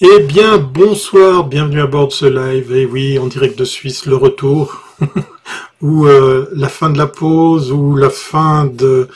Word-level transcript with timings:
Eh 0.00 0.20
bien, 0.20 0.58
bonsoir, 0.58 1.48
bienvenue 1.48 1.80
à 1.80 1.86
bord 1.88 2.06
de 2.06 2.12
ce 2.12 2.26
live. 2.26 2.72
Et 2.72 2.86
oui, 2.86 3.18
en 3.18 3.26
direct 3.26 3.58
de 3.58 3.64
Suisse, 3.64 4.06
le 4.06 4.14
retour, 4.14 4.80
ou 5.80 6.06
euh, 6.06 6.48
la 6.54 6.68
fin 6.68 6.88
de 6.90 6.96
la 6.96 7.08
pause, 7.08 7.72
ou 7.72 7.96
la 7.96 8.08
fin 8.08 8.66
de, 8.66 9.08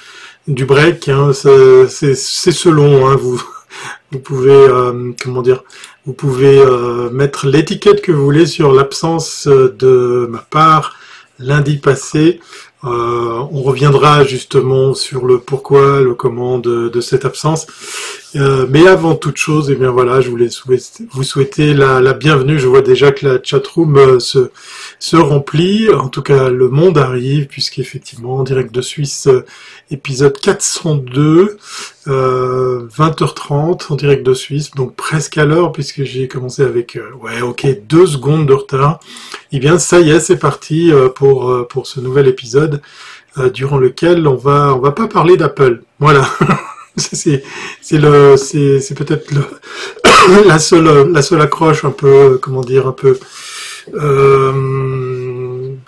du 0.49 0.65
break. 0.65 1.09
Hein, 1.09 1.31
c'est 1.35 2.17
selon. 2.17 3.07
Hein, 3.07 3.15
vous, 3.15 3.41
vous 4.11 4.19
pouvez, 4.19 4.51
euh, 4.51 5.13
comment 5.23 5.43
dire, 5.43 5.63
vous 6.05 6.15
pouvez 6.15 6.59
euh, 6.59 7.11
mettre 7.11 7.47
l'étiquette 7.47 8.03
que 8.03 8.11
vous 8.11 8.25
voulez 8.25 8.47
sur 8.47 8.73
l'absence 8.73 9.47
de 9.47 10.27
ma 10.29 10.41
part 10.41 10.97
lundi 11.39 11.77
passé. 11.77 12.41
On 12.83 13.63
reviendra 13.63 14.25
justement 14.25 14.95
sur 14.95 15.27
le 15.27 15.39
pourquoi, 15.39 16.01
le 16.01 16.15
comment 16.15 16.59
de, 16.59 16.89
de 16.89 17.01
cette 17.01 17.25
absence. 17.25 17.67
Euh, 18.35 18.67
mais 18.69 18.87
avant 18.87 19.15
toute 19.15 19.37
chose, 19.37 19.71
eh 19.71 19.75
bien 19.75 19.91
voilà, 19.91 20.21
je 20.23 20.31
voulais 20.31 20.49
vous 21.11 21.23
souhaiter 21.23 21.75
la, 21.75 22.13
bienvenue. 22.15 22.59
Je 22.59 22.67
vois 22.67 22.81
déjà 22.81 23.13
que 23.13 23.27
la 23.27 23.39
chatroom 23.43 23.97
euh, 23.99 24.21
se, 24.21 24.51
se 24.99 25.17
remplit. 25.17 25.91
En 25.91 26.09
tout 26.09 26.23
cas, 26.23 26.49
le 26.49 26.69
monde 26.69 26.97
arrive, 26.97 27.47
puisqu'effectivement, 27.47 28.37
en 28.37 28.43
direct 28.43 28.75
de 28.75 28.81
Suisse, 28.81 29.27
euh, 29.27 29.45
épisode 29.93 30.39
402, 30.41 31.59
20h30, 32.07 33.93
en 33.93 33.97
direct 33.97 34.27
de 34.27 34.35
Suisse, 34.35 34.73
donc 34.73 34.97
presque 34.97 35.39
à 35.39 35.45
l'heure, 35.45 35.73
puisque 35.73 36.03
j'ai 36.03 36.27
commencé 36.29 36.63
avec, 36.63 36.99
ouais, 37.21 37.43
ok, 37.43 37.67
deux 37.89 38.07
secondes 38.07 38.47
de 38.47 38.55
retard. 38.55 39.01
Et 39.53 39.57
eh 39.57 39.61
bien, 39.61 39.79
ça 39.79 40.01
y 40.01 40.11
est, 40.11 40.21
c'est 40.21 40.39
parti 40.39 40.91
pour, 41.15 41.69
pour 41.69 41.87
ce 41.87 42.01
nouvel 42.01 42.27
épisode, 42.27 42.81
durant 43.53 43.79
lequel 43.79 44.27
on 44.27 44.37
va, 44.37 44.75
on 44.75 44.81
va 44.81 44.93
pas 44.93 45.07
parler 45.07 45.37
d'Apple. 45.37 45.83
Voilà. 46.01 46.27
c'est 46.97 47.43
c'est 47.81 47.99
le 47.99 48.37
c'est 48.37 48.81
c'est 48.81 48.95
peut-être 48.95 49.33
la 50.47 50.59
seule 50.59 51.11
la 51.11 51.23
seule 51.23 51.41
accroche 51.41 51.85
un 51.85 51.91
peu 51.91 52.39
comment 52.41 52.61
dire 52.61 52.87
un 52.87 52.93
peu 52.93 53.19
euh, 53.95 54.53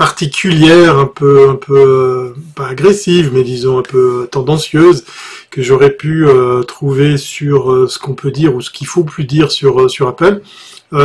particulière 0.04 0.98
un 0.98 1.06
peu 1.06 1.48
un 1.48 1.54
peu 1.54 2.34
pas 2.54 2.66
agressive 2.66 3.30
mais 3.32 3.42
disons 3.42 3.78
un 3.78 3.82
peu 3.94 4.28
tendancieuse 4.30 5.04
que 5.50 5.62
j'aurais 5.62 5.92
pu 5.92 6.26
euh, 6.26 6.62
trouver 6.62 7.16
sur 7.16 7.72
euh, 7.72 7.88
ce 7.88 7.98
qu'on 7.98 8.14
peut 8.14 8.30
dire 8.30 8.54
ou 8.54 8.60
ce 8.60 8.70
qu'il 8.70 8.86
faut 8.86 9.04
plus 9.04 9.24
dire 9.24 9.50
sur 9.50 10.08
Apple. 10.08 10.42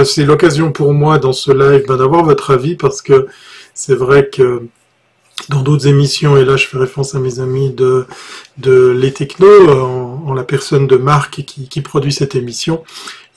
C'est 0.03 0.25
l'occasion 0.25 0.72
pour 0.72 0.94
moi 0.94 1.17
dans 1.17 1.33
ce 1.33 1.52
live 1.52 1.86
ben, 1.88 1.97
d'avoir 1.97 2.23
votre 2.23 2.52
avis 2.52 2.75
parce 2.75 3.02
que 3.02 3.28
c'est 3.73 3.95
vrai 3.95 4.30
que 4.30 4.64
dans 5.47 5.61
d'autres 5.61 5.88
émissions, 5.88 6.36
et 6.38 6.44
là 6.44 6.58
je 6.58 6.67
fais 6.67 6.78
référence 6.78 7.16
à 7.16 7.19
mes 7.19 7.39
amis 7.39 7.72
de, 7.72 8.06
de 8.58 8.89
Les 8.89 9.13
Techno, 9.13 9.47
en, 10.28 10.34
la 10.34 10.44
personne 10.44 10.86
de 10.86 10.97
Marc 10.97 11.44
qui, 11.44 11.81
produit 11.81 12.11
cette 12.11 12.36
émission, 12.36 12.84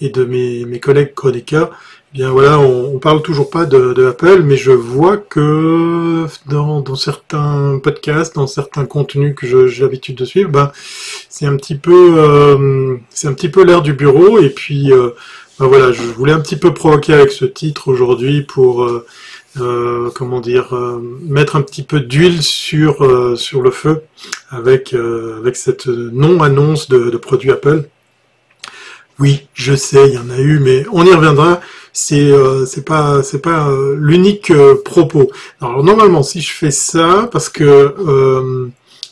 et 0.00 0.10
de 0.10 0.24
mes, 0.24 0.80
collègues 0.80 1.14
chroniqueurs, 1.14 1.70
bien 2.12 2.30
voilà, 2.30 2.58
on, 2.58 2.94
on, 2.94 2.98
parle 2.98 3.22
toujours 3.22 3.50
pas 3.50 3.64
de, 3.64 3.92
de, 3.92 4.06
Apple, 4.06 4.42
mais 4.42 4.56
je 4.56 4.70
vois 4.70 5.16
que 5.16 6.26
dans, 6.46 6.80
dans 6.80 6.94
certains 6.94 7.78
podcasts, 7.82 8.34
dans 8.34 8.46
certains 8.46 8.84
contenus 8.84 9.34
que 9.34 9.66
j'ai 9.66 9.82
l'habitude 9.82 10.16
de 10.16 10.24
suivre, 10.24 10.50
ben, 10.50 10.72
c'est 11.28 11.46
un 11.46 11.56
petit 11.56 11.76
peu, 11.76 12.14
euh, 12.18 12.96
c'est 13.10 13.28
un 13.28 13.32
petit 13.34 13.48
peu 13.48 13.64
l'air 13.64 13.82
du 13.82 13.94
bureau, 13.94 14.38
et 14.38 14.50
puis 14.50 14.92
euh, 14.92 15.10
ben 15.58 15.66
voilà, 15.66 15.92
je 15.92 16.02
voulais 16.02 16.32
un 16.32 16.40
petit 16.40 16.56
peu 16.56 16.74
provoquer 16.74 17.14
avec 17.14 17.30
ce 17.30 17.44
titre 17.44 17.88
aujourd'hui 17.88 18.42
pour 18.42 18.84
euh, 18.84 19.06
euh, 19.60 20.10
comment 20.14 20.40
dire, 20.40 20.74
euh, 20.74 20.98
mettre 21.22 21.56
un 21.56 21.62
petit 21.62 21.82
peu 21.82 22.00
d'huile 22.00 22.42
sur 22.42 23.04
euh, 23.04 23.36
sur 23.36 23.60
le 23.60 23.70
feu 23.70 24.02
avec 24.50 24.94
avec 24.94 25.56
cette 25.56 25.86
non-annonce 25.86 26.88
de, 26.88 27.10
de, 27.10 27.16
produits 27.18 27.50
Apple. 27.50 27.84
Oui, 29.18 29.46
je 29.52 29.74
sais, 29.74 30.08
il 30.08 30.14
y 30.14 30.18
en 30.18 30.30
a 30.30 30.38
eu, 30.38 30.58
mais 30.58 30.84
on 30.90 31.04
y 31.04 31.12
reviendra. 31.12 31.60
C'est 31.92 32.32
c'est 32.66 32.84
pas 32.84 33.22
c'est 33.22 33.42
pas 33.42 33.70
l'unique 33.96 34.52
propos. 34.84 35.30
Alors 35.60 35.84
normalement, 35.84 36.22
si 36.22 36.40
je 36.40 36.52
fais 36.52 36.70
ça, 36.70 37.28
parce 37.30 37.48
que 37.48 37.94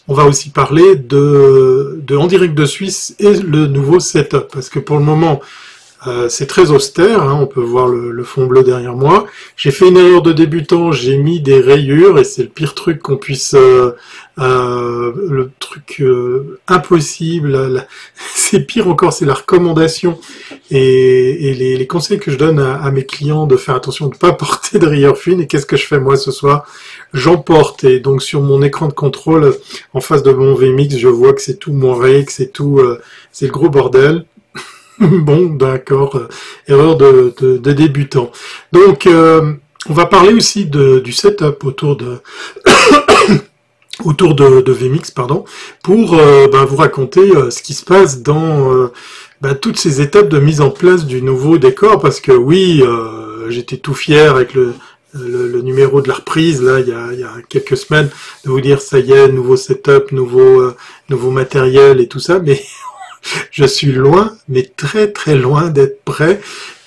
on 0.09 0.15
va 0.15 0.25
aussi 0.25 0.51
parler 0.51 0.97
de 0.97 2.01
de 2.03 2.17
en 2.17 2.27
direct 2.27 2.55
de 2.55 2.65
Suisse 2.65 3.15
et 3.19 3.35
le 3.35 3.67
nouveau 3.67 4.01
setup, 4.01 4.49
parce 4.53 4.69
que 4.69 4.79
pour 4.79 4.97
le 4.99 5.05
moment 5.05 5.41
euh, 6.07 6.31
c'est 6.31 6.47
très 6.47 6.71
austère, 6.71 7.23
hein, 7.23 7.39
on 7.43 7.47
peut 7.47 7.61
voir 7.61 7.87
le, 7.87 8.25
fond 8.25 8.47
bleu 8.47 8.63
derrière 8.63 8.95
moi. 8.95 9.27
J'ai 9.57 9.71
fait 9.71 9.89
une 9.89 9.99
erreur 9.99 10.23
de 10.23 10.33
débutant, 10.33 10.93
j'ai 10.93 11.19
mis 11.19 11.41
des 11.41 11.61
rayures 11.61 12.19
et 12.19 12.25
c'est 12.25 12.43
le 12.43 12.49
pire 12.49 12.75
truc 12.75 13.03
qu'on 13.03 13.19
puisse, 13.19 13.53
euh, 13.55 13.93
euh, 14.39 15.13
le 15.29 15.51
truc 15.59 16.03
impossible. 16.69 17.87
c'est 18.35 18.61
pire 18.61 18.89
encore, 18.89 19.13
c'est 19.13 19.27
la 19.27 19.35
recommandation 19.35 20.19
et, 20.71 21.55
les, 21.55 21.87
conseils 21.87 22.19
que 22.19 22.31
je 22.31 22.37
donne 22.37 22.59
à, 22.59 22.91
mes 22.91 23.05
clients 23.05 23.47
de 23.47 23.57
faire 23.57 23.75
attention 23.75 24.07
de 24.07 24.15
ne 24.15 24.19
pas 24.19 24.33
porter 24.45 24.79
de 24.79 24.87
rayures 24.87 25.19
fines. 25.19 25.41
Et 25.41 25.47
qu'est-ce 25.47 25.67
que 25.67 25.77
je 25.77 25.87
fais 25.87 25.99
moi 25.99 26.17
ce 26.17 26.31
soir? 26.31 26.65
J'en 27.13 27.39
porte 27.39 27.85
et 27.85 28.01
donc 28.01 28.23
sur 28.23 28.41
mon 28.41 28.63
écran 28.63 28.89
de 28.89 28.93
contrôle 28.93 29.55
en 29.95 30.01
face 30.01 30.23
de 30.23 30.33
mon 30.33 30.55
VMix, 30.55 30.97
je 30.97 31.09
vois 31.09 31.33
que 31.33 31.43
c'est 31.43 31.59
tout 31.59 31.73
moiré, 31.73 32.25
que 32.25 32.33
c'est 32.33 32.53
tout, 32.53 32.81
c'est 33.33 33.47
le 33.47 33.53
gros 33.53 33.69
bordel. 33.69 34.25
bon, 35.01 35.47
d'accord. 35.47 36.17
Euh, 36.17 36.29
erreur 36.69 36.97
de, 36.97 37.35
de, 37.41 37.73
débutant. 37.73 38.31
Donc, 38.73 39.07
euh, 39.07 39.55
on 39.89 39.95
va 39.95 40.07
parler 40.07 40.33
aussi 40.33 40.67
de, 40.67 41.01
du 41.01 41.13
setup 41.13 41.65
autour 41.65 41.97
de 41.97 42.19
autour 44.05 44.35
de, 44.35 44.61
de, 44.61 44.73
VMix, 44.73 45.11
pardon, 45.11 45.45
pour 45.83 46.15
euh, 46.15 46.49
ben, 46.49 46.65
vous 46.65 46.77
raconter 46.77 47.23
ce 47.51 47.63
qui 47.63 47.73
se 47.75 47.85
passe 47.85 48.23
dans 48.23 48.91
ben, 49.41 49.55
toutes 49.55 49.79
ces 49.79 50.01
étapes 50.01 50.29
de 50.29 50.39
mise 50.39 50.61
en 50.61 50.71
place 50.71 51.07
du 51.07 51.23
nouveau 51.23 51.59
décor, 51.59 52.01
parce 52.01 52.21
que 52.21 52.33
oui, 52.33 52.83
j'étais 53.49 53.79
tout 53.79 53.95
fier 53.95 54.31
avec 54.31 54.55
le, 54.55 54.75
le, 55.15 55.61
numéro 55.63 56.01
de 56.03 56.09
la 56.09 56.15
reprise 56.15 56.63
là 56.63 56.79
il 56.79 56.89
y, 56.89 56.93
a, 56.93 57.13
il 57.13 57.19
y, 57.19 57.25
a, 57.25 57.33
quelques 57.49 57.77
semaines 57.77 58.09
de 58.45 58.51
vous 58.51 58.61
dire 58.61 58.81
ça 58.81 59.01
y 59.01 59.11
est 59.11 59.27
nouveau 59.27 59.57
setup 59.57 60.13
nouveau 60.13 60.73
nouveau 61.09 61.33
matériel 61.33 62.01
et 62.01 62.07
tout 62.07 62.21
ça 62.21 62.39
mais 62.39 62.63
je 63.51 63.65
suis 63.65 63.93
loin, 63.93 64.37
mais 64.49 64.71
très 64.77 65.11
très 65.13 65.37
loin 65.37 65.69
d'être 65.69 66.03
prêt 66.05 66.41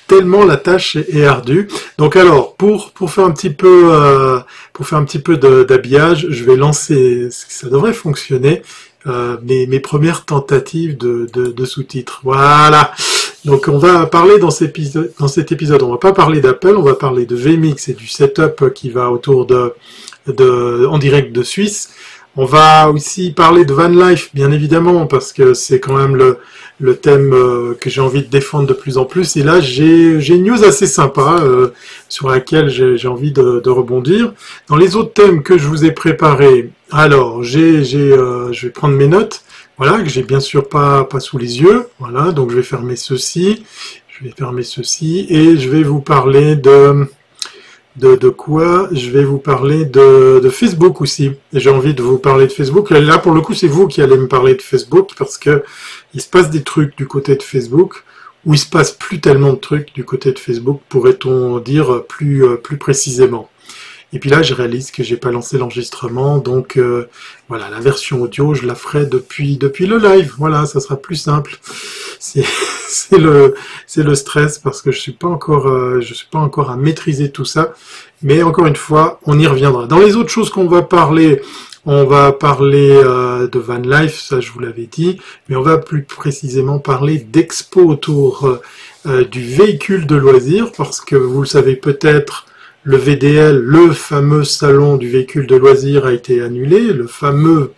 tellement 0.07 0.45
la 0.45 0.57
tâche 0.57 0.95
est 0.95 1.25
ardue. 1.25 1.67
Donc 1.97 2.15
alors, 2.15 2.55
pour 2.55 2.91
pour 2.91 3.11
faire 3.11 3.25
un 3.25 3.31
petit 3.31 3.49
peu 3.49 3.91
euh, 3.91 4.39
pour 4.73 4.87
faire 4.87 4.99
un 4.99 5.05
petit 5.05 5.19
peu 5.19 5.37
d'habillage, 5.37 6.27
je 6.29 6.43
vais 6.43 6.55
lancer, 6.55 7.29
ça 7.31 7.69
devrait 7.69 7.93
fonctionner, 7.93 8.61
euh, 9.07 9.37
mes, 9.43 9.67
mes 9.67 9.79
premières 9.79 10.25
tentatives 10.25 10.97
de, 10.97 11.27
de, 11.33 11.65
sous-titres. 11.65 12.21
Voilà. 12.23 12.91
Donc 13.45 13.67
on 13.67 13.77
va 13.77 14.05
parler 14.05 14.39
dans 14.39 14.51
cet 14.51 14.69
épisode, 14.69 15.11
dans 15.19 15.27
cet 15.27 15.51
épisode, 15.51 15.83
on 15.83 15.91
va 15.91 15.97
pas 15.97 16.13
parler 16.13 16.39
d'Apple, 16.39 16.75
on 16.77 16.83
va 16.83 16.93
parler 16.93 17.25
de 17.25 17.35
VMix 17.35 17.89
et 17.89 17.93
du 17.93 18.07
setup 18.07 18.73
qui 18.73 18.89
va 18.89 19.11
autour 19.11 19.45
de, 19.45 19.73
de 20.27 20.85
en 20.85 20.97
direct 20.97 21.33
de 21.33 21.43
Suisse. 21.43 21.89
On 22.35 22.45
va 22.45 22.89
aussi 22.89 23.31
parler 23.31 23.63
de 23.63 23.73
van 23.73 23.89
life, 23.89 24.31
bien 24.33 24.51
évidemment, 24.51 25.05
parce 25.05 25.33
que 25.33 25.53
c'est 25.53 25.79
quand 25.79 25.95
même 25.95 26.15
le, 26.15 26.39
le 26.79 26.95
thème 26.95 27.31
euh, 27.33 27.75
que 27.79 27.91
j'ai 27.91 28.01
envie 28.01 28.23
de 28.23 28.27
défendre 28.27 28.67
de 28.67 28.73
plus 28.73 28.97
en 28.97 29.05
plus. 29.05 29.37
Et 29.37 29.43
là, 29.43 29.59
j'ai 29.59 30.17
une 30.17 30.43
news 30.43 30.63
assez 30.63 30.87
sympa 30.87 31.41
euh, 31.43 31.69
sur 32.09 32.29
laquelle 32.29 32.69
j'ai 32.69 33.07
envie 33.07 33.31
de, 33.31 33.61
de, 33.63 33.69
rebondir. 33.69 34.33
Dans 34.67 34.75
les 34.75 34.95
autres 34.95 35.13
thèmes 35.13 35.43
que 35.43 35.59
je 35.59 35.67
vous 35.67 35.85
ai 35.85 35.91
préparés, 35.91 36.71
alors, 36.91 37.43
j'ai, 37.43 37.83
euh, 37.95 38.51
je 38.51 38.67
vais 38.67 38.71
prendre 38.71 38.95
mes 38.95 39.07
notes, 39.07 39.43
voilà, 39.77 40.01
que 40.01 40.09
j'ai 40.09 40.23
bien 40.23 40.39
sûr 40.39 40.69
pas, 40.69 41.03
pas 41.05 41.19
sous 41.19 41.37
les 41.37 41.61
yeux. 41.61 41.87
Voilà, 41.99 42.31
donc 42.31 42.51
je 42.51 42.57
vais 42.57 42.63
fermer 42.63 42.95
ceci, 42.95 43.63
je 44.07 44.23
vais 44.23 44.31
fermer 44.31 44.63
ceci, 44.63 45.25
et 45.29 45.57
je 45.57 45.69
vais 45.69 45.83
vous 45.83 46.01
parler 46.01 46.55
de 46.55 47.07
de, 47.95 48.15
de, 48.15 48.29
quoi 48.29 48.89
je 48.91 49.11
vais 49.11 49.23
vous 49.23 49.37
parler 49.37 49.85
de, 49.85 50.39
de 50.43 50.49
Facebook 50.49 50.99
aussi. 51.01 51.33
J'ai 51.53 51.69
envie 51.69 51.93
de 51.93 52.01
vous 52.01 52.17
parler 52.17 52.47
de 52.47 52.51
Facebook. 52.51 52.89
Là, 52.89 53.19
pour 53.19 53.33
le 53.33 53.41
coup, 53.41 53.53
c'est 53.53 53.67
vous 53.67 53.87
qui 53.87 54.01
allez 54.01 54.17
me 54.17 54.27
parler 54.27 54.55
de 54.55 54.63
Facebook 54.63 55.11
parce 55.15 55.37
que 55.37 55.63
il 56.15 56.21
se 56.21 56.27
passe 56.27 56.49
des 56.49 56.63
trucs 56.63 56.97
du 56.97 57.07
côté 57.07 57.35
de 57.35 57.43
Facebook 57.43 58.03
où 58.45 58.53
il 58.53 58.59
se 58.59 58.67
passe 58.67 58.91
plus 58.91 59.19
tellement 59.19 59.53
de 59.53 59.57
trucs 59.59 59.93
du 59.93 60.03
côté 60.03 60.31
de 60.31 60.39
Facebook, 60.39 60.81
pourrait-on 60.89 61.59
dire 61.59 62.03
plus, 62.07 62.43
euh, 62.43 62.55
plus 62.55 62.77
précisément. 62.77 63.49
Et 64.13 64.19
puis 64.19 64.29
là, 64.29 64.43
je 64.43 64.53
réalise 64.53 64.91
que 64.91 65.01
j'ai 65.01 65.17
pas 65.17 65.31
lancé 65.31 65.57
l'enregistrement, 65.57 66.37
donc 66.37 66.77
euh, 66.77 67.09
voilà, 67.49 67.69
la 67.71 67.79
version 67.79 68.21
audio, 68.21 68.53
je 68.53 68.67
la 68.67 68.75
ferai 68.75 69.07
depuis 69.07 69.57
depuis 69.57 69.87
le 69.87 69.97
live. 69.97 70.33
Voilà, 70.37 70.67
ça 70.67 70.79
sera 70.79 70.97
plus 70.97 71.15
simple. 71.15 71.57
C'est 72.19 73.17
le 73.17 73.55
c'est 73.87 74.03
le 74.03 74.13
stress 74.13 74.59
parce 74.59 74.83
que 74.83 74.91
je 74.91 74.99
suis 74.99 75.13
pas 75.13 75.27
encore 75.27 75.67
euh, 75.67 75.99
je 75.99 76.13
suis 76.13 76.27
pas 76.31 76.37
encore 76.37 76.69
à 76.69 76.77
maîtriser 76.77 77.31
tout 77.31 77.43
ça. 77.43 77.73
Mais 78.21 78.43
encore 78.43 78.67
une 78.67 78.75
fois, 78.75 79.19
on 79.25 79.39
y 79.39 79.47
reviendra. 79.47 79.87
Dans 79.87 79.97
les 79.97 80.15
autres 80.15 80.29
choses 80.29 80.51
qu'on 80.51 80.67
va 80.67 80.83
parler, 80.83 81.41
on 81.85 82.05
va 82.05 82.31
parler 82.31 82.91
euh, 82.91 83.47
de 83.47 83.59
van 83.59 83.79
life, 83.79 84.19
ça 84.21 84.39
je 84.39 84.51
vous 84.51 84.59
l'avais 84.59 84.85
dit, 84.85 85.19
mais 85.49 85.55
on 85.55 85.63
va 85.63 85.79
plus 85.79 86.03
précisément 86.03 86.77
parler 86.77 87.17
d'expo 87.17 87.81
autour 87.81 88.59
du 89.31 89.43
véhicule 89.43 90.05
de 90.05 90.15
loisir 90.15 90.71
parce 90.71 91.01
que 91.01 91.15
vous 91.15 91.41
le 91.41 91.47
savez 91.47 91.75
peut-être 91.75 92.45
le 92.83 92.97
VDL, 92.97 93.57
le 93.59 93.91
fameux 93.91 94.43
salon 94.43 94.97
du 94.97 95.09
véhicule 95.09 95.47
de 95.47 95.55
loisirs, 95.55 96.05
a 96.05 96.13
été 96.13 96.41
annulé. 96.41 96.81
Le 96.93 97.07
fameux, 97.07 97.71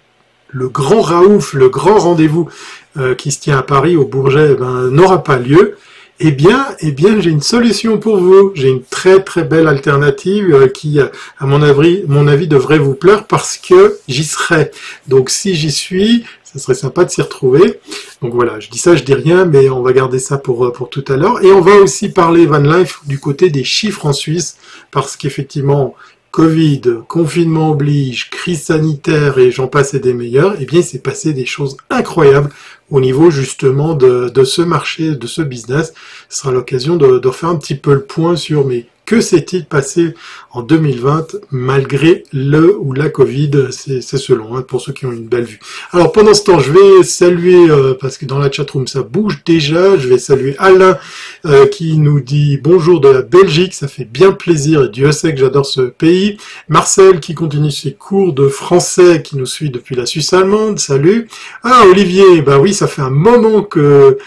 le 0.49 0.67
grand 0.67 1.01
Raouf, 1.01 1.53
le 1.53 1.69
grand 1.69 1.99
rendez-vous 1.99 2.49
euh, 2.97 3.13
qui 3.13 3.31
se 3.31 3.39
tient 3.39 3.57
à 3.57 3.63
Paris, 3.63 3.95
au 3.95 4.05
Bourget, 4.05 4.49
eh 4.53 4.55
ben, 4.55 4.89
n'aura 4.89 5.23
pas 5.23 5.37
lieu. 5.37 5.77
Eh 6.19 6.31
bien, 6.31 6.65
eh 6.79 6.91
bien, 6.91 7.19
j'ai 7.19 7.29
une 7.29 7.41
solution 7.41 7.97
pour 7.97 8.17
vous. 8.17 8.53
J'ai 8.55 8.69
une 8.69 8.83
très 8.83 9.21
très 9.21 9.43
belle 9.43 9.67
alternative 9.67 10.53
euh, 10.53 10.67
qui, 10.67 10.99
à 10.99 11.45
mon 11.45 11.61
avis, 11.61 12.03
mon 12.07 12.27
avis, 12.27 12.47
devrait 12.47 12.79
vous 12.79 12.95
plaire 12.95 13.27
parce 13.27 13.57
que 13.57 13.97
j'y 14.07 14.23
serai. 14.23 14.71
Donc, 15.07 15.29
si 15.29 15.55
j'y 15.55 15.71
suis, 15.71 16.25
ça 16.55 16.63
serait 16.63 16.75
sympa 16.75 17.03
de 17.03 17.09
s'y 17.09 17.21
retrouver. 17.21 17.81
Donc 18.21 18.33
voilà, 18.33 18.61
je 18.61 18.69
dis 18.69 18.77
ça, 18.77 18.95
je 18.95 19.03
dis 19.03 19.13
rien, 19.13 19.43
mais 19.43 19.69
on 19.69 19.81
va 19.81 19.91
garder 19.91 20.19
ça 20.19 20.37
pour, 20.37 20.65
euh, 20.65 20.71
pour 20.71 20.89
tout 20.89 21.03
à 21.09 21.17
l'heure. 21.17 21.43
Et 21.43 21.51
on 21.51 21.59
va 21.59 21.75
aussi 21.75 22.07
parler 22.07 22.45
Van 22.45 22.59
Life 22.59 23.01
du 23.05 23.19
côté 23.19 23.49
des 23.49 23.65
chiffres 23.65 24.05
en 24.05 24.13
Suisse, 24.13 24.55
parce 24.89 25.17
qu'effectivement, 25.17 25.95
Covid, 26.31 26.81
confinement 27.09 27.71
oblige, 27.71 28.29
crise 28.29 28.63
sanitaire 28.63 29.37
et 29.37 29.51
j'en 29.51 29.67
passe 29.67 29.93
et 29.93 29.99
des 29.99 30.13
meilleurs, 30.13 30.55
eh 30.59 30.65
bien, 30.65 30.79
il 30.79 30.85
s'est 30.85 30.99
passé 30.99 31.33
des 31.33 31.45
choses 31.45 31.75
incroyables 31.89 32.49
au 32.89 33.01
niveau 33.01 33.31
justement 33.31 33.93
de, 33.95 34.29
de 34.29 34.43
ce 34.45 34.61
marché, 34.61 35.15
de 35.15 35.27
ce 35.27 35.41
business. 35.41 35.93
Ce 36.29 36.39
sera 36.39 36.51
l'occasion 36.51 36.95
de, 36.95 37.19
de 37.19 37.27
refaire 37.27 37.49
un 37.49 37.57
petit 37.57 37.75
peu 37.75 37.93
le 37.93 38.03
point 38.03 38.37
sur 38.37 38.65
mes 38.65 38.85
que 39.05 39.21
s'est-il 39.21 39.65
passé 39.65 40.13
en 40.51 40.61
2020 40.61 41.35
malgré 41.51 42.23
le 42.33 42.77
ou 42.77 42.93
la 42.93 43.09
Covid? 43.09 43.67
C'est 43.71 44.01
selon, 44.01 44.55
hein, 44.55 44.61
pour 44.61 44.81
ceux 44.81 44.93
qui 44.93 45.05
ont 45.05 45.11
une 45.11 45.27
belle 45.27 45.43
vue. 45.43 45.59
Alors 45.91 46.11
pendant 46.11 46.33
ce 46.33 46.43
temps, 46.43 46.59
je 46.59 46.71
vais 46.71 47.03
saluer, 47.03 47.69
euh, 47.69 47.93
parce 47.99 48.17
que 48.17 48.25
dans 48.25 48.39
la 48.39 48.51
chatroom 48.51 48.87
ça 48.87 49.03
bouge 49.03 49.41
déjà, 49.45 49.97
je 49.97 50.07
vais 50.07 50.17
saluer 50.17 50.55
Alain 50.57 50.97
euh, 51.45 51.67
qui 51.67 51.97
nous 51.97 52.19
dit 52.19 52.57
bonjour 52.57 52.99
de 52.99 53.09
la 53.09 53.21
Belgique, 53.21 53.73
ça 53.73 53.87
fait 53.87 54.05
bien 54.05 54.31
plaisir 54.31 54.85
et 54.85 54.89
Dieu 54.89 55.11
sait 55.11 55.33
que 55.33 55.39
j'adore 55.39 55.65
ce 55.65 55.81
pays. 55.81 56.37
Marcel 56.67 57.19
qui 57.19 57.35
continue 57.35 57.71
ses 57.71 57.93
cours 57.93 58.33
de 58.33 58.47
français, 58.47 59.21
qui 59.21 59.37
nous 59.37 59.45
suit 59.45 59.69
depuis 59.69 59.95
la 59.95 60.05
Suisse 60.05 60.33
allemande, 60.33 60.79
salut. 60.79 61.27
Ah 61.63 61.83
Olivier, 61.89 62.41
bah 62.41 62.59
oui, 62.59 62.73
ça 62.73 62.87
fait 62.87 63.01
un 63.01 63.09
moment 63.09 63.63
que... 63.63 64.17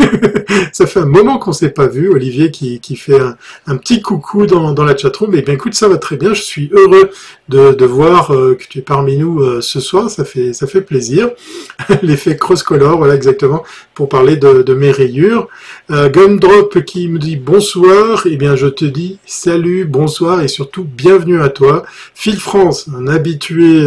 ça 0.72 0.86
fait 0.86 1.00
un 1.00 1.06
moment 1.06 1.38
qu'on 1.38 1.52
s'est 1.52 1.70
pas 1.70 1.86
vu, 1.86 2.08
Olivier 2.08 2.50
qui, 2.50 2.80
qui 2.80 2.96
fait 2.96 3.20
un, 3.66 3.76
petit 3.76 4.00
coucou 4.00 4.46
dans, 4.46 4.72
dans 4.72 4.84
la 4.84 4.96
chatroom. 4.96 5.34
Eh 5.34 5.42
bien 5.42 5.54
écoute, 5.54 5.74
ça 5.74 5.88
va 5.88 5.98
très 5.98 6.16
bien. 6.16 6.34
Je 6.34 6.42
suis 6.42 6.70
heureux 6.72 7.10
de, 7.48 7.72
de 7.72 7.84
voir 7.84 8.34
euh, 8.34 8.54
que 8.54 8.64
tu 8.68 8.78
es 8.78 8.82
parmi 8.82 9.18
nous 9.18 9.40
euh, 9.40 9.60
ce 9.60 9.80
soir. 9.80 10.10
Ça 10.10 10.24
fait, 10.24 10.52
ça 10.52 10.66
fait 10.66 10.80
plaisir. 10.80 11.30
L'effet 12.02 12.36
cross-color, 12.36 12.98
voilà 12.98 13.14
exactement, 13.14 13.62
pour 13.94 14.08
parler 14.08 14.36
de, 14.36 14.62
de 14.62 14.74
mes 14.74 14.90
rayures. 14.90 15.48
Euh, 15.90 16.08
Gumdrop 16.08 16.82
qui 16.84 17.08
me 17.08 17.18
dit 17.18 17.36
bonsoir. 17.36 18.22
Eh 18.26 18.36
bien 18.36 18.56
je 18.56 18.66
te 18.66 18.84
dis 18.84 19.18
salut, 19.26 19.84
bonsoir 19.84 20.40
et 20.42 20.48
surtout 20.48 20.84
bienvenue 20.84 21.40
à 21.40 21.48
toi. 21.48 21.84
Phil 22.14 22.38
France, 22.38 22.88
un 22.96 23.06
habitué... 23.06 23.86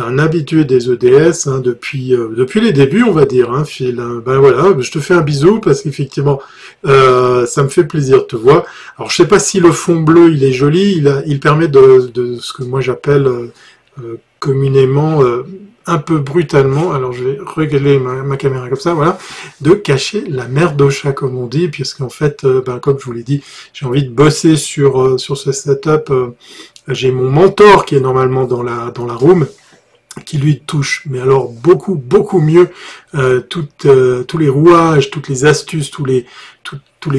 Un 0.00 0.18
habitué 0.18 0.64
des 0.64 0.90
EDS 0.90 1.46
hein, 1.46 1.58
depuis 1.58 2.14
euh, 2.14 2.28
depuis 2.34 2.62
les 2.62 2.72
débuts, 2.72 3.02
on 3.02 3.12
va 3.12 3.26
dire, 3.26 3.52
hein, 3.52 3.64
Phil. 3.66 4.02
Ben 4.24 4.38
voilà, 4.38 4.74
je 4.78 4.90
te 4.90 4.98
fais 5.00 5.12
un 5.12 5.20
bisou 5.20 5.60
parce 5.60 5.82
qu'effectivement, 5.82 6.40
euh, 6.86 7.44
ça 7.44 7.62
me 7.62 7.68
fait 7.68 7.84
plaisir 7.84 8.18
de 8.18 8.22
te 8.22 8.36
voir. 8.36 8.64
Alors, 8.96 9.10
je 9.10 9.16
sais 9.16 9.28
pas 9.28 9.38
si 9.38 9.60
le 9.60 9.70
fond 9.70 10.00
bleu 10.00 10.32
il 10.32 10.44
est 10.44 10.52
joli, 10.52 10.94
il, 10.96 11.08
a, 11.08 11.22
il 11.26 11.40
permet 11.40 11.68
de, 11.68 12.10
de 12.10 12.36
ce 12.40 12.54
que 12.54 12.62
moi 12.62 12.80
j'appelle 12.80 13.26
euh, 13.26 14.16
communément 14.38 15.22
un 15.86 15.98
peu 15.98 16.18
brutalement, 16.18 16.92
alors 16.92 17.12
je 17.12 17.24
vais 17.24 17.38
régler 17.54 17.98
ma, 17.98 18.36
caméra 18.36 18.68
comme 18.68 18.78
ça, 18.78 18.94
voilà, 18.94 19.18
de 19.60 19.72
cacher 19.72 20.24
la 20.26 20.48
merde 20.48 20.80
au 20.80 20.90
chat, 20.90 21.12
comme 21.12 21.36
on 21.36 21.46
dit, 21.46 21.68
puisqu'en 21.68 22.08
fait, 22.08 22.44
ben, 22.44 22.78
comme 22.78 22.98
je 22.98 23.04
vous 23.04 23.12
l'ai 23.12 23.22
dit, 23.24 23.42
j'ai 23.72 23.86
envie 23.86 24.04
de 24.04 24.10
bosser 24.10 24.56
sur, 24.56 25.20
sur 25.20 25.36
ce 25.36 25.52
setup. 25.52 26.12
j'ai 26.88 27.10
mon 27.12 27.30
mentor 27.30 27.84
qui 27.84 27.96
est 27.96 28.00
normalement 28.00 28.44
dans 28.44 28.62
la, 28.62 28.90
dans 28.92 29.06
la 29.06 29.14
room, 29.14 29.46
qui 30.20 30.38
lui 30.38 30.60
touche, 30.60 31.04
mais 31.06 31.20
alors 31.20 31.48
beaucoup, 31.50 31.94
beaucoup 31.94 32.40
mieux 32.40 32.70
euh, 33.14 33.40
euh, 33.86 34.22
tous 34.24 34.38
les 34.38 34.48
rouages, 34.48 35.10
toutes 35.10 35.28
les 35.28 35.44
astuces, 35.44 35.90
tous 35.90 36.04
les, 36.04 36.26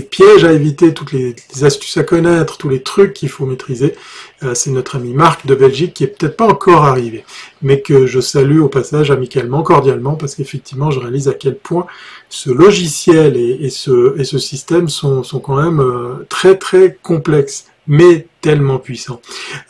pièges 0.01 0.43
à 0.43 0.53
éviter, 0.53 0.93
toutes 0.93 1.11
les, 1.11 1.35
astuces 1.63 1.97
à 1.97 2.03
connaître, 2.03 2.57
tous 2.57 2.69
les 2.69 2.83
trucs 2.83 3.13
qu'il 3.13 3.29
faut 3.29 3.45
maîtriser. 3.45 3.95
Euh, 4.43 4.53
c'est 4.53 4.69
notre 4.69 4.95
ami 4.95 5.13
Marc 5.13 5.45
de 5.45 5.55
Belgique 5.55 5.93
qui 5.95 6.03
est 6.03 6.07
peut-être 6.07 6.37
pas 6.37 6.47
encore 6.47 6.85
arrivé, 6.85 7.25
mais 7.61 7.81
que 7.81 8.05
je 8.05 8.19
salue 8.19 8.59
au 8.59 8.69
passage 8.69 9.09
amicalement, 9.09 9.63
cordialement, 9.63 10.15
parce 10.15 10.35
qu'effectivement 10.35 10.91
je 10.91 10.99
réalise 10.99 11.27
à 11.27 11.33
quel 11.33 11.57
point 11.57 11.87
ce 12.29 12.51
logiciel 12.51 13.37
et, 13.37 13.57
et, 13.61 13.69
ce, 13.69 14.19
et 14.19 14.23
ce 14.23 14.37
système 14.37 14.87
sont, 14.87 15.23
sont 15.23 15.39
quand 15.39 15.61
même 15.61 15.79
euh, 15.79 16.25
très 16.29 16.57
très 16.57 16.97
complexes 17.01 17.65
mais 17.87 18.27
tellement 18.43 18.77
puissant. 18.77 19.21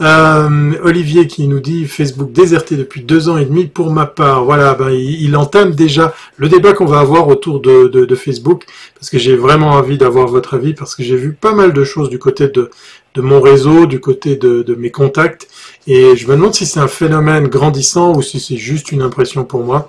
Euh, 0.01 0.73
Olivier 0.83 1.27
qui 1.27 1.47
nous 1.47 1.59
dit 1.59 1.85
Facebook 1.85 2.31
déserté 2.31 2.75
depuis 2.75 3.03
deux 3.03 3.29
ans 3.29 3.37
et 3.37 3.45
demi 3.45 3.67
pour 3.67 3.91
ma 3.91 4.07
part. 4.07 4.43
Voilà, 4.45 4.73
ben, 4.73 4.89
il, 4.89 5.37
entame 5.37 5.75
déjà 5.75 6.13
le 6.37 6.49
débat 6.49 6.73
qu'on 6.73 6.85
va 6.85 6.99
avoir 6.99 7.27
autour 7.27 7.59
de, 7.59 8.15
Facebook, 8.15 8.65
parce 8.95 9.11
que 9.11 9.19
j'ai 9.19 9.35
vraiment 9.35 9.69
envie 9.69 9.99
d'avoir 9.99 10.27
votre 10.27 10.55
avis, 10.55 10.73
parce 10.73 10.95
que 10.95 11.03
j'ai 11.03 11.15
vu 11.15 11.33
pas 11.33 11.53
mal 11.53 11.71
de 11.71 11.83
choses 11.83 12.09
du 12.09 12.17
côté 12.17 12.47
de, 12.47 12.71
de 13.13 13.21
mon 13.21 13.39
réseau, 13.41 13.85
du 13.85 13.99
côté 13.99 14.37
de, 14.37 14.63
de 14.63 14.73
mes 14.73 14.89
contacts, 14.89 15.47
et 15.85 16.15
je 16.15 16.27
me 16.27 16.35
demande 16.35 16.55
si 16.55 16.65
c'est 16.65 16.79
un 16.79 16.87
phénomène 16.87 17.47
grandissant 17.47 18.15
ou 18.15 18.23
si 18.23 18.39
c'est 18.39 18.57
juste 18.57 18.91
une 18.91 19.03
impression 19.03 19.45
pour 19.45 19.63
moi. 19.63 19.87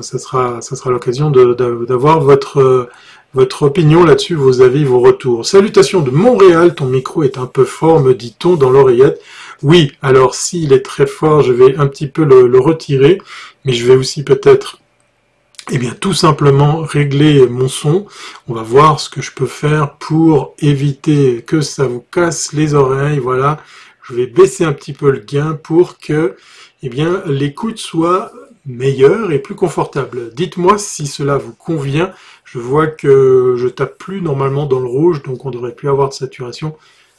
Ça 0.00 0.18
sera, 0.18 0.62
ça 0.62 0.74
sera 0.74 0.90
l'occasion 0.90 1.30
d'avoir 1.30 2.20
votre 2.20 2.88
votre 3.34 3.62
opinion 3.62 4.04
là-dessus, 4.04 4.34
vos 4.34 4.60
avis, 4.60 4.84
vos 4.84 5.00
retours. 5.00 5.46
Salutations 5.46 6.00
de 6.00 6.10
Montréal, 6.10 6.74
ton 6.74 6.86
micro 6.86 7.22
est 7.22 7.38
un 7.38 7.46
peu 7.46 7.64
fort, 7.64 8.00
me 8.00 8.14
dit-on 8.14 8.56
dans 8.56 8.70
l'oreillette. 8.70 9.22
Oui, 9.62 9.92
alors 10.02 10.34
s'il 10.34 10.72
est 10.72 10.84
très 10.84 11.06
fort, 11.06 11.42
je 11.42 11.52
vais 11.52 11.76
un 11.76 11.86
petit 11.86 12.08
peu 12.08 12.24
le, 12.24 12.58
retirer, 12.58 13.20
mais 13.64 13.72
je 13.72 13.86
vais 13.86 13.96
aussi 13.96 14.22
peut-être 14.22 14.78
eh 15.70 15.78
bien, 15.78 15.92
tout 15.92 16.12
simplement 16.12 16.80
régler 16.80 17.46
mon 17.46 17.68
son. 17.68 18.06
On 18.48 18.54
va 18.54 18.62
voir 18.62 18.98
ce 18.98 19.08
que 19.08 19.22
je 19.22 19.30
peux 19.30 19.46
faire 19.46 19.94
pour 19.94 20.54
éviter 20.58 21.42
que 21.46 21.60
ça 21.60 21.86
vous 21.86 22.04
casse 22.10 22.52
les 22.52 22.74
oreilles. 22.74 23.20
Voilà. 23.20 23.62
Je 24.02 24.14
vais 24.14 24.26
baisser 24.26 24.64
un 24.64 24.72
petit 24.72 24.92
peu 24.92 25.10
le 25.10 25.20
gain 25.20 25.56
pour 25.62 25.98
que, 25.98 26.36
eh 26.82 26.88
bien, 26.88 27.22
l'écoute 27.26 27.78
soit 27.78 28.32
meilleure 28.66 29.32
et 29.32 29.38
plus 29.38 29.54
confortable. 29.54 30.32
Dites-moi 30.34 30.78
si 30.78 31.06
cela 31.06 31.36
vous 31.36 31.52
convient. 31.52 32.12
Je 32.44 32.58
vois 32.58 32.86
que 32.86 33.54
je 33.56 33.68
tape 33.68 33.98
plus 33.98 34.20
normalement 34.20 34.66
dans 34.66 34.80
le 34.80 34.86
rouge, 34.86 35.22
donc 35.22 35.44
on 35.44 35.50
devrait 35.50 35.74
plus 35.74 35.88
avoir 35.88 36.08
de 36.08 36.14
saturation. 36.14 36.76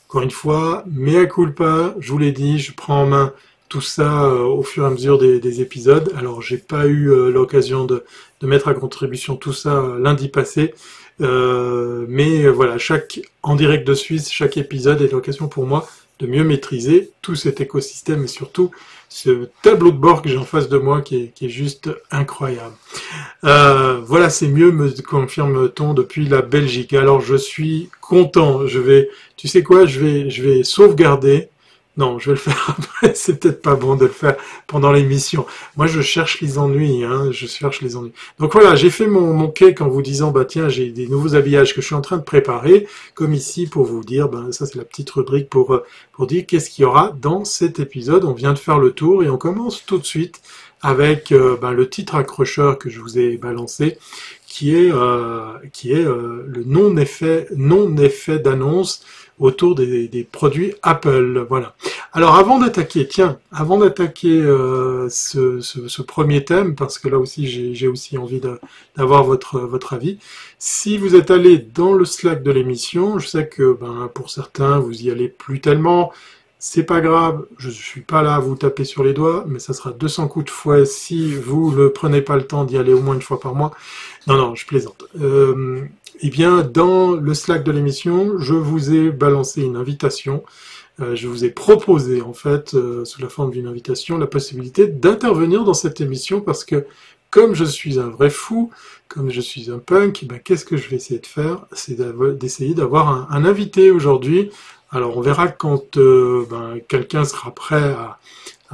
Encore 0.07 0.21
une 0.21 0.31
fois, 0.31 0.83
mea 0.91 1.25
culpa, 1.25 1.95
je 1.99 2.11
vous 2.11 2.17
l'ai 2.19 2.31
dit, 2.31 2.59
je 2.59 2.71
prends 2.73 3.01
en 3.01 3.07
main 3.07 3.33
tout 3.73 3.81
ça 3.81 4.25
euh, 4.25 4.43
au 4.43 4.61
fur 4.61 4.83
et 4.83 4.85
à 4.85 4.89
mesure 4.91 5.17
des, 5.17 5.61
épisodes. 5.61 6.13
Alors 6.15 6.43
j'ai 6.43 6.59
pas 6.59 6.85
eu 6.85 7.09
euh, 7.09 7.31
l'occasion 7.31 7.85
de, 7.85 8.03
mettre 8.43 8.67
à 8.67 8.75
contribution 8.75 9.35
tout 9.35 9.53
ça 9.53 9.77
euh, 9.77 9.99
lundi 9.99 10.27
passé. 10.27 10.75
mais 11.19 12.47
voilà, 12.47 12.77
chaque 12.77 13.21
en 13.41 13.55
direct 13.55 13.87
de 13.87 13.95
Suisse, 13.95 14.31
chaque 14.31 14.57
épisode 14.57 15.01
est 15.01 15.11
l'occasion 15.11 15.47
pour 15.47 15.65
moi 15.65 15.87
de 16.19 16.27
mieux 16.27 16.43
maîtriser 16.43 17.09
tout 17.23 17.35
cet 17.35 17.61
écosystème 17.61 18.23
et 18.25 18.27
surtout 18.27 18.69
ce 19.13 19.47
tableau 19.61 19.91
de 19.91 19.97
bord 19.97 20.23
que 20.23 20.29
j'ai 20.29 20.37
en 20.37 20.43
face 20.43 20.69
de 20.69 20.77
moi 20.79 21.03
qui 21.03 21.31
est, 21.39 21.47
juste 21.47 21.91
incroyable. 22.09 22.73
Euh, 23.43 24.01
voilà, 24.03 24.31
c'est 24.31 24.47
mieux, 24.47 24.71
me 24.71 24.89
confirme-t-on 25.03 25.93
depuis 25.93 26.25
la 26.25 26.41
Belgique. 26.41 26.93
Alors 26.93 27.21
je 27.21 27.35
suis 27.35 27.91
content. 28.01 28.65
Je 28.65 28.79
vais, 28.79 29.09
tu 29.37 29.47
sais 29.47 29.61
quoi, 29.61 29.85
je 29.85 29.99
vais, 29.99 30.29
je 30.31 30.41
vais 30.41 30.63
sauvegarder 30.63 31.49
non, 31.95 32.17
je 32.17 32.31
vais 32.31 32.35
le 32.35 32.39
faire 32.39 32.75
après. 32.75 33.13
C'est 33.15 33.39
peut-être 33.39 33.61
pas 33.61 33.75
bon 33.75 33.95
de 33.95 34.05
le 34.05 34.11
faire 34.11 34.35
pendant 34.65 34.91
l'émission. 34.91 35.45
Moi, 35.77 35.85
je 35.85 36.01
cherche 36.01 36.41
les 36.41 36.57
ennuis. 36.57 37.03
Hein, 37.03 37.29
je 37.31 37.45
cherche 37.45 37.81
les 37.81 37.95
ennuis. 37.95 38.13
Donc 38.39 38.53
voilà, 38.53 38.75
j'ai 38.75 38.89
fait 38.89 39.05
mon, 39.05 39.33
mon 39.33 39.47
cake 39.47 39.79
en 39.79 39.89
vous 39.89 40.01
disant, 40.01 40.31
bah 40.31 40.45
tiens, 40.45 40.69
j'ai 40.69 40.89
des 40.89 41.07
nouveaux 41.07 41.35
habillages 41.35 41.75
que 41.75 41.81
je 41.81 41.85
suis 41.85 41.95
en 41.95 42.01
train 42.01 42.17
de 42.17 42.23
préparer, 42.23 42.87
comme 43.13 43.33
ici 43.33 43.67
pour 43.67 43.85
vous 43.85 44.03
dire, 44.03 44.27
ben 44.27 44.51
ça 44.51 44.65
c'est 44.65 44.75
la 44.75 44.85
petite 44.85 45.09
rubrique 45.11 45.49
pour 45.49 45.73
euh, 45.73 45.85
pour 46.13 46.25
dire 46.25 46.45
qu'est-ce 46.47 46.71
qu'il 46.71 46.81
y 46.81 46.85
aura 46.85 47.15
dans 47.21 47.45
cet 47.45 47.79
épisode. 47.79 48.23
On 48.25 48.33
vient 48.33 48.53
de 48.53 48.59
faire 48.59 48.79
le 48.79 48.91
tour 48.91 49.23
et 49.23 49.29
on 49.29 49.37
commence 49.37 49.85
tout 49.85 49.99
de 49.99 50.05
suite 50.05 50.41
avec 50.81 51.31
euh, 51.31 51.57
ben, 51.61 51.71
le 51.71 51.89
titre 51.89 52.15
accrocheur 52.15 52.79
que 52.79 52.89
je 52.89 52.99
vous 52.99 53.19
ai 53.19 53.37
balancé, 53.37 53.97
qui 54.47 54.75
est 54.75 54.91
euh, 54.91 55.53
qui 55.71 55.91
est 55.91 56.03
le 56.03 56.63
non 56.65 56.97
effet 56.97 57.47
non 57.55 57.95
effet 57.97 58.39
d'annonce 58.39 59.03
autour 59.39 59.75
des, 59.75 60.27
produits 60.31 60.73
Apple. 60.81 61.45
Voilà. 61.49 61.75
Alors 62.13 62.35
avant 62.35 62.59
d'attaquer, 62.59 63.07
tiens, 63.07 63.39
avant 63.51 63.77
d'attaquer 63.77 64.41
euh, 64.41 65.09
ce, 65.09 66.01
premier 66.01 66.45
thème, 66.45 66.75
parce 66.75 66.99
que 66.99 67.07
là 67.09 67.17
aussi 67.17 67.73
j'ai 67.73 67.87
aussi 67.87 68.17
envie 68.17 68.41
d'avoir 68.95 69.23
votre, 69.23 69.59
votre 69.59 69.93
avis, 69.93 70.19
si 70.59 70.97
vous 70.97 71.15
êtes 71.15 71.31
allé 71.31 71.57
dans 71.57 71.93
le 71.93 72.05
Slack 72.05 72.43
de 72.43 72.51
l'émission, 72.51 73.19
je 73.19 73.27
sais 73.27 73.47
que 73.47 73.77
ben, 73.79 74.09
pour 74.13 74.29
certains 74.29 74.79
vous 74.79 75.03
y 75.03 75.11
allez 75.11 75.27
plus 75.27 75.59
tellement, 75.59 76.11
c'est 76.65 76.83
pas 76.83 77.01
grave, 77.01 77.45
je 77.57 77.69
suis 77.69 77.99
pas 77.99 78.21
là 78.21 78.35
à 78.35 78.39
vous 78.39 78.55
taper 78.55 78.85
sur 78.85 79.03
les 79.03 79.11
doigts, 79.11 79.43
mais 79.49 79.59
ça 79.59 79.73
sera 79.73 79.91
200 79.91 80.29
coups 80.29 80.45
de 80.45 80.49
fouet 80.49 80.85
si 80.85 81.35
vous 81.35 81.73
ne 81.75 81.89
prenez 81.89 82.21
pas 82.21 82.37
le 82.37 82.47
temps 82.47 82.63
d'y 82.63 82.77
aller 82.77 82.93
au 82.93 83.01
moins 83.01 83.15
une 83.15 83.21
fois 83.21 83.37
par 83.37 83.53
mois. 83.53 83.71
Non, 84.27 84.37
non, 84.37 84.55
je 84.55 84.65
plaisante. 84.65 85.03
Euh, 85.19 85.81
eh 86.25 86.29
bien, 86.29 86.61
dans 86.61 87.11
le 87.11 87.33
Slack 87.33 87.65
de 87.65 87.71
l'émission, 87.73 88.39
je 88.39 88.53
vous 88.53 88.93
ai 88.93 89.11
balancé 89.11 89.61
une 89.61 89.75
invitation. 89.75 90.41
Euh, 91.01 91.17
je 91.17 91.27
vous 91.27 91.43
ai 91.43 91.49
proposé, 91.49 92.21
en 92.21 92.31
fait, 92.31 92.75
euh, 92.75 93.03
sous 93.03 93.21
la 93.21 93.27
forme 93.27 93.51
d'une 93.51 93.67
invitation, 93.67 94.17
la 94.17 94.25
possibilité 94.25 94.87
d'intervenir 94.87 95.65
dans 95.65 95.73
cette 95.73 95.99
émission 95.99 96.39
parce 96.39 96.63
que, 96.63 96.85
comme 97.29 97.55
je 97.55 97.65
suis 97.65 97.99
un 97.99 98.07
vrai 98.07 98.29
fou, 98.29 98.71
comme 99.09 99.31
je 99.31 99.41
suis 99.41 99.69
un 99.69 99.79
punk, 99.79 100.23
eh 100.23 100.25
ben, 100.25 100.39
qu'est-ce 100.39 100.63
que 100.63 100.77
je 100.77 100.87
vais 100.87 100.95
essayer 100.95 101.19
de 101.19 101.25
faire? 101.25 101.65
C'est 101.73 101.97
d'essayer 102.37 102.73
d'avoir 102.73 103.29
un, 103.29 103.43
invité 103.43 103.91
aujourd'hui. 103.91 104.49
Alors 104.91 105.17
on 105.17 105.21
verra 105.21 105.49
quand 105.49 105.97
euh, 105.97 106.45
ben, 106.49 106.79
quelqu'un 106.87 107.25
sera 107.25 107.51
prêt 107.51 107.83
à, 107.83 108.17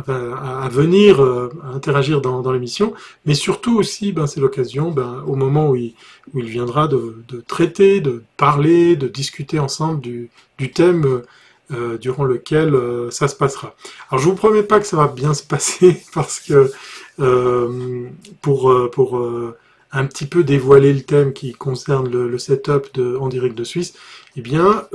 à, 0.08 0.70
venir 0.70 1.22
euh, 1.22 1.50
interagir 1.74 2.22
dans, 2.22 2.52
l'émission, 2.52 2.94
mais 3.26 3.34
surtout 3.34 3.78
aussi, 3.78 4.12
ben, 4.12 4.28
c'est 4.28 4.40
l'occasion, 4.40 4.92
ben, 4.92 5.24
au 5.28 5.36
moment 5.36 5.70
où 5.70 5.76
il, 5.76 5.94
où 6.34 6.40
il 6.40 6.46
viendra, 6.46 6.88
de, 6.88 7.24
traiter, 7.48 8.02
de 8.02 8.24
parler, 8.38 8.96
de 8.96 9.08
discuter 9.08 9.60
ensemble 9.60 10.02
du, 10.02 10.30
du 10.58 10.72
thème 10.72 11.24
euh, 11.72 12.00
durant 12.00 12.24
lequel 12.24 12.74
euh, 12.74 13.12
ça 13.12 13.28
se 13.28 13.36
passera. 13.36 13.76
Alors 14.10 14.20
je 14.20 14.28
vous 14.28 14.34
promets 14.34 14.64
pas 14.64 14.80
que 14.80 14.88
ça 14.88 14.98
va 14.98 15.08
bien 15.08 15.36
se 15.36 15.44
passer 15.44 16.02
parce 16.16 16.40
que 16.40 16.72
euh, 17.20 18.08
pour 18.42 18.74
pour 18.92 19.22
un 19.92 20.06
petit 20.08 20.26
peu 20.26 20.44
dévoiler 20.44 20.92
le 20.92 21.02
thème 21.02 21.32
qui 21.32 21.52
concerne 21.54 22.10
le, 22.10 22.38
setup 22.40 22.92
de, 22.96 23.16
en 23.18 23.28
direct 23.28 23.56
de 23.56 23.64
Suisse, 23.64 23.94
eh 24.36 24.42
bien, 24.42 24.88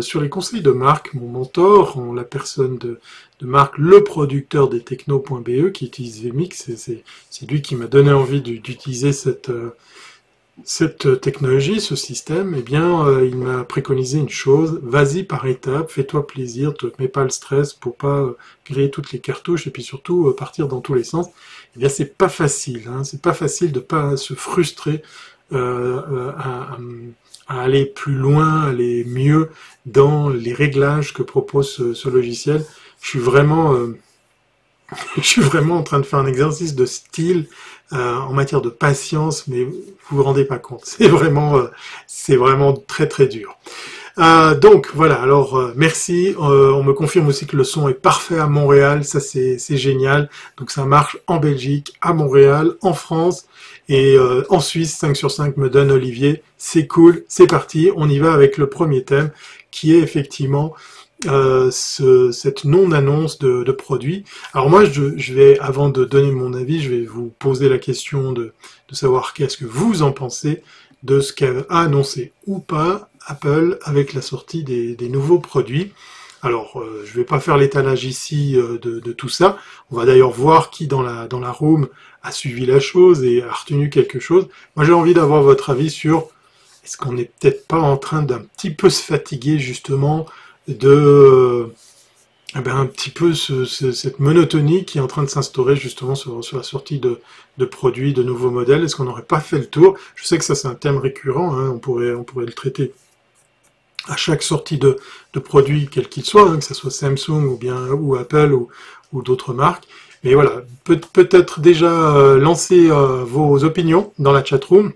sur 0.00 0.20
les 0.20 0.28
conseils 0.28 0.62
de 0.62 0.70
Marc, 0.70 1.14
mon 1.14 1.28
mentor, 1.28 1.98
en 1.98 2.12
la 2.12 2.24
personne 2.24 2.78
de, 2.78 3.00
de 3.40 3.46
Marc, 3.46 3.78
le 3.78 4.04
producteur 4.04 4.68
des 4.68 4.80
techno.be, 4.80 5.72
qui 5.72 5.86
utilise 5.86 6.22
VMix, 6.22 6.70
c'est 6.76 7.50
lui 7.50 7.62
qui 7.62 7.74
m'a 7.74 7.86
donné 7.86 8.12
envie 8.12 8.40
d'utiliser 8.42 9.12
cette, 9.12 9.50
cette 10.64 11.20
technologie, 11.20 11.80
ce 11.80 11.96
système, 11.96 12.54
eh 12.56 12.62
bien, 12.62 13.06
euh, 13.06 13.26
il 13.26 13.36
m'a 13.36 13.64
préconisé 13.64 14.18
une 14.18 14.28
chose, 14.28 14.80
vas-y 14.82 15.24
par 15.24 15.46
étapes, 15.46 15.90
fais-toi 15.90 16.26
plaisir, 16.26 16.74
te 16.74 16.86
mets 16.98 17.08
pas 17.08 17.24
le 17.24 17.30
stress 17.30 17.72
pour 17.72 17.96
pas 17.96 18.20
euh, 18.20 18.36
griller 18.66 18.90
toutes 18.90 19.12
les 19.12 19.18
cartouches 19.18 19.66
et 19.66 19.70
puis 19.70 19.82
surtout 19.82 20.28
euh, 20.28 20.36
partir 20.36 20.68
dans 20.68 20.80
tous 20.80 20.94
les 20.94 21.04
sens. 21.04 21.28
Eh 21.74 21.80
bien, 21.80 21.88
c'est 21.88 22.16
pas 22.16 22.28
facile, 22.28 22.88
hein, 22.88 23.02
c'est 23.04 23.22
pas 23.22 23.32
facile 23.32 23.72
de 23.72 23.80
pas 23.80 24.16
se 24.16 24.34
frustrer 24.34 25.02
aller 27.48 27.86
plus 27.86 28.14
loin, 28.14 28.62
aller 28.62 29.04
mieux 29.04 29.50
dans 29.86 30.28
les 30.28 30.52
réglages 30.52 31.12
que 31.12 31.22
propose 31.22 31.94
ce, 31.94 32.08
logiciel. 32.08 32.64
Je 33.00 33.08
suis 33.08 33.18
vraiment 33.18 33.76
je 35.16 35.22
suis 35.22 35.40
vraiment 35.40 35.76
en 35.76 35.82
train 35.82 36.00
de 36.00 36.06
faire 36.06 36.18
un 36.18 36.26
exercice 36.26 36.74
de 36.74 36.86
style 36.86 37.46
euh, 37.92 38.16
en 38.16 38.32
matière 38.32 38.62
de 38.62 38.70
patience, 38.70 39.46
mais 39.48 39.64
vous 39.64 39.76
vous 40.10 40.22
rendez 40.22 40.44
pas 40.44 40.58
compte. 40.58 40.82
C'est 40.84 41.08
vraiment, 41.08 41.58
euh, 41.58 41.70
c'est 42.06 42.36
vraiment 42.36 42.72
très 42.72 43.08
très 43.08 43.26
dur. 43.26 43.58
Euh, 44.18 44.54
donc 44.54 44.90
voilà, 44.94 45.20
alors 45.22 45.72
merci. 45.74 46.34
on 46.38 46.82
me 46.82 46.92
confirme 46.92 47.28
aussi 47.28 47.46
que 47.46 47.56
le 47.56 47.64
son 47.64 47.88
est 47.88 47.94
parfait 47.94 48.38
à 48.38 48.46
Montréal, 48.46 49.04
ça 49.04 49.20
c'est 49.20 49.76
génial. 49.76 50.28
Donc 50.58 50.70
ça 50.70 50.84
marche 50.84 51.16
en 51.26 51.38
Belgique, 51.38 51.94
à 52.02 52.12
Montréal, 52.12 52.74
en 52.82 52.92
France 52.92 53.46
et 53.88 54.16
en 54.48 54.60
Suisse. 54.60 54.96
5 54.96 55.16
sur 55.16 55.30
5 55.30 55.56
me 55.56 55.68
donne 55.68 55.90
Olivier. 55.90 56.42
C'est 56.56 56.86
cool, 56.86 57.24
c'est 57.28 57.46
parti. 57.46 57.90
On 57.96 58.08
y 58.08 58.18
va 58.18 58.32
avec 58.32 58.58
le 58.58 58.68
premier 58.68 59.02
thème 59.04 59.30
qui 59.70 59.94
est 59.94 59.98
effectivement 59.98 60.74
euh, 61.26 61.70
ce, 61.70 62.32
cette 62.32 62.64
non-annonce 62.64 63.38
de, 63.38 63.62
de, 63.62 63.72
produits. 63.72 64.24
Alors 64.54 64.68
moi, 64.68 64.84
je, 64.84 65.16
je, 65.16 65.34
vais, 65.34 65.58
avant 65.60 65.88
de 65.88 66.04
donner 66.04 66.32
mon 66.32 66.52
avis, 66.52 66.82
je 66.82 66.90
vais 66.90 67.04
vous 67.04 67.32
poser 67.38 67.68
la 67.68 67.78
question 67.78 68.32
de, 68.32 68.52
de 68.88 68.94
savoir 68.94 69.32
qu'est-ce 69.32 69.56
que 69.56 69.64
vous 69.64 70.02
en 70.02 70.10
pensez 70.10 70.62
de 71.04 71.20
ce 71.20 71.32
qu'a 71.32 71.64
annoncé 71.68 72.32
ou 72.46 72.58
pas 72.58 73.08
Apple 73.26 73.78
avec 73.84 74.14
la 74.14 74.20
sortie 74.20 74.64
des, 74.64 74.96
des 74.96 75.08
nouveaux 75.08 75.38
produits. 75.38 75.92
Alors, 76.42 76.80
euh, 76.80 77.04
je 77.06 77.12
vais 77.12 77.24
pas 77.24 77.38
faire 77.38 77.56
l'étalage 77.56 78.04
ici 78.04 78.56
euh, 78.56 78.78
de, 78.78 78.98
de, 78.98 79.12
tout 79.12 79.28
ça. 79.28 79.58
On 79.92 79.96
va 79.96 80.04
d'ailleurs 80.04 80.32
voir 80.32 80.70
qui 80.70 80.88
dans 80.88 81.02
la 81.02 81.28
dans 81.28 81.38
la 81.38 81.52
room 81.52 81.86
a 82.22 82.32
suivi 82.32 82.66
la 82.66 82.80
chose 82.80 83.24
et 83.24 83.42
a 83.42 83.52
retenu 83.52 83.90
quelque 83.90 84.20
chose. 84.20 84.48
Moi, 84.76 84.84
j'ai 84.84 84.92
envie 84.92 85.14
d'avoir 85.14 85.42
votre 85.42 85.70
avis 85.70 85.90
sur 85.90 86.28
est-ce 86.84 86.96
qu'on 86.96 87.12
n'est 87.12 87.30
peut-être 87.40 87.66
pas 87.66 87.78
en 87.78 87.96
train 87.96 88.22
d'un 88.22 88.40
petit 88.40 88.70
peu 88.70 88.90
se 88.90 89.02
fatiguer 89.02 89.58
justement 89.58 90.26
de 90.68 91.68
eh 92.54 92.60
ben, 92.60 92.76
un 92.76 92.86
petit 92.86 93.10
peu 93.10 93.32
cette 93.34 94.20
monotonie 94.20 94.84
qui 94.84 94.98
est 94.98 95.00
en 95.00 95.06
train 95.06 95.22
de 95.22 95.28
s'instaurer 95.28 95.74
justement 95.74 96.14
sur, 96.14 96.40
la 96.52 96.62
sortie 96.62 96.98
de, 96.98 97.18
produits, 97.64 98.12
de 98.12 98.22
nouveaux 98.22 98.50
modèles? 98.50 98.84
Est-ce 98.84 98.96
qu'on 98.96 99.04
n'aurait 99.04 99.22
pas 99.22 99.40
fait 99.40 99.58
le 99.58 99.66
tour? 99.66 99.96
Je 100.16 100.26
sais 100.26 100.38
que 100.38 100.44
ça 100.44 100.54
c'est 100.54 100.68
un 100.68 100.74
thème 100.74 100.98
récurrent, 100.98 101.56
hein. 101.56 101.70
on, 101.70 101.78
pourrait, 101.78 102.12
on 102.12 102.24
pourrait 102.24 102.46
le 102.46 102.52
traiter 102.52 102.92
à 104.08 104.16
chaque 104.16 104.42
sortie 104.42 104.78
de, 104.78 104.98
de 105.32 105.40
produit, 105.40 105.88
quel 105.90 106.08
qu'il 106.08 106.24
soit, 106.24 106.50
hein, 106.50 106.58
que 106.58 106.64
ce 106.64 106.74
soit 106.74 106.90
Samsung 106.90 107.44
ou 107.44 107.56
bien 107.56 107.88
ou 107.92 108.16
Apple 108.16 108.52
ou, 108.52 108.68
ou 109.12 109.22
d'autres 109.22 109.54
marques. 109.54 109.86
Mais 110.24 110.34
voilà, 110.34 110.62
peut-être 110.84 111.60
déjà 111.60 112.16
euh, 112.16 112.38
lancer 112.38 112.90
euh, 112.90 113.24
vos 113.24 113.64
opinions 113.64 114.12
dans 114.18 114.32
la 114.32 114.44
chatroom. 114.44 114.92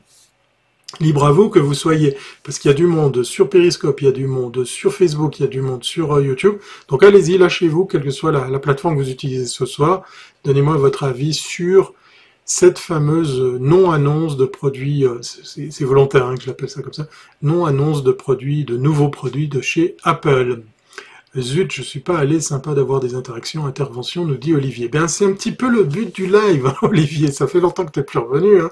Libre 1.00 1.26
à 1.26 1.33
vous 1.33 1.50
que 1.50 1.59
vous 1.59 1.75
soyez, 1.75 2.16
parce 2.45 2.59
qu'il 2.59 2.71
y 2.71 2.75
a 2.75 2.76
du 2.76 2.87
monde 2.87 3.25
sur 3.25 3.50
Periscope, 3.50 4.00
il 4.00 4.04
y 4.04 4.09
a 4.09 4.12
du 4.12 4.26
monde 4.28 4.64
sur 4.64 4.95
Facebook, 4.95 5.38
il 5.38 5.42
y 5.42 5.45
a 5.45 5.49
du 5.49 5.61
monde 5.61 5.83
sur 5.83 6.12
euh, 6.14 6.23
YouTube. 6.23 6.54
Donc 6.88 7.02
allez-y, 7.02 7.37
lâchez-vous, 7.38 7.87
quelle 7.87 8.04
que 8.04 8.11
soit 8.11 8.30
la, 8.30 8.59
plateforme 8.61 8.97
que 8.97 9.02
vous 9.02 9.11
utilisez 9.11 9.47
ce 9.47 9.66
soir. 9.66 10.04
Donnez-moi 10.45 10.76
votre 10.76 11.02
avis 11.02 11.35
sur 11.35 11.92
cette 12.45 12.78
fameuse 12.78 13.40
non-annonce 13.59 14.37
de 14.37 14.47
produits, 14.47 15.04
c'est 15.21 15.85
volontaire 15.85 16.26
hein, 16.26 16.37
que 16.37 16.42
je 16.42 16.47
l'appelle 16.47 16.68
ça 16.68 16.80
comme 16.80 16.92
ça, 16.92 17.09
non-annonce 17.42 18.04
de 18.04 18.12
produits, 18.12 18.64
de 18.64 18.76
nouveaux 18.76 19.09
produits 19.09 19.49
de 19.49 19.61
chez 19.61 19.97
Apple. 20.04 20.62
Zut, 21.40 21.72
je 21.72 21.82
suis 21.82 22.00
pas 22.00 22.18
allé, 22.18 22.40
sympa 22.40 22.74
d'avoir 22.74 23.00
des 23.00 23.14
interactions, 23.14 23.66
interventions, 23.66 24.24
nous 24.24 24.36
dit 24.36 24.54
Olivier. 24.54 24.88
Ben 24.88 25.08
c'est 25.08 25.24
un 25.24 25.32
petit 25.32 25.52
peu 25.52 25.68
le 25.68 25.84
but 25.84 26.14
du 26.14 26.26
live, 26.26 26.72
Olivier. 26.82 27.30
Ça 27.32 27.46
fait 27.46 27.60
longtemps 27.60 27.84
que 27.84 27.92
tu 27.92 28.00
n'es 28.00 28.04
plus 28.04 28.18
revenu. 28.18 28.60
Hein. 28.60 28.70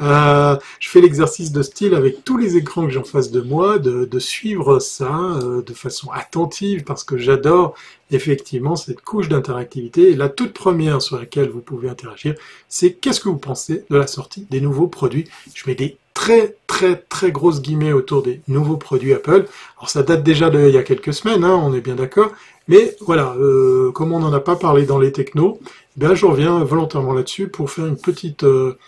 Euh, 0.00 0.56
je 0.80 0.88
fais 0.88 1.00
l'exercice 1.00 1.52
de 1.52 1.62
style 1.62 1.94
avec 1.94 2.24
tous 2.24 2.38
les 2.38 2.56
écrans 2.56 2.86
que 2.86 2.92
j'ai 2.92 2.98
en 2.98 3.04
face 3.04 3.30
de 3.30 3.40
moi, 3.40 3.78
de, 3.78 4.18
suivre 4.18 4.78
ça 4.78 5.38
euh, 5.42 5.62
de 5.62 5.74
façon 5.74 6.10
attentive 6.10 6.84
parce 6.84 7.04
que 7.04 7.18
j'adore 7.18 7.74
effectivement 8.10 8.76
cette 8.76 9.00
couche 9.00 9.28
d'interactivité. 9.28 10.14
La 10.14 10.28
toute 10.28 10.52
première 10.52 11.02
sur 11.02 11.18
laquelle 11.18 11.48
vous 11.48 11.60
pouvez 11.60 11.88
interagir, 11.88 12.34
c'est 12.68 12.92
qu'est-ce 12.92 13.20
que 13.20 13.28
vous 13.28 13.38
pensez 13.38 13.84
de 13.90 13.96
la 13.96 14.06
sortie 14.06 14.46
des 14.50 14.60
nouveaux 14.60 14.88
produits. 14.88 15.28
Je 15.54 15.64
mets 15.66 15.74
des 15.74 15.98
très 16.14 16.56
très 16.66 16.96
très 16.96 17.30
grosses 17.30 17.60
guillemets 17.60 17.92
autour 17.92 18.22
des 18.22 18.40
nouveaux 18.48 18.78
produits 18.78 19.12
Apple. 19.12 19.46
Alors 19.76 19.90
ça 19.90 20.02
date 20.02 20.22
déjà 20.22 20.48
d'il 20.50 20.70
y 20.70 20.78
a 20.78 20.82
quelques 20.82 21.12
semaines, 21.12 21.44
hein, 21.44 21.60
on 21.62 21.74
est 21.74 21.80
bien 21.80 21.94
d'accord. 21.94 22.30
Mais 22.68 22.96
voilà, 23.00 23.34
euh, 23.38 23.92
comme 23.92 24.12
on 24.12 24.18
n'en 24.18 24.32
a 24.32 24.40
pas 24.40 24.56
parlé 24.56 24.86
dans 24.86 24.98
les 24.98 25.12
technos, 25.12 25.60
ben 25.96 26.14
je 26.14 26.26
reviens 26.26 26.64
volontairement 26.64 27.12
là-dessus 27.12 27.48
pour 27.48 27.70
faire 27.70 27.86
une 27.86 27.98
petite 27.98 28.44
euh, 28.44 28.78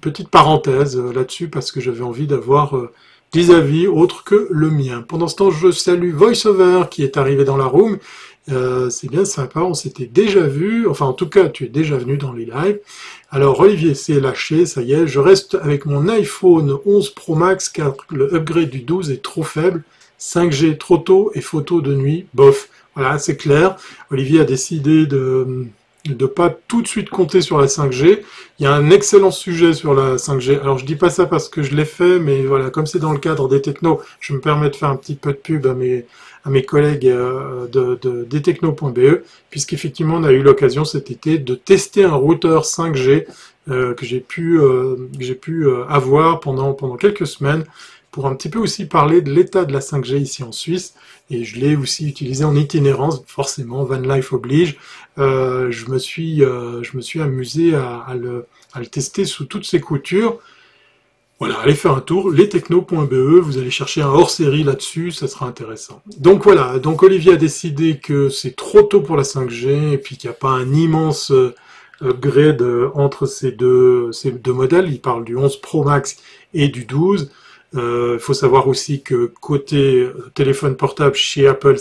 petite 0.00 0.28
parenthèse 0.28 0.96
euh, 0.96 1.12
là-dessus 1.12 1.48
parce 1.48 1.72
que 1.72 1.80
j'avais 1.80 2.02
envie 2.02 2.26
d'avoir 2.26 2.74
des 3.32 3.50
avis 3.50 3.86
autres 3.88 4.24
que 4.24 4.48
le 4.50 4.70
mien. 4.70 5.04
Pendant 5.06 5.28
ce 5.28 5.36
temps, 5.36 5.50
je 5.50 5.70
salue 5.70 6.12
VoiceOver 6.12 6.84
qui 6.90 7.02
est 7.02 7.16
arrivé 7.16 7.44
dans 7.44 7.56
la 7.56 7.66
room 7.66 7.98
euh, 8.50 8.90
c'est 8.90 9.10
bien 9.10 9.24
sympa, 9.24 9.60
on 9.60 9.74
s'était 9.74 10.06
déjà 10.06 10.40
vu, 10.40 10.86
enfin 10.86 11.06
en 11.06 11.12
tout 11.12 11.28
cas 11.28 11.48
tu 11.48 11.64
es 11.64 11.68
déjà 11.68 11.96
venu 11.96 12.16
dans 12.16 12.32
les 12.32 12.44
lives. 12.44 12.78
Alors 13.30 13.60
Olivier 13.60 13.94
c'est 13.94 14.20
lâché, 14.20 14.66
ça 14.66 14.82
y 14.82 14.92
est, 14.92 15.06
je 15.06 15.18
reste 15.18 15.56
avec 15.56 15.84
mon 15.84 16.08
iPhone 16.08 16.78
11 16.86 17.10
Pro 17.10 17.34
Max 17.34 17.68
car 17.68 17.94
le 18.10 18.34
upgrade 18.34 18.70
du 18.70 18.80
12 18.80 19.10
est 19.10 19.22
trop 19.22 19.42
faible, 19.42 19.82
5G 20.20 20.78
trop 20.78 20.98
tôt 20.98 21.32
et 21.34 21.40
photo 21.40 21.80
de 21.80 21.94
nuit, 21.94 22.26
bof. 22.34 22.68
Voilà, 22.94 23.18
c'est 23.18 23.36
clair. 23.36 23.76
Olivier 24.10 24.40
a 24.40 24.44
décidé 24.44 25.06
de 25.06 25.66
ne 26.08 26.26
pas 26.26 26.50
tout 26.68 26.82
de 26.82 26.86
suite 26.88 27.10
compter 27.10 27.40
sur 27.40 27.58
la 27.58 27.66
5G. 27.66 28.20
Il 28.58 28.62
y 28.62 28.66
a 28.66 28.72
un 28.72 28.90
excellent 28.90 29.30
sujet 29.30 29.72
sur 29.74 29.94
la 29.94 30.16
5G. 30.16 30.60
Alors 30.60 30.78
je 30.78 30.86
dis 30.86 30.96
pas 30.96 31.10
ça 31.10 31.26
parce 31.26 31.48
que 31.48 31.62
je 31.62 31.74
l'ai 31.74 31.84
fait, 31.84 32.18
mais 32.18 32.44
voilà, 32.44 32.70
comme 32.70 32.86
c'est 32.86 32.98
dans 32.98 33.12
le 33.12 33.18
cadre 33.18 33.48
des 33.48 33.60
technos, 33.60 34.00
je 34.20 34.32
me 34.32 34.40
permets 34.40 34.70
de 34.70 34.76
faire 34.76 34.88
un 34.88 34.96
petit 34.96 35.14
peu 35.14 35.32
de 35.32 35.36
pub 35.36 35.66
à 35.66 35.74
à 36.46 36.50
mes 36.50 36.62
collègues 36.62 37.08
euh, 37.08 37.66
de, 37.66 37.98
de, 38.00 38.24
destechno.be, 38.24 39.22
puisqu'effectivement 39.50 40.14
on 40.14 40.24
a 40.24 40.32
eu 40.32 40.42
l'occasion 40.42 40.84
cet 40.84 41.10
été 41.10 41.38
de 41.38 41.54
tester 41.56 42.04
un 42.04 42.14
routeur 42.14 42.62
5G 42.64 43.26
euh, 43.68 43.94
que 43.94 44.06
j'ai 44.06 44.20
pu, 44.20 44.60
euh, 44.60 44.94
j'ai 45.18 45.34
pu 45.34 45.66
avoir 45.88 46.38
pendant, 46.38 46.72
pendant 46.72 46.96
quelques 46.96 47.26
semaines 47.26 47.64
pour 48.12 48.28
un 48.28 48.34
petit 48.36 48.48
peu 48.48 48.60
aussi 48.60 48.86
parler 48.86 49.22
de 49.22 49.32
l'état 49.32 49.64
de 49.64 49.72
la 49.72 49.80
5G 49.80 50.18
ici 50.18 50.42
en 50.44 50.52
Suisse. 50.52 50.94
Et 51.30 51.44
je 51.44 51.58
l'ai 51.58 51.74
aussi 51.74 52.08
utilisé 52.08 52.44
en 52.44 52.54
itinérance, 52.54 53.22
forcément, 53.26 53.84
Van 53.84 53.98
Life 53.98 54.32
oblige. 54.32 54.78
je, 55.18 55.90
me 55.90 55.98
suis, 55.98 56.38
je 56.38 56.96
me 56.96 57.02
suis 57.02 57.20
amusé 57.20 57.74
à, 57.74 57.98
à, 57.98 58.14
le, 58.14 58.46
à 58.72 58.80
le 58.80 58.86
tester 58.86 59.26
sous 59.26 59.44
toutes 59.44 59.66
ses 59.66 59.80
coutures. 59.80 60.38
Voilà, 61.38 61.58
allez 61.58 61.74
faire 61.74 61.92
un 61.92 62.00
tour, 62.00 62.30
lestechno.be, 62.30 63.40
vous 63.42 63.58
allez 63.58 63.70
chercher 63.70 64.00
un 64.00 64.08
hors-série 64.08 64.64
là-dessus, 64.64 65.10
ça 65.10 65.28
sera 65.28 65.46
intéressant. 65.46 66.00
Donc 66.16 66.44
voilà, 66.44 66.78
donc 66.78 67.02
Olivier 67.02 67.34
a 67.34 67.36
décidé 67.36 67.98
que 67.98 68.30
c'est 68.30 68.56
trop 68.56 68.82
tôt 68.82 69.02
pour 69.02 69.18
la 69.18 69.22
5G, 69.22 69.92
et 69.92 69.98
puis 69.98 70.16
qu'il 70.16 70.30
n'y 70.30 70.34
a 70.34 70.38
pas 70.38 70.48
un 70.48 70.72
immense 70.72 71.30
euh, 71.32 71.54
upgrade 72.00 72.62
euh, 72.62 72.88
entre 72.94 73.26
ces 73.26 73.52
deux, 73.52 74.10
ces 74.12 74.30
deux 74.30 74.54
modèles, 74.54 74.90
il 74.90 74.98
parle 74.98 75.24
du 75.24 75.36
11 75.36 75.60
Pro 75.60 75.84
Max 75.84 76.16
et 76.54 76.68
du 76.68 76.86
12. 76.86 77.30
Il 77.74 78.18
faut 78.18 78.32
savoir 78.32 78.68
aussi 78.68 79.02
que 79.02 79.30
côté 79.42 80.08
téléphone 80.32 80.76
portable 80.76 81.14
chez 81.14 81.46
Apple, 81.46 81.76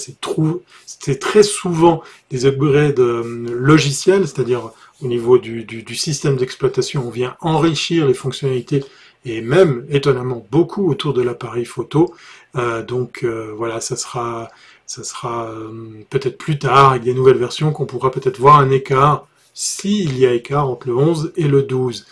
c'est 0.85 1.19
très 1.19 1.43
souvent 1.43 2.03
des 2.29 2.45
upgrades 2.45 2.99
logiciels, 2.99 4.27
c'est-à-dire 4.27 4.71
au 5.01 5.07
niveau 5.07 5.37
du, 5.37 5.63
du 5.63 5.95
système 5.95 6.35
d'exploitation, 6.35 7.07
on 7.07 7.11
vient 7.11 7.37
enrichir 7.39 8.07
les 8.07 8.13
fonctionnalités 8.13 8.83
et 9.25 9.41
même 9.41 9.85
étonnamment 9.89 10.45
beaucoup 10.51 10.89
autour 10.89 11.13
de 11.13 11.21
l'appareil 11.21 11.65
photo. 11.65 12.13
Euh, 12.55 12.83
donc 12.83 13.21
euh, 13.23 13.51
voilà, 13.57 13.81
ça 13.81 13.95
sera, 13.95 14.49
ça 14.85 15.03
sera 15.03 15.49
euh, 15.49 15.69
peut-être 16.09 16.37
plus 16.37 16.59
tard 16.59 16.91
avec 16.91 17.03
des 17.03 17.13
nouvelles 17.13 17.37
versions 17.37 17.71
qu'on 17.71 17.85
pourra 17.85 18.11
peut-être 18.11 18.39
voir 18.39 18.59
un 18.59 18.69
écart, 18.69 19.27
s'il 19.53 20.17
y 20.17 20.25
a 20.25 20.33
écart 20.33 20.69
entre 20.69 20.87
le 20.87 20.95
11 20.95 21.33
et 21.35 21.47
le 21.47 21.63
12. 21.63 22.05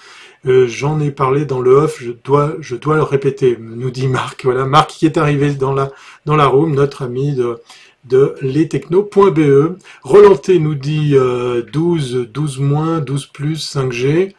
J'en 0.45 0.99
ai 0.99 1.11
parlé 1.11 1.45
dans 1.45 1.61
le 1.61 1.71
off, 1.71 1.99
je 2.01 2.11
dois, 2.11 2.55
je 2.59 2.75
dois 2.75 2.97
le 2.97 3.03
répéter, 3.03 3.57
nous 3.57 3.91
dit 3.91 4.09
Marc. 4.09 4.43
Voilà, 4.43 4.65
Marc 4.65 4.89
qui 4.89 5.05
est 5.05 5.17
arrivé 5.17 5.53
dans 5.53 5.71
la, 5.71 5.89
dans 6.25 6.35
la 6.35 6.47
room, 6.47 6.75
notre 6.75 7.01
ami 7.03 7.33
de, 7.33 7.61
de 8.03 8.35
lestechno.be. 8.41 9.77
Relanté 10.03 10.59
nous 10.59 10.75
dit 10.75 11.15
12, 11.71 12.27
12 12.29 12.59
moins, 12.59 12.99
12 12.99 13.27
plus, 13.27 13.73
5G. 13.73 14.33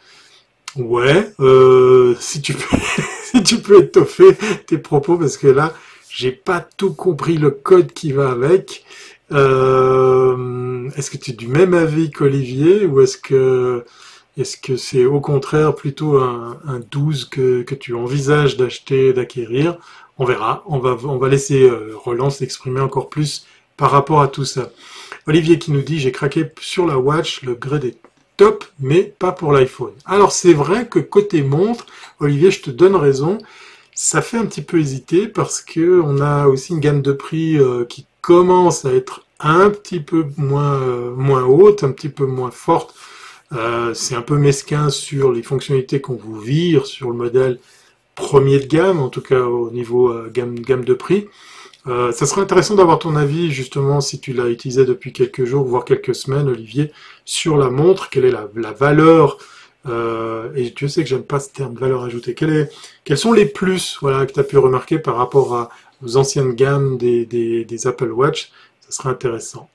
Ouais, 0.77 1.31
euh, 1.39 2.15
si 2.19 2.41
tu 2.41 2.53
peux, 2.53 2.77
si 3.23 3.43
tu 3.43 3.59
peux 3.59 3.81
étoffer 3.83 4.35
tes 4.67 4.77
propos 4.77 5.17
parce 5.17 5.37
que 5.37 5.47
là, 5.47 5.73
j'ai 6.09 6.31
pas 6.31 6.59
tout 6.77 6.93
compris 6.93 7.37
le 7.37 7.51
code 7.51 7.93
qui 7.93 8.11
va 8.11 8.31
avec. 8.31 8.83
Euh, 9.31 10.89
est-ce 10.97 11.09
que 11.09 11.17
tu 11.17 11.31
es 11.31 11.33
du 11.33 11.47
même 11.47 11.73
avis 11.73 12.11
qu'Olivier 12.11 12.85
ou 12.85 13.01
est-ce 13.01 13.17
que 13.17 13.85
est-ce 14.37 14.57
que 14.57 14.75
c'est 14.75 15.05
au 15.05 15.21
contraire 15.21 15.75
plutôt 15.75 16.17
un, 16.17 16.59
un 16.67 16.79
12 16.79 17.25
que, 17.25 17.63
que 17.63 17.73
tu 17.75 17.93
envisages 17.93 18.57
d'acheter, 18.57 19.13
d'acquérir? 19.13 19.77
On 20.17 20.25
verra. 20.25 20.63
On 20.67 20.79
va 20.79 20.97
on 21.03 21.17
va 21.17 21.29
laisser 21.29 21.63
euh, 21.63 21.93
Roland 21.95 22.29
s'exprimer 22.29 22.81
encore 22.81 23.09
plus 23.09 23.45
par 23.77 23.91
rapport 23.91 24.21
à 24.21 24.27
tout 24.27 24.45
ça. 24.45 24.71
Olivier 25.27 25.57
qui 25.57 25.71
nous 25.71 25.81
dit 25.81 25.99
j'ai 25.99 26.11
craqué 26.11 26.45
sur 26.59 26.85
la 26.85 26.97
watch, 26.99 27.43
le 27.43 27.55
grade 27.55 27.85
est 27.85 27.97
top, 28.37 28.65
mais 28.79 29.03
pas 29.03 29.31
pour 29.31 29.51
l'iPhone. 29.51 29.93
Alors 30.05 30.31
c'est 30.31 30.53
vrai 30.53 30.87
que 30.87 30.99
côté 30.99 31.41
montre, 31.41 31.85
Olivier, 32.19 32.51
je 32.51 32.61
te 32.61 32.69
donne 32.69 32.95
raison, 32.95 33.37
ça 33.95 34.21
fait 34.21 34.37
un 34.37 34.45
petit 34.45 34.61
peu 34.61 34.79
hésiter 34.79 35.27
parce 35.27 35.61
que 35.61 36.01
on 36.01 36.19
a 36.19 36.47
aussi 36.47 36.73
une 36.73 36.81
gamme 36.81 37.01
de 37.01 37.13
prix 37.13 37.57
euh, 37.57 37.85
qui 37.85 38.05
commence 38.21 38.83
à 38.83 38.93
être 38.93 39.25
un 39.39 39.69
petit 39.69 40.01
peu 40.01 40.25
moins 40.37 40.81
euh, 40.81 41.15
moins 41.15 41.45
haute, 41.45 41.83
un 41.83 41.91
petit 41.91 42.09
peu 42.09 42.25
moins 42.25 42.51
forte. 42.51 42.93
Euh, 43.53 43.93
c'est 43.93 44.15
un 44.15 44.21
peu 44.21 44.37
mesquin 44.37 44.89
sur 44.89 45.31
les 45.31 45.43
fonctionnalités 45.43 46.01
qu'on 46.01 46.15
vous 46.15 46.39
vire 46.39 46.85
sur 46.85 47.09
le 47.09 47.15
modèle 47.15 47.59
premier 48.15 48.59
de 48.59 48.65
gamme, 48.65 48.99
en 48.99 49.09
tout 49.09 49.21
cas 49.21 49.41
au 49.41 49.71
niveau 49.71 50.13
gamme, 50.31 50.55
de 50.55 50.93
prix. 50.93 51.27
Ça 51.85 52.25
serait 52.25 52.41
intéressant 52.41 52.75
d'avoir 52.75 52.97
ton 52.97 53.15
avis, 53.15 53.51
justement, 53.51 54.01
si 54.01 54.19
tu 54.19 54.33
l'as 54.33 54.47
utilisé 54.47 54.85
depuis 54.85 55.13
quelques 55.13 55.43
jours, 55.43 55.65
voire 55.65 55.83
quelques 55.85 56.15
semaines, 56.15 56.47
Olivier, 56.47 56.91
sur 57.25 57.57
la 57.57 57.69
montre. 57.69 58.09
Quelle 58.09 58.25
est 58.25 58.31
la, 58.31 58.71
valeur 58.71 59.37
euh, 59.87 60.53
Et 60.55 60.73
tu 60.73 60.87
sais 60.87 61.03
que 61.03 61.09
j'aime 61.09 61.23
pas 61.23 61.39
ce 61.39 61.49
terme 61.49 61.75
valeur 61.75 62.03
ajoutée. 62.03 62.35
est, 62.39 62.71
quels 63.03 63.17
sont 63.17 63.33
les 63.33 63.45
plus 63.45 63.97
voilà, 64.01 64.25
que 64.25 64.31
tu 64.31 64.39
as 64.39 64.43
pu 64.43 64.57
remarquer 64.57 64.99
par 64.99 65.17
rapport 65.17 65.55
à, 65.55 65.69
aux 66.03 66.17
anciennes 66.17 66.53
gammes 66.53 66.97
des, 66.97 67.87
Apple 67.87 68.11
Watch? 68.11 68.51
Ça 68.81 68.91
serait 68.91 69.09
intéressant. 69.09 69.69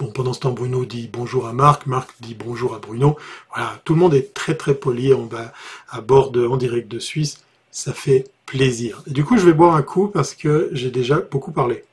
Bon, 0.00 0.08
pendant 0.08 0.32
ce 0.32 0.40
temps, 0.40 0.50
Bruno 0.50 0.84
dit 0.84 1.08
bonjour 1.12 1.46
à 1.46 1.52
Marc, 1.52 1.86
Marc 1.86 2.10
dit 2.20 2.34
bonjour 2.34 2.74
à 2.74 2.78
Bruno. 2.80 3.16
Voilà, 3.54 3.80
tout 3.84 3.94
le 3.94 4.00
monde 4.00 4.14
est 4.14 4.34
très 4.34 4.56
très 4.56 4.74
poli. 4.74 5.14
On 5.14 5.26
va 5.26 5.52
à 5.88 6.00
bord 6.00 6.30
de, 6.32 6.44
en 6.46 6.56
direct 6.56 6.90
de 6.90 6.98
Suisse. 6.98 7.44
Ça 7.70 7.92
fait 7.92 8.24
plaisir. 8.46 9.02
Et 9.06 9.12
du 9.12 9.24
coup, 9.24 9.38
je 9.38 9.46
vais 9.46 9.52
boire 9.52 9.76
un 9.76 9.82
coup 9.82 10.08
parce 10.08 10.34
que 10.34 10.68
j'ai 10.72 10.90
déjà 10.90 11.20
beaucoup 11.20 11.52
parlé. 11.52 11.84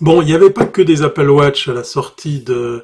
Bon, 0.00 0.20
il 0.20 0.26
n'y 0.26 0.34
avait 0.34 0.50
pas 0.50 0.66
que 0.66 0.82
des 0.82 1.02
Apple 1.02 1.30
Watch 1.30 1.68
à 1.68 1.72
la 1.72 1.82
sortie 1.82 2.40
de, 2.40 2.82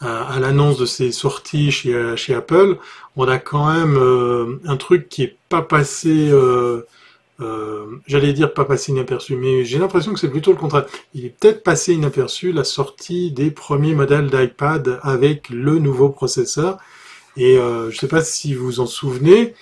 à, 0.00 0.38
l'annonce 0.40 0.78
de 0.78 0.86
ces 0.86 1.12
sorties 1.12 1.70
chez, 1.70 2.34
Apple. 2.34 2.78
On 3.16 3.28
a 3.28 3.38
quand 3.38 3.70
même 3.72 3.96
euh, 3.96 4.58
un 4.64 4.76
truc 4.76 5.08
qui 5.08 5.22
est 5.22 5.36
pas 5.50 5.60
passé, 5.60 6.30
euh, 6.30 6.86
euh, 7.40 7.84
j'allais 8.06 8.32
dire 8.32 8.54
pas 8.54 8.64
passé 8.64 8.92
inaperçu, 8.92 9.36
mais 9.36 9.64
j'ai 9.64 9.78
l'impression 9.78 10.14
que 10.14 10.18
c'est 10.18 10.30
plutôt 10.30 10.52
le 10.52 10.56
contraire. 10.56 10.86
Il 11.14 11.26
est 11.26 11.30
peut-être 11.38 11.62
passé 11.62 11.92
inaperçu 11.92 12.52
la 12.52 12.64
sortie 12.64 13.30
des 13.32 13.50
premiers 13.50 13.94
modèles 13.94 14.30
d'iPad 14.30 14.98
avec 15.02 15.50
le 15.50 15.78
nouveau 15.78 16.08
processeur. 16.08 16.78
Et 17.36 17.56
je 17.56 17.86
ne 17.88 17.90
sais 17.92 18.08
pas 18.08 18.22
si 18.22 18.54
vous 18.54 18.64
vous 18.64 18.80
en 18.80 18.86
souvenez, 18.86 19.54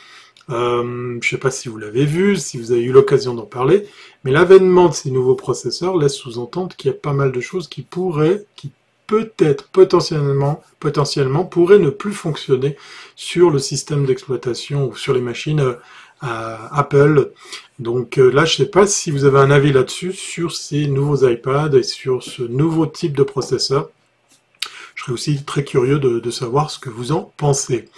euh, 0.50 1.18
je 1.20 1.26
ne 1.26 1.30
sais 1.30 1.38
pas 1.38 1.50
si 1.50 1.68
vous 1.68 1.78
l'avez 1.78 2.04
vu, 2.04 2.36
si 2.36 2.58
vous 2.58 2.72
avez 2.72 2.82
eu 2.82 2.92
l'occasion 2.92 3.34
d'en 3.34 3.46
parler, 3.46 3.86
mais 4.24 4.30
l'avènement 4.30 4.88
de 4.88 4.94
ces 4.94 5.10
nouveaux 5.10 5.34
processeurs 5.34 5.96
laisse 5.96 6.14
sous-entendre 6.14 6.76
qu'il 6.76 6.90
y 6.90 6.94
a 6.94 6.96
pas 6.96 7.12
mal 7.12 7.32
de 7.32 7.40
choses 7.40 7.68
qui 7.68 7.82
pourraient, 7.82 8.44
qui 8.56 8.70
peut-être 9.06 9.68
potentiellement, 9.68 10.62
potentiellement 10.80 11.44
pourraient 11.44 11.78
ne 11.78 11.90
plus 11.90 12.12
fonctionner 12.12 12.76
sur 13.16 13.50
le 13.50 13.58
système 13.58 14.06
d'exploitation 14.06 14.88
ou 14.88 14.96
sur 14.96 15.14
les 15.14 15.20
machines 15.20 15.60
euh, 15.60 16.56
Apple. 16.70 17.32
Donc 17.78 18.18
euh, 18.18 18.30
là, 18.30 18.44
je 18.44 18.54
ne 18.54 18.56
sais 18.64 18.70
pas 18.70 18.86
si 18.86 19.10
vous 19.10 19.24
avez 19.24 19.38
un 19.38 19.50
avis 19.50 19.72
là-dessus 19.72 20.12
sur 20.12 20.54
ces 20.54 20.86
nouveaux 20.86 21.28
iPads 21.28 21.76
et 21.76 21.82
sur 21.82 22.22
ce 22.22 22.42
nouveau 22.42 22.86
type 22.86 23.16
de 23.16 23.22
processeur. 23.22 23.90
Je 24.94 25.02
serais 25.02 25.12
aussi 25.12 25.44
très 25.44 25.64
curieux 25.64 25.98
de, 25.98 26.30
savoir 26.30 26.70
ce 26.70 26.78
que 26.78 26.90
vous 26.90 27.12
en 27.12 27.32
pensez. 27.36 27.88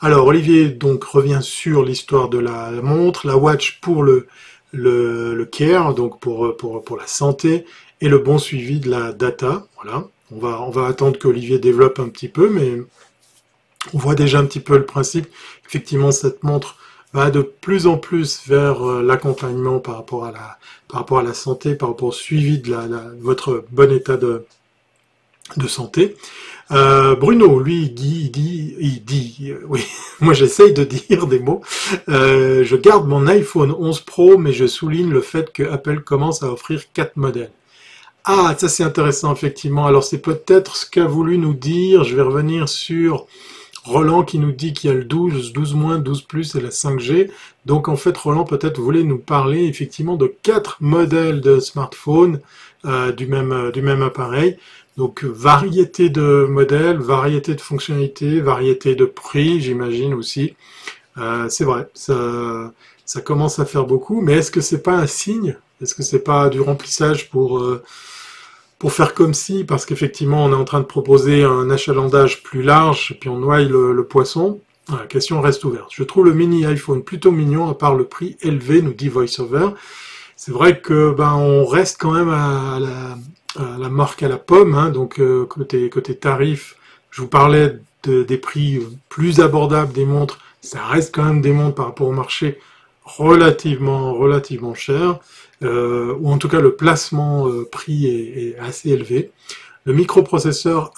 Alors 0.00 0.26
Olivier 0.26 0.68
donc 0.68 1.04
revient 1.04 1.40
sur 1.42 1.84
l'histoire 1.84 2.28
de 2.28 2.38
la 2.38 2.70
montre, 2.82 3.26
la 3.26 3.36
watch 3.36 3.78
pour 3.80 4.02
le, 4.02 4.26
le, 4.72 5.44
care, 5.44 5.94
donc 5.94 6.18
pour, 6.20 6.56
pour, 6.56 6.82
pour 6.84 6.96
la 6.96 7.06
santé, 7.06 7.66
et 8.00 8.08
le 8.08 8.18
bon 8.18 8.38
suivi 8.38 8.80
de 8.80 8.90
la 8.90 9.12
data. 9.12 9.66
Voilà. 9.76 10.08
On 10.32 10.38
va, 10.38 10.60
on 10.62 10.70
va 10.70 10.86
attendre 10.86 11.18
qu'Olivier 11.18 11.58
développe 11.58 12.00
un 12.00 12.08
petit 12.08 12.28
peu, 12.28 12.48
mais 12.48 12.82
on 13.94 13.98
voit 13.98 14.14
déjà 14.14 14.38
un 14.38 14.44
petit 14.44 14.60
peu 14.60 14.76
le 14.76 14.86
principe. 14.86 15.28
Effectivement, 15.68 16.10
cette 16.10 16.42
montre 16.42 16.76
va 17.12 17.30
de 17.30 17.42
plus 17.42 17.86
en 17.86 17.96
plus 17.96 18.42
vers 18.46 18.82
euh, 18.82 19.02
l'accompagnement 19.02 19.78
par 19.78 19.96
rapport 19.96 20.24
à 20.24 20.32
la 20.32 20.58
par 20.88 21.00
rapport 21.00 21.18
à 21.18 21.22
la 21.22 21.34
santé, 21.34 21.74
par 21.74 21.90
rapport 21.90 22.08
au 22.08 22.12
suivi 22.12 22.58
de 22.58 22.70
la 22.70 22.86
votre 23.20 23.64
bon 23.70 23.92
état 23.92 24.16
de, 24.16 24.44
de 25.56 25.68
santé. 25.68 26.16
Euh, 26.72 27.14
Bruno, 27.14 27.60
lui, 27.60 27.90
dit, 27.90 28.28
dit, 28.30 28.74
il 28.80 29.04
dit 29.04 29.48
euh, 29.50 29.60
oui, 29.68 29.84
moi 30.20 30.34
j'essaye 30.34 30.72
de 30.72 30.82
dire 30.84 31.26
des 31.26 31.38
mots. 31.38 31.60
Euh, 32.08 32.64
je 32.64 32.76
garde 32.76 33.06
mon 33.06 33.26
iPhone 33.28 33.72
11 33.78 34.00
Pro, 34.00 34.36
mais 34.36 34.52
je 34.52 34.66
souligne 34.66 35.10
le 35.10 35.20
fait 35.20 35.52
que 35.52 35.62
Apple 35.62 36.00
commence 36.00 36.42
à 36.42 36.50
offrir 36.50 36.82
quatre 36.92 37.16
modèles. 37.16 37.52
Ah, 38.24 38.56
ça 38.58 38.68
c'est 38.68 38.82
intéressant, 38.82 39.32
effectivement. 39.32 39.86
Alors 39.86 40.02
c'est 40.02 40.18
peut-être 40.18 40.74
ce 40.74 40.86
qu'a 40.86 41.04
voulu 41.04 41.38
nous 41.38 41.54
dire. 41.54 42.02
Je 42.02 42.16
vais 42.16 42.22
revenir 42.22 42.68
sur 42.68 43.26
Roland 43.84 44.24
qui 44.24 44.40
nous 44.40 44.50
dit 44.50 44.72
qu'il 44.72 44.90
y 44.90 44.92
a 44.92 44.96
le 44.96 45.04
12, 45.04 45.52
12 45.52 45.74
moins, 45.74 45.98
12 45.98 46.22
plus 46.22 46.56
et 46.56 46.60
la 46.60 46.70
5G. 46.70 47.30
Donc 47.66 47.86
en 47.86 47.94
fait, 47.94 48.16
Roland 48.16 48.42
peut-être 48.42 48.80
voulait 48.80 49.04
nous 49.04 49.18
parler 49.18 49.66
effectivement 49.66 50.16
de 50.16 50.34
quatre 50.42 50.78
modèles 50.80 51.40
de 51.40 51.60
même 53.28 53.70
du 53.70 53.82
même 53.82 54.02
appareil. 54.02 54.58
Donc 54.96 55.24
variété 55.24 56.08
de 56.08 56.46
modèles, 56.48 56.98
variété 56.98 57.54
de 57.54 57.60
fonctionnalités, 57.60 58.40
variété 58.40 58.94
de 58.94 59.04
prix, 59.04 59.60
j'imagine 59.60 60.14
aussi. 60.14 60.54
Euh, 61.18 61.48
c'est 61.48 61.64
vrai, 61.64 61.88
ça, 61.94 62.72
ça 63.04 63.20
commence 63.20 63.58
à 63.58 63.66
faire 63.66 63.84
beaucoup, 63.84 64.20
mais 64.22 64.34
est-ce 64.34 64.50
que 64.50 64.60
c'est 64.60 64.82
pas 64.82 64.94
un 64.94 65.06
signe? 65.06 65.56
Est-ce 65.82 65.94
que 65.94 66.02
c'est 66.02 66.20
pas 66.20 66.48
du 66.48 66.60
remplissage 66.60 67.30
pour 67.30 67.58
euh, 67.58 67.82
pour 68.78 68.92
faire 68.92 69.14
comme 69.14 69.34
si, 69.34 69.64
parce 69.64 69.86
qu'effectivement 69.86 70.44
on 70.44 70.52
est 70.52 70.56
en 70.56 70.64
train 70.64 70.80
de 70.80 70.86
proposer 70.86 71.44
un 71.44 71.70
achalandage 71.70 72.42
plus 72.42 72.62
large, 72.62 73.12
et 73.12 73.14
puis 73.18 73.28
on 73.28 73.38
noie 73.38 73.62
le, 73.62 74.04
poisson 74.04 74.60
La 74.90 75.06
question 75.06 75.40
reste 75.40 75.64
ouverte. 75.64 75.88
Je 75.92 76.02
trouve 76.04 76.26
le 76.26 76.34
mini 76.34 76.66
iPhone 76.66 77.02
plutôt 77.02 77.30
mignon, 77.32 77.68
à 77.70 77.74
part 77.74 77.94
le 77.94 78.04
prix 78.04 78.36
élevé, 78.42 78.82
nous 78.82 78.92
dit 78.92 79.08
VoiceOver. 79.08 79.70
C'est 80.36 80.52
vrai 80.52 80.80
que 80.80 81.12
ben 81.12 81.34
on 81.34 81.64
reste 81.64 81.96
quand 81.98 82.12
même 82.12 82.28
à 82.28 82.78
la, 82.80 83.16
la 83.58 83.88
marque 83.88 84.22
à 84.22 84.28
la 84.28 84.38
pomme, 84.38 84.74
hein, 84.74 84.90
donc 84.90 85.20
euh, 85.20 85.46
côté, 85.46 85.88
côté 85.88 86.14
tarif, 86.16 86.76
je 87.10 87.22
vous 87.22 87.28
parlais 87.28 87.78
de, 88.02 88.22
des 88.22 88.38
prix 88.38 88.80
plus 89.08 89.40
abordables 89.40 89.92
des 89.92 90.04
montres, 90.04 90.38
ça 90.60 90.84
reste 90.84 91.14
quand 91.14 91.24
même 91.24 91.40
des 91.40 91.52
montres 91.52 91.74
par 91.74 91.86
rapport 91.86 92.08
au 92.08 92.12
marché 92.12 92.58
relativement, 93.04 94.14
relativement 94.14 94.74
cher, 94.74 95.20
euh, 95.62 96.14
ou 96.20 96.30
en 96.30 96.38
tout 96.38 96.48
cas 96.48 96.60
le 96.60 96.74
placement 96.74 97.48
euh, 97.48 97.68
prix 97.70 98.06
est, 98.06 98.58
assez 98.58 98.90
élevé. 98.90 99.30
Le 99.84 99.92
microprocesseur 99.92 100.92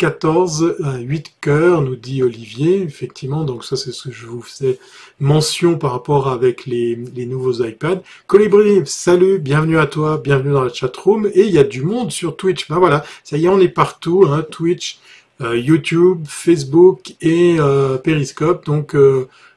A14 0.00 0.82
à 0.82 0.98
8 0.98 1.34
cœurs, 1.42 1.82
nous 1.82 1.94
dit 1.94 2.22
Olivier, 2.22 2.80
effectivement, 2.82 3.44
donc 3.44 3.64
ça 3.64 3.76
c'est 3.76 3.92
ce 3.92 4.08
que 4.08 4.14
je 4.14 4.26
vous 4.26 4.40
faisais 4.40 4.78
mention 5.18 5.76
par 5.76 5.92
rapport 5.92 6.28
avec 6.28 6.64
les, 6.64 6.96
nouveaux 7.26 7.62
iPads. 7.62 8.02
Colibri, 8.26 8.80
salut, 8.86 9.38
bienvenue 9.38 9.78
à 9.78 9.86
toi, 9.86 10.16
bienvenue 10.16 10.54
dans 10.54 10.64
la 10.64 10.72
chatroom, 10.72 11.26
et 11.34 11.42
il 11.42 11.50
y 11.50 11.58
a 11.58 11.64
du 11.64 11.82
monde 11.82 12.10
sur 12.10 12.36
Twitch. 12.36 12.66
Ben 12.68 12.78
voilà, 12.78 13.04
ça 13.24 13.36
y 13.36 13.44
est, 13.44 13.48
on 13.48 13.60
est 13.60 13.68
partout, 13.68 14.24
hein, 14.26 14.42
Twitch, 14.50 15.00
YouTube, 15.40 16.24
Facebook 16.26 17.14
et 17.20 17.58
Periscope. 18.02 18.64
Donc 18.64 18.96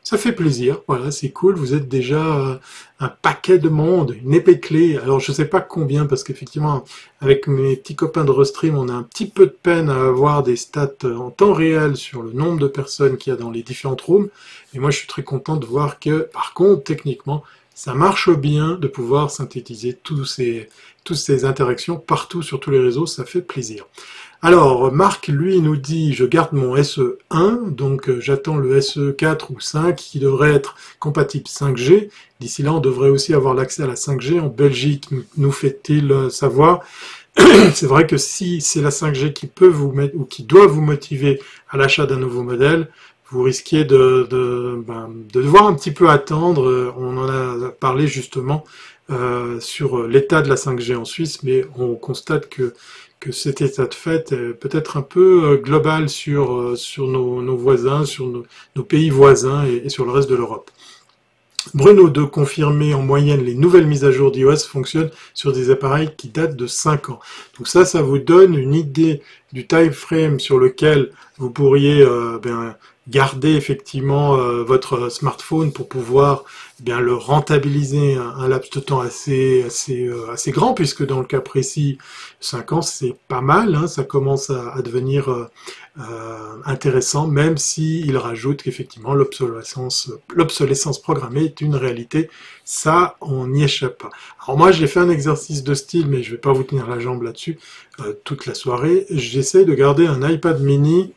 ça 0.04 0.18
fait 0.18 0.34
plaisir, 0.34 0.82
voilà, 0.88 1.12
c'est 1.12 1.30
cool, 1.30 1.56
vous 1.56 1.74
êtes 1.74 1.88
déjà 1.88 2.60
un 3.00 3.08
paquet 3.08 3.58
de 3.58 3.70
monde, 3.70 4.16
une 4.22 4.34
épée 4.34 4.60
clé. 4.60 4.98
Alors 4.98 5.22
je 5.22 5.32
sais 5.32 5.46
pas 5.46 5.62
combien, 5.62 6.06
parce 6.06 6.24
qu'effectivement, 6.24 6.84
avec 7.22 7.48
mes 7.48 7.78
petits 7.78 7.96
copains 7.96 8.26
de 8.26 8.32
Restream, 8.32 8.78
on 8.78 8.90
a 8.90 8.94
un 8.94 9.04
petit 9.04 9.28
peu 9.28 9.46
de 9.46 9.58
peine 9.64 9.90
à 9.90 10.08
avoir 10.08 10.44
des 10.44 10.58
stats 10.58 11.06
en 11.06 11.30
temps 11.30 11.54
réel 11.54 11.96
sur 11.96 12.22
le 12.22 12.34
nombre 12.34 12.60
de 12.60 12.68
personnes 12.68 13.18
qu'il 13.18 13.32
y 13.32 13.36
a 13.36 13.40
dans 13.40 13.50
les 13.50 13.64
différentes 13.64 14.02
rooms. 14.02 14.28
Et 14.74 14.80
moi 14.80 14.92
je 14.92 14.98
suis 14.98 15.08
très 15.08 15.24
content 15.24 15.56
de 15.56 15.66
voir 15.66 16.00
que, 16.00 16.28
par 16.34 16.54
contre, 16.54 16.84
techniquement, 16.84 17.44
ça 17.76 17.94
marche 17.94 18.30
bien 18.30 18.74
de 18.74 18.88
pouvoir 18.88 19.32
synthétiser 19.32 19.94
tous 19.94 20.26
ces, 20.26 20.70
toutes 21.04 21.18
ces 21.18 21.46
interactions 21.46 21.98
partout 21.98 22.42
sur 22.42 22.60
tous 22.60 22.72
les 22.72 22.80
réseaux, 22.80 23.06
ça 23.06 23.26
fait 23.26 23.42
plaisir. 23.42 23.88
Alors, 24.46 24.92
Marc, 24.92 25.30
lui, 25.30 25.62
nous 25.62 25.78
dit, 25.78 26.14
je 26.14 26.26
garde 26.26 26.52
mon 26.52 26.76
SE1, 26.76 27.74
donc 27.74 28.10
euh, 28.10 28.20
j'attends 28.20 28.58
le 28.58 28.78
SE4 28.78 29.46
ou 29.52 29.62
5 29.62 29.96
qui 29.96 30.20
devrait 30.20 30.52
être 30.52 30.76
compatible 31.00 31.46
5G. 31.46 32.10
D'ici 32.42 32.62
là, 32.62 32.74
on 32.74 32.82
devrait 32.82 33.10
aussi 33.10 33.34
avoir 33.34 33.54
l'accès 33.54 33.84
à 33.84 33.88
la 33.88 33.94
5G. 33.94 34.42
En 34.42 34.50
Belgique, 34.50 35.08
nous 35.38 35.52
fait-il 35.54 36.12
euh, 36.12 36.30
savoir 36.30 36.82
c'est 37.74 37.88
vrai 37.88 38.06
que 38.06 38.18
si 38.18 38.60
c'est 38.60 38.82
la 38.82 38.90
5G 38.90 39.32
qui 39.32 39.48
peut 39.48 39.68
vous 39.68 39.94
mettre 39.94 40.16
ou 40.16 40.26
qui 40.26 40.44
doit 40.44 40.68
vous 40.68 40.82
motiver 40.82 41.42
à 41.70 41.78
l'achat 41.78 42.06
d'un 42.06 42.18
nouveau 42.18 42.44
modèle, 42.44 42.90
vous 43.34 43.44
risquez 43.44 43.84
de, 43.84 44.28
de, 44.30 44.82
ben, 44.86 45.10
de, 45.34 45.42
devoir 45.42 45.68
un 45.68 45.74
petit 45.74 45.92
peu 45.92 46.10
attendre. 46.10 46.94
On 46.98 47.18
en 47.18 47.28
a 47.28 47.70
parlé 47.70 48.08
justement 48.08 48.64
euh, 49.10 49.60
sur 49.60 50.08
l'état 50.08 50.42
de 50.42 50.50
la 50.50 50.56
5G 50.56 50.96
en 50.96 51.06
Suisse, 51.06 51.44
mais 51.44 51.66
on 51.78 51.96
constate 51.96 52.48
que 52.48 52.74
que 53.24 53.32
cet 53.32 53.62
état 53.62 53.86
de 53.86 53.94
fait 53.94 54.34
est 54.34 54.54
peut-être 54.54 54.98
un 54.98 55.02
peu 55.02 55.46
euh, 55.46 55.56
global 55.56 56.10
sur, 56.10 56.56
euh, 56.56 56.76
sur 56.76 57.08
nos, 57.08 57.56
voisins, 57.56 58.04
sur 58.04 58.28
nos, 58.28 58.84
pays 58.84 59.10
voisins 59.10 59.66
et, 59.66 59.88
sur 59.88 60.04
le 60.04 60.12
reste 60.12 60.30
de 60.30 60.36
l'Europe. 60.36 60.70
Bruno 61.74 62.10
de 62.10 62.24
confirmer 62.24 62.94
en 62.94 63.02
moyenne 63.02 63.42
les 63.42 63.56
nouvelles 63.56 63.88
mises 63.88 64.04
à 64.04 64.12
jour 64.12 64.30
d'iOS 64.30 64.68
fonctionnent 64.68 65.12
sur 65.34 65.54
des 65.54 65.70
appareils 65.72 66.14
qui 66.18 66.28
datent 66.28 66.58
de 66.58 66.68
5 66.68 67.12
ans. 67.12 67.22
Donc 67.58 67.70
ça, 67.70 67.86
ça 67.86 68.02
vous 68.02 68.20
donne 68.20 68.56
une 68.56 68.74
idée 68.74 69.22
du 69.54 69.66
time 69.66 69.94
frame 69.94 70.42
sur 70.42 70.60
lequel 70.60 71.12
vous 71.38 71.50
pourriez 71.50 72.02
euh, 72.02 72.40
ben, 72.44 72.76
garder 73.08 73.56
effectivement 73.56 74.38
votre 74.64 75.10
smartphone 75.10 75.74
pour 75.74 75.90
pouvoir 75.90 76.46
bien 76.84 77.00
le 77.00 77.14
rentabiliser 77.14 78.16
un, 78.16 78.48
laps 78.48 78.72
de 78.72 78.80
temps 78.80 79.00
assez 79.00 79.64
assez 79.64 80.06
euh, 80.06 80.32
assez 80.32 80.52
grand 80.52 80.74
puisque 80.74 81.06
dans 81.06 81.20
le 81.20 81.26
cas 81.26 81.40
précis 81.40 81.98
5 82.42 82.74
ans 82.74 82.82
c'est 82.82 83.16
pas 83.28 83.42
mal 83.42 83.76
hein, 83.76 83.88
ça 83.88 84.04
commence 84.04 84.50
à, 84.50 84.82
devenir 84.82 85.30
euh, 85.30 85.50
euh, 86.00 86.56
intéressant 86.66 87.28
même 87.28 87.58
si 87.58 88.02
il 88.02 88.18
rajoute 88.18 88.64
qu'effectivement 88.64 89.14
l'obsolescence 89.14 90.12
l'obsolescence 90.34 91.02
programmée 91.02 91.46
est 91.46 91.62
une 91.62 91.76
réalité. 91.76 92.30
Ça 92.66 93.16
on 93.22 93.48
n'y 93.48 93.64
échappe 93.64 94.00
pas. 94.00 94.10
Alors 94.44 94.58
moi 94.58 94.72
j'ai 94.72 94.88
fait 94.88 95.00
un 95.00 95.10
exercice 95.10 95.64
de 95.64 95.74
style 95.74 96.08
mais 96.08 96.24
je 96.24 96.32
vais 96.32 96.38
pas 96.38 96.52
vous 96.52 96.64
tenir 96.64 96.88
la 96.90 97.00
jambe 97.00 97.22
là-dessus 97.22 97.60
toute 98.24 98.46
la 98.48 98.56
soirée. 98.56 99.06
J'essaie 99.12 99.66
de 99.66 99.74
garder 99.74 100.08
un 100.08 100.28
iPad 100.28 100.60
mini 100.62 101.14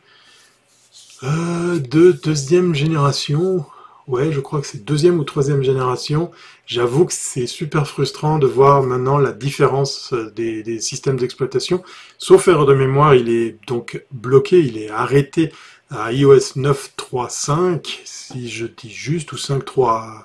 de 1.23 2.11
deuxième 2.11 2.75
génération 2.75 3.65
Ouais, 4.07 4.31
je 4.31 4.39
crois 4.39 4.61
que 4.61 4.67
c'est 4.67 4.85
deuxième 4.85 5.19
ou 5.19 5.25
troisième 5.25 5.63
génération. 5.63 6.31
J'avoue 6.65 7.05
que 7.05 7.11
c'est 7.13 7.45
super 7.45 7.85
frustrant 7.85 8.39
de 8.39 8.47
voir 8.47 8.81
maintenant 8.81 9.17
la 9.17 9.33
différence 9.33 10.13
euh, 10.13 10.31
des, 10.33 10.79
systèmes 10.79 11.17
d'exploitation. 11.17 11.83
Sauf 12.17 12.47
erreur 12.47 12.65
de 12.65 12.73
mémoire, 12.73 13.15
il 13.15 13.29
est 13.29 13.57
donc 13.67 14.01
bloqué, 14.11 14.59
il 14.59 14.77
est 14.77 14.89
arrêté 14.89 15.51
à 15.89 16.13
iOS 16.13 16.55
9.3.5, 16.55 17.99
si 18.05 18.49
je 18.49 18.65
dis 18.65 18.91
juste, 18.91 19.33
ou 19.33 19.35
5.3, 19.35 20.23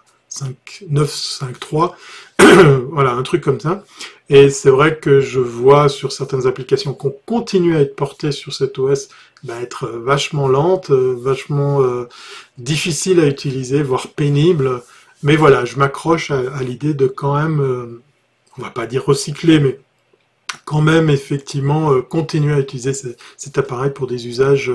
voilà, 2.91 3.13
un 3.13 3.23
truc 3.23 3.43
comme 3.43 3.59
ça. 3.59 3.85
Et 4.29 4.49
c'est 4.49 4.71
vrai 4.71 4.97
que 4.97 5.21
je 5.21 5.41
vois 5.41 5.89
sur 5.89 6.13
certaines 6.13 6.47
applications 6.47 6.95
qu'on 6.95 7.15
continue 7.27 7.75
à 7.77 7.81
être 7.81 7.97
portées 7.97 8.31
sur 8.33 8.55
cet 8.55 8.79
OS 8.79 9.09
bah, 9.45 9.61
être 9.61 9.89
vachement 9.89 10.47
lente, 10.47 10.91
euh, 10.91 11.17
vachement 11.19 11.83
euh, 11.83 12.09
difficile 12.59 13.19
à 13.21 13.27
utiliser, 13.27 13.83
voire 13.83 14.09
pénible. 14.09 14.83
Mais 15.23 15.37
voilà, 15.37 15.65
je 15.65 15.77
m'accroche 15.77 16.31
à, 16.31 16.63
l'idée 16.63 16.95
de 16.95 17.07
quand 17.07 17.35
même, 17.37 17.61
euh, 17.61 18.03
on 18.59 18.63
va 18.63 18.71
pas 18.71 18.87
dire 18.87 19.05
recycler, 19.05 19.59
mais 19.59 19.79
quand 20.65 20.83
même 20.83 21.11
effectivement 21.11 22.03
continuer 22.03 22.55
à 22.55 22.61
utiliser 22.61 22.93
cet 23.37 23.59
appareil 23.59 23.91
pour 23.91 24.07
des 24.07 24.29
usages 24.29 24.71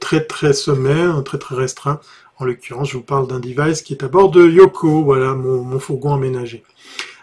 très 0.00 0.24
très 0.24 0.54
sommaires, 0.54 1.22
très 1.22 1.36
très 1.36 1.54
restreints. 1.54 2.00
En 2.38 2.46
l'occurrence, 2.46 2.88
je 2.88 2.96
vous 2.96 3.02
parle 3.02 3.26
d'un 3.28 3.38
device 3.38 3.82
qui 3.82 3.92
est 3.92 4.02
à 4.02 4.08
bord 4.08 4.30
de 4.30 4.48
Yoko, 4.48 5.04
voilà 5.04 5.34
mon, 5.34 5.62
mon 5.62 5.78
fourgon 5.78 6.14
aménagé. 6.14 6.64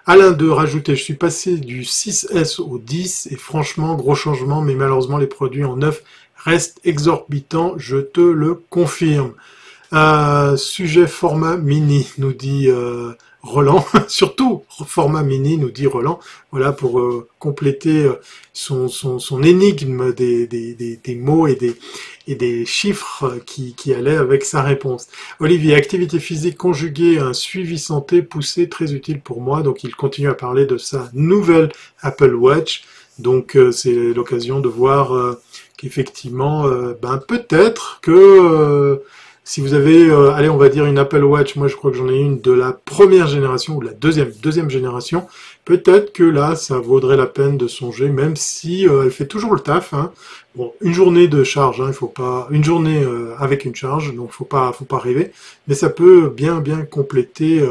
Alain 0.06 0.32
de 0.32 0.50
rajouter, 0.50 0.98
je 0.98 1.04
suis 1.04 1.14
passé 1.14 1.58
du 1.58 1.84
6S 1.84 2.62
au 2.62 2.78
10 2.78 3.30
et 3.32 3.38
franchement 3.38 3.96
gros 3.96 4.16
changement, 4.16 4.62
mais 4.62 4.76
malheureusement 4.76 5.18
les 5.18 5.28
produits 5.28 5.64
en 5.64 5.78
neuf 5.78 6.04
reste 6.36 6.80
exorbitant, 6.84 7.74
je 7.78 7.98
te 7.98 8.22
le 8.22 8.56
confirme. 8.70 9.34
Euh, 9.94 10.58
sujet 10.58 11.06
format 11.06 11.56
mini, 11.56 12.08
nous 12.18 12.34
dit 12.34 12.68
euh, 12.68 13.12
Roland. 13.44 13.86
Surtout 14.08 14.64
format 14.88 15.22
mini, 15.22 15.58
nous 15.58 15.70
dit 15.70 15.86
Roland. 15.86 16.20
Voilà 16.52 16.72
pour 16.72 17.00
euh, 17.00 17.28
compléter 17.38 18.10
son, 18.54 18.88
son, 18.88 19.44
énigme 19.44 20.12
des, 20.14 20.48
des, 20.48 21.16
mots 21.16 21.46
et 21.46 21.56
des, 21.56 21.76
et 22.28 22.34
des 22.34 22.66
chiffres 22.66 23.38
qui, 23.46 23.76
qui 23.76 23.94
allaient 23.94 24.18
avec 24.18 24.46
sa 24.46 24.64
réponse. 24.64 25.10
Olivier, 25.40 25.76
activité 25.76 26.20
physique 26.20 26.58
conjuguée 26.58 27.20
un 27.20 27.34
suivi 27.34 27.78
santé 27.78 28.24
poussé, 28.24 28.70
très 28.70 28.94
utile 28.94 29.22
pour 29.22 29.42
moi. 29.42 29.62
Donc 29.62 29.84
il 29.84 29.96
continue 29.96 30.30
à 30.30 30.34
parler 30.34 30.66
de 30.66 30.78
sa 30.78 31.12
nouvelle 31.14 31.72
Apple 32.02 32.34
Watch. 32.34 32.84
Donc 33.20 33.56
c'est 33.72 34.14
l'occasion 34.14 34.60
de 34.60 34.70
voir 34.70 35.38
effectivement, 35.86 36.66
euh, 36.66 36.98
ben 37.02 37.18
peut-être 37.18 38.00
que 38.02 38.12
euh, 38.12 38.98
si 39.44 39.60
vous 39.60 39.74
avez, 39.74 40.10
euh, 40.10 40.32
allez, 40.32 40.50
on 40.50 40.58
va 40.58 40.70
dire 40.70 40.86
une 40.86 40.98
Apple 40.98 41.24
Watch, 41.24 41.56
moi 41.56 41.68
je 41.68 41.76
crois 41.76 41.92
que 41.92 41.98
j'en 41.98 42.10
ai 42.10 42.18
une 42.18 42.40
de 42.40 42.52
la 42.52 42.72
première 42.72 43.28
génération 43.28 43.76
ou 43.76 43.82
de 43.82 43.88
la 43.88 43.94
deuxième, 43.94 44.32
deuxième 44.42 44.70
génération, 44.70 45.28
peut-être 45.66 46.14
que 46.14 46.24
là, 46.24 46.56
ça 46.56 46.80
vaudrait 46.80 47.18
la 47.18 47.26
peine 47.26 47.58
de 47.58 47.68
songer, 47.68 48.10
même 48.10 48.36
si 48.36 48.86
elle 48.86 49.12
fait 49.12 49.28
toujours 49.28 49.54
le 49.54 49.60
taf. 49.60 49.94
Hein. 49.94 50.12
Bon, 50.56 50.74
une 50.82 50.94
journée 50.94 51.28
de 51.28 51.44
charge, 51.44 51.82
hein, 51.82 51.88
il 51.88 51.94
faut 51.94 52.08
pas, 52.08 52.48
une 52.52 52.64
journée 52.64 53.06
avec 53.38 53.66
une 53.66 53.76
charge, 53.76 54.16
donc 54.16 54.32
faut 54.32 54.46
pas, 54.46 54.72
faut 54.72 54.86
pas 54.86 55.00
rêver, 55.00 55.32
mais 55.68 55.76
ça 55.76 55.90
peut 55.90 56.30
bien, 56.30 56.60
bien 56.60 56.84
compléter 56.84 57.68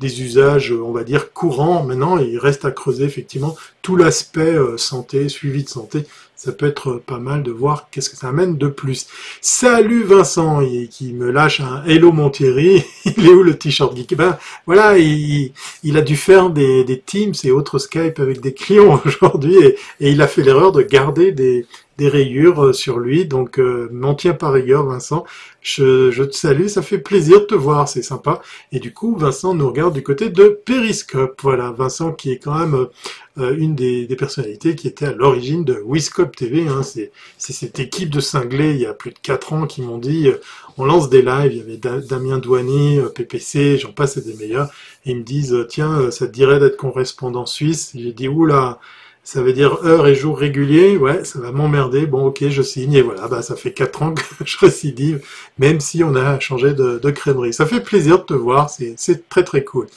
des 0.00 0.22
usages, 0.22 0.72
on 0.72 0.92
va 0.92 1.04
dire, 1.04 1.32
courants. 1.32 1.84
Maintenant, 1.84 2.18
il 2.18 2.38
reste 2.38 2.64
à 2.64 2.72
creuser 2.72 3.04
effectivement 3.04 3.56
tout 3.80 3.96
l'aspect 3.96 4.56
santé, 4.76 5.28
suivi 5.28 5.62
de 5.62 5.68
santé, 5.68 6.04
ça 6.46 6.52
peut 6.52 6.66
être 6.66 7.02
pas 7.04 7.18
mal 7.18 7.42
de 7.42 7.50
voir 7.50 7.88
qu'est-ce 7.90 8.08
que 8.08 8.16
ça 8.16 8.28
amène 8.28 8.56
de 8.56 8.68
plus. 8.68 9.08
Salut 9.40 10.04
Vincent, 10.04 10.60
qui 10.88 11.12
me 11.12 11.32
lâche 11.32 11.58
un 11.58 11.82
Hello 11.86 12.12
Montieri, 12.12 12.84
il 13.04 13.26
est 13.26 13.32
où 13.32 13.42
le 13.42 13.58
t-shirt 13.58 13.96
geek? 13.96 14.14
Ben 14.14 14.38
voilà, 14.64 14.96
il, 14.96 15.52
a 15.96 16.02
dû 16.02 16.14
faire 16.14 16.50
des, 16.50 16.84
des 16.84 17.00
Teams 17.00 17.34
et 17.42 17.50
autres 17.50 17.80
Skype 17.80 18.20
avec 18.20 18.40
des 18.40 18.54
clients 18.54 19.00
aujourd'hui 19.04 19.56
et, 19.56 19.76
il 19.98 20.22
a 20.22 20.28
fait 20.28 20.42
l'erreur 20.42 20.70
de 20.70 20.82
garder 20.82 21.32
des, 21.32 21.66
des 21.98 22.08
rayures 22.08 22.74
sur 22.74 22.98
lui, 22.98 23.26
donc 23.26 23.58
euh, 23.58 23.88
m'en 23.90 24.14
tiens 24.14 24.34
par 24.34 24.52
rigueur 24.52 24.84
Vincent. 24.84 25.24
Je, 25.62 26.22
te 26.22 26.34
salue, 26.36 26.68
ça 26.68 26.80
fait 26.80 26.98
plaisir 26.98 27.40
de 27.40 27.46
te 27.46 27.54
voir, 27.54 27.88
c'est 27.88 28.02
sympa. 28.02 28.40
Et 28.70 28.78
du 28.78 28.92
coup, 28.92 29.16
Vincent 29.16 29.52
nous 29.52 29.66
regarde 29.66 29.94
du 29.94 30.02
côté 30.02 30.28
de 30.28 30.60
Periscope. 30.64 31.40
Voilà, 31.42 31.72
Vincent 31.72 32.12
qui 32.12 32.30
est 32.30 32.38
quand 32.38 32.56
même 32.56 32.86
euh, 33.38 33.56
une 33.56 33.74
des, 33.74 34.06
personnalités 34.16 34.76
qui 34.76 34.86
était 34.86 35.06
à 35.06 35.12
l'origine 35.12 35.64
de 35.64 35.82
Wiscope 35.84 36.36
TV. 36.36 36.68
Hein. 36.68 36.82
C'est 36.84 37.10
cette 37.38 37.80
équipe 37.80 38.10
de 38.10 38.20
cinglés 38.20 38.74
il 38.74 38.80
y 38.80 38.86
a 38.86 38.94
plus 38.94 39.10
de 39.10 39.18
4 39.20 39.52
ans 39.54 39.66
qui 39.66 39.82
m'ont 39.82 39.98
dit 39.98 40.28
euh, 40.28 40.40
on 40.78 40.84
lance 40.84 41.08
des 41.08 41.22
lives. 41.22 41.52
Il 41.52 41.58
y 41.58 41.60
avait 41.60 42.00
Damien 42.02 42.38
Douany, 42.38 43.00
euh, 43.00 43.08
PPC, 43.08 43.78
j'en 43.78 43.92
passe 43.92 44.18
et 44.18 44.22
des 44.22 44.34
meilleurs. 44.34 44.70
Et 45.04 45.10
ils 45.12 45.18
me 45.18 45.24
disent 45.24 45.66
tiens, 45.68 46.12
ça 46.12 46.28
te 46.28 46.32
dirait 46.32 46.60
d'être 46.60 46.76
correspondant 46.76 47.46
suisse? 47.46 47.92
J'ai 47.94 48.12
dit 48.12 48.28
oula. 48.28 48.78
Ça 49.26 49.42
veut 49.42 49.52
dire 49.52 49.84
heure 49.84 50.06
et 50.06 50.14
jour 50.14 50.38
réguliers, 50.38 50.96
ouais, 50.96 51.24
ça 51.24 51.40
va 51.40 51.50
m'emmerder. 51.50 52.06
Bon, 52.06 52.26
ok, 52.26 52.48
je 52.48 52.62
signe 52.62 52.92
et 52.92 53.02
voilà, 53.02 53.26
bah 53.26 53.42
ça 53.42 53.56
fait 53.56 53.72
quatre 53.72 54.02
ans 54.02 54.14
que 54.14 54.22
je 54.44 54.56
récidive, 54.56 55.20
même 55.58 55.80
si 55.80 56.04
on 56.04 56.14
a 56.14 56.38
changé 56.38 56.74
de, 56.74 57.00
de 57.00 57.10
crèmerie. 57.10 57.52
Ça 57.52 57.66
fait 57.66 57.80
plaisir 57.80 58.20
de 58.20 58.22
te 58.22 58.34
voir, 58.34 58.70
c'est 58.70 59.28
très 59.28 59.42
très 59.42 59.64
cool. 59.64 59.88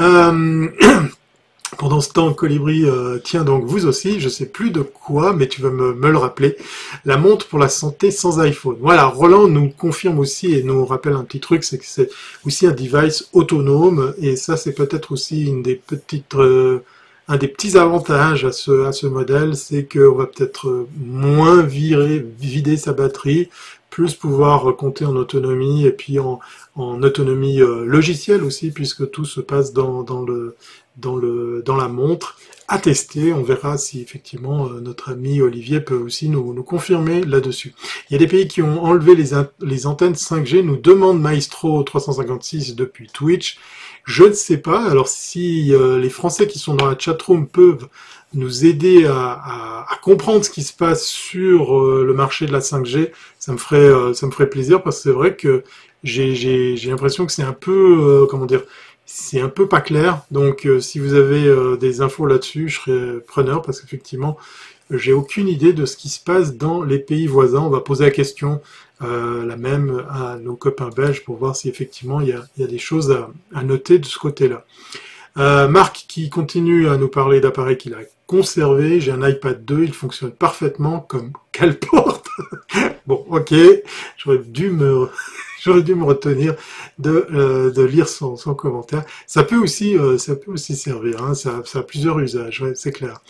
Euh, 0.00 0.66
Pendant 1.78 2.00
ce 2.00 2.10
temps, 2.10 2.34
Colibri 2.34 2.84
euh, 2.84 3.18
tient 3.18 3.44
donc 3.44 3.64
vous 3.64 3.86
aussi, 3.86 4.20
je 4.20 4.28
sais 4.28 4.46
plus 4.46 4.70
de 4.72 4.82
quoi, 4.82 5.32
mais 5.32 5.46
tu 5.46 5.62
vas 5.62 5.70
me, 5.70 5.94
le 5.94 6.18
rappeler, 6.18 6.56
la 7.04 7.16
montre 7.16 7.46
pour 7.46 7.60
la 7.60 7.68
santé 7.68 8.10
sans 8.10 8.40
iPhone. 8.40 8.76
Voilà, 8.80 9.06
Roland 9.06 9.46
nous 9.46 9.70
confirme 9.70 10.18
aussi 10.18 10.54
et 10.54 10.64
nous 10.64 10.84
rappelle 10.84 11.14
un 11.14 11.24
petit 11.24 11.40
truc, 11.40 11.62
c'est 11.64 11.78
que 11.78 11.86
c'est 11.86 12.10
aussi 12.44 12.66
un 12.66 12.72
device 12.72 13.28
autonome, 13.32 14.12
et 14.18 14.36
ça 14.36 14.56
c'est 14.56 14.72
peut-être 14.72 15.12
aussi 15.12 15.46
une 15.46 15.62
des 15.62 15.76
petites 15.76 16.34
euh, 16.34 16.80
un 17.28 17.36
des 17.36 17.48
petits 17.48 17.78
avantages 17.78 18.44
à 18.44 18.52
ce, 18.52 18.84
à 18.84 18.92
ce 18.92 19.06
modèle, 19.06 19.56
c'est 19.56 19.84
qu'on 19.84 20.14
va 20.14 20.26
peut-être 20.26 20.86
moins 20.96 21.62
virer, 21.62 22.24
vider 22.38 22.76
sa 22.76 22.92
batterie, 22.92 23.48
plus 23.90 24.14
pouvoir 24.14 24.74
compter 24.76 25.04
en 25.04 25.16
autonomie 25.16 25.86
et 25.86 25.92
puis 25.92 26.18
en, 26.18 26.40
en 26.76 27.02
autonomie 27.02 27.60
euh, 27.60 27.84
logicielle 27.84 28.42
aussi, 28.42 28.70
puisque 28.70 29.10
tout 29.10 29.24
se 29.24 29.40
passe 29.40 29.72
dans, 29.72 30.02
dans, 30.02 30.22
le, 30.22 30.56
dans, 30.96 31.16
le, 31.16 31.62
dans 31.64 31.76
la 31.76 31.88
montre. 31.88 32.38
À 32.68 32.78
tester, 32.78 33.32
on 33.32 33.42
verra 33.42 33.76
si 33.76 34.00
effectivement 34.00 34.66
euh, 34.66 34.80
notre 34.80 35.10
ami 35.12 35.40
Olivier 35.40 35.80
peut 35.80 35.96
aussi 35.96 36.28
nous, 36.28 36.54
nous 36.54 36.62
confirmer 36.62 37.22
là-dessus. 37.22 37.74
Il 38.08 38.12
y 38.12 38.16
a 38.16 38.18
des 38.18 38.28
pays 38.28 38.46
qui 38.46 38.62
ont 38.62 38.84
enlevé 38.84 39.14
les, 39.14 39.30
les 39.60 39.86
antennes 39.86 40.14
5G, 40.14 40.62
nous 40.62 40.76
demande 40.76 41.20
Maestro 41.20 41.82
356 41.82 42.76
depuis 42.76 43.08
Twitch. 43.08 43.58
Je 44.04 44.24
ne 44.24 44.32
sais 44.32 44.58
pas. 44.58 44.84
Alors 44.88 45.08
si 45.08 45.74
euh, 45.74 45.98
les 45.98 46.08
Français 46.08 46.46
qui 46.46 46.58
sont 46.58 46.74
dans 46.74 46.86
la 46.86 46.96
chatroom 46.98 47.48
peuvent 47.48 47.88
nous 48.34 48.64
aider 48.64 49.06
à, 49.06 49.86
comprendre 50.00 50.44
ce 50.44 50.50
qui 50.50 50.62
se 50.62 50.72
passe 50.72 51.04
sur 51.06 51.78
euh, 51.78 52.04
le 52.04 52.14
marché 52.14 52.46
de 52.46 52.52
la 52.52 52.60
5G, 52.60 53.10
ça 53.38 53.52
me 53.52 53.58
ferait 53.58 54.14
ça 54.14 54.26
me 54.26 54.32
ferait 54.32 54.48
plaisir 54.48 54.82
parce 54.82 54.96
que 54.96 55.02
c'est 55.02 55.14
vrai 55.14 55.36
que 55.36 55.62
j'ai 56.02 56.74
l'impression 56.86 57.26
que 57.26 57.32
c'est 57.32 57.42
un 57.42 57.52
peu 57.52 58.26
comment 58.30 58.46
dire 58.46 58.62
c'est 59.14 59.40
un 59.40 59.48
peu 59.48 59.68
pas 59.68 59.80
clair. 59.80 60.22
Donc 60.30 60.66
si 60.80 60.98
vous 60.98 61.14
avez 61.14 61.76
des 61.78 62.00
infos 62.00 62.26
là-dessus, 62.26 62.68
je 62.68 62.80
serais 62.80 63.20
preneur 63.20 63.62
parce 63.62 63.80
qu'effectivement 63.80 64.38
j'ai 64.90 65.12
aucune 65.12 65.48
idée 65.48 65.72
de 65.72 65.86
ce 65.86 65.96
qui 65.96 66.08
se 66.08 66.20
passe 66.20 66.56
dans 66.56 66.82
les 66.82 66.98
pays 66.98 67.26
voisins. 67.26 67.60
On 67.60 67.70
va 67.70 67.80
poser 67.80 68.04
la 68.04 68.10
question 68.10 68.60
euh, 69.02 69.44
la 69.44 69.56
même 69.56 70.04
à 70.10 70.36
nos 70.36 70.54
copains 70.54 70.90
belges 70.90 71.24
pour 71.24 71.36
voir 71.36 71.56
si 71.56 71.68
effectivement 71.68 72.20
il 72.20 72.28
y 72.28 72.32
a, 72.32 72.44
il 72.56 72.62
y 72.62 72.64
a 72.64 72.68
des 72.68 72.78
choses 72.78 73.10
à, 73.52 73.62
noter 73.62 73.98
de 73.98 74.04
ce 74.04 74.18
côté-là. 74.18 74.64
Euh, 75.38 75.66
Marc 75.66 76.04
qui 76.08 76.28
continue 76.28 76.88
à 76.88 76.96
nous 76.96 77.08
parler 77.08 77.40
d'appareils 77.40 77.78
qu'il 77.78 77.94
a 77.94 78.00
conservé. 78.26 79.00
J'ai 79.00 79.12
un 79.12 79.26
iPad 79.26 79.64
2, 79.64 79.84
il 79.84 79.94
fonctionne 79.94 80.30
parfaitement 80.30 81.00
comme 81.00 81.32
quelle 81.52 81.78
porte 81.78 82.28
Bon, 83.06 83.24
ok, 83.28 83.54
j'aurais 84.18 84.38
dû 84.38 84.70
me 84.70 85.08
j'aurais 85.62 85.82
dû 85.82 85.94
me 85.94 86.04
retenir 86.04 86.54
de, 86.98 87.26
euh, 87.32 87.70
de 87.70 87.82
lire 87.82 88.08
son, 88.08 88.36
son, 88.36 88.54
commentaire. 88.54 89.04
Ça 89.26 89.42
peut 89.44 89.58
aussi 89.58 89.96
euh, 89.96 90.18
ça 90.18 90.36
peut 90.36 90.52
aussi 90.52 90.76
servir, 90.76 91.22
hein, 91.22 91.34
ça, 91.34 91.62
ça 91.64 91.80
a 91.80 91.82
plusieurs 91.82 92.18
usages, 92.20 92.64
c'est 92.74 92.92
clair. 92.92 93.20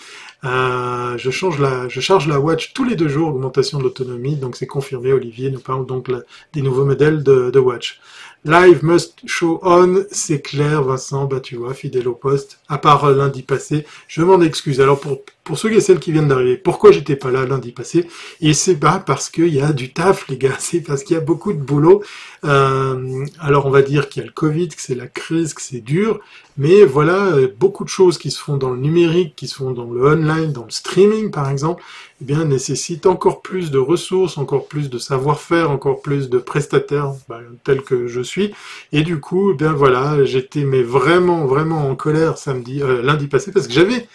Euh, 0.45 1.17
je, 1.19 1.31
change 1.31 1.61
la, 1.61 1.89
je 1.89 2.01
charge 2.01 2.27
la 2.27 2.41
watch 2.41 2.73
tous 2.73 2.85
les 2.85 2.97
deux 2.97 3.09
jours, 3.09 3.29
augmentation 3.29 3.79
de 3.79 3.85
l'autonomie, 3.85 4.37
donc 4.37 4.57
c'est 4.57 4.67
confirmé. 4.67 5.13
Olivier 5.13 5.51
nous 5.51 5.61
parle 5.61 5.87
donc 5.87 6.11
des 6.53 6.63
nouveaux 6.63 6.85
modèles 6.85 7.23
de, 7.23 7.51
de 7.51 7.59
watch. 7.59 8.01
Live 8.45 8.85
must 8.85 9.21
show 9.25 9.61
on, 9.63 10.05
c'est 10.11 10.41
clair, 10.41 10.83
Vincent, 10.83 11.27
bah 11.27 11.39
tu 11.39 11.55
vois, 11.55 11.75
fidèle 11.75 12.09
au 12.09 12.15
poste, 12.15 12.59
à 12.69 12.77
part 12.77 13.05
euh, 13.05 13.15
lundi 13.15 13.43
passé, 13.43 13.87
je 14.09 14.21
m'en 14.23 14.41
excuse. 14.41 14.81
Alors 14.81 14.99
pour, 14.99 15.21
pour 15.45 15.57
ceux 15.57 15.73
et 15.73 15.81
celles 15.81 16.01
qui 16.01 16.11
viennent 16.11 16.27
d'arriver, 16.27 16.57
pourquoi 16.57 16.91
j'étais 16.91 17.15
pas 17.15 17.31
là 17.31 17.47
lundi 17.47 17.71
passé? 17.71 18.09
Et 18.41 18.53
c'est 18.53 18.75
pas 18.75 18.99
parce 18.99 19.31
qu'il 19.31 19.55
y 19.55 19.61
a 19.61 19.73
du 19.73 19.93
taf, 19.93 20.27
les 20.27 20.39
gars, 20.39 20.57
c'est 20.59 20.81
parce 20.81 21.05
qu'il 21.05 21.15
y 21.15 21.21
a 21.21 21.23
beaucoup 21.23 21.53
de 21.53 21.61
boulot. 21.61 22.03
Euh, 22.45 23.25
alors 23.39 23.67
on 23.67 23.71
va 23.71 23.83
dire 23.83 24.09
qu'il 24.09 24.21
y 24.21 24.25
a 24.25 24.27
le 24.27 24.33
Covid, 24.33 24.69
que 24.69 24.81
c'est 24.81 24.95
la 24.95 25.07
crise, 25.07 25.55
que 25.55 25.63
c'est 25.63 25.81
dur, 25.81 26.21
mais 26.57 26.85
voilà, 26.85 27.27
euh, 27.37 27.49
beaucoup 27.59 27.85
de 27.85 27.89
choses 27.89 28.19
qui 28.19 28.31
se 28.31 28.41
font 28.41 28.57
dans 28.57 28.71
le 28.71 28.79
numérique, 28.81 29.35
qui 29.37 29.47
se 29.47 29.55
font 29.57 29.71
dans 29.71 29.91
le 29.91 30.05
online, 30.05 30.53
dans 30.53 30.65
le 30.65 30.71
streaming 30.71 31.31
par 31.31 31.49
exemple, 31.49 31.83
eh 32.21 32.25
bien 32.25 32.45
nécessitent 32.45 33.07
encore 33.07 33.43
plus 33.43 33.71
de 33.71 33.79
ressources, 33.79 34.39
encore 34.39 34.67
plus 34.67 34.91
de 34.91 34.99
savoir-faire, 34.99 35.71
encore 35.71 36.03
plus 36.03 36.29
de 36.31 36.39
prestataires 36.39 37.13
bah, 37.29 37.41
tels 37.65 37.83
que 37.83 38.09
je 38.09 38.21
suis. 38.21 38.53
Et 38.93 39.03
du 39.03 39.21
coup, 39.21 39.53
eh 39.53 39.55
bien 39.55 39.73
voilà, 39.73 40.25
j'étais 40.25 40.65
mais 40.65 40.83
vraiment 40.83 41.47
vraiment 41.47 41.89
en 41.89 41.95
colère 41.95 42.39
samedi, 42.39 42.83
euh, 42.83 43.03
lundi 43.03 43.29
passé 43.29 43.53
parce 43.53 43.69
que 43.69 43.73
j'avais 43.73 44.09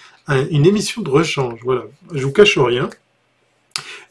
une 0.52 0.66
émission 0.66 1.02
de 1.02 1.10
rechange. 1.10 1.62
Voilà, 1.64 1.84
je 2.14 2.26
vous 2.26 2.34
cache 2.34 2.58
rien. 2.58 2.90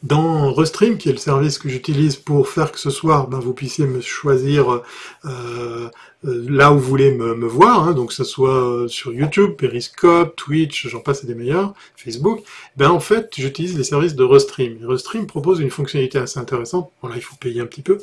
Dans 0.03 0.53
Restream, 0.53 0.97
qui 0.97 1.09
est 1.09 1.13
le 1.13 1.17
service 1.17 1.57
que 1.57 1.69
j'utilise 1.69 2.17
pour 2.17 2.47
faire 2.49 2.71
que 2.71 2.79
ce 2.79 2.91
soir, 2.91 3.27
ben, 3.27 3.39
vous 3.39 3.53
puissiez 3.53 3.87
me 3.87 3.99
choisir 3.99 4.71
euh, 4.71 4.83
euh, 5.25 5.89
là 6.23 6.71
où 6.71 6.75
vous 6.77 6.87
voulez 6.87 7.11
me, 7.11 7.47
voir, 7.47 7.87
hein, 7.87 7.93
donc 7.93 8.09
que 8.09 8.13
ce 8.13 8.23
soit 8.23 8.63
euh, 8.63 8.87
sur 8.87 9.11
YouTube, 9.11 9.53
Periscope, 9.57 10.35
Twitch, 10.35 10.87
j'en 10.87 10.99
passe 10.99 11.23
et 11.23 11.27
des 11.27 11.33
meilleurs, 11.33 11.73
Facebook, 11.95 12.43
ben 12.75 12.91
en 12.91 12.99
fait, 12.99 13.31
j'utilise 13.35 13.75
les 13.75 13.83
services 13.83 14.15
de 14.15 14.23
Restream. 14.23 14.77
Restream 14.87 15.25
propose 15.25 15.59
une 15.59 15.71
fonctionnalité 15.71 16.19
assez 16.19 16.39
intéressante. 16.39 16.91
Bon 17.01 17.07
là, 17.07 17.15
il 17.15 17.23
faut 17.23 17.35
payer 17.35 17.61
un 17.61 17.65
petit 17.65 17.81
peu. 17.81 17.97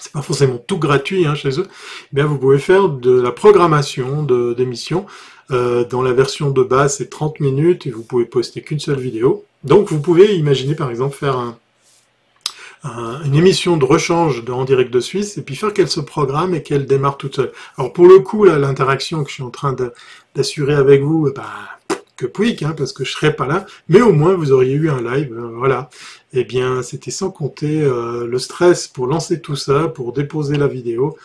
C'est 0.00 0.12
pas 0.12 0.22
forcément 0.22 0.58
tout 0.58 0.78
gratuit 0.78 1.26
hein, 1.26 1.34
chez 1.34 1.60
eux. 1.60 1.66
Ben, 2.12 2.24
vous 2.24 2.38
pouvez 2.38 2.58
faire 2.58 2.88
de 2.88 3.20
la 3.20 3.32
programmation 3.32 4.22
d'émissions. 4.22 5.06
Euh, 5.50 5.84
dans 5.84 6.02
la 6.02 6.12
version 6.12 6.50
de 6.50 6.62
base, 6.62 6.96
c'est 6.96 7.10
30 7.10 7.40
minutes 7.40 7.86
et 7.86 7.90
vous 7.90 8.02
pouvez 8.02 8.24
poster 8.24 8.62
qu'une 8.62 8.80
seule 8.80 8.98
vidéo. 8.98 9.44
Donc 9.64 9.88
vous 9.88 10.00
pouvez 10.00 10.36
imaginer 10.36 10.74
par 10.74 10.90
exemple 10.90 11.16
faire 11.16 11.38
un, 11.38 11.56
une 13.24 13.34
émission 13.34 13.76
de 13.76 13.84
rechange 13.84 14.42
en 14.48 14.64
direct 14.64 14.92
de 14.92 15.00
Suisse 15.00 15.38
et 15.38 15.42
puis 15.42 15.56
faire 15.56 15.72
qu'elle 15.72 15.88
se 15.88 16.00
programme 16.00 16.54
et 16.54 16.62
qu'elle 16.62 16.86
démarre 16.86 17.16
toute 17.16 17.36
seule. 17.36 17.52
Alors 17.78 17.92
pour 17.92 18.06
le 18.06 18.20
coup, 18.20 18.44
là, 18.44 18.58
l'interaction 18.58 19.24
que 19.24 19.30
je 19.30 19.34
suis 19.34 19.42
en 19.42 19.50
train 19.50 19.74
d'assurer 20.34 20.74
avec 20.74 21.02
vous, 21.02 21.32
bah, 21.34 21.44
que 22.16 22.26
pouic, 22.26 22.62
hein, 22.62 22.74
parce 22.76 22.92
que 22.92 23.04
je 23.04 23.12
serais 23.12 23.34
pas 23.34 23.46
là, 23.46 23.66
mais 23.88 24.00
au 24.00 24.12
moins 24.12 24.34
vous 24.34 24.52
auriez 24.52 24.74
eu 24.74 24.90
un 24.90 25.02
live, 25.02 25.32
euh, 25.36 25.50
voilà. 25.54 25.90
Eh 26.32 26.44
bien, 26.44 26.82
c'était 26.82 27.10
sans 27.10 27.30
compter 27.30 27.82
euh, 27.82 28.26
le 28.26 28.38
stress 28.38 28.88
pour 28.88 29.06
lancer 29.06 29.40
tout 29.40 29.56
ça, 29.56 29.88
pour 29.88 30.12
déposer 30.12 30.56
la 30.56 30.66
vidéo 30.66 31.16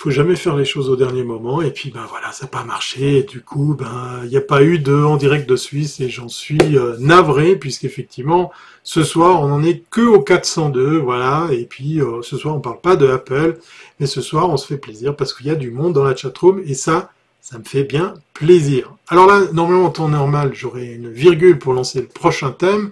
faut 0.00 0.10
jamais 0.10 0.34
faire 0.34 0.56
les 0.56 0.64
choses 0.64 0.88
au 0.88 0.96
dernier 0.96 1.24
moment. 1.24 1.60
Et 1.60 1.70
puis 1.70 1.90
ben 1.90 2.06
voilà, 2.08 2.32
ça 2.32 2.46
n'a 2.46 2.48
pas 2.48 2.64
marché. 2.64 3.18
Et 3.18 3.22
du 3.22 3.42
coup, 3.42 3.76
ben 3.78 4.20
il 4.24 4.30
n'y 4.30 4.36
a 4.38 4.40
pas 4.40 4.62
eu 4.62 4.78
de 4.78 4.94
en 4.94 5.18
direct 5.18 5.46
de 5.46 5.56
Suisse 5.56 6.00
et 6.00 6.08
j'en 6.08 6.28
suis 6.28 6.78
euh, 6.78 6.96
navré 6.98 7.54
puisqu'effectivement 7.54 8.50
ce 8.82 9.02
soir 9.02 9.42
on 9.42 9.48
n'en 9.48 9.62
est 9.62 9.82
que 9.90 10.00
au 10.00 10.22
402, 10.22 10.96
voilà. 10.96 11.48
Et 11.52 11.66
puis 11.66 12.00
euh, 12.00 12.22
ce 12.22 12.38
soir 12.38 12.56
on 12.56 12.60
parle 12.60 12.80
pas 12.80 12.96
de 12.96 13.06
Apple, 13.08 13.58
mais 13.98 14.06
ce 14.06 14.22
soir 14.22 14.48
on 14.48 14.56
se 14.56 14.66
fait 14.66 14.78
plaisir 14.78 15.14
parce 15.14 15.34
qu'il 15.34 15.48
y 15.48 15.50
a 15.50 15.54
du 15.54 15.70
monde 15.70 15.92
dans 15.92 16.04
la 16.04 16.16
chatroom 16.16 16.62
et 16.64 16.72
ça, 16.72 17.12
ça 17.42 17.58
me 17.58 17.64
fait 17.64 17.84
bien 17.84 18.14
plaisir. 18.32 18.94
Alors 19.08 19.26
là, 19.26 19.42
normalement 19.52 19.84
en 19.84 19.90
temps 19.90 20.08
normal, 20.08 20.52
j'aurais 20.54 20.86
une 20.86 21.10
virgule 21.10 21.58
pour 21.58 21.74
lancer 21.74 22.00
le 22.00 22.06
prochain 22.06 22.52
thème. 22.52 22.90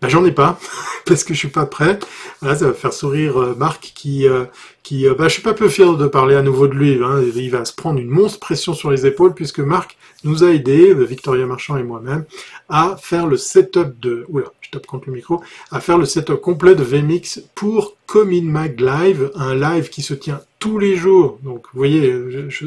Ben, 0.00 0.08
j'en 0.08 0.24
ai 0.24 0.30
pas 0.30 0.60
parce 1.06 1.24
que 1.24 1.34
je 1.34 1.38
suis 1.38 1.48
pas 1.48 1.66
prêt. 1.66 1.98
Voilà, 2.40 2.56
ça 2.56 2.66
va 2.66 2.72
faire 2.72 2.92
sourire 2.92 3.36
euh, 3.36 3.54
Marc 3.56 3.92
qui 3.96 4.28
euh, 4.28 4.44
qui 4.84 5.08
euh, 5.08 5.14
bah, 5.14 5.26
je 5.26 5.34
suis 5.34 5.42
pas 5.42 5.54
peu 5.54 5.68
fier 5.68 5.96
de 5.96 6.06
parler 6.06 6.36
à 6.36 6.42
nouveau 6.42 6.68
de 6.68 6.74
lui. 6.74 7.00
Hein. 7.02 7.20
Il 7.34 7.50
va 7.50 7.64
se 7.64 7.72
prendre 7.72 7.98
une 7.98 8.08
monstre 8.08 8.38
pression 8.38 8.74
sur 8.74 8.92
les 8.92 9.06
épaules 9.06 9.34
puisque 9.34 9.58
Marc 9.58 9.96
nous 10.22 10.44
a 10.44 10.50
aidé, 10.50 10.94
Victoria 10.94 11.46
Marchand 11.46 11.76
et 11.76 11.82
moi-même, 11.82 12.24
à 12.68 12.96
faire 13.00 13.26
le 13.26 13.36
setup 13.36 13.98
de 14.00 14.24
oula, 14.28 14.46
je 14.60 14.70
tape 14.70 14.86
contre 14.86 15.08
le 15.08 15.14
micro, 15.14 15.42
à 15.70 15.80
faire 15.80 15.98
le 15.98 16.06
setup 16.06 16.40
complet 16.40 16.74
de 16.74 16.82
VMix 16.82 17.40
pour 17.54 17.96
Comin 18.06 18.42
Mag 18.42 18.80
Live, 18.80 19.30
un 19.34 19.54
live 19.54 19.90
qui 19.90 20.02
se 20.02 20.14
tient 20.14 20.40
tous 20.58 20.78
les 20.78 20.96
jours. 20.96 21.38
Donc 21.42 21.66
vous 21.72 21.78
voyez, 21.78 22.14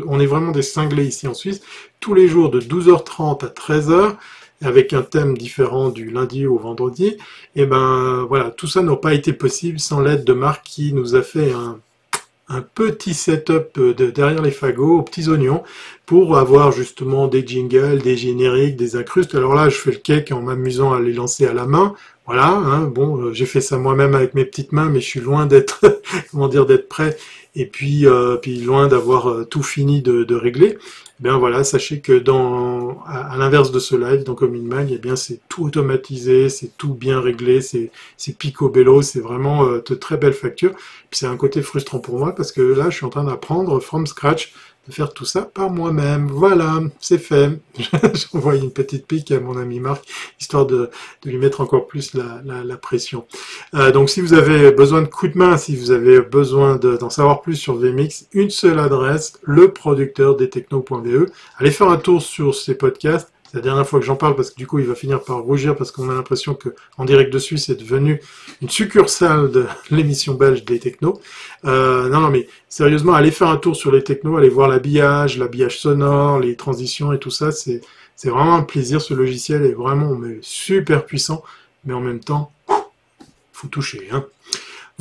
on 0.06 0.20
est 0.20 0.26
vraiment 0.26 0.52
des 0.52 0.62
cinglés 0.62 1.06
ici 1.06 1.28
en 1.28 1.34
Suisse, 1.34 1.62
tous 2.00 2.14
les 2.14 2.28
jours 2.28 2.50
de 2.50 2.60
12h30 2.60 3.46
à 3.46 3.50
13h 3.50 4.16
avec 4.62 4.94
un 4.94 5.02
thème 5.02 5.38
différent 5.38 5.90
du 5.90 6.10
lundi 6.10 6.46
au 6.46 6.58
vendredi, 6.58 7.18
et 7.56 7.66
ben 7.66 8.26
voilà, 8.28 8.52
tout 8.52 8.68
ça 8.68 8.82
n'a 8.82 8.96
pas 8.96 9.14
été 9.14 9.34
possible 9.34 9.80
sans 9.80 10.02
l'aide 10.02 10.24
de 10.24 10.34
Marc 10.34 10.64
qui 10.66 10.94
nous 10.94 11.16
a 11.16 11.22
fait 11.22 11.52
un, 11.52 11.80
petit 12.76 13.14
setup 13.14 13.80
de, 13.80 14.12
derrière 14.12 14.42
les 14.42 14.52
fagots 14.52 14.98
aux 14.98 15.02
petits 15.04 15.30
oignons 15.30 15.64
pour 16.06 16.38
avoir 16.38 16.74
justement 16.74 17.30
des 17.30 17.48
jingles, 17.48 18.00
des 18.00 18.18
génériques, 18.18 18.76
des 18.76 18.98
incrustes. 18.98 19.36
Alors 19.36 19.56
là, 19.56 19.70
je 19.70 19.78
fais 19.78 19.92
le 19.92 19.98
cake 19.98 20.34
en 20.34 20.42
m'amusant 20.42 20.92
à 20.92 21.00
les 21.00 21.14
lancer 21.14 21.46
à 21.46 21.54
la 21.54 21.66
main. 21.66 21.96
Voilà, 22.26 22.50
hein, 22.50 22.82
bon, 22.82 23.22
euh, 23.22 23.34
j'ai 23.34 23.46
fait 23.46 23.62
ça 23.62 23.78
moi-même 23.78 24.16
avec 24.16 24.34
mes 24.34 24.44
petites 24.44 24.74
mains, 24.74 24.90
mais 24.90 25.00
je 25.00 25.06
suis 25.06 25.22
loin 25.22 25.46
d'être, 25.46 26.02
comment 26.32 26.50
dire, 26.50 26.66
d'être 26.66 26.90
prêt 26.90 27.18
et 27.56 27.66
puis, 27.66 28.06
euh, 28.06 28.36
puis 28.36 28.58
loin 28.58 28.88
d'avoir 28.88 29.30
euh, 29.30 29.46
tout 29.46 29.64
fini 29.64 30.02
de 30.02 30.36
régler. 30.36 30.78
Bien 31.22 31.38
voilà, 31.38 31.64
sachez 31.64 32.02
que 32.02 32.14
dans, 32.14 33.04
à, 33.06 33.38
l'inverse 33.38 33.72
de 33.72 33.78
ce 33.78 33.96
live, 33.96 34.24
dans 34.24 34.34
CommonMag, 34.34 34.92
eh 34.92 34.98
bien 34.98 35.16
c'est 35.16 35.40
tout 35.50 35.64
automatisé, 35.64 36.50
c'est 36.50 36.76
tout 36.80 36.96
bien 36.96 37.22
réglé, 37.22 37.62
c'est, 37.62 37.92
c'est 38.18 38.36
picobello, 38.36 39.04
c'est 39.04 39.20
vraiment 39.20 39.66
euh, 39.68 39.84
de 39.88 39.94
très 39.94 40.18
belles 40.18 40.34
factures. 40.34 40.74
Puis 41.12 41.20
c'est 41.20 41.28
un 41.28 41.38
côté 41.38 41.62
frustrant 41.62 42.00
pour 42.00 42.18
moi 42.18 42.34
parce 42.34 42.52
que 42.52 42.62
là, 42.62 42.90
je 42.90 42.96
suis 42.96 43.06
en 43.06 43.10
train 43.10 43.24
d'apprendre 43.24 43.80
from 43.80 44.08
scratch 44.08 44.52
de 44.88 44.94
faire 44.94 45.14
tout 45.14 45.26
ça 45.26 45.42
par 45.42 45.70
moi-même. 45.70 46.28
Voilà, 46.28 46.80
c'est 47.00 47.18
fait. 47.18 47.60
J'envoie 48.14 48.56
une 48.56 48.72
petite 48.72 49.06
pique 49.06 49.32
à 49.32 49.40
mon 49.40 49.58
ami 49.58 49.80
Marc, 49.80 50.06
histoire 50.40 50.66
de, 50.66 50.90
lui 51.24 51.38
mettre 51.38 51.62
encore 51.62 51.88
plus 51.88 52.14
la, 52.14 52.42
la, 52.64 52.78
pression. 52.78 53.26
Euh, 53.76 53.92
donc 53.92 54.10
si 54.10 54.22
vous 54.22 54.34
avez 54.34 54.72
besoin 54.72 55.02
de 55.02 55.08
coups 55.08 55.34
de 55.34 55.38
main, 55.38 55.58
si 55.58 55.76
vous 55.76 55.92
avez 55.92 56.22
besoin 56.22 56.78
d'en 56.78 57.10
savoir 57.10 57.42
plus 57.42 57.56
sur 57.56 57.76
VMix, 57.76 58.28
une 58.34 58.50
seule 58.50 58.80
adresse, 58.80 59.34
le 59.44 59.72
producteur 59.72 60.36
des 60.36 60.50
techno.be. 60.50 61.30
Allez 61.58 61.72
faire 61.72 61.90
un 61.90 61.98
tour 61.98 62.22
sur 62.22 62.56
ces 62.56 62.76
podcasts 62.76 63.32
C'est 63.52 63.58
la 63.58 63.64
dernière 63.64 63.86
fois 63.86 64.00
que 64.00 64.06
j'en 64.06 64.16
parle 64.16 64.38
parce 64.38 64.50
que 64.50 64.56
du 64.56 64.66
coup 64.66 64.80
il 64.80 64.86
va 64.86 64.96
finir 64.96 65.22
par 65.22 65.40
rougir 65.40 65.76
parce 65.76 65.92
qu'on 65.92 66.10
a 66.10 66.14
l'impression 66.14 66.54
que 66.54 66.70
En 66.98 67.04
direct 67.04 67.34
de 67.34 67.38
Suisse 67.38 67.68
est 67.68 67.76
devenu 67.76 68.22
une 68.62 68.70
succursale 68.70 69.52
de 69.52 69.66
l'émission 69.92 70.36
belge 70.36 70.64
des 70.64 70.80
technos. 70.80 71.20
Euh, 71.66 72.08
non, 72.08 72.22
non, 72.22 72.30
mais 72.30 72.48
sérieusement, 72.70 73.14
allez 73.14 73.32
faire 73.32 73.50
un 73.50 73.58
tour 73.58 73.76
sur 73.76 73.92
les 73.92 74.06
technos, 74.06 74.38
allez 74.38 74.48
voir 74.48 74.70
l'habillage, 74.70 75.38
l'habillage 75.38 75.82
sonore, 75.82 76.40
les 76.40 76.56
transitions 76.56 77.12
et 77.12 77.20
tout 77.20 77.30
ça. 77.30 77.52
C'est 77.52 77.82
c'est 78.16 78.30
vraiment 78.30 78.56
un 78.56 78.64
plaisir. 78.64 79.02
Ce 79.02 79.14
logiciel 79.14 79.66
est 79.66 79.74
vraiment 79.74 80.16
mais, 80.16 80.38
super 80.42 81.06
puissant, 81.06 81.44
mais 81.84 81.94
en 81.94 82.00
même 82.00 82.22
temps, 82.22 82.54
faut 83.52 83.68
toucher. 83.68 84.08
Hein. 84.14 84.26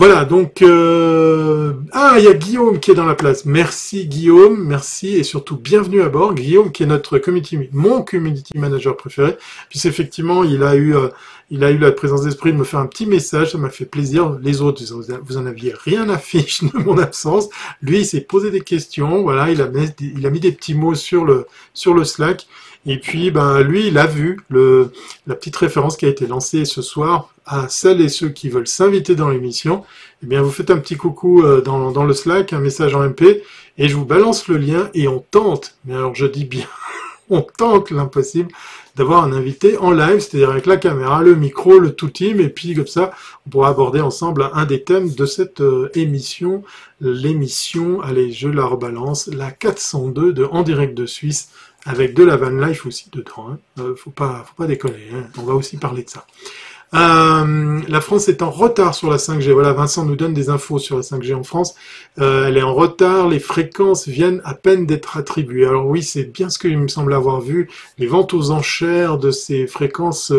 Voilà, 0.00 0.24
donc... 0.24 0.62
Euh... 0.62 1.74
Ah, 1.92 2.14
il 2.16 2.24
y 2.24 2.28
a 2.28 2.32
Guillaume 2.32 2.80
qui 2.80 2.90
est 2.90 2.94
dans 2.94 3.04
la 3.04 3.14
place. 3.14 3.44
Merci 3.44 4.06
Guillaume, 4.06 4.64
merci 4.64 5.16
et 5.16 5.22
surtout 5.22 5.58
bienvenue 5.58 6.00
à 6.00 6.08
bord. 6.08 6.32
Guillaume 6.32 6.72
qui 6.72 6.84
est 6.84 6.86
notre 6.86 7.18
community, 7.18 7.68
mon 7.72 8.00
community 8.00 8.56
manager 8.56 8.96
préféré. 8.96 9.36
Puis 9.68 9.78
effectivement, 9.84 10.42
il 10.42 10.62
a 10.62 10.74
eu, 10.74 10.96
euh, 10.96 11.08
il 11.50 11.62
a 11.64 11.70
eu 11.70 11.76
la 11.76 11.92
présence 11.92 12.22
d'esprit 12.22 12.50
de 12.54 12.56
me 12.56 12.64
faire 12.64 12.80
un 12.80 12.86
petit 12.86 13.04
message, 13.04 13.52
ça 13.52 13.58
m'a 13.58 13.68
fait 13.68 13.84
plaisir. 13.84 14.38
Les 14.42 14.62
autres, 14.62 14.82
vous 15.22 15.36
en 15.36 15.44
aviez 15.44 15.74
rien 15.84 16.08
à 16.08 16.16
fiche 16.16 16.64
de 16.64 16.78
mon 16.78 16.96
absence. 16.96 17.50
Lui, 17.82 17.98
il 17.98 18.06
s'est 18.06 18.22
posé 18.22 18.50
des 18.50 18.62
questions, 18.62 19.20
voilà, 19.20 19.50
il 19.50 19.60
a, 19.60 19.66
mis, 19.66 19.86
il 20.00 20.26
a 20.26 20.30
mis 20.30 20.40
des 20.40 20.52
petits 20.52 20.74
mots 20.74 20.94
sur 20.94 21.26
le, 21.26 21.46
sur 21.74 21.92
le 21.92 22.04
Slack. 22.04 22.46
Et 22.86 22.98
puis, 22.98 23.30
ben, 23.30 23.60
lui, 23.60 23.88
il 23.88 23.98
a 23.98 24.06
vu 24.06 24.40
le, 24.48 24.92
la 25.26 25.34
petite 25.34 25.56
référence 25.56 25.98
qui 25.98 26.06
a 26.06 26.08
été 26.08 26.26
lancée 26.26 26.64
ce 26.64 26.80
soir 26.80 27.34
à 27.50 27.68
celles 27.68 28.00
et 28.00 28.08
ceux 28.08 28.28
qui 28.28 28.48
veulent 28.48 28.68
s'inviter 28.68 29.16
dans 29.16 29.28
l'émission. 29.28 29.84
Eh 30.22 30.26
bien, 30.26 30.40
vous 30.40 30.52
faites 30.52 30.70
un 30.70 30.78
petit 30.78 30.96
coucou 30.96 31.42
euh, 31.42 31.60
dans, 31.60 32.04
le 32.04 32.14
Slack, 32.14 32.52
un 32.52 32.60
message 32.60 32.94
en 32.94 33.02
MP, 33.02 33.42
et 33.76 33.88
je 33.88 33.96
vous 33.96 34.04
balance 34.04 34.46
le 34.46 34.56
lien 34.56 34.88
et 34.94 35.08
on 35.08 35.18
tente, 35.18 35.76
mais 35.84 35.94
alors 35.94 36.14
je 36.14 36.26
dis 36.26 36.44
bien, 36.44 36.66
on 37.28 37.42
tente 37.42 37.90
l'impossible 37.90 38.50
d'avoir 38.94 39.24
un 39.24 39.32
invité 39.32 39.76
en 39.78 39.90
live, 39.90 40.20
c'est-à-dire 40.20 40.50
avec 40.50 40.66
la 40.66 40.76
caméra, 40.76 41.22
le 41.22 41.34
micro, 41.34 41.78
le 41.78 41.92
tout 41.92 42.10
team, 42.10 42.40
et 42.40 42.50
puis 42.50 42.74
comme 42.74 42.86
ça, 42.86 43.10
on 43.46 43.50
pourra 43.50 43.70
aborder 43.70 44.00
ensemble 44.00 44.48
un 44.52 44.64
des 44.64 44.84
thèmes 44.84 45.10
de 45.12 45.26
cette 45.26 45.60
euh, 45.60 45.90
émission, 45.94 46.62
l'émission, 47.00 48.00
allez, 48.00 48.30
je 48.30 48.48
la 48.48 48.64
rebalance, 48.64 49.26
la 49.26 49.50
402 49.50 50.32
de 50.32 50.44
En 50.44 50.62
direct 50.62 50.96
de 50.96 51.06
Suisse, 51.06 51.50
avec 51.84 52.14
de 52.14 52.22
la 52.22 52.36
van 52.36 52.50
life 52.50 52.86
aussi 52.86 53.10
dedans. 53.10 53.48
Hein. 53.50 53.58
Euh, 53.78 53.96
faut 53.96 54.10
pas, 54.10 54.44
faut 54.46 54.54
pas 54.54 54.66
déconner. 54.66 55.08
Hein. 55.14 55.24
On 55.38 55.42
va 55.42 55.54
aussi 55.54 55.78
parler 55.78 56.02
de 56.02 56.10
ça. 56.10 56.26
Euh, 56.92 57.80
la 57.88 58.00
France 58.00 58.28
est 58.28 58.42
en 58.42 58.50
retard 58.50 58.94
sur 58.94 59.10
la 59.10 59.16
5G. 59.16 59.52
Voilà, 59.52 59.72
Vincent 59.72 60.04
nous 60.04 60.16
donne 60.16 60.34
des 60.34 60.50
infos 60.50 60.78
sur 60.78 60.96
la 60.96 61.02
5G 61.02 61.34
en 61.34 61.42
France. 61.42 61.74
Euh, 62.18 62.48
elle 62.48 62.56
est 62.56 62.62
en 62.62 62.74
retard, 62.74 63.28
les 63.28 63.38
fréquences 63.38 64.08
viennent 64.08 64.40
à 64.44 64.54
peine 64.54 64.86
d'être 64.86 65.16
attribuées. 65.16 65.66
Alors 65.66 65.86
oui, 65.86 66.02
c'est 66.02 66.24
bien 66.24 66.50
ce 66.50 66.58
qu'il 66.58 66.76
me 66.78 66.88
semble 66.88 67.14
avoir 67.14 67.40
vu. 67.40 67.68
Les 67.98 68.06
ventes 68.06 68.34
aux 68.34 68.50
enchères 68.50 69.18
de 69.18 69.30
ces 69.30 69.66
fréquences 69.66 70.32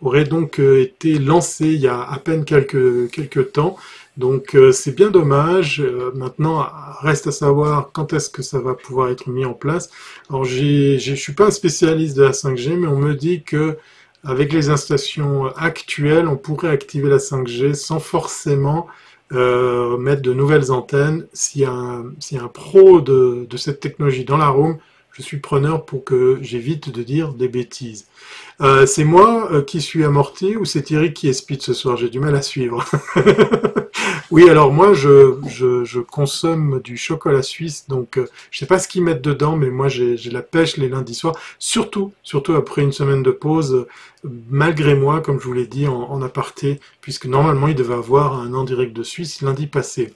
auraient 0.00 0.24
donc 0.24 0.58
été 0.58 1.18
lancées 1.18 1.66
il 1.74 1.80
y 1.80 1.88
a 1.88 2.02
à 2.02 2.18
peine 2.18 2.44
quelques, 2.44 3.10
quelques 3.10 3.52
temps. 3.52 3.76
Donc 4.16 4.54
euh, 4.54 4.72
c'est 4.72 4.94
bien 4.94 5.10
dommage. 5.10 5.80
Euh, 5.80 6.12
maintenant, 6.14 6.66
reste 7.00 7.26
à 7.28 7.32
savoir 7.32 7.90
quand 7.92 8.12
est-ce 8.12 8.28
que 8.30 8.42
ça 8.42 8.58
va 8.58 8.74
pouvoir 8.74 9.08
être 9.08 9.28
mis 9.28 9.44
en 9.44 9.54
place. 9.54 9.90
Alors 10.28 10.44
je 10.44 11.14
suis 11.16 11.32
pas 11.32 11.46
un 11.46 11.50
spécialiste 11.50 12.16
de 12.16 12.22
la 12.22 12.32
5G, 12.32 12.76
mais 12.76 12.86
on 12.86 12.98
me 12.98 13.14
dit 13.14 13.42
que 13.42 13.78
avec 14.24 14.52
les 14.52 14.70
installations 14.70 15.46
actuelles, 15.56 16.28
on 16.28 16.36
pourrait 16.36 16.70
activer 16.70 17.08
la 17.08 17.18
5G 17.18 17.74
sans 17.74 17.98
forcément 17.98 18.86
euh, 19.32 19.96
mettre 19.96 20.22
de 20.22 20.32
nouvelles 20.32 20.70
antennes. 20.70 21.26
S'il 21.32 21.62
y, 21.62 21.64
y 21.64 21.66
a 21.66 22.42
un 22.42 22.48
pro 22.48 23.00
de, 23.00 23.46
de 23.48 23.56
cette 23.56 23.80
technologie 23.80 24.24
dans 24.24 24.36
la 24.36 24.48
room, 24.48 24.78
je 25.12 25.22
suis 25.22 25.38
preneur 25.38 25.84
pour 25.84 26.04
que 26.04 26.38
j'évite 26.40 26.90
de 26.90 27.02
dire 27.02 27.34
des 27.34 27.48
bêtises. 27.48 28.06
Euh, 28.60 28.86
c'est 28.86 29.04
moi 29.04 29.48
euh, 29.52 29.62
qui 29.62 29.80
suis 29.80 30.04
amorti 30.04 30.56
ou 30.56 30.64
c'est 30.64 30.82
Thierry 30.82 31.12
qui 31.12 31.28
est 31.28 31.32
speed 31.32 31.60
ce 31.62 31.74
soir? 31.74 31.96
J'ai 31.96 32.08
du 32.08 32.18
mal 32.18 32.34
à 32.34 32.42
suivre. 32.42 32.84
oui, 34.30 34.48
alors 34.48 34.72
moi, 34.72 34.94
je, 34.94 35.34
je, 35.48 35.84
je, 35.84 36.00
consomme 36.00 36.80
du 36.80 36.96
chocolat 36.96 37.42
suisse, 37.42 37.88
donc 37.88 38.16
euh, 38.16 38.26
je 38.50 38.58
sais 38.58 38.66
pas 38.66 38.78
ce 38.78 38.88
qu'ils 38.88 39.02
mettent 39.02 39.22
dedans, 39.22 39.56
mais 39.56 39.70
moi 39.70 39.88
j'ai 39.88 40.16
la 40.30 40.42
pêche 40.42 40.78
les 40.78 40.88
lundis 40.88 41.14
soirs, 41.14 41.36
surtout, 41.58 42.12
surtout 42.22 42.54
après 42.54 42.82
une 42.82 42.92
semaine 42.92 43.22
de 43.22 43.30
pause, 43.30 43.86
malgré 44.24 44.94
moi, 44.94 45.20
comme 45.20 45.40
je 45.40 45.46
vous 45.46 45.52
l'ai 45.52 45.66
dit 45.66 45.88
en, 45.88 46.22
aparté, 46.22 46.80
puisque 47.00 47.26
normalement 47.26 47.68
il 47.68 47.74
devait 47.74 47.94
avoir 47.94 48.38
un 48.38 48.54
en 48.54 48.64
direct 48.64 48.92
de 48.94 49.02
Suisse 49.02 49.42
lundi 49.42 49.66
passé 49.66 50.14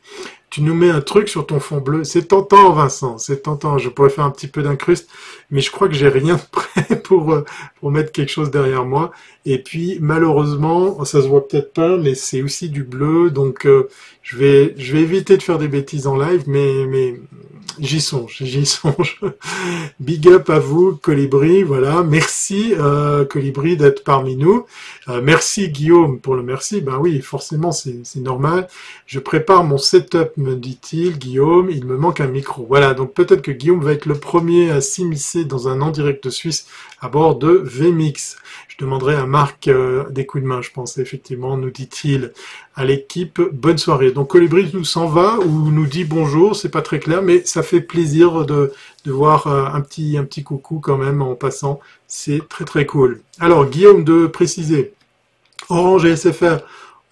tu 0.56 0.62
nous 0.62 0.74
mets 0.74 0.90
un 0.90 1.00
truc 1.00 1.28
sur 1.28 1.46
ton 1.46 1.60
fond 1.60 1.78
bleu. 1.78 2.04
C'est 2.04 2.28
tentant, 2.28 2.72
Vincent, 2.72 3.18
c'est 3.18 3.42
tentant. 3.42 3.78
Je 3.78 3.88
pourrais 3.88 4.10
faire 4.10 4.24
un 4.24 4.30
petit 4.30 4.46
peu 4.46 4.62
d'incruste, 4.62 5.08
mais 5.50 5.60
je 5.60 5.70
crois 5.70 5.88
que 5.88 5.94
j'ai 5.94 6.08
rien 6.08 6.36
de 6.36 6.40
prêt 6.50 7.02
pour, 7.02 7.32
euh, 7.32 7.44
pour 7.80 7.90
mettre 7.90 8.12
quelque 8.12 8.30
chose 8.30 8.50
derrière 8.50 8.84
moi. 8.84 9.10
Et 9.44 9.62
puis, 9.62 9.98
malheureusement, 10.00 11.04
ça 11.04 11.20
se 11.20 11.26
voit 11.28 11.46
peut-être 11.46 11.72
pas, 11.72 11.96
mais 11.96 12.14
c'est 12.14 12.42
aussi 12.42 12.70
du 12.70 12.84
bleu, 12.84 13.30
donc 13.30 13.66
euh, 13.66 13.88
je 14.22 14.36
vais, 14.38 14.74
je 14.78 14.92
vais 14.94 15.02
éviter 15.02 15.36
de 15.36 15.42
faire 15.42 15.58
des 15.58 15.68
bêtises 15.68 16.06
en 16.06 16.16
live, 16.16 16.44
mais, 16.46 16.86
mais 16.86 17.20
J'y 17.78 18.00
songe, 18.00 18.38
j'y 18.40 18.64
songe. 18.64 19.20
Big 20.00 20.28
up 20.28 20.48
à 20.50 20.58
vous, 20.58 20.96
Colibri. 20.96 21.62
Voilà, 21.62 22.02
merci 22.02 22.72
euh, 22.78 23.24
Colibri 23.24 23.76
d'être 23.76 24.02
parmi 24.02 24.36
nous. 24.36 24.64
Euh, 25.08 25.20
merci 25.22 25.68
Guillaume 25.68 26.20
pour 26.20 26.34
le 26.34 26.42
merci. 26.42 26.80
Ben 26.80 26.98
oui, 26.98 27.20
forcément, 27.20 27.72
c'est 27.72 28.16
normal. 28.16 28.68
Je 29.06 29.18
prépare 29.18 29.64
mon 29.64 29.78
setup, 29.78 30.36
me 30.36 30.54
dit-il, 30.54 31.18
Guillaume. 31.18 31.70
Il 31.70 31.84
me 31.84 31.96
manque 31.96 32.20
un 32.20 32.28
micro. 32.28 32.66
Voilà, 32.66 32.94
donc 32.94 33.12
peut-être 33.12 33.42
que 33.42 33.52
Guillaume 33.52 33.82
va 33.82 33.92
être 33.92 34.06
le 34.06 34.14
premier 34.14 34.70
à 34.70 34.80
s'immiscer 34.80 35.44
dans 35.44 35.68
un 35.68 35.80
en 35.80 35.90
direct 35.90 36.30
suisse 36.30 36.66
à 37.00 37.08
bord 37.08 37.36
de 37.36 37.62
VMix. 37.64 38.36
Je 38.78 38.84
demanderai 38.84 39.14
à 39.14 39.24
Marc 39.24 39.68
euh, 39.68 40.04
des 40.10 40.26
coups 40.26 40.42
de 40.42 40.48
main, 40.48 40.60
je 40.60 40.70
pense, 40.70 40.98
effectivement, 40.98 41.56
nous 41.56 41.70
dit-il 41.70 42.32
à 42.74 42.84
l'équipe. 42.84 43.40
Bonne 43.40 43.78
soirée. 43.78 44.12
Donc 44.12 44.28
Colibri 44.28 44.70
nous 44.74 44.84
s'en 44.84 45.06
va 45.06 45.38
ou 45.38 45.70
nous 45.70 45.86
dit 45.86 46.04
bonjour, 46.04 46.54
c'est 46.54 46.68
pas 46.68 46.82
très 46.82 46.98
clair, 46.98 47.22
mais 47.22 47.42
ça 47.46 47.62
fait 47.62 47.80
plaisir 47.80 48.44
de, 48.44 48.72
voir 49.06 49.46
euh, 49.46 49.64
un 49.64 49.80
petit, 49.80 50.18
un 50.18 50.24
petit 50.24 50.42
coucou 50.42 50.80
quand 50.80 50.98
même 50.98 51.22
en 51.22 51.34
passant. 51.34 51.80
C'est 52.06 52.46
très 52.50 52.66
très 52.66 52.84
cool. 52.84 53.22
Alors 53.40 53.64
Guillaume 53.64 54.04
de 54.04 54.26
préciser, 54.26 54.92
Orange 55.70 56.04
et 56.04 56.14
SFR 56.14 56.58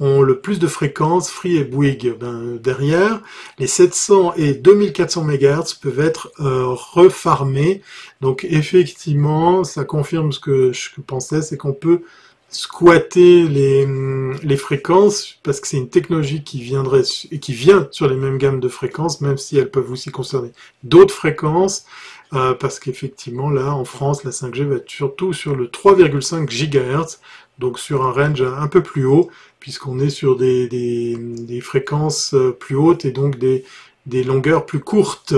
ont 0.00 0.22
le 0.22 0.40
plus 0.40 0.58
de 0.58 0.66
fréquences, 0.66 1.30
Free 1.30 1.56
et 1.56 1.64
Bouygues 1.64 2.16
ben, 2.18 2.56
derrière. 2.56 3.20
Les 3.58 3.66
700 3.66 4.34
et 4.36 4.54
2400 4.54 5.24
MHz 5.24 5.74
peuvent 5.80 6.00
être 6.00 6.32
euh, 6.40 6.66
refarmés. 6.66 7.82
Donc 8.20 8.44
effectivement, 8.48 9.64
ça 9.64 9.84
confirme 9.84 10.32
ce 10.32 10.40
que 10.40 10.72
je 10.72 10.88
pensais, 11.06 11.42
c'est 11.42 11.56
qu'on 11.56 11.72
peut 11.72 12.02
squatter 12.48 13.48
les, 13.48 13.86
les 14.42 14.56
fréquences 14.56 15.38
parce 15.42 15.60
que 15.60 15.66
c'est 15.66 15.76
une 15.76 15.88
technologie 15.88 16.44
qui 16.44 16.60
viendrait 16.60 17.02
et 17.32 17.40
qui 17.40 17.52
vient 17.52 17.88
sur 17.90 18.08
les 18.08 18.16
mêmes 18.16 18.38
gammes 18.38 18.60
de 18.60 18.68
fréquences, 18.68 19.20
même 19.20 19.38
si 19.38 19.58
elles 19.58 19.70
peuvent 19.70 19.90
aussi 19.90 20.10
concerner 20.10 20.52
d'autres 20.82 21.14
fréquences. 21.14 21.84
Euh, 22.32 22.54
parce 22.54 22.80
qu'effectivement, 22.80 23.50
là, 23.50 23.74
en 23.74 23.84
France, 23.84 24.24
la 24.24 24.30
5G 24.32 24.64
va 24.64 24.76
être 24.76 24.90
surtout 24.90 25.32
sur 25.32 25.54
le 25.54 25.66
3,5 25.66 26.46
GHz, 26.46 27.20
donc 27.58 27.78
sur 27.78 28.04
un 28.04 28.10
range 28.10 28.42
un 28.42 28.66
peu 28.66 28.82
plus 28.82 29.04
haut, 29.04 29.30
puisqu'on 29.64 29.98
est 29.98 30.10
sur 30.10 30.36
des, 30.36 30.68
des, 30.68 31.60
fréquences 31.62 32.34
euh, 32.34 32.50
plus 32.50 32.76
hautes 32.76 33.06
et 33.06 33.12
donc 33.12 33.38
des, 33.38 33.64
des 34.04 34.22
longueurs 34.22 34.66
plus 34.66 34.80
courtes. 34.80 35.34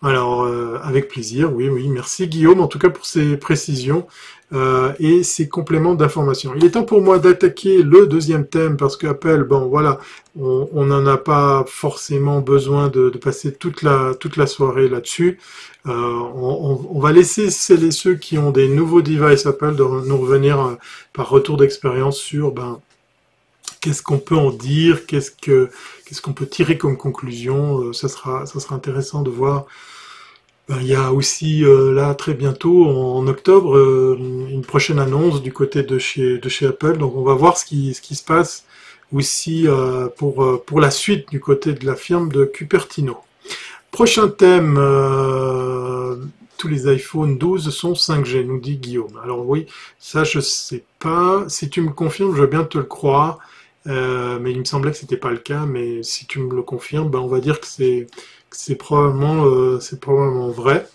Alors, 0.00 0.44
euh, 0.44 0.78
avec 0.84 1.08
plaisir, 1.08 1.52
oui, 1.52 1.68
oui, 1.68 1.88
merci 1.88 2.28
Guillaume, 2.28 2.60
en 2.60 2.68
tout 2.68 2.78
cas 2.78 2.88
pour 2.88 3.04
ces 3.04 3.36
précisions 3.36 4.06
euh, 4.52 4.92
et 5.00 5.24
ces 5.24 5.48
compléments 5.48 5.96
d'information. 5.96 6.52
Il 6.54 6.64
est 6.64 6.70
temps 6.70 6.84
pour 6.84 7.00
moi 7.00 7.18
d'attaquer 7.18 7.82
le 7.82 8.06
deuxième 8.06 8.46
thème, 8.46 8.76
parce 8.76 8.96
qu'Apple, 8.96 9.42
bon, 9.42 9.66
voilà, 9.66 9.98
on 10.38 10.84
n'en 10.84 11.04
a 11.08 11.16
pas 11.16 11.64
forcément 11.66 12.40
besoin 12.42 12.86
de, 12.86 13.08
passer 13.08 13.52
toute 13.52 13.82
la, 13.82 14.14
toute 14.14 14.36
la 14.36 14.46
soirée 14.46 14.88
là-dessus. 14.88 15.40
On, 15.84 16.78
on, 16.92 17.00
va 17.00 17.10
laisser 17.10 17.50
celles 17.50 17.82
et 17.82 17.90
ceux 17.90 18.14
qui 18.14 18.38
ont 18.38 18.52
des 18.52 18.68
nouveaux 18.68 19.02
devices 19.02 19.46
Apple 19.46 19.74
de 19.74 19.82
nous 19.82 20.16
revenir 20.16 20.76
par 21.12 21.28
retour 21.28 21.56
d'expérience 21.56 22.18
sur 22.18 22.52
ben, 22.52 22.78
qu'est-ce 23.84 24.02
qu'on 24.02 24.18
peut 24.18 24.36
en 24.36 24.50
dire, 24.50 25.04
qu'est-ce 25.04 25.30
que 25.30 25.68
qu'est-ce 26.06 26.22
qu'on 26.22 26.32
peut 26.32 26.46
tirer 26.46 26.78
comme 26.78 26.96
conclusion. 26.96 27.80
Euh, 27.80 27.92
ça 27.92 28.08
sera 28.08 28.46
ça 28.46 28.58
sera 28.58 28.74
intéressant 28.76 29.20
de 29.20 29.30
voir. 29.30 29.66
Ben, 30.68 30.78
il 30.80 30.86
y 30.86 30.94
a 30.94 31.12
aussi 31.12 31.62
euh, 31.64 31.92
là 31.92 32.14
très 32.14 32.32
bientôt 32.32 32.86
en, 32.88 33.26
octobre 33.26 33.76
euh, 33.76 34.16
une 34.18 34.62
prochaine 34.62 34.98
annonce 34.98 35.42
du 35.42 35.52
côté 35.52 35.82
de 35.82 35.98
chez 35.98 36.38
de 36.38 36.48
chez 36.48 36.66
Apple. 36.66 36.96
Donc 36.96 37.14
on 37.14 37.22
va 37.22 37.34
voir 37.34 37.58
ce 37.58 37.66
qui 37.66 37.92
ce 37.92 38.00
qui 38.00 38.14
se 38.14 38.24
passe 38.24 38.64
aussi 39.12 39.66
pour 40.16 40.64
pour 40.64 40.80
la 40.80 40.90
suite 40.90 41.28
du 41.30 41.40
côté 41.40 41.74
de 41.74 41.84
la 41.86 41.94
firme 41.94 42.32
de 42.32 42.46
Cupertino. 42.46 43.18
Prochain 43.90 44.28
thème, 44.28 44.76
tous 46.56 46.68
les 46.68 46.88
iPhone 46.88 47.38
12 47.38 47.70
sont 47.70 47.92
5G, 47.92 48.44
nous 48.44 48.58
dit 48.58 48.76
Guillaume. 48.78 49.20
Alors 49.22 49.46
oui, 49.46 49.66
ça 49.98 50.24
je 50.24 50.40
sais 50.40 50.84
pas. 50.98 51.44
Si 51.48 51.68
tu 51.68 51.82
me 51.82 51.90
confirmes, 51.90 52.34
je 52.34 52.40
veux 52.40 52.48
bien 52.48 52.64
te 52.64 52.78
le 52.78 52.84
croire. 52.84 53.38
Euh, 53.86 54.38
mais 54.40 54.52
il 54.52 54.58
me 54.58 54.64
semblait 54.64 54.90
que 54.92 54.96
c'était 54.96 55.16
pas 55.16 55.30
le 55.30 55.38
cas. 55.38 55.66
Mais 55.66 56.02
si 56.02 56.26
tu 56.26 56.38
me 56.40 56.54
le 56.54 56.62
confirmes, 56.62 57.10
ben 57.10 57.18
on 57.20 57.28
va 57.28 57.40
dire 57.40 57.60
que 57.60 57.66
c'est 57.66 58.06
c'est 58.50 58.76
probablement 58.76 59.46
euh, 59.46 59.80
c'est 59.80 60.00
probablement 60.00 60.50
vrai. 60.50 60.86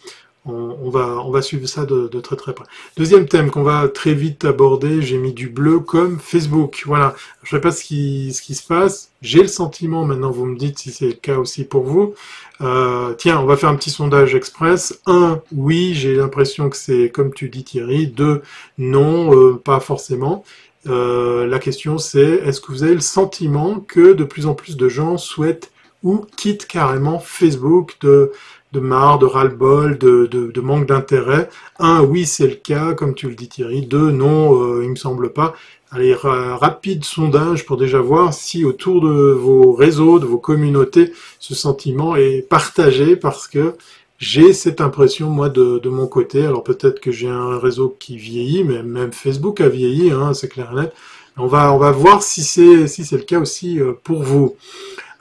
on, 0.46 0.90
va, 0.90 1.22
on 1.26 1.32
va 1.32 1.42
suivre 1.42 1.68
ça 1.68 1.86
de, 1.86 2.08
très 2.22 2.36
très 2.36 2.54
près. 2.54 2.66
Deuxième 2.98 3.28
thème 3.28 3.52
qu'on 3.52 3.64
va 3.64 3.88
très 3.88 4.14
vite 4.14 4.46
aborder, 4.46 5.02
j'ai 5.02 5.18
mis 5.18 5.34
du 5.34 5.50
bleu 5.50 5.80
comme 5.80 6.20
Facebook. 6.20 6.84
Voilà, 6.86 7.16
je 7.44 7.56
sais 7.56 7.62
pas 7.62 7.72
ce 7.72 7.84
qui, 7.84 8.34
ce 8.34 8.42
qui 8.42 8.56
se 8.56 8.66
passe. 8.66 9.12
J'ai 9.22 9.42
le 9.42 9.48
sentiment, 9.48 10.06
maintenant 10.06 10.32
vous 10.32 10.46
me 10.46 10.58
dites 10.58 10.80
si 10.80 10.92
c'est 10.92 11.08
le 11.08 11.14
cas 11.14 11.38
aussi 11.38 11.66
pour 11.66 11.84
vous. 11.84 12.14
Euh, 12.62 13.14
tiens, 13.18 13.40
on 13.40 13.46
va 13.46 13.58
faire 13.58 13.70
un 13.70 13.76
petit 13.76 13.92
sondage 13.92 14.36
express. 14.36 15.00
Un, 15.06 15.42
oui, 15.52 15.94
j'ai 15.94 16.16
l'impression 16.16 16.70
que 16.70 16.78
c'est 16.78 17.10
comme 17.10 17.34
tu 17.34 17.50
dis 17.50 17.64
Thierry. 17.64 18.08
Deux, 18.08 18.42
non, 18.78 19.34
euh, 19.36 19.54
pas 19.58 19.80
forcément. 19.80 20.44
Euh, 20.88 21.46
la 21.46 21.60
question 21.60 21.98
c'est, 21.98 22.22
est-ce 22.22 22.62
que 22.62 22.72
vous 22.72 22.84
avez 22.84 22.94
le 22.94 23.02
sentiment 23.02 23.80
que 23.80 24.14
de 24.14 24.24
plus 24.24 24.46
en 24.46 24.54
plus 24.54 24.78
de 24.78 24.88
gens 24.88 25.18
souhaitent 25.18 25.72
ou 26.04 26.26
quittent 26.38 26.68
carrément 26.68 27.20
Facebook 27.20 27.98
de 28.02 28.32
de 28.72 28.80
marre, 28.80 29.18
de 29.18 29.26
ras-le-bol, 29.26 29.98
de, 29.98 30.28
de, 30.28 30.62
manque 30.62 30.86
d'intérêt? 30.86 31.50
Un, 31.80 32.02
oui, 32.04 32.28
c'est 32.28 32.48
le 32.48 32.56
cas, 32.56 32.94
comme 32.94 33.16
tu 33.16 33.28
le 33.28 33.34
dis 33.34 33.48
Thierry. 33.50 33.82
Deux, 33.82 34.12
non, 34.12 34.62
euh, 34.62 34.84
il 34.84 34.92
me 34.92 34.96
semble 34.96 35.34
pas. 35.34 35.56
Allez, 35.92 36.14
rapide 36.14 37.04
sondage 37.04 37.66
pour 37.66 37.76
déjà 37.76 38.00
voir 38.00 38.32
si 38.32 38.64
autour 38.64 39.02
de 39.02 39.32
vos 39.32 39.74
réseaux, 39.74 40.20
de 40.20 40.26
vos 40.28 40.38
communautés, 40.38 41.14
ce 41.40 41.56
sentiment 41.56 42.16
est 42.16 42.48
partagé 42.48 43.16
parce 43.16 43.48
que 43.48 43.74
j'ai 44.20 44.54
cette 44.54 44.82
impression, 44.82 45.30
moi, 45.30 45.50
de, 45.50 45.90
mon 45.90 46.06
côté. 46.06 46.46
Alors 46.46 46.64
peut-être 46.64 47.00
que 47.00 47.12
j'ai 47.12 47.30
un 47.30 47.58
réseau 47.58 47.96
qui 48.00 48.18
vieillit, 48.18 48.64
mais 48.64 48.84
même 48.84 49.14
Facebook 49.14 49.62
a 49.62 49.70
vieilli, 49.70 50.12
hein, 50.12 50.34
c'est 50.34 50.50
clair 50.50 50.70
et 50.74 50.76
net. 50.76 50.94
On 51.38 51.48
va, 51.48 51.74
on 51.74 51.78
va 51.78 51.92
voir 51.92 52.22
si 52.22 52.44
c'est 52.44 52.88
si 52.88 53.06
c'est 53.06 53.16
le 53.16 53.24
cas 53.24 53.40
aussi 53.40 53.80
euh, 53.80 53.94
pour 54.04 54.24
vous. 54.24 54.58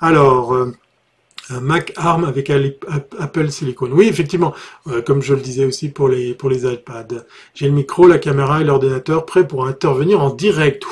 Alors, 0.00 0.52
euh, 1.50 1.60
Mac 1.60 1.92
ARM 1.96 2.24
avec 2.24 2.50
Apple 3.18 3.50
Silicon. 3.50 3.88
Oui, 3.92 4.06
effectivement, 4.08 4.54
euh, 4.88 5.02
comme 5.02 5.22
je 5.22 5.34
le 5.34 5.40
disais 5.40 5.64
aussi 5.64 5.88
pour 5.88 6.08
les 6.08 6.32
iPads. 6.32 7.24
J'ai 7.54 7.66
le 7.66 7.72
micro, 7.72 8.06
la 8.06 8.18
caméra 8.18 8.60
et 8.60 8.64
l'ordinateur 8.64 9.26
prêts 9.26 9.46
pour 9.46 9.66
intervenir 9.66 10.20
en 10.20 10.30
direct. 10.30 10.84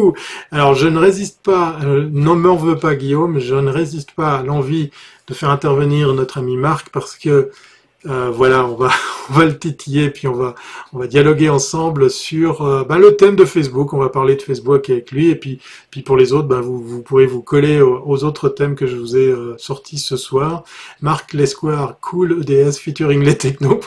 Alors, 0.50 0.74
je 0.74 0.88
ne 0.88 0.98
résiste 0.98 1.40
pas, 1.42 1.78
euh, 1.82 2.08
non 2.12 2.36
m'en 2.36 2.56
veux 2.56 2.76
pas 2.76 2.94
Guillaume, 2.94 3.38
je 3.38 3.54
ne 3.54 3.70
résiste 3.70 4.12
pas 4.12 4.36
à 4.36 4.42
l'envie 4.42 4.90
de 5.26 5.34
faire 5.34 5.50
intervenir 5.50 6.14
notre 6.14 6.38
ami 6.38 6.56
Marc 6.56 6.88
parce 6.90 7.16
que 7.16 7.50
euh, 8.06 8.30
voilà, 8.30 8.64
on 8.64 8.76
va, 8.76 8.90
on 9.30 9.32
va 9.32 9.44
le 9.44 9.58
titiller, 9.58 10.10
puis 10.10 10.28
on 10.28 10.32
va, 10.32 10.54
on 10.92 10.98
va 10.98 11.08
dialoguer 11.08 11.48
ensemble 11.48 12.10
sur 12.10 12.62
euh, 12.62 12.84
bah, 12.84 12.98
le 12.98 13.16
thème 13.16 13.34
de 13.34 13.44
Facebook. 13.44 13.92
On 13.92 13.98
va 13.98 14.08
parler 14.08 14.36
de 14.36 14.42
Facebook 14.42 14.88
avec 14.88 15.10
lui, 15.10 15.30
et 15.30 15.34
puis, 15.34 15.60
puis 15.90 16.02
pour 16.02 16.16
les 16.16 16.32
autres, 16.32 16.46
bah, 16.46 16.60
vous, 16.60 16.80
vous 16.80 17.02
pourrez 17.02 17.26
vous 17.26 17.42
coller 17.42 17.80
aux, 17.80 18.24
autres 18.24 18.48
thèmes 18.48 18.76
que 18.76 18.86
je 18.86 18.96
vous 18.96 19.16
ai 19.16 19.26
euh, 19.26 19.56
sortis 19.58 19.98
ce 19.98 20.16
soir. 20.16 20.62
Marc 21.00 21.32
Lesquare, 21.32 21.96
Cool 22.00 22.44
EDS 22.48 22.78
featuring 22.78 23.22
les 23.22 23.36
techno. 23.36 23.80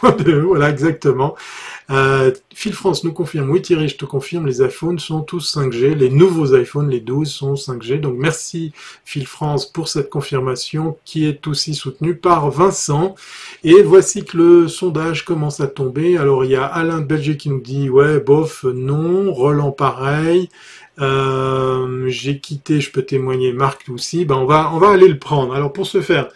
voilà, 0.46 0.70
exactement. 0.70 1.36
Phil 2.54 2.74
France 2.74 3.04
nous 3.04 3.14
confirme, 3.14 3.50
oui 3.50 3.62
Thierry, 3.62 3.88
je 3.88 3.98
te 3.98 4.06
confirme, 4.06 4.46
les 4.46 4.62
iPhones 4.62 5.00
sont 5.00 5.22
tous 5.22 5.56
5G, 5.56 5.96
les 5.96 6.10
nouveaux 6.10 6.56
iPhones, 6.56 6.90
les 6.90 7.00
12 7.00 7.30
sont 7.30 7.54
5G. 7.54 8.00
Donc 8.00 8.16
merci 8.18 8.74
Phil 9.06 9.26
France 9.26 9.66
pour 9.66 9.88
cette 9.88 10.10
confirmation 10.10 10.98
qui 11.06 11.26
est 11.26 11.48
aussi 11.48 11.74
soutenue 11.74 12.16
par 12.16 12.50
Vincent. 12.52 13.16
Et 13.64 13.82
voici 13.84 14.26
que 14.26 14.38
le 14.38 14.68
sondage 14.68 15.24
commence 15.24 15.60
à 15.60 15.68
tomber. 15.68 16.18
Alors 16.18 16.44
il 16.44 16.52
y 16.52 16.56
a 16.56 16.66
Alain 16.66 17.00
de 17.00 17.06
Belgique 17.06 17.40
qui 17.40 17.50
nous 17.50 17.62
dit 17.62 17.90
ouais 17.90 18.20
bof 18.20 18.64
non, 18.64 19.32
Roland 19.32 19.72
pareil. 19.72 20.50
Euh, 21.00 22.10
j'ai 22.10 22.40
quitté, 22.40 22.82
je 22.82 22.92
peux 22.92 23.04
témoigner, 23.04 23.54
Marc 23.54 23.88
aussi. 23.90 24.26
Ben 24.26 24.36
on 24.36 24.46
va 24.46 24.72
on 24.74 24.78
va 24.78 24.90
aller 24.90 25.08
le 25.08 25.18
prendre. 25.20 25.54
Alors 25.54 25.72
pour 25.72 25.88
ce 25.88 26.02
faire, 26.02 26.28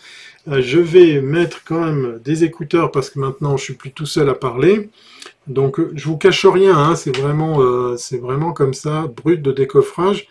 euh, 0.48 0.62
je 0.62 0.80
vais 0.80 1.22
mettre 1.22 1.64
quand 1.66 1.80
même 1.80 2.20
des 2.24 2.44
écouteurs 2.44 2.92
parce 2.92 3.10
que 3.10 3.20
maintenant 3.20 3.58
je 3.58 3.64
suis 3.64 3.74
plus 3.74 3.92
tout 3.92 4.06
seul 4.06 4.30
à 4.30 4.34
parler. 4.34 4.90
Donc 5.48 5.80
je 5.96 6.06
vous 6.06 6.18
cache 6.18 6.46
rien, 6.46 6.76
hein, 6.76 6.96
c'est 6.96 7.16
vraiment, 7.16 7.62
euh, 7.62 7.98
c'est 7.98 8.18
vraiment 8.18 8.52
comme 8.52 8.74
ça, 8.74 9.08
brut 9.08 9.42
de 9.42 9.52
décoffrage. 9.52 10.28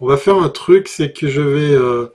On 0.00 0.06
va 0.08 0.16
faire 0.16 0.36
un 0.36 0.48
truc, 0.48 0.88
c'est 0.88 1.12
que 1.12 1.28
je 1.28 1.40
vais, 1.40 1.72
euh, 1.72 2.06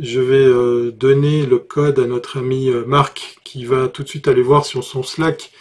je 0.00 0.20
vais 0.20 0.44
euh, 0.44 0.90
donner 0.90 1.46
le 1.46 1.58
code 1.58 1.98
à 2.00 2.06
notre 2.06 2.38
ami 2.38 2.70
Marc 2.86 3.38
qui 3.44 3.64
va 3.64 3.88
tout 3.88 4.02
de 4.02 4.08
suite 4.08 4.26
aller 4.28 4.42
voir 4.42 4.64
sur 4.64 4.82
son 4.84 5.02
Slack 5.02 5.52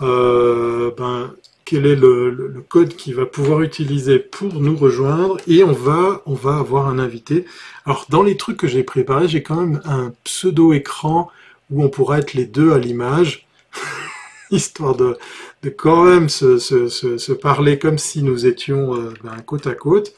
ben, 0.00 1.32
quel 1.64 1.86
est 1.86 1.96
le, 1.96 2.30
le, 2.30 2.60
code 2.60 2.94
qu'il 2.94 3.14
va 3.14 3.24
pouvoir 3.24 3.62
utiliser 3.62 4.18
pour 4.18 4.54
nous 4.54 4.76
rejoindre 4.76 5.38
et 5.48 5.64
on 5.64 5.72
va, 5.72 6.22
on 6.26 6.34
va 6.34 6.58
avoir 6.58 6.88
un 6.88 6.98
invité. 6.98 7.46
Alors 7.86 8.06
dans 8.10 8.22
les 8.22 8.36
trucs 8.36 8.58
que 8.58 8.66
j'ai 8.66 8.84
préparés, 8.84 9.28
j'ai 9.28 9.42
quand 9.42 9.56
même 9.56 9.80
un 9.84 10.12
pseudo 10.24 10.72
écran 10.72 11.30
où 11.70 11.82
on 11.82 11.88
pourra 11.88 12.18
être 12.18 12.34
les 12.34 12.44
deux 12.44 12.72
à 12.72 12.78
l'image. 12.78 13.46
histoire 14.50 14.94
de, 14.94 15.16
de 15.64 15.70
quand 15.70 16.04
même 16.04 16.28
se, 16.28 16.58
se, 16.58 16.88
se, 16.88 17.32
parler 17.32 17.78
comme 17.78 17.96
si 17.96 18.22
nous 18.22 18.46
étions 18.46 18.94
euh, 18.94 19.14
ben, 19.22 19.40
côte 19.46 19.66
à 19.66 19.74
côte. 19.74 20.14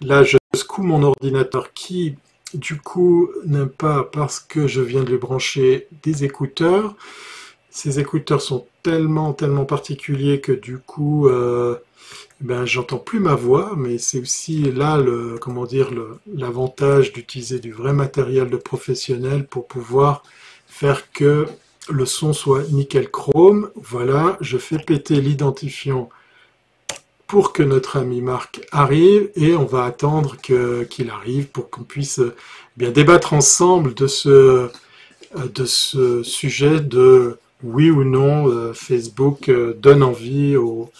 Là, 0.00 0.24
je 0.24 0.38
secoue 0.54 0.82
mon 0.82 1.02
ordinateur 1.02 1.74
qui, 1.74 2.16
du 2.54 2.80
coup, 2.80 3.30
n'aime 3.44 3.68
pas 3.68 4.04
parce 4.04 4.40
que 4.40 4.66
je 4.66 4.80
viens 4.80 5.02
de 5.02 5.10
lui 5.10 5.18
brancher 5.18 5.86
des 6.02 6.24
écouteurs. 6.24 6.94
Ces 7.68 8.00
écouteurs 8.00 8.40
sont 8.40 8.66
tellement, 8.82 9.34
tellement 9.34 9.66
particuliers 9.66 10.40
que 10.40 10.52
du 10.52 10.78
coup, 10.78 11.28
euh, 11.28 11.76
ben, 12.40 12.64
j'entends 12.64 12.98
plus 12.98 13.20
ma 13.20 13.34
voix, 13.34 13.74
mais 13.76 13.98
c'est 13.98 14.20
aussi 14.20 14.72
là 14.72 14.96
le, 14.96 15.36
comment 15.38 15.66
dire, 15.66 15.90
l'avantage 16.34 17.12
d'utiliser 17.12 17.58
du 17.58 17.72
vrai 17.72 17.92
matériel 17.92 18.48
de 18.48 18.56
professionnel 18.56 19.46
pour 19.46 19.66
pouvoir 19.66 20.22
faire 20.66 21.12
que 21.12 21.46
le 21.88 22.06
son 22.06 22.32
soit 22.32 22.64
nickel 22.70 23.10
chrome. 23.10 23.70
Voilà, 23.74 24.36
je 24.40 24.58
fais 24.58 24.78
péter 24.78 25.20
l'identifiant 25.20 26.08
pour 27.26 27.52
que 27.52 27.62
notre 27.62 27.96
ami 27.96 28.20
Marc 28.20 28.60
arrive 28.70 29.30
et 29.34 29.54
on 29.54 29.64
va 29.64 29.84
attendre 29.84 30.36
qu'il 30.36 31.10
arrive 31.10 31.46
pour 31.46 31.70
qu'on 31.70 31.82
puisse 31.82 32.20
euh, 32.20 32.34
bien 32.76 32.90
débattre 32.90 33.32
ensemble 33.32 33.94
de 33.94 34.06
ce, 34.06 34.28
euh, 34.28 34.68
de 35.54 35.64
ce 35.64 36.22
sujet 36.22 36.80
de 36.80 37.38
oui 37.62 37.90
ou 37.90 38.04
non 38.04 38.48
euh, 38.48 38.72
Facebook 38.72 39.50
donne 39.78 40.02
envie 40.02 40.56
aux, 40.56 40.90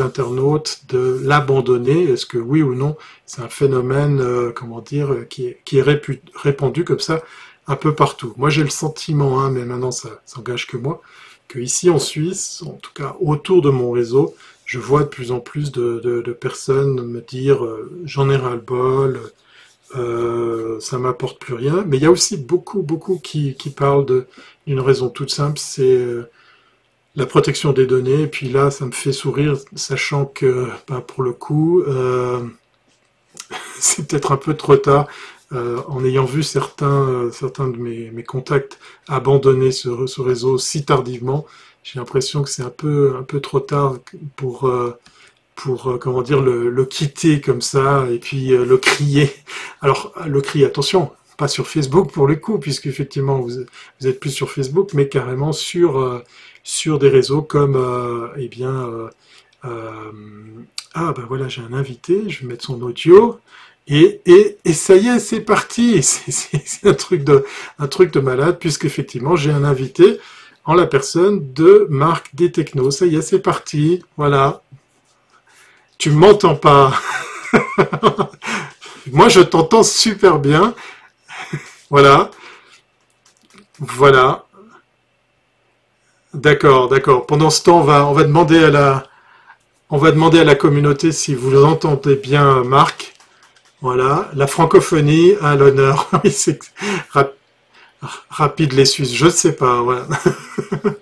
internautes 0.00 0.82
de 0.90 1.18
l'abandonner. 1.24 2.10
Est-ce 2.10 2.26
que 2.26 2.36
oui 2.36 2.60
ou 2.60 2.74
non 2.74 2.94
c'est 3.24 3.40
un 3.40 3.48
phénomène, 3.48 4.22
comment 4.54 4.80
dire, 4.80 5.26
qui 5.30 5.54
qui 5.64 5.78
est 5.78 6.02
répandu 6.34 6.84
comme 6.84 7.00
ça 7.00 7.22
un 7.68 7.76
peu 7.76 7.94
partout. 7.94 8.34
Moi, 8.36 8.50
j'ai 8.50 8.64
le 8.64 8.70
sentiment, 8.70 9.40
hein, 9.40 9.50
mais 9.50 9.64
maintenant, 9.64 9.92
ça 9.92 10.20
s'engage 10.26 10.66
que 10.66 10.76
moi, 10.76 11.00
que 11.46 11.58
ici 11.60 11.90
en 11.90 11.98
Suisse, 11.98 12.62
en 12.66 12.72
tout 12.72 12.92
cas 12.94 13.16
autour 13.20 13.62
de 13.62 13.70
mon 13.70 13.92
réseau, 13.92 14.34
je 14.64 14.78
vois 14.78 15.02
de 15.02 15.08
plus 15.08 15.32
en 15.32 15.40
plus 15.40 15.72
de, 15.72 16.20
personnes 16.40 17.02
me 17.02 17.20
dire 17.20 17.64
euh, 17.64 17.90
j'en 18.04 18.28
ai 18.28 18.36
ras 18.36 18.54
le 18.54 18.60
bol, 18.60 19.20
euh, 19.96 20.78
ça 20.80 20.98
m'apporte 20.98 21.38
plus 21.38 21.54
rien. 21.54 21.84
Mais 21.86 21.96
il 21.96 22.02
y 22.02 22.06
a 22.06 22.10
aussi 22.10 22.36
beaucoup, 22.36 22.82
beaucoup 22.82 23.18
qui, 23.18 23.54
qui 23.54 23.70
parlent 23.70 24.06
d'une 24.66 24.80
raison 24.80 25.08
toute 25.08 25.30
simple, 25.30 25.58
c'est 25.58 25.82
euh, 25.82 26.30
la 27.16 27.26
protection 27.26 27.72
des 27.72 27.86
données. 27.86 28.22
Et 28.22 28.26
puis 28.26 28.48
là, 28.50 28.70
ça 28.70 28.86
me 28.86 28.92
fait 28.92 29.12
sourire, 29.12 29.56
sachant 29.74 30.26
que, 30.26 30.68
ben, 30.88 31.00
pour 31.00 31.22
le 31.22 31.32
coup, 31.32 31.82
euh, 31.82 32.40
c'est 33.78 34.06
peut-être 34.06 34.32
un 34.32 34.36
peu 34.36 34.54
trop 34.54 34.76
tard. 34.76 35.06
Euh, 35.54 35.80
en 35.88 36.04
ayant 36.04 36.26
vu 36.26 36.42
certains, 36.42 37.08
euh, 37.08 37.30
certains 37.30 37.68
de 37.68 37.78
mes, 37.78 38.22
contacts 38.22 38.78
abandonner 39.08 39.72
ce, 39.72 39.88
réseau 40.20 40.58
si 40.58 40.84
tardivement, 40.84 41.46
j'ai 41.82 41.98
l'impression 41.98 42.42
que 42.42 42.50
c'est 42.50 42.62
un 42.62 42.68
peu, 42.70 43.16
un 43.18 43.22
peu 43.22 43.40
trop 43.40 43.60
tard 43.60 43.96
pour, 44.36 44.68
euh, 44.68 44.98
pour 45.54 45.98
comment 46.00 46.20
dire, 46.20 46.42
le, 46.42 46.68
le, 46.68 46.84
quitter 46.84 47.40
comme 47.40 47.62
ça 47.62 48.06
et 48.10 48.18
puis 48.18 48.48
le 48.48 48.76
crier. 48.76 49.32
Alors, 49.80 50.12
le 50.26 50.40
crier, 50.42 50.66
attention, 50.66 51.12
pas 51.38 51.48
sur 51.48 51.66
Facebook 51.66 52.12
pour 52.12 52.26
le 52.26 52.36
coup, 52.36 52.58
puisque 52.58 52.86
effectivement 52.86 53.40
vous, 53.40 53.64
vous 54.00 54.06
êtes 54.06 54.20
plus 54.20 54.30
sur 54.30 54.50
Facebook, 54.50 54.92
mais 54.92 55.08
carrément 55.08 55.52
sur, 55.52 56.22
sur 56.62 56.98
des 56.98 57.08
réseaux 57.08 57.42
comme, 57.42 58.30
eh 58.36 58.48
bien, 58.48 59.08
ah 59.62 61.12
ben 61.12 61.24
voilà, 61.26 61.48
j'ai 61.48 61.62
un 61.62 61.72
invité, 61.72 62.28
je 62.28 62.40
vais 62.40 62.48
mettre 62.48 62.66
son 62.66 62.82
audio. 62.82 63.40
Et, 63.88 64.20
et, 64.64 64.72
ça 64.74 64.96
y 64.96 65.08
est, 65.08 65.18
c'est 65.18 65.40
parti. 65.40 66.02
C'est 66.02 66.86
un 66.86 66.94
truc 66.94 67.24
de, 67.24 67.44
un 67.78 67.86
truc 67.86 68.12
de 68.12 68.20
malade, 68.20 68.58
puisqu'effectivement, 68.58 69.34
j'ai 69.34 69.50
un 69.50 69.64
invité 69.64 70.20
en 70.66 70.74
la 70.74 70.86
personne 70.86 71.52
de 71.54 71.86
Marc 71.88 72.34
des 72.34 72.52
Technos. 72.52 72.90
Ça 72.90 73.06
y 73.06 73.16
est, 73.16 73.22
c'est 73.22 73.38
parti. 73.38 74.04
Voilà. 74.18 74.60
Tu 75.96 76.10
m'entends 76.10 76.56
pas. 76.56 76.92
Moi, 79.12 79.30
je 79.30 79.40
t'entends 79.40 79.82
super 79.82 80.38
bien. 80.38 80.74
voilà. 81.90 82.30
Voilà. 83.78 84.44
D'accord, 86.34 86.88
d'accord. 86.88 87.24
Pendant 87.24 87.48
ce 87.48 87.62
temps, 87.62 87.80
on 87.80 87.84
va, 87.84 88.06
on 88.06 88.12
va 88.12 88.24
demander 88.24 88.62
à 88.62 88.70
la, 88.70 89.06
on 89.88 89.96
va 89.96 90.10
demander 90.12 90.40
à 90.40 90.44
la 90.44 90.54
communauté 90.54 91.10
si 91.12 91.34
vous 91.34 91.64
entendez 91.64 92.16
bien 92.16 92.62
Marc. 92.64 93.14
Voilà, 93.80 94.28
la 94.34 94.46
francophonie 94.46 95.34
à 95.40 95.54
l'honneur. 95.54 96.10
rapide 98.30 98.72
les 98.72 98.84
Suisses, 98.84 99.14
je 99.14 99.26
ne 99.26 99.30
sais 99.30 99.54
pas. 99.54 99.82
Voilà. 99.82 100.06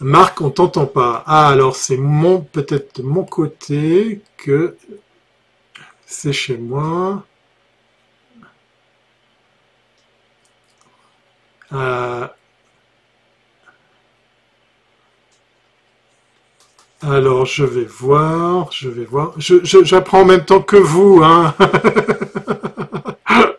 Marc, 0.00 0.40
on 0.40 0.50
t'entend 0.50 0.86
pas. 0.86 1.22
Ah, 1.26 1.48
alors 1.48 1.76
c'est 1.76 1.96
mon 1.96 2.40
peut-être 2.40 3.02
mon 3.02 3.24
côté 3.24 4.20
que 4.36 4.76
c'est 6.06 6.32
chez 6.32 6.56
moi. 6.56 7.24
Euh, 11.72 12.26
alors, 17.02 17.46
je 17.46 17.64
vais 17.64 17.84
voir, 17.84 18.70
je 18.72 18.88
vais 18.90 19.06
voir. 19.06 19.32
J'apprends 19.38 20.20
en 20.20 20.24
même 20.26 20.44
temps 20.44 20.60
que 20.60 20.76
vous, 20.76 21.22
hein. 21.24 21.54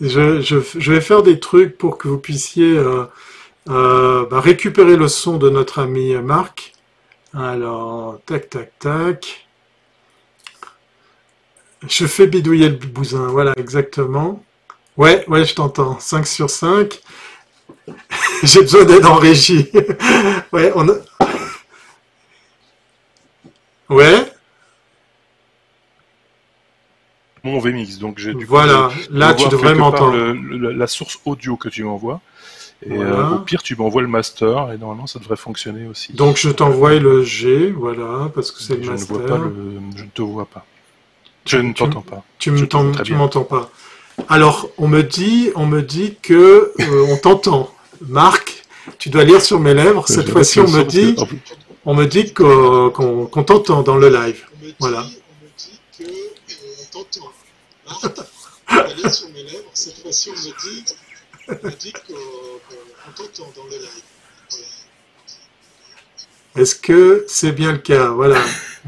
je, 0.00 0.90
vais 0.90 1.00
faire 1.00 1.24
des 1.24 1.40
trucs 1.40 1.76
pour 1.78 1.98
que 1.98 2.06
vous 2.06 2.18
puissiez 2.18 2.76
euh, 2.76 3.06
euh, 3.70 4.24
bah, 4.26 4.40
récupérer 4.40 4.96
le 4.96 5.08
son 5.08 5.36
de 5.36 5.50
notre 5.50 5.80
ami 5.80 6.14
Marc. 6.14 6.74
Alors, 7.34 8.20
tac, 8.24 8.48
tac, 8.48 8.78
tac. 8.78 9.48
Je 11.88 12.06
fais 12.06 12.28
bidouiller 12.28 12.68
le 12.68 12.76
bousin, 12.76 13.26
voilà, 13.26 13.52
exactement. 13.56 14.44
Ouais, 14.96 15.24
ouais, 15.28 15.44
je 15.44 15.54
t'entends. 15.56 15.98
5 15.98 16.24
sur 16.24 16.50
5. 16.50 17.00
J'ai 18.46 18.60
besoin 18.62 18.84
d'aide 18.84 19.06
en 19.06 19.14
régie. 19.14 19.68
ouais, 20.52 20.72
on 20.74 20.88
a... 20.88 20.94
Ouais. 23.88 24.32
Mon 27.44 27.58
VMix, 27.58 27.98
donc 27.98 28.18
j'ai 28.18 28.34
du 28.34 28.44
Voilà, 28.44 28.90
là 29.10 29.34
tu 29.34 29.48
devrais 29.48 29.74
m'entendre. 29.74 30.16
La 30.70 30.86
source 30.86 31.18
audio 31.24 31.56
que 31.56 31.68
tu 31.68 31.82
m'envoies. 31.84 32.20
Et 32.84 32.92
euh, 32.92 33.30
au 33.30 33.38
pire, 33.38 33.62
tu 33.62 33.76
m'envoies 33.76 34.02
le 34.02 34.08
master 34.08 34.72
et 34.72 34.78
normalement 34.78 35.06
ça 35.06 35.20
devrait 35.20 35.36
fonctionner 35.36 35.86
aussi. 35.86 36.12
Donc 36.14 36.36
je 36.36 36.48
t'envoie 36.50 36.94
le 36.94 37.22
G, 37.22 37.70
voilà, 37.70 38.30
parce 38.34 38.50
que 38.50 38.60
c'est 38.60 38.76
le 38.76 38.90
master. 38.90 39.16
Je 39.16 39.22
ne, 39.22 39.26
vois 39.28 39.38
pas 39.38 39.44
le... 39.44 39.54
je 39.96 40.04
ne 40.04 40.10
te 40.10 40.22
vois 40.22 40.46
pas. 40.46 40.64
Je 41.46 41.58
ne 41.58 41.72
t'entends 41.72 42.02
pas. 42.02 42.24
Tu 42.38 42.50
m'entends 42.50 43.44
pas. 43.44 43.70
Alors, 44.28 44.68
on 44.78 44.88
me 44.88 45.02
dit, 45.02 45.50
on 45.54 45.66
me 45.66 45.82
dit 45.82 46.16
que 46.22 46.72
euh, 46.80 47.06
on 47.08 47.16
t'entend. 47.16 47.72
Marc, 48.08 48.64
tu 48.98 49.10
dois 49.10 49.24
lire 49.24 49.40
sur 49.42 49.60
mes 49.60 49.74
lèvres. 49.74 50.08
Cette 50.08 50.30
fois-ci, 50.30 50.60
on 50.60 50.68
me 50.68 50.82
dit, 50.82 51.16
on 51.84 51.94
me 51.94 52.04
dit 52.06 52.32
qu'on 52.32 53.26
t'entend 53.46 53.82
dans 53.82 53.96
le 53.96 54.08
live. 54.08 54.44
Voilà. 54.78 55.00
On 55.00 55.04
me 55.04 55.48
dit 55.58 55.80
qu'on 55.96 57.04
t'entend. 57.04 57.32
Marc, 57.86 58.02
tu 58.02 58.74
dois 58.74 58.94
lire 58.94 59.14
sur 59.14 59.28
mes 59.30 59.42
lèvres. 59.42 59.70
Cette 59.74 59.98
fois-ci, 60.02 60.30
on 60.30 60.32
me 60.32 61.70
dit, 61.70 61.92
qu'on 61.92 63.12
t'entend 63.14 63.52
dans 63.56 63.64
le 63.64 63.76
live. 63.78 64.02
Est-ce 66.54 66.74
que 66.74 67.24
c'est 67.28 67.52
bien 67.52 67.72
le 67.72 67.78
cas? 67.78 68.08
Voilà, 68.08 68.38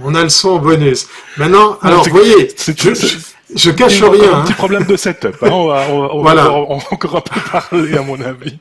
on 0.03 0.15
a 0.15 0.23
le 0.23 0.29
son 0.29 0.51
en 0.51 0.59
bonus. 0.59 1.07
Maintenant, 1.39 1.79
alors, 1.81 2.05
vous 2.05 2.11
voyez, 2.11 2.55
je 2.59 2.73
cache 3.71 4.03
rien. 4.03 4.39
Un 4.39 4.43
petit 4.43 4.53
problème 4.55 4.85
de 4.85 4.97
setup. 4.97 5.37
Hein. 5.43 5.49
On, 5.51 5.69
va, 5.69 5.87
voilà. 6.15 6.53
encore 6.53 7.17
un 7.17 7.21
peu 7.21 7.41
parler, 7.51 7.97
à 7.97 8.03
mon 8.03 8.21
avis. 8.21 8.59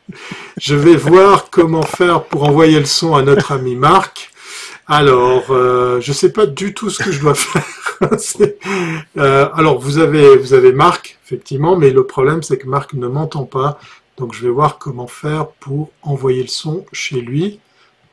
Je 0.57 0.75
vais 0.75 0.95
voir 0.95 1.49
comment 1.49 1.83
faire 1.83 2.23
pour 2.23 2.43
envoyer 2.43 2.79
le 2.79 2.85
son 2.85 3.15
à 3.15 3.21
notre 3.21 3.51
ami 3.51 3.75
Marc. 3.75 4.31
Alors, 4.87 5.45
euh, 5.49 6.01
je 6.01 6.11
sais 6.11 6.31
pas 6.31 6.45
du 6.45 6.73
tout 6.73 6.89
ce 6.89 7.01
que 7.01 7.11
je 7.11 7.21
dois 7.21 7.35
faire. 7.35 7.63
euh, 9.17 9.49
alors, 9.53 9.79
vous 9.79 9.97
avez, 9.97 10.35
vous 10.37 10.53
avez 10.53 10.73
Marc, 10.73 11.17
effectivement, 11.25 11.77
mais 11.77 11.89
le 11.89 12.05
problème, 12.05 12.43
c'est 12.43 12.57
que 12.57 12.67
Marc 12.67 12.93
ne 12.93 13.07
m'entend 13.07 13.45
pas. 13.45 13.79
Donc, 14.17 14.33
je 14.33 14.43
vais 14.43 14.51
voir 14.51 14.77
comment 14.77 15.07
faire 15.07 15.47
pour 15.47 15.89
envoyer 16.01 16.41
le 16.41 16.49
son 16.49 16.85
chez 16.91 17.21
lui. 17.21 17.59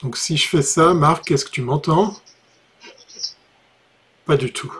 Donc, 0.02 0.16
si 0.16 0.36
je 0.36 0.48
fais 0.48 0.62
ça, 0.62 0.94
Marc, 0.94 1.30
est-ce 1.30 1.44
que 1.44 1.50
tu 1.50 1.62
m'entends? 1.62 2.14
Pas 4.24 4.36
du 4.36 4.52
tout. 4.52 4.72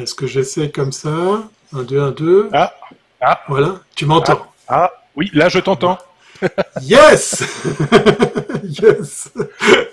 Est-ce 0.00 0.14
que 0.14 0.26
j'essaie 0.26 0.70
comme 0.70 0.92
ça? 0.92 1.42
1, 1.74 1.82
2, 1.82 2.00
1, 2.00 2.10
2. 2.12 2.48
Ah, 2.52 2.72
ah. 3.20 3.40
Voilà, 3.48 3.80
tu 3.94 4.06
m'entends? 4.06 4.46
Ah, 4.66 4.84
ah, 4.84 4.92
oui, 5.16 5.30
là 5.34 5.48
je 5.48 5.58
t'entends. 5.58 5.98
yes 6.82 7.44
Yes 8.64 9.30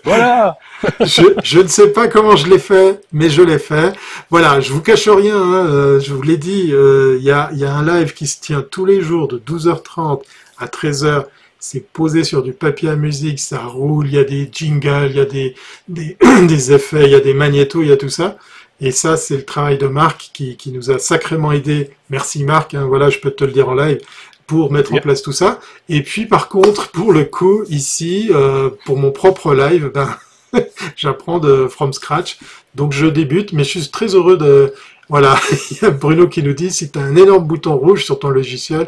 Voilà 0.03 0.57
je, 1.01 1.21
je, 1.43 1.59
ne 1.59 1.67
sais 1.67 1.89
pas 1.89 2.07
comment 2.07 2.35
je 2.35 2.47
l'ai 2.47 2.59
fait, 2.59 3.01
mais 3.11 3.29
je 3.29 3.41
l'ai 3.41 3.59
fait. 3.59 3.93
Voilà, 4.29 4.61
je 4.61 4.71
vous 4.71 4.81
cache 4.81 5.09
rien, 5.09 5.35
hein, 5.35 5.67
euh, 5.67 5.99
je 5.99 6.13
vous 6.13 6.21
l'ai 6.21 6.37
dit, 6.37 6.69
euh, 6.71 7.17
il 7.19 7.25
y, 7.25 7.31
a, 7.31 7.49
y, 7.53 7.65
a, 7.65 7.73
un 7.73 7.85
live 7.85 8.13
qui 8.13 8.25
se 8.25 8.39
tient 8.39 8.61
tous 8.61 8.85
les 8.85 9.01
jours 9.01 9.27
de 9.27 9.37
12h30 9.37 10.21
à 10.57 10.67
13h. 10.67 11.25
C'est 11.59 11.85
posé 11.91 12.23
sur 12.23 12.41
du 12.41 12.53
papier 12.53 12.89
à 12.89 12.95
musique, 12.95 13.39
ça 13.39 13.59
roule, 13.59 14.07
il 14.07 14.13
y 14.13 14.17
a 14.17 14.23
des 14.23 14.49
jingles, 14.49 15.09
il 15.09 15.17
y 15.17 15.19
a 15.19 15.25
des, 15.25 15.55
des, 15.89 16.17
des 16.47 16.71
effets, 16.71 17.03
il 17.03 17.11
y 17.11 17.15
a 17.15 17.19
des 17.19 17.33
magnétos, 17.33 17.81
il 17.81 17.89
y 17.89 17.91
a 17.91 17.97
tout 17.97 18.09
ça. 18.09 18.37
Et 18.81 18.91
ça, 18.91 19.17
c'est 19.17 19.35
le 19.35 19.45
travail 19.45 19.77
de 19.77 19.87
Marc 19.87 20.31
qui, 20.33 20.55
qui, 20.55 20.71
nous 20.71 20.91
a 20.91 20.99
sacrément 20.99 21.51
aidé. 21.51 21.91
Merci 22.09 22.43
Marc, 22.43 22.73
hein, 22.73 22.85
voilà, 22.87 23.09
je 23.09 23.19
peux 23.19 23.31
te 23.31 23.43
le 23.43 23.51
dire 23.51 23.69
en 23.69 23.75
live, 23.75 23.99
pour 24.47 24.71
mettre 24.71 24.93
en 24.93 24.97
place 24.97 25.21
tout 25.21 25.31
ça. 25.31 25.59
Et 25.89 26.01
puis 26.01 26.25
par 26.25 26.49
contre, 26.49 26.89
pour 26.91 27.11
le 27.11 27.25
coup, 27.25 27.63
ici, 27.69 28.29
euh, 28.31 28.69
pour 28.85 28.97
mon 28.97 29.11
propre 29.11 29.53
live, 29.53 29.91
ben, 29.93 30.15
j'apprends 30.95 31.39
de 31.39 31.67
from 31.67 31.93
scratch. 31.93 32.39
Donc 32.75 32.93
je 32.93 33.05
débute, 33.05 33.53
mais 33.53 33.63
je 33.63 33.79
suis 33.79 33.91
très 33.91 34.15
heureux 34.15 34.37
de, 34.37 34.73
voilà, 35.09 35.39
il 35.71 35.77
y 35.81 35.85
a 35.85 35.89
Bruno 35.89 36.27
qui 36.27 36.43
nous 36.43 36.53
dit, 36.53 36.71
si 36.71 36.91
tu 36.91 36.99
as 36.99 37.01
un 37.01 37.15
énorme 37.15 37.45
bouton 37.45 37.75
rouge 37.75 38.05
sur 38.05 38.19
ton 38.19 38.29
logiciel, 38.29 38.87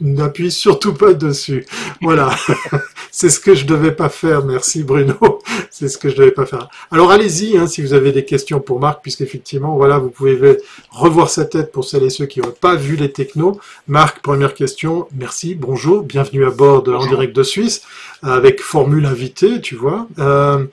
n'appuie 0.00 0.50
surtout 0.50 0.94
pas 0.94 1.12
dessus. 1.12 1.66
Voilà, 2.00 2.30
c'est 3.10 3.28
ce 3.28 3.40
que 3.40 3.54
je 3.54 3.66
devais 3.66 3.92
pas 3.92 4.08
faire, 4.08 4.44
merci 4.44 4.82
Bruno, 4.82 5.14
c'est 5.70 5.88
ce 5.88 5.98
que 5.98 6.08
je 6.08 6.16
devais 6.16 6.30
pas 6.30 6.46
faire. 6.46 6.68
Alors 6.90 7.10
allez-y, 7.10 7.56
hein, 7.56 7.66
si 7.66 7.82
vous 7.82 7.92
avez 7.92 8.12
des 8.12 8.24
questions 8.24 8.60
pour 8.60 8.80
Marc, 8.80 9.02
puisqu'effectivement, 9.02 9.76
voilà, 9.76 9.98
vous 9.98 10.10
pouvez 10.10 10.58
revoir 10.90 11.30
sa 11.30 11.44
tête 11.44 11.72
pour 11.72 11.84
celles 11.84 12.04
et 12.04 12.10
ceux 12.10 12.26
qui 12.26 12.40
n'ont 12.40 12.54
pas 12.60 12.74
vu 12.74 12.96
les 12.96 13.12
technos. 13.12 13.60
Marc, 13.88 14.20
première 14.20 14.54
question, 14.54 15.08
merci, 15.12 15.54
bonjour, 15.54 16.02
bienvenue 16.02 16.44
à 16.44 16.50
bord 16.50 16.82
de 16.82 16.92
En 16.92 17.06
direct 17.06 17.34
de 17.34 17.42
Suisse, 17.42 17.82
avec 18.22 18.60
formule 18.60 19.06
invitée, 19.06 19.60
tu 19.60 19.74
vois. 19.74 20.06
Euh, 20.18 20.66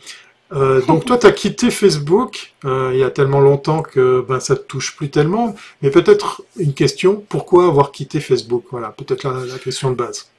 euh, 0.54 0.82
donc 0.86 1.06
toi, 1.06 1.18
tu 1.18 1.28
as 1.28 1.32
quitté 1.32 1.72
Facebook 1.72 2.54
euh, 2.64 2.92
il 2.94 3.00
y 3.00 3.04
a 3.04 3.10
tellement 3.10 3.42
longtemps 3.42 3.82
que 3.82 4.26
ben, 4.28 4.40
ça 4.40 4.56
te 4.56 4.62
touche 4.62 4.96
plus 4.96 5.10
tellement. 5.10 5.56
Mais 5.82 5.90
peut-être 5.90 6.44
une 6.58 6.74
question, 6.74 7.24
pourquoi 7.28 7.66
avoir 7.68 7.92
quitté 7.92 8.20
Facebook? 8.20 8.66
Voilà, 8.72 8.90
peut-être 8.90 9.24
la, 9.24 9.58
question 9.60 9.92
de 9.92 9.96
base. 9.96 10.30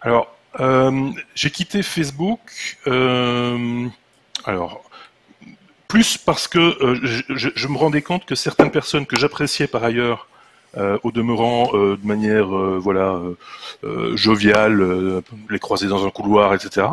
Alors, 0.00 0.35
euh, 0.60 1.10
j'ai 1.34 1.50
quitté 1.50 1.82
Facebook. 1.82 2.78
alors, 4.44 4.82
plus 5.88 6.18
parce 6.18 6.48
que 6.48 6.76
je, 7.30 7.68
me 7.68 7.76
rendais 7.76 8.02
compte 8.02 8.24
que 8.24 8.34
certaines 8.34 8.70
personnes 8.70 9.06
que 9.06 9.16
j'appréciais 9.16 9.66
par 9.66 9.84
ailleurs 9.84 10.28
euh, 10.76 10.98
au 11.04 11.10
demeurant 11.10 11.70
euh, 11.72 11.96
de 11.96 12.06
manière 12.06 12.54
euh, 12.54 12.78
voilà 12.78 13.18
joviale, 14.14 15.22
les 15.48 15.58
croiser 15.58 15.86
dans 15.86 16.04
un 16.06 16.10
couloir, 16.10 16.54
etc. 16.54 16.86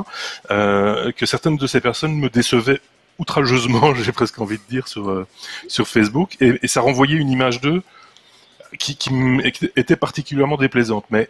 que 0.50 1.26
certaines 1.26 1.58
de 1.58 1.68
ces 1.68 1.82
personnes 1.82 2.16
me 2.16 2.30
décevaient 2.30 2.82
outrageusement, 3.20 3.94
j'ai 4.04 4.12
presque 4.12 4.40
envie 4.40 4.58
de 4.58 4.64
dire, 4.70 4.88
sur, 4.88 5.26
sur 5.68 5.88
Facebook, 5.88 6.38
et, 6.40 6.68
ça 6.68 6.82
renvoyait 6.82 7.18
une 7.18 7.30
image 7.30 7.62
d'eux 7.62 7.82
qui 8.80 8.98
était 9.76 9.96
particulièrement 9.96 10.58
déplaisante. 10.58 11.06
Mais 11.10 11.30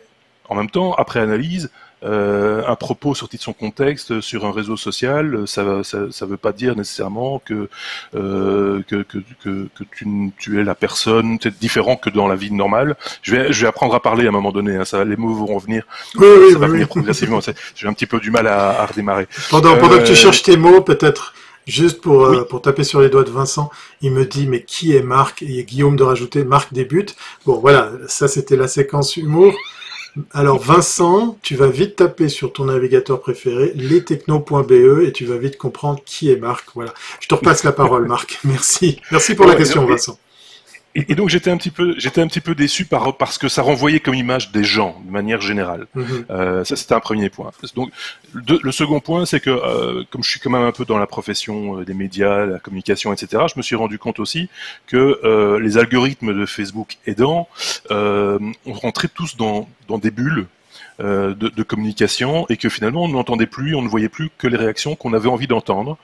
en 0.49 0.55
même 0.55 0.69
temps, 0.69 0.93
après 0.93 1.19
analyse, 1.19 1.71
euh, 2.03 2.63
un 2.67 2.75
propos 2.75 3.15
sorti 3.15 3.37
de 3.37 3.41
son 3.41 3.53
contexte 3.53 4.21
sur 4.21 4.45
un 4.45 4.51
réseau 4.51 4.77
social, 4.77 5.43
ça 5.45 5.63
ne 5.63 5.83
ça, 5.83 6.25
veut 6.25 6.37
pas 6.37 6.51
dire 6.51 6.75
nécessairement 6.75 7.41
que, 7.43 7.69
euh, 8.15 8.81
que, 8.87 9.03
que, 9.03 9.19
que, 9.43 9.83
tu, 9.95 10.31
tu, 10.37 10.59
es 10.59 10.63
la 10.63 10.75
personne, 10.75 11.39
peut-être 11.39 11.59
différent 11.59 11.95
que 11.95 12.09
dans 12.09 12.27
la 12.27 12.35
vie 12.35 12.51
normale. 12.51 12.95
Je 13.21 13.35
vais, 13.35 13.53
je 13.53 13.61
vais 13.61 13.67
apprendre 13.67 13.95
à 13.95 14.01
parler 14.01 14.25
à 14.25 14.29
un 14.29 14.31
moment 14.31 14.51
donné, 14.51 14.75
hein, 14.75 14.85
ça, 14.85 15.03
les 15.03 15.15
mots 15.15 15.33
vont 15.33 15.57
venir, 15.57 15.83
oui, 16.15 16.27
oui, 16.39 16.53
ça 16.53 16.59
va 16.59 16.67
venir 16.67 16.87
progressivement. 16.87 17.39
J'ai 17.75 17.87
un 17.87 17.93
petit 17.93 18.07
peu 18.07 18.19
du 18.19 18.31
mal 18.31 18.47
à, 18.47 18.81
à 18.81 18.85
redémarrer. 18.85 19.27
Pendant, 19.49 19.77
pendant 19.77 19.97
que 19.97 20.05
tu 20.05 20.11
euh, 20.11 20.15
cherches 20.15 20.43
tes 20.43 20.57
mots, 20.57 20.81
peut-être 20.81 21.33
Juste 21.65 22.01
pour, 22.01 22.25
euh, 22.25 22.43
pour 22.43 22.61
taper 22.61 22.83
sur 22.83 22.99
les 22.99 23.09
doigts 23.09 23.23
de 23.23 23.31
Vincent, 23.31 23.71
il 24.01 24.11
me 24.11 24.25
dit 24.25 24.47
mais 24.47 24.63
qui 24.63 24.95
est 24.95 25.01
Marc? 25.01 25.41
Et 25.43 25.63
Guillaume 25.63 25.95
de 25.95 26.03
rajouter 26.03 26.43
Marc 26.43 26.73
débute. 26.73 27.15
Bon 27.45 27.57
voilà, 27.59 27.91
ça 28.07 28.27
c'était 28.27 28.57
la 28.57 28.67
séquence 28.67 29.15
humour. 29.15 29.53
Alors 30.31 30.59
Vincent, 30.59 31.37
tu 31.41 31.55
vas 31.55 31.67
vite 31.67 31.95
taper 31.95 32.29
sur 32.29 32.53
ton 32.53 32.65
navigateur 32.65 33.19
préféré, 33.19 33.71
lestechno.be, 33.75 35.03
et 35.03 35.11
tu 35.11 35.25
vas 35.25 35.37
vite 35.37 35.57
comprendre 35.57 36.01
qui 36.05 36.29
est 36.29 36.35
Marc. 36.35 36.67
Voilà. 36.75 36.93
Je 37.19 37.27
te 37.27 37.33
repasse 37.33 37.63
la 37.63 37.71
parole, 37.71 38.07
Marc. 38.07 38.39
Merci. 38.43 39.01
Merci 39.11 39.33
pour 39.33 39.45
la 39.45 39.55
question, 39.55 39.85
Vincent. 39.85 40.17
Et, 40.95 41.15
donc 41.15 41.29
j'étais 41.29 41.49
un 41.49 41.57
petit 41.57 41.71
peu, 41.71 41.95
j'étais 41.97 42.21
un 42.21 42.27
petit 42.27 42.41
peu 42.41 42.53
déçu 42.53 42.85
par 42.85 43.17
parce 43.17 43.37
que 43.37 43.47
ça 43.47 43.61
renvoyait 43.61 43.99
comme 43.99 44.13
image 44.13 44.51
des 44.51 44.63
gens 44.63 45.01
de 45.05 45.11
manière 45.11 45.41
générale. 45.41 45.87
Mhm. 45.95 46.25
euh, 46.29 46.63
ça 46.63 46.75
c'était 46.75 46.93
un 46.93 46.99
premier 46.99 47.29
point. 47.29 47.51
Donc 47.75 47.91
le 48.35 48.71
second 48.71 48.99
point, 48.99 49.25
c'est 49.25 49.39
que 49.39 49.49
euh, 49.49 50.03
comme 50.09 50.23
je 50.23 50.29
suis 50.29 50.39
quand 50.39 50.49
même 50.49 50.63
un 50.63 50.71
peu 50.71 50.85
dans 50.85 50.97
la 50.97 51.07
profession 51.07 51.79
euh, 51.79 51.85
des 51.85 51.93
médias, 51.93 52.45
la 52.45 52.59
communication, 52.59 53.13
etc., 53.13 53.43
je 53.51 53.57
me 53.57 53.63
suis 53.63 53.75
rendu 53.75 53.97
compte 53.97 54.19
aussi 54.19 54.49
que 54.87 55.19
euh, 55.23 55.59
les 55.59 55.77
algorithmes 55.77 56.37
de 56.37 56.45
Facebook 56.45 56.97
aidant, 57.05 57.47
on 57.89 58.73
rentrait 58.73 59.07
tous 59.07 59.35
dans, 59.37 59.67
dans 59.87 59.97
des 59.97 60.11
bulles 60.11 60.45
euh, 60.99 61.33
de, 61.33 61.63
communication 61.63 62.45
et 62.49 62.57
que 62.57 62.69
finalement 62.69 63.03
on 63.03 63.07
n'entendait 63.07 63.47
plus, 63.47 63.73
on 63.73 63.81
ne 63.81 63.87
voyait 63.87 64.09
plus 64.09 64.29
que 64.37 64.47
les 64.47 64.57
réactions 64.57 64.95
qu'on 64.95 65.13
avait 65.13 65.29
envie 65.29 65.47
d'entendre, 65.47 65.97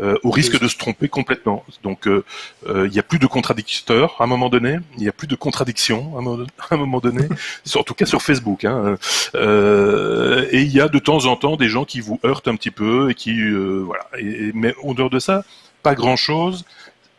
euh, 0.00 0.16
au 0.22 0.30
risque 0.30 0.60
de 0.60 0.68
se 0.68 0.76
tromper 0.76 1.08
complètement. 1.08 1.64
Donc 1.82 2.06
euh, 2.06 2.24
il 2.68 2.90
n'y 2.90 2.98
a 2.98 3.02
plus 3.02 3.18
de 3.18 3.26
contradicteurs 3.26 4.16
à 4.20 4.24
un 4.24 4.26
moment 4.26 4.48
donné, 4.48 4.78
il 4.96 5.02
n'y 5.02 5.08
a 5.08 5.12
plus 5.12 5.26
de 5.26 5.34
contradictions 5.34 6.14
à 6.16 6.74
un 6.74 6.76
moment 6.76 7.00
donné, 7.00 7.26
en 7.74 7.82
tout 7.82 7.94
cas 7.94 8.06
sur 8.06 8.22
Facebook. 8.22 8.64
Hein, 8.64 8.96
et 9.34 10.60
il 10.62 10.72
y 10.72 10.80
a 10.80 10.88
de 10.88 10.98
temps 10.98 11.26
en 11.26 11.36
temps 11.36 11.56
des 11.56 11.68
gens 11.68 11.84
qui 11.84 12.00
vous 12.00 12.20
heurtent 12.24 12.48
un 12.48 12.56
petit 12.56 12.70
peu 12.70 13.10
et 13.10 13.14
qui 13.14 13.34
voilà. 13.50 14.06
mais 14.54 14.74
au 14.82 14.94
dehors 14.94 15.10
de 15.10 15.18
ça, 15.18 15.44
pas 15.82 15.94
grand 15.94 16.16
chose. 16.16 16.64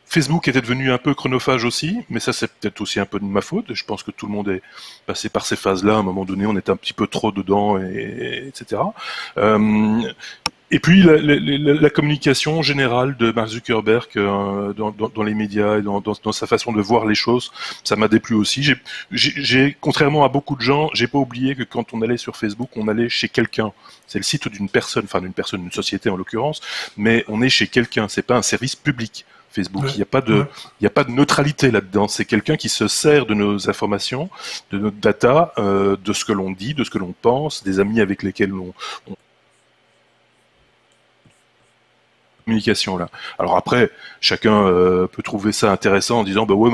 Facebook 0.09 0.47
était 0.47 0.61
devenu 0.61 0.91
un 0.91 0.97
peu 0.97 1.13
chronophage 1.13 1.65
aussi, 1.65 1.99
mais 2.09 2.19
ça 2.19 2.31
c'est 2.31 2.47
peut-être 2.47 2.79
aussi 2.81 2.99
un 2.99 3.05
peu 3.05 3.19
de 3.19 3.25
ma 3.25 3.41
faute. 3.41 3.73
Je 3.73 3.83
pense 3.83 4.03
que 4.03 4.11
tout 4.11 4.25
le 4.25 4.31
monde 4.31 4.49
est 4.49 4.61
passé 5.05 5.29
par 5.29 5.45
ces 5.45 5.55
phases-là. 5.55 5.95
À 5.95 5.97
un 5.97 6.03
moment 6.03 6.25
donné, 6.25 6.45
on 6.45 6.57
était 6.57 6.71
un 6.71 6.77
petit 6.77 6.93
peu 6.93 7.07
trop 7.07 7.31
dedans, 7.31 7.77
et, 7.77 8.45
etc. 8.47 8.81
Euh, 9.37 10.01
et 10.69 10.79
puis 10.79 11.01
la, 11.01 11.89
communication 11.89 12.61
générale 12.61 13.15
de 13.15 13.31
Mark 13.31 13.47
Zuckerberg 13.47 14.07
euh, 14.17 14.73
dans, 14.73 15.23
les 15.23 15.33
médias 15.33 15.77
et 15.77 15.81
dans, 15.81 16.33
sa 16.33 16.45
façon 16.45 16.73
de 16.73 16.81
voir 16.81 17.05
les 17.05 17.15
choses, 17.15 17.51
ça 17.85 17.95
m'a 17.95 18.09
déplu 18.09 18.35
aussi. 18.35 18.75
J'ai, 19.11 19.77
contrairement 19.79 20.25
à 20.25 20.29
beaucoup 20.29 20.57
de 20.57 20.61
gens, 20.61 20.89
j'ai 20.93 21.07
pas 21.07 21.19
oublié 21.19 21.55
que 21.55 21.63
quand 21.63 21.93
on 21.93 22.01
allait 22.01 22.17
sur 22.17 22.35
Facebook, 22.35 22.69
on 22.75 22.89
allait 22.89 23.07
chez 23.07 23.29
quelqu'un. 23.29 23.71
C'est 24.07 24.19
le 24.19 24.23
site 24.23 24.49
d'une 24.49 24.67
personne, 24.67 25.05
enfin 25.05 25.21
d'une 25.21 25.33
personne, 25.33 25.61
d'une 25.61 25.71
société 25.71 26.09
en 26.09 26.17
l'occurrence, 26.17 26.59
mais 26.97 27.23
on 27.29 27.41
est 27.41 27.49
chez 27.49 27.67
quelqu'un. 27.67 28.09
C'est 28.09 28.25
pas 28.25 28.35
un 28.35 28.41
service 28.41 28.75
public. 28.75 29.25
Facebook. 29.57 29.85
Il 29.93 29.97
n'y 29.97 30.01
a 30.01 30.05
pas 30.05 30.21
de, 30.21 30.45
il 30.79 30.87
a 30.87 30.89
pas 30.89 31.03
de 31.03 31.11
neutralité 31.11 31.71
là-dedans. 31.71 32.07
C'est 32.07 32.25
quelqu'un 32.25 32.55
qui 32.55 32.69
se 32.69 32.87
sert 32.87 33.25
de 33.25 33.33
nos 33.33 33.69
informations, 33.69 34.29
de 34.71 34.77
notre 34.77 34.97
data, 34.97 35.53
euh, 35.57 35.97
de 36.03 36.13
ce 36.13 36.25
que 36.25 36.33
l'on 36.33 36.51
dit, 36.51 36.73
de 36.73 36.83
ce 36.83 36.89
que 36.89 36.97
l'on 36.97 37.13
pense, 37.21 37.63
des 37.63 37.79
amis 37.79 37.99
avec 38.01 38.23
lesquels 38.23 38.53
on, 38.53 38.73
communication 42.45 42.97
là. 42.97 43.09
Alors 43.39 43.57
après, 43.57 43.91
chacun 44.21 44.65
euh, 44.65 45.05
peut 45.07 45.21
trouver 45.21 45.51
ça 45.51 45.69
intéressant 45.69 46.19
en 46.19 46.23
disant 46.23 46.45
bah 46.45 46.53
ouais, 46.53 46.71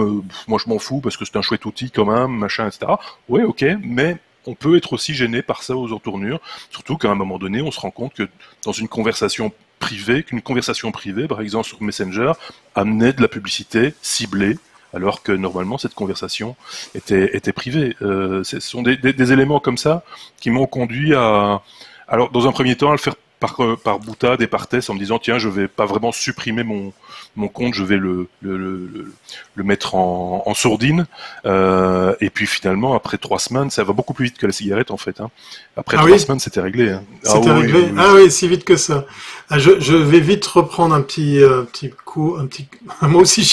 moi 0.47 0.59
je 0.63 0.69
m'en 0.69 0.77
fous 0.77 1.01
parce 1.01 1.17
que 1.17 1.25
c'est 1.25 1.35
un 1.35 1.41
chouette 1.41 1.65
outil 1.65 1.89
quand 1.89 2.05
même, 2.05 2.31
machin, 2.31 2.67
etc. 2.67 2.91
Ouais, 3.27 3.41
ok, 3.41 3.65
mais 3.81 4.17
on 4.45 4.53
peut 4.53 4.77
être 4.77 4.93
aussi 4.93 5.13
gêné 5.15 5.41
par 5.41 5.63
ça 5.63 5.75
aux 5.75 5.91
entournures, 5.91 6.39
surtout 6.69 6.97
qu'à 6.97 7.09
un 7.09 7.15
moment 7.15 7.39
donné, 7.39 7.61
on 7.61 7.71
se 7.71 7.79
rend 7.79 7.91
compte 7.91 8.13
que 8.13 8.27
dans 8.65 8.71
une 8.71 8.87
conversation 8.87 9.51
privée, 9.79 10.23
qu'une 10.23 10.41
conversation 10.41 10.91
privée, 10.91 11.27
par 11.27 11.41
exemple 11.41 11.67
sur 11.67 11.81
Messenger, 11.81 12.33
amenait 12.75 13.13
de 13.13 13.21
la 13.21 13.27
publicité 13.27 13.93
ciblée, 14.01 14.57
alors 14.93 15.23
que 15.23 15.31
normalement 15.31 15.77
cette 15.77 15.93
conversation 15.93 16.55
était, 16.95 17.27
privée. 17.53 17.95
Euh, 18.01 18.43
ce 18.43 18.59
sont 18.59 18.81
des, 18.81 18.95
des, 18.97 19.33
éléments 19.33 19.59
comme 19.59 19.77
ça 19.77 20.03
qui 20.39 20.51
m'ont 20.51 20.67
conduit 20.67 21.13
à, 21.15 21.61
alors 22.07 22.29
dans 22.31 22.47
un 22.47 22.51
premier 22.51 22.75
temps, 22.75 22.89
à 22.89 22.93
le 22.93 22.97
faire 22.97 23.15
par, 23.43 23.61
euh, 23.61 23.75
par 23.75 23.99
boutade 23.99 24.41
et 24.41 24.47
par 24.47 24.67
test 24.67 24.89
en 24.89 24.93
me 24.93 24.99
disant 24.99 25.19
tiens 25.19 25.37
je 25.37 25.49
vais 25.49 25.67
pas 25.67 25.85
vraiment 25.85 26.13
supprimer 26.13 26.63
mon, 26.63 26.93
mon 27.35 27.47
compte, 27.47 27.73
je 27.73 27.83
vais 27.83 27.97
le, 27.97 28.27
le, 28.41 28.57
le, 28.57 29.13
le 29.55 29.63
mettre 29.63 29.95
en, 29.95 30.43
en 30.45 30.53
sourdine. 30.53 31.07
Euh, 31.45 32.15
et 32.21 32.29
puis 32.29 32.45
finalement, 32.45 32.95
après 32.95 33.17
trois 33.17 33.39
semaines, 33.39 33.69
ça 33.69 33.83
va 33.83 33.93
beaucoup 33.93 34.13
plus 34.13 34.25
vite 34.25 34.37
que 34.37 34.45
la 34.45 34.53
cigarette 34.53 34.91
en 34.91 34.97
fait. 34.97 35.19
Hein. 35.19 35.29
Après 35.75 35.97
ah 35.99 36.05
trois 36.05 36.19
semaines, 36.19 36.39
c'était 36.39 36.61
réglé. 36.61 36.91
Hein. 36.91 37.03
C'était 37.23 37.49
ah, 37.49 37.57
réglé. 37.57 37.91
ah 37.97 38.13
oui, 38.13 38.31
si 38.31 38.47
vite 38.47 38.63
que 38.63 38.77
ça. 38.77 39.05
Ah, 39.49 39.57
je, 39.57 39.79
je, 39.79 39.95
vais 39.95 40.19
vite 40.19 40.45
reprendre 40.45 40.93
un 40.95 41.01
petit, 41.01 41.41
euh, 41.41 41.63
petit 41.63 41.89
coup, 42.13 42.35
un 42.39 42.45
petit. 42.45 42.67
moi 43.01 43.21
aussi, 43.21 43.43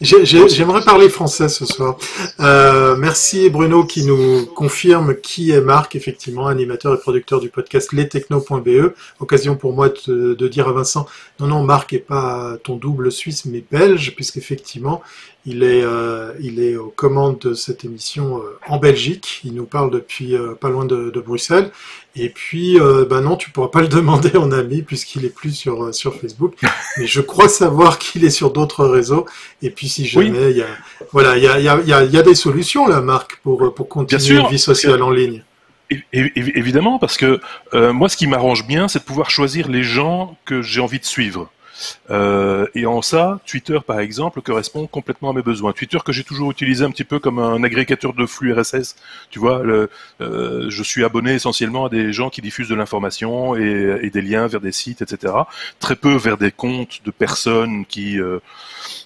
J'aimerais 0.00 0.84
parler 0.84 1.08
français 1.08 1.48
ce 1.48 1.64
soir. 1.64 1.96
Euh, 2.40 2.94
merci 2.96 3.48
Bruno 3.48 3.84
qui 3.84 4.04
nous 4.04 4.44
confirme 4.46 5.14
qui 5.16 5.50
est 5.50 5.60
Marc, 5.60 5.96
effectivement, 5.96 6.46
animateur 6.46 6.94
et 6.94 6.98
producteur 6.98 7.40
du 7.40 7.48
podcast 7.48 7.92
lestechno.be. 7.92 8.94
Occasion 9.20 9.56
pour 9.56 9.72
moi 9.72 9.88
de, 10.06 10.34
de 10.34 10.48
dire 10.48 10.68
à 10.68 10.72
Vincent, 10.72 11.06
non 11.40 11.46
non, 11.46 11.62
Marc 11.62 11.92
est 11.94 11.98
pas 11.98 12.58
ton 12.62 12.76
double 12.76 13.10
suisse 13.10 13.46
mais 13.46 13.64
belge, 13.70 14.14
puisqu'effectivement, 14.14 15.00
il 15.46 15.62
est, 15.62 15.82
euh, 15.82 16.32
il 16.40 16.58
est 16.58 16.76
aux 16.76 16.88
commandes 16.88 17.38
de 17.38 17.52
cette 17.52 17.84
émission 17.84 18.38
euh, 18.38 18.58
en 18.66 18.78
Belgique. 18.78 19.42
Il 19.44 19.54
nous 19.54 19.66
parle 19.66 19.90
depuis 19.90 20.34
euh, 20.34 20.54
pas 20.54 20.70
loin 20.70 20.86
de, 20.86 21.12
Bruxelles. 21.20 21.70
Et 22.16 22.28
puis, 22.28 22.78
ben 23.10 23.22
non, 23.22 23.36
tu 23.36 23.50
pourras 23.50 23.68
pas 23.68 23.80
le 23.80 23.88
demander 24.00 24.36
en 24.36 24.52
ami 24.52 24.82
puisqu'il 24.82 25.24
est 25.24 25.34
plus 25.34 25.52
sur 25.54 25.92
sur 25.94 26.14
Facebook. 26.14 26.54
Mais 26.96 27.06
je 27.06 27.20
crois 27.20 27.48
savoir 27.48 27.98
qu'il 27.98 28.24
est 28.24 28.30
sur 28.30 28.52
d'autres 28.52 28.86
réseaux. 28.86 29.26
Et 29.62 29.70
puis, 29.70 29.88
si 29.88 30.06
jamais, 30.06 30.50
il 30.50 30.56
y 30.56 30.62
a, 30.62 30.66
voilà, 31.12 31.36
il 31.36 31.42
y 31.42 31.48
a, 31.48 31.58
y, 31.58 31.68
a, 31.68 32.04
y 32.04 32.16
a 32.16 32.22
des 32.22 32.34
solutions 32.34 32.86
là, 32.86 33.00
Marc, 33.00 33.36
pour 33.42 33.74
pour 33.74 33.88
continuer 33.88 34.40
une 34.40 34.48
vie 34.48 34.58
sociale 34.58 35.02
en 35.02 35.10
ligne. 35.10 35.42
Évidemment, 36.12 36.98
parce 36.98 37.16
que 37.16 37.40
moi, 37.72 38.08
ce 38.08 38.16
qui 38.16 38.26
m'arrange 38.26 38.66
bien, 38.66 38.88
c'est 38.88 39.00
de 39.00 39.04
pouvoir 39.04 39.30
choisir 39.30 39.68
les 39.68 39.82
gens 39.82 40.38
que 40.44 40.62
j'ai 40.62 40.80
envie 40.80 41.00
de 41.00 41.04
suivre. 41.04 41.50
Euh, 42.10 42.66
et 42.74 42.86
en 42.86 43.02
ça, 43.02 43.40
Twitter, 43.46 43.78
par 43.86 44.00
exemple, 44.00 44.40
correspond 44.42 44.86
complètement 44.86 45.30
à 45.30 45.32
mes 45.32 45.42
besoins. 45.42 45.72
Twitter 45.72 45.98
que 46.04 46.12
j'ai 46.12 46.24
toujours 46.24 46.50
utilisé 46.50 46.84
un 46.84 46.90
petit 46.90 47.04
peu 47.04 47.18
comme 47.18 47.38
un 47.38 47.62
agrégateur 47.62 48.12
de 48.12 48.26
flux 48.26 48.52
RSS. 48.52 48.96
Tu 49.30 49.38
vois, 49.38 49.62
euh, 49.64 49.88
je 50.68 50.82
suis 50.82 51.04
abonné 51.04 51.34
essentiellement 51.34 51.86
à 51.86 51.88
des 51.88 52.12
gens 52.12 52.30
qui 52.30 52.40
diffusent 52.40 52.68
de 52.68 52.74
l'information 52.74 53.56
et, 53.56 54.00
et, 54.02 54.10
des 54.10 54.22
liens 54.22 54.46
vers 54.46 54.60
des 54.60 54.72
sites, 54.72 55.02
etc. 55.02 55.34
Très 55.80 55.96
peu 55.96 56.14
vers 56.16 56.38
des 56.38 56.50
comptes 56.50 57.00
de 57.04 57.10
personnes 57.10 57.84
qui 57.86 58.20
euh, 58.20 58.38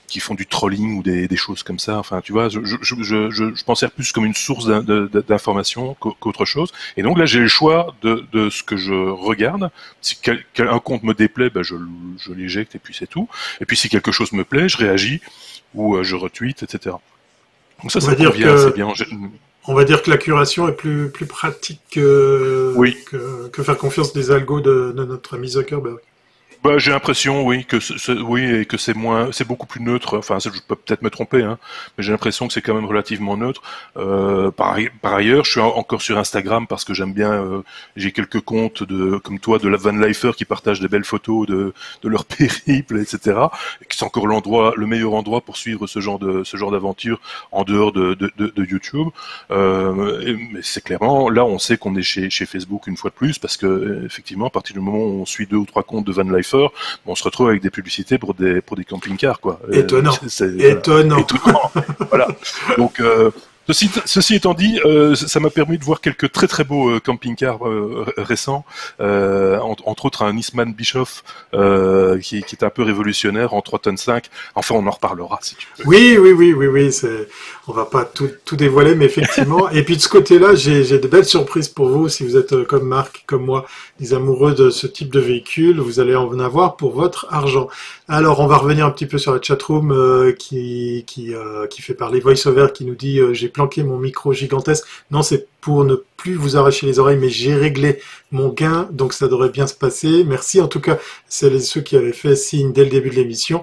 qui 0.09 0.21
font 0.21 0.35
du 0.35 0.47
trolling 0.47 0.99
ou 0.99 1.03
des, 1.03 1.29
des, 1.29 1.37
choses 1.37 1.63
comme 1.63 1.79
ça. 1.79 1.99
Enfin, 1.99 2.21
tu 2.21 2.33
vois, 2.33 2.49
je, 2.49 2.61
je, 2.65 2.81
je, 2.83 3.65
pensais 3.65 3.89
plus 3.89 4.11
comme 4.11 4.25
une 4.25 4.35
source 4.35 4.67
d'information 4.67 5.95
qu'autre 5.95 6.45
chose. 6.45 6.73
Et 6.97 7.03
donc 7.03 7.19
là, 7.19 7.27
j'ai 7.27 7.41
le 7.41 7.49
choix 7.49 7.95
de, 8.03 8.25
de, 8.33 8.51
ce 8.51 8.63
que 8.63 8.77
je 8.77 8.95
regarde. 8.95 9.71
Si 10.01 10.19
quel, 10.21 10.45
un 10.59 10.79
compte 10.79 11.05
me 11.05 11.15
déplaît, 11.15 11.51
ben 11.51 11.63
je, 11.63 11.77
je 12.19 12.33
l'éjecte 12.33 12.75
et 12.75 12.79
puis 12.79 12.95
c'est 12.99 13.07
tout. 13.07 13.29
Et 13.61 13.67
puis 13.67 13.77
si 13.77 13.89
quelque 13.89 14.11
chose 14.11 14.33
me 14.33 14.45
plaît, 14.45 14.69
je 14.69 14.79
réagis 14.79 15.21
ou 15.75 15.97
euh, 15.97 16.03
je 16.03 16.17
retweet, 16.17 16.63
etc. 16.63 16.97
Donc 17.83 17.93
ça, 17.93 17.99
on 17.99 18.03
ça 18.03 18.15
dire 18.15 18.33
que... 18.33 18.73
bien. 18.73 18.93
On 19.71 19.75
va 19.75 19.85
dire 19.85 20.03
que 20.03 20.09
la 20.09 20.17
curation 20.17 20.67
est 20.67 20.73
plus, 20.73 21.11
plus 21.11 21.27
pratique 21.27 21.83
que, 21.91 22.73
oui. 22.75 22.97
que, 23.05 23.49
que 23.49 23.63
faire 23.63 23.77
confiance 23.77 24.15
des 24.15 24.31
algos 24.31 24.63
de, 24.63 24.95
de 24.97 25.05
notre 25.05 25.37
ami 25.37 25.49
Zuckerberg. 25.49 25.99
Bah, 26.65 26.77
j'ai 26.77 26.91
l'impression, 26.91 27.47
oui, 27.47 27.65
que 27.65 27.77
oui, 28.21 28.43
et 28.43 28.67
que 28.67 28.77
c'est 28.77 28.95
moins, 28.95 29.31
c'est 29.31 29.47
beaucoup 29.47 29.67
plus 29.67 29.81
neutre. 29.81 30.19
Enfin, 30.19 30.39
je 30.41 30.49
peux 30.67 30.75
peut-être 30.75 31.03
me 31.03 31.11
tromper, 31.11 31.45
hein, 31.45 31.57
mais 31.97 32.03
j'ai 32.03 32.11
l'impression 32.11 32.49
que 32.49 32.53
c'est 32.53 32.63
quand 32.63 32.75
même 32.75 32.85
relativement 32.85 33.37
neutre. 33.37 33.63
Euh, 33.97 34.51
par, 34.51 34.77
par, 35.01 35.15
ailleurs, 35.15 35.45
je 35.45 35.53
suis 35.53 35.61
encore 35.61 36.03
sur 36.03 36.19
Instagram 36.19 36.67
parce 36.67 36.85
que 36.85 36.95
j'aime 36.95 37.13
bien. 37.13 37.31
Euh, 37.33 37.63
j'ai 37.95 38.11
quelques 38.11 38.41
comptes 38.41 38.83
de, 38.83 39.19
comme 39.19 39.39
toi, 39.39 39.61
de 39.61 39.69
la 39.69 39.77
Van 39.77 39.93
Lifer 39.93 40.33
qui 40.37 40.45
partagent 40.45 40.81
des 40.81 40.89
belles 40.89 41.05
photos 41.05 41.47
de, 41.47 41.73
de 42.03 42.09
leur 42.09 42.25
périple, 42.25 42.99
etc. 42.99 43.39
Et 43.81 43.87
c'est 43.91 44.05
encore 44.05 44.27
l'endroit, 44.27 44.75
le 44.77 44.87
meilleur 44.87 45.15
endroit 45.15 45.43
pour 45.43 45.57
suivre 45.57 45.87
ce 45.87 46.01
genre 46.01 46.19
de, 46.19 46.43
ce 46.43 46.57
genre 46.57 46.73
d'aventure 46.73 47.21
en 47.53 47.63
dehors 47.63 47.93
de, 47.93 48.15
de, 48.15 48.33
de 48.37 48.65
YouTube. 48.65 49.09
Euh, 49.53 50.37
mais 50.53 50.61
c'est 50.63 50.83
clairement, 50.83 51.31
là, 51.31 51.45
on 51.45 51.61
sait 51.61 51.77
qu'on 51.77 51.95
est 51.95 52.03
chez, 52.03 52.31
chez 52.31 52.47
Facebook 52.47 52.89
une 52.89 52.97
fois 52.97 53.11
de 53.11 53.15
plus 53.15 53.39
parce 53.39 53.57
que 53.57 54.05
effectivement, 54.05 54.47
à 54.47 54.51
partir 54.51 54.75
du 54.75 54.81
moment 54.81 54.99
où 54.99 55.21
on 55.23 55.27
suit 55.27 55.47
deux 55.47 55.57
ou 55.57 55.67
trois 55.67 55.85
comptes 55.85 56.05
de 56.05 56.13
Van 56.13 56.25
Lifer 56.25 56.48
on 57.07 57.15
se 57.15 57.25
retrouve 57.25 57.49
avec 57.49 57.63
des 57.63 57.71
publicités 57.71 58.19
pour 58.19 58.35
des 58.35 58.61
pour 58.61 58.77
des 58.77 58.85
camping-cars 58.85 59.41
quoi. 59.41 59.61
Euh, 59.69 59.81
étonnant. 59.81 60.13
étonnant. 60.59 61.19
étonnant. 61.19 61.73
voilà. 62.11 62.29
Donc 62.77 63.01
euh, 63.01 63.31
Ceci, 63.71 64.35
étant 64.35 64.55
dit, 64.55 64.81
euh, 64.87 65.15
ça 65.15 65.41
m'a 65.41 65.51
permis 65.51 65.77
de 65.77 65.85
voir 65.85 66.01
quelques 66.01 66.33
très 66.33 66.47
très 66.47 66.65
beaux 66.65 66.89
euh, 66.89 67.01
camping-cars 67.01 67.69
euh, 67.69 68.07
récents, 68.17 68.65
entre, 68.99 70.07
autres 70.07 70.23
un 70.23 70.33
Nisman 70.33 70.73
Bischoff 70.73 71.23
qui, 72.23 72.43
qui, 72.43 72.57
est 72.57 72.65
un 72.65 72.71
peu 72.71 72.83
révolutionnaire 72.83 73.53
en 73.53 73.61
3 73.61 73.81
tonnes 73.81 73.97
5. 73.99 74.25
Enfin, 74.55 74.75
on 74.75 74.87
en 74.87 74.91
reparlera 74.91 75.39
si 75.43 75.55
tu 75.57 75.67
veux. 75.79 75.85
Oui, 75.87 76.17
oui, 76.19 76.33
oui, 76.33 76.53
oui, 76.55 76.67
oui. 76.67 76.93
C'est... 76.93 77.29
On 77.67 77.73
va 77.73 77.85
pas 77.85 78.07
tout, 78.07 78.31
tout 78.47 78.57
dévoiler, 78.57 78.95
mais 78.95 79.05
effectivement. 79.05 79.69
Et 79.71 79.83
puis 79.83 79.97
de 79.97 80.01
ce 80.01 80.09
côté-là, 80.09 80.55
j'ai, 80.55 80.85
j'ai 80.85 80.99
de 80.99 81.07
belles 81.07 81.27
surprises 81.27 81.69
pour 81.69 81.91
vous. 81.91 82.09
Si 82.09 82.25
vous 82.25 82.39
êtes 82.39 82.65
comme 82.65 82.89
Marc, 82.89 83.25
comme 83.27 83.45
moi, 83.45 83.67
des 83.99 84.15
amoureux 84.15 84.55
de 84.55 84.71
ce 84.71 84.87
type 84.87 85.13
de 85.13 85.19
véhicule, 85.21 85.81
vous 85.81 85.99
allez 85.99 86.15
en 86.15 86.39
avoir 86.39 86.77
pour 86.77 86.93
votre 86.93 87.27
argent. 87.31 87.69
Alors, 88.07 88.41
on 88.41 88.47
va 88.47 88.57
revenir 88.57 88.87
un 88.87 88.91
petit 88.91 89.07
peu 89.07 89.19
sur 89.19 89.33
la 89.33 89.43
chatroom 89.43 89.91
euh, 89.91 90.33
qui 90.33 91.05
qui, 91.07 91.35
euh, 91.35 91.67
qui 91.67 91.83
fait 91.83 91.95
parler 91.95 92.21
VoiceOver, 92.21 92.69
qui 92.73 92.85
nous 92.85 92.95
dit 92.95 93.19
euh, 93.19 93.35
j'ai 93.35 93.49
planqué 93.49 93.83
mon 93.83 93.99
micro 93.99 94.33
gigantesque. 94.33 94.85
Non, 95.11 95.23
c'est 95.23 95.49
pour 95.61 95.85
ne 95.85 95.97
plus 96.17 96.35
vous 96.35 96.57
arracher 96.57 96.87
les 96.87 97.01
oreilles, 97.01 97.19
mais 97.19 97.29
j'ai 97.29 97.55
réglé 97.55 98.01
mon 98.31 98.49
gain, 98.51 98.89
donc 98.93 99.13
ça 99.13 99.27
devrait 99.27 99.51
bien 99.51 99.67
se 99.67 99.75
passer. 99.75 100.25
Merci 100.25 100.61
en 100.61 100.69
tout 100.69 100.81
cas, 100.81 100.99
c'est 101.29 101.59
ceux 101.59 101.81
qui 101.81 101.97
avaient 101.97 102.13
fait 102.13 102.37
signe 102.37 102.73
dès 102.73 102.85
le 102.85 102.91
début 102.91 103.11
de 103.11 103.17
l'émission. 103.17 103.63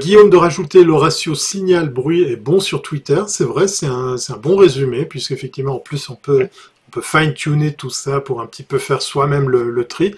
Guillaume 0.00 0.30
de 0.30 0.36
rajouter 0.36 0.84
le 0.84 0.94
ratio 0.94 1.34
signal-bruit 1.34 2.22
est 2.22 2.36
bon 2.36 2.60
sur 2.60 2.82
Twitter, 2.82 3.22
c'est 3.26 3.44
vrai, 3.44 3.68
c'est 3.68 3.86
un, 3.86 4.14
un 4.14 4.36
bon 4.36 4.56
résumé, 4.56 5.04
puisqu'effectivement 5.04 5.76
en 5.76 5.80
plus 5.80 6.08
on 6.08 6.14
peut 6.14 6.48
fine-tuner 7.00 7.74
tout 7.74 7.90
ça 7.90 8.20
pour 8.20 8.40
un 8.40 8.46
petit 8.46 8.62
peu 8.62 8.78
faire 8.78 9.02
soi-même 9.02 9.48
le, 9.48 9.70
le 9.70 9.84
tri 9.84 10.14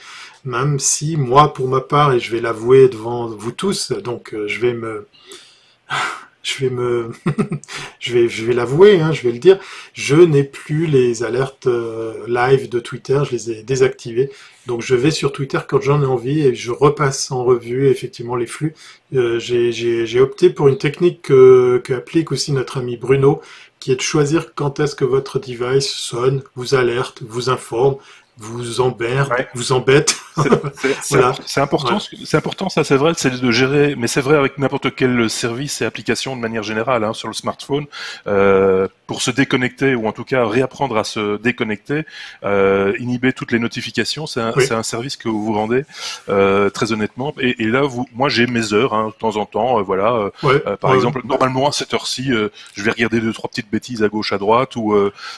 même 0.47 0.79
si 0.79 1.17
moi, 1.17 1.53
pour 1.53 1.69
ma 1.69 1.81
part, 1.81 2.13
et 2.13 2.21
je 2.21 2.31
vais 2.31 2.41
l'avouer 2.41 2.89
devant 2.89 3.27
vous 3.27 3.53
tous, 3.53 3.93
donc 3.93 4.33
euh, 4.33 4.47
je 4.47 4.61
vais 4.61 4.73
me, 4.73 5.07
je 6.43 6.65
vais 6.65 6.71
me, 6.71 7.11
je 8.01 8.13
vais, 8.13 8.29
je 8.29 8.45
vais 8.45 8.55
l'avouer, 8.55 9.01
hein, 9.01 9.13
je 9.13 9.23
vais 9.23 9.33
le 9.33 9.39
dire, 9.39 9.59
je 9.93 10.15
n'ai 10.15 10.45
plus 10.45 10.87
les 10.87 11.25
alertes 11.25 11.67
euh, 11.67 12.25
live 12.29 12.69
de 12.69 12.79
Twitter, 12.79 13.21
je 13.27 13.33
les 13.33 13.51
ai 13.51 13.63
désactivées. 13.63 14.31
Donc 14.67 14.83
je 14.83 14.97
vais 14.97 15.13
sur 15.13 15.33
Twitter 15.33 15.61
quand 15.69 15.81
j'en 15.81 16.03
ai 16.03 16.07
envie 16.07 16.41
et 16.41 16.55
je 16.55 16.73
repasse 16.73 17.31
en 17.31 17.45
revue 17.45 17.87
effectivement 17.89 18.35
les 18.35 18.47
flux. 18.47 18.75
Euh, 19.15 19.39
j'ai 19.39 20.21
opté 20.21 20.51
pour 20.51 20.67
une 20.67 20.79
technique 20.79 21.23
que, 21.23 21.81
que 21.85 21.95
applique 21.95 22.33
aussi 22.33 22.51
notre 22.51 22.79
ami 22.79 22.97
Bruno, 22.97 23.41
qui 23.87 23.93
est 23.93 23.97
de 23.97 24.01
choisir 24.01 24.53
quand 24.57 24.81
est-ce 24.81 24.97
que 24.97 25.05
votre 25.05 25.39
device 25.39 25.89
sonne, 25.89 26.43
vous 26.57 26.75
alerte, 26.75 27.23
vous 27.23 27.51
informe, 27.51 27.95
vous 28.37 28.81
emmerde, 28.81 29.33
vous 29.55 29.71
embête. 29.71 30.17
C'est 31.03 31.61
important, 31.61 31.99
c'est 32.01 32.37
important, 32.37 32.69
ça 32.69 32.83
c'est 32.83 32.97
vrai, 32.97 33.13
c'est 33.17 33.41
de 33.41 33.51
gérer, 33.53 33.95
mais 33.97 34.09
c'est 34.09 34.21
vrai 34.21 34.37
avec 34.37 34.59
n'importe 34.59 34.93
quel 34.97 35.31
service 35.31 35.83
et 35.83 35.85
application 35.85 36.35
de 36.35 36.41
manière 36.41 36.65
générale 36.65 37.05
hein, 37.05 37.13
sur 37.13 37.29
le 37.29 37.35
smartphone, 37.35 37.87
euh, 38.27 38.89
pour 39.07 39.23
se 39.23 39.31
déconnecter 39.31 39.95
ou 39.95 40.07
en 40.09 40.13
tout 40.13 40.25
cas 40.25 40.47
réapprendre 40.47 40.97
à 40.97 41.05
se 41.05 41.37
déconnecter, 41.39 42.05
euh, 42.45 42.93
inhiber 42.99 43.33
toutes 43.33 43.53
les 43.53 43.59
notifications, 43.59 44.27
c'est 44.27 44.41
un, 44.41 44.53
un, 44.71 44.83
service 44.83 45.17
que 45.17 45.29
vous 45.29 45.53
rendez 45.53 45.85
euh, 46.29 46.71
très 46.71 46.93
honnêtement. 46.93 47.35
Et, 47.41 47.63
et, 47.63 47.67
là, 47.67 47.83
vous, 47.83 48.07
moi 48.15 48.29
j'ai 48.29 48.47
mes 48.47 48.73
heures 48.73 48.95
hein, 48.95 49.09
de 49.09 49.19
temps 49.19 49.37
en 49.37 49.47
temps, 49.47 49.79
euh, 49.79 49.83
voilà. 49.83 50.31
Euh, 50.45 50.77
par 50.77 50.95
exemple, 50.95 51.23
normalement 51.25 51.69
à 51.69 51.73
cette 51.73 51.95
heure-ci, 51.95 52.31
je 52.75 52.83
vais 52.83 52.91
regarder 52.91 53.21
deux 53.21 53.33
trois 53.33 53.49
petites 53.49 53.71
bêtises 53.71 54.03
à 54.03 54.09
gauche 54.09 54.33
à 54.33 54.39
droite, 54.39 54.77
ou 54.77 54.95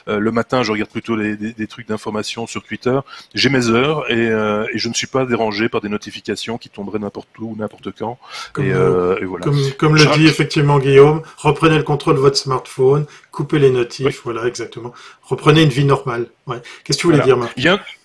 le 0.07 0.33
matin 0.33 0.63
je 0.63 0.73
regarde 0.73 0.91
plutôt 0.91 1.17
des, 1.17 1.37
des 1.37 1.67
trucs 1.67 1.89
d'information 1.89 2.47
sur 2.47 2.63
Twitter 2.63 2.99
j'ai 3.35 3.49
mes 3.49 3.69
heures 3.69 4.05
euh, 4.11 4.67
et, 4.73 4.79
je 4.79 4.89
ne 4.89 4.95
suis 4.95 5.07
pas 5.07 5.25
dérangé 5.25 5.69
par 5.69 5.81
des 5.81 5.89
notifications 5.89 6.59
qui 6.59 6.69
tomberaient 6.69 6.99
n'importe 6.99 7.29
où, 7.39 7.55
n'importe 7.57 7.91
quand. 7.97 8.19
Comme, 8.53 8.65
et, 8.65 8.73
euh, 8.73 9.17
voilà. 9.27 9.47
Comme, 9.79 9.97
le 9.97 10.17
dit 10.17 10.27
effectivement 10.27 10.79
Guillaume, 10.79 11.23
reprenez 11.37 11.77
le 11.77 11.83
contrôle 11.83 12.17
de 12.17 12.21
votre 12.21 12.37
smartphone, 12.37 13.07
coupez 13.31 13.58
les 13.59 13.71
notifs, 13.71 14.23
voilà 14.25 14.47
exactement. 14.47 14.93
Reprenez 15.29 15.63
une 15.63 15.69
vie 15.69 15.85
normale. 15.85 16.27
Ouais. 16.47 16.57
Qu'est-ce 16.85 16.97
que 16.97 17.03
tu 17.03 17.07
voulais 17.09 17.23
dire, 17.23 17.37
Marc 17.37 17.53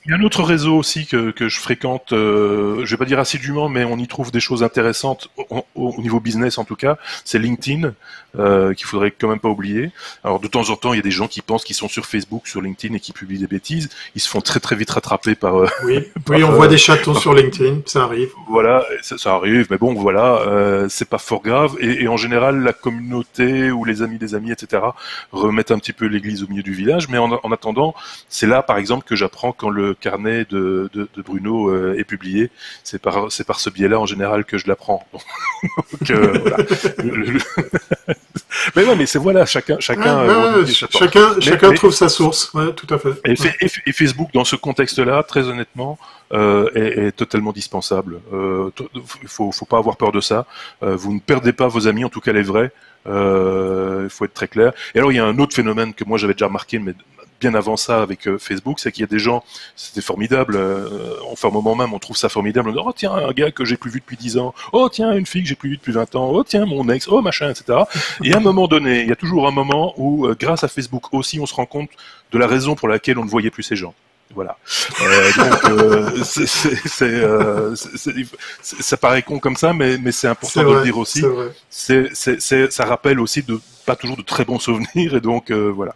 il 0.06 0.12
y 0.12 0.14
a 0.14 0.18
un 0.18 0.24
autre 0.24 0.44
réseau 0.44 0.76
aussi 0.76 1.06
que, 1.06 1.32
que 1.32 1.48
je 1.48 1.60
fréquente, 1.62 2.12
euh, 2.12 2.84
je 2.84 2.92
vais 2.92 2.98
pas 2.98 3.06
dire 3.06 3.20
assidûment, 3.20 3.70
mais 3.70 3.86
on 3.86 3.98
y 3.98 4.08
trouve 4.08 4.32
des 4.32 4.42
choses 4.42 4.62
intéressantes 4.62 5.30
au, 5.38 5.64
au 5.76 6.02
niveau 6.02 6.20
business 6.20 6.58
en 6.58 6.66
tout 6.66 6.76
cas. 6.76 6.98
C'est 7.24 7.40
LinkedIn 7.40 7.94
euh, 8.38 8.74
qu'il 8.74 8.86
faudrait 8.86 9.12
quand 9.12 9.30
même 9.30 9.40
pas 9.40 9.48
oublier. 9.48 9.92
Alors 10.24 10.40
de 10.40 10.48
temps 10.48 10.70
en 10.72 10.76
temps, 10.76 10.92
il 10.92 10.98
y 10.98 11.00
a 11.00 11.04
des 11.04 11.12
gens 11.12 11.28
qui 11.28 11.42
pensent 11.42 11.64
qu'ils 11.64 11.76
sont 11.76 11.88
sur 11.88 12.06
Facebook, 12.06 12.48
sur 12.48 12.62
LinkedIn 12.62 12.96
et 12.96 13.00
qui 13.00 13.14
publient 13.14 13.40
des 13.40 13.48
bêtises. 13.48 13.90
Ils 14.16 14.22
se 14.22 14.28
font 14.28 14.42
très 14.42 14.60
très 14.60 14.76
vite 14.76 14.90
rattraper 14.90 15.36
par. 15.36 15.56
Euh, 15.56 15.68
oui, 15.86 16.00
oui, 16.30 16.44
on 16.44 16.52
voit 16.52 16.68
des 16.68 16.78
chatons 16.78 17.14
sur 17.14 17.34
LinkedIn, 17.34 17.82
ça 17.86 18.04
arrive. 18.04 18.32
Voilà, 18.50 18.84
ça, 19.04 19.18
ça 19.18 19.36
arrive, 19.36 19.68
mais 19.70 19.78
bon, 19.78 19.94
voilà, 19.94 20.40
euh, 20.48 20.88
c'est 20.90 21.08
pas 21.08 21.20
fort 21.20 21.44
grave. 21.44 21.78
Et, 21.80 22.04
et, 22.04 22.08
en 22.10 22.18
général, 22.18 22.62
la 22.62 22.74
communauté 22.74 23.72
ou 23.72 23.86
les 23.86 24.02
amis 24.02 24.18
des 24.18 24.36
amis, 24.36 24.52
etc., 24.52 24.84
remettent 25.32 25.72
un 25.72 25.80
petit 25.80 25.94
peu 25.94 26.08
l'église 26.08 26.44
au 26.44 26.48
milieu 26.48 26.64
du 26.64 26.74
village. 26.74 27.08
Mais 27.14 27.20
en, 27.20 27.32
en 27.32 27.52
attendant, 27.52 27.94
c'est 28.28 28.48
là, 28.48 28.64
par 28.64 28.78
exemple, 28.80 29.06
que 29.06 29.16
j'apprends 29.16 29.52
quand 29.52 29.70
le 29.70 29.94
carnet 29.94 30.46
de, 30.50 30.90
de, 30.94 31.08
de 31.16 31.22
Bruno 31.22 31.70
euh, 31.70 31.96
est 31.96 32.04
publié. 32.04 32.50
C'est 32.84 33.00
par, 33.00 33.32
c'est 33.32 33.46
par 33.46 33.60
ce 33.60 33.70
biais-là 33.70 34.00
en 34.00 34.08
général 34.08 34.46
que 34.46 34.58
je 34.58 34.68
l'apprends. 34.68 35.06
Donc, 35.92 36.10
euh, 36.10 36.40
voilà. 36.40 36.58
mais 38.76 38.84
ouais, 38.84 38.96
mais 38.96 39.06
c'est 39.06 39.20
voilà, 39.20 39.46
chacun, 39.46 39.78
chacun, 39.80 40.22
euh, 40.22 40.66
chacun, 40.66 41.40
chacun 41.40 41.72
trouve 41.74 41.94
sa 41.94 42.10
source. 42.10 42.52
Ouais, 42.56 42.74
tout 42.74 42.92
à 42.92 42.98
fait. 42.98 43.12
Et, 43.26 43.92
Facebook, 43.94 44.30
dans 44.34 44.44
ce 44.44 44.56
contexte-là, 44.56 45.22
très 45.22 45.48
honnêtement, 45.48 46.00
euh, 46.34 46.68
est, 46.74 47.08
est, 47.08 47.12
totalement 47.12 47.52
dispensable. 47.52 48.20
Euh, 48.34 48.72
il 49.22 49.28
faut, 49.28 49.52
faut 49.52 49.66
pas 49.66 49.78
avoir 49.78 49.98
peur 49.98 50.12
de 50.12 50.20
ça. 50.20 50.48
Euh, 50.82 50.96
vous 50.96 51.14
ne 51.14 51.20
perdez 51.20 51.54
pas 51.54 51.68
vos 51.68 51.88
amis, 51.88 52.04
en 52.06 52.10
tout 52.10 52.22
cas 52.22 52.34
les 52.34 52.42
vrais. 52.42 52.72
Il 53.06 54.10
faut 54.10 54.26
être 54.26 54.34
très 54.34 54.48
clair. 54.48 54.74
Et 54.96 55.00
alors 55.00 55.12
il 55.12 55.16
y 55.16 55.20
a 55.20 55.26
un 55.26 55.38
autre 55.40 55.56
phénomène 55.56 55.94
que 55.94 56.04
moi 56.04 56.18
j'avais 56.18 56.34
déjà 56.34 56.48
remarqué, 56.48 56.80
mais 56.80 56.94
bien 57.44 57.54
avant 57.56 57.76
ça 57.76 58.02
avec 58.02 58.26
euh, 58.28 58.38
Facebook, 58.38 58.80
c'est 58.80 58.92
qu'il 58.94 59.02
y 59.02 59.04
a 59.04 59.08
des 59.08 59.20
gens, 59.20 59.44
c'était 59.76 60.02
formidable, 60.02 60.56
euh, 60.56 61.16
enfin 61.30 61.50
au 61.50 61.52
moment 61.52 61.76
même 61.76 61.94
on 61.94 62.00
trouve 62.00 62.16
ça 62.16 62.30
formidable, 62.30 62.70
on 62.70 62.72
dit, 62.72 62.80
oh 62.82 62.94
tiens, 62.96 63.12
un 63.12 63.32
gars 63.34 63.52
que 63.52 63.66
j'ai 63.66 63.76
plus 63.76 63.92
vu 63.92 64.00
depuis 64.00 64.16
10 64.16 64.38
ans, 64.38 64.54
oh 64.72 64.88
tiens, 64.90 65.12
une 65.12 65.26
fille 65.26 65.44
que 65.44 65.50
j'ai 65.50 65.56
plus 65.56 65.72
vu 65.72 65.78
depuis 65.78 65.92
20 65.92 66.16
ans, 66.16 66.32
oh 66.34 66.44
tiens, 66.46 66.66
mon 66.66 66.88
ex, 66.90 67.08
oh 67.10 67.22
machin, 67.22 67.50
etc. 67.50 67.80
Et 68.24 68.34
à 68.34 68.38
un 68.38 68.40
moment 68.40 68.68
donné, 68.68 69.02
il 69.02 69.10
y 69.10 69.12
a 69.12 69.18
toujours 69.18 69.46
un 69.46 69.52
moment 69.52 69.94
où, 69.98 70.26
euh, 70.26 70.36
grâce 70.40 70.64
à 70.64 70.70
Facebook 70.70 71.14
aussi, 71.14 71.38
on 71.42 71.46
se 71.46 71.54
rend 71.54 71.66
compte 71.66 71.90
de 72.32 72.38
la 72.38 72.48
raison 72.48 72.76
pour 72.76 72.88
laquelle 72.88 73.18
on 73.20 73.26
ne 73.26 73.30
voyait 73.30 73.52
plus 73.52 73.64
ces 73.64 73.76
gens. 73.76 73.94
Voilà. 74.34 74.58
Euh, 75.02 75.32
donc, 75.38 75.66
euh, 75.70 76.24
c'est, 76.24 77.04
euh, 77.04 77.76
ça 78.56 78.98
paraît 78.98 79.22
con 79.22 79.40
comme 79.40 79.56
ça, 79.56 79.74
mais, 79.74 79.98
mais 79.98 80.12
c'est 80.12 80.28
important 80.28 80.64
de 80.64 80.74
le 80.74 80.84
dire 80.84 80.98
aussi. 80.98 81.24
C'est, 81.70 82.10
ça 82.72 82.86
rappelle 82.86 83.20
aussi 83.20 83.44
de 83.44 83.60
pas 83.86 83.96
toujours 83.96 84.18
de 84.18 84.24
très 84.24 84.46
bons 84.46 84.60
souvenirs, 84.60 85.16
et 85.16 85.22
donc 85.22 85.52
voilà. 85.52 85.96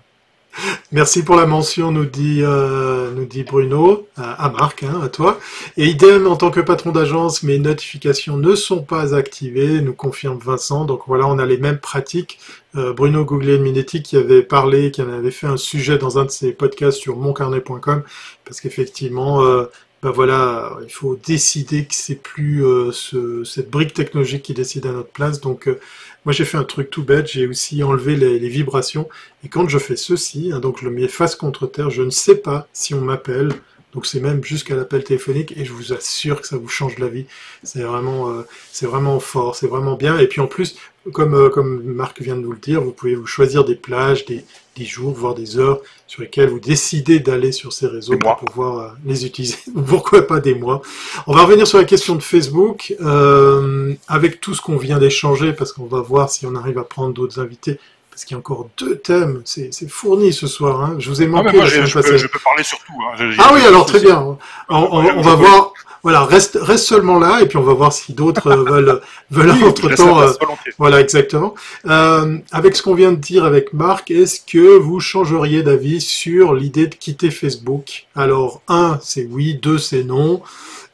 Merci 0.91 1.23
pour 1.23 1.35
la 1.35 1.45
mention, 1.45 1.91
nous 1.91 2.05
dit, 2.05 2.41
euh, 2.41 3.11
nous 3.13 3.25
dit 3.25 3.43
Bruno, 3.43 4.07
à, 4.15 4.49
Marc, 4.49 4.83
hein, 4.83 5.01
à 5.03 5.09
toi. 5.09 5.39
Et 5.75 5.85
idem, 5.85 6.27
en 6.27 6.35
tant 6.35 6.51
que 6.51 6.59
patron 6.59 6.91
d'agence, 6.91 7.43
mes 7.43 7.59
notifications 7.59 8.37
ne 8.37 8.55
sont 8.55 8.81
pas 8.81 9.13
activées, 9.15 9.81
nous 9.81 9.93
confirme 9.93 10.39
Vincent. 10.39 10.85
Donc 10.85 11.01
voilà, 11.07 11.27
on 11.27 11.39
a 11.39 11.45
les 11.45 11.57
mêmes 11.57 11.79
pratiques. 11.79 12.39
Euh, 12.75 12.93
Bruno 12.93 13.25
Googlet 13.25 13.57
Minetti 13.57 14.03
qui 14.03 14.17
avait 14.17 14.43
parlé, 14.43 14.91
qui 14.91 15.01
en 15.01 15.11
avait 15.11 15.31
fait 15.31 15.47
un 15.47 15.57
sujet 15.57 15.97
dans 15.97 16.19
un 16.19 16.25
de 16.25 16.31
ses 16.31 16.51
podcasts 16.51 16.99
sur 16.99 17.17
moncarnet.com, 17.17 18.03
parce 18.45 18.61
qu'effectivement, 18.61 19.43
euh, 19.43 19.65
ben 20.03 20.11
voilà, 20.11 20.77
il 20.83 20.91
faut 20.91 21.15
décider 21.15 21.85
que 21.85 21.95
c'est 21.95 22.21
plus 22.21 22.63
euh, 22.63 22.91
ce, 22.91 23.43
cette 23.43 23.71
brique 23.71 23.93
technologique 23.95 24.43
qui 24.43 24.53
décide 24.53 24.85
à 24.85 24.91
notre 24.91 25.09
place. 25.09 25.41
Donc 25.41 25.67
euh, 25.67 25.79
moi 26.28 26.34
j'ai 26.34 26.43
fait 26.43 26.57
un 26.57 26.65
truc 26.65 26.89
tout 26.89 27.05
bête, 27.05 27.32
j'ai 27.32 27.47
aussi 27.47 27.82
enlevé 27.84 28.17
les, 28.17 28.49
vibrations. 28.49 29.07
Et 29.45 29.47
quand 29.47 29.69
je 29.69 29.78
fais 29.78 29.95
ceci, 29.95 30.51
hein, 30.53 30.59
donc 30.59 30.82
le 30.82 30.91
mets 30.91 31.07
face 31.07 31.38
contre 31.38 31.67
terre, 31.67 31.89
je 31.89 32.01
ne 32.01 32.09
sais 32.09 32.36
pas 32.36 32.67
si 32.73 32.93
on 32.93 32.99
m'appelle. 32.99 33.53
Donc 33.97 34.05
c'est 34.05 34.19
même 34.19 34.43
jusqu'à 34.43 34.75
l'appel 34.75 35.03
téléphonique 35.03 35.55
et 35.57 35.65
je 35.65 35.73
vous 35.73 35.91
assure 35.91 36.41
que 36.41 36.47
ça 36.47 36.55
vous 36.55 36.67
change 36.67 36.99
la 36.99 37.07
vie. 37.07 37.25
C'est 37.63 37.81
vraiment, 37.81 38.29
euh, 38.29 38.43
c'est 38.71 38.85
vraiment 38.85 39.19
fort, 39.19 39.55
c'est 39.55 39.65
vraiment 39.65 39.95
bien. 39.95 40.19
Et 40.19 40.27
puis 40.27 40.39
en 40.39 40.45
plus, 40.45 40.75
comme, 41.13 41.49
comme 41.49 41.81
Marc 41.81 42.21
vient 42.21 42.35
de 42.35 42.41
nous 42.41 42.51
le 42.51 42.59
dire, 42.59 42.79
vous 42.79 42.91
pouvez 42.91 43.15
vous 43.15 43.25
choisir 43.25 43.65
des 43.65 43.73
plages, 43.73 44.25
des, 44.25 44.45
des 44.75 44.85
jours, 44.85 45.15
voire 45.15 45.33
des 45.33 45.57
heures 45.57 45.81
sur 46.05 46.21
lesquelles 46.21 46.49
vous 46.49 46.59
décidez 46.59 47.19
d'aller 47.19 47.51
sur 47.51 47.73
ces 47.73 47.87
réseaux 47.87 48.19
pour 48.19 48.35
pouvoir 48.35 48.77
euh, 48.77 48.89
les 49.03 49.25
utiliser. 49.25 49.57
Pourquoi 49.87 50.27
pas 50.27 50.39
des 50.41 50.53
mois 50.53 50.83
On 51.25 51.33
va 51.33 51.41
revenir 51.41 51.65
sur 51.65 51.79
la 51.79 51.85
question 51.85 52.13
de 52.13 52.21
Facebook. 52.21 52.93
Euh, 53.01 53.95
avec 54.07 54.41
tout 54.41 54.53
ce 54.53 54.61
qu'on 54.61 54.77
vient 54.77 54.99
d'échanger, 54.99 55.53
parce 55.53 55.73
qu'on 55.73 55.87
va 55.87 56.01
voir 56.01 56.29
si 56.29 56.45
on 56.45 56.53
arrive 56.53 56.77
à 56.77 56.83
prendre 56.83 57.15
d'autres 57.15 57.39
invités, 57.39 57.79
parce 58.18 58.26
qu'il 58.26 58.34
y 58.34 58.36
a 58.36 58.39
encore 58.39 58.68
deux 58.80 58.97
thèmes. 58.97 59.43
C'est 59.45 59.72
fourni 59.88 60.34
ce 60.34 60.47
soir. 60.47 60.82
Hein. 60.82 60.95
Je 60.97 61.07
vous 61.07 61.22
ai 61.22 61.26
ah, 61.26 61.28
manqué. 61.28 61.55
moi, 61.55 61.68
je, 61.68 61.82
peux, 62.28 62.39
parler 62.43 62.63
sur 62.63 62.80
tout. 62.80 62.93
Hein. 63.13 63.30
Ah 63.38 63.51
oui, 63.53 63.61
alors 63.61 63.86
très 63.86 63.99
bien. 63.99 64.39
on 64.70 65.22
va 65.22 65.36
voir. 65.36 65.72
Voilà, 66.01 66.24
reste, 66.24 66.57
reste 66.59 66.86
seulement 66.86 67.20
là, 67.20 67.41
et 67.41 67.47
puis 67.47 67.57
on 67.57 67.63
va 67.63 67.74
voir 67.74 67.93
si 67.93 68.13
d'autres 68.13 68.47
euh, 68.47 68.63
veulent, 68.70 69.01
veulent 69.30 69.63
entre-temps. 69.63 70.22
Euh, 70.22 70.32
voilà, 70.80 70.99
exactement. 70.99 71.53
Euh, 71.86 72.38
avec 72.51 72.76
ce 72.76 72.82
qu'on 72.82 72.95
vient 72.95 73.11
de 73.11 73.18
dire 73.18 73.45
avec 73.45 73.74
Marc, 73.74 74.09
est-ce 74.09 74.41
que 74.41 74.78
vous 74.78 74.99
changeriez 74.99 75.61
d'avis 75.61 76.01
sur 76.01 76.55
l'idée 76.55 76.88
de 76.88 76.95
quitter 76.95 77.30
Facebook? 77.30 78.07
Alors, 78.15 78.61
un, 78.68 78.99
c'est 79.03 79.28
oui, 79.30 79.59
deux, 79.61 79.78
c'est 79.78 80.03
non. 80.03 80.41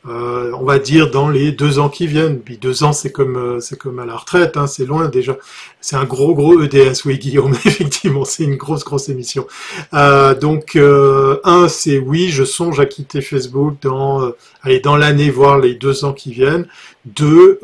Euh, 0.05 0.51
on 0.59 0.65
va 0.65 0.79
dire 0.79 1.11
dans 1.11 1.29
les 1.29 1.53
deux 1.53 1.79
ans 1.79 1.87
qui 1.87 2.07
viennent. 2.07 2.39
Puis 2.39 2.57
deux 2.57 2.83
ans, 2.83 2.91
c'est 2.91 3.11
comme 3.11 3.37
euh, 3.37 3.59
c'est 3.61 3.77
comme 3.77 3.99
à 3.99 4.05
la 4.05 4.15
retraite, 4.15 4.57
hein, 4.57 4.67
c'est 4.67 4.85
loin 4.85 5.07
déjà. 5.07 5.37
C'est 5.79 5.95
un 5.95 6.03
gros 6.03 6.35
gros 6.35 6.61
EDS, 6.61 7.05
oui 7.05 7.17
Guillaume, 7.17 7.53
effectivement, 7.65 8.25
c'est 8.25 8.43
une 8.43 8.57
grosse 8.57 8.83
grosse 8.83 9.07
émission. 9.07 9.47
Euh, 9.93 10.35
donc 10.35 10.75
un, 10.75 11.67
c'est 11.69 11.99
oui, 11.99 12.29
je 12.29 12.43
songe 12.43 12.79
à 12.81 12.85
quitter 12.85 13.21
Facebook 13.21 13.75
dans 13.81 14.31
allez 14.63 14.81
dans 14.81 14.97
l'année, 14.97 15.29
voire 15.29 15.59
les 15.59 15.75
deux 15.75 16.03
ans 16.03 16.13
qui 16.13 16.33
viennent. 16.33 16.67
Deux, 17.05 17.59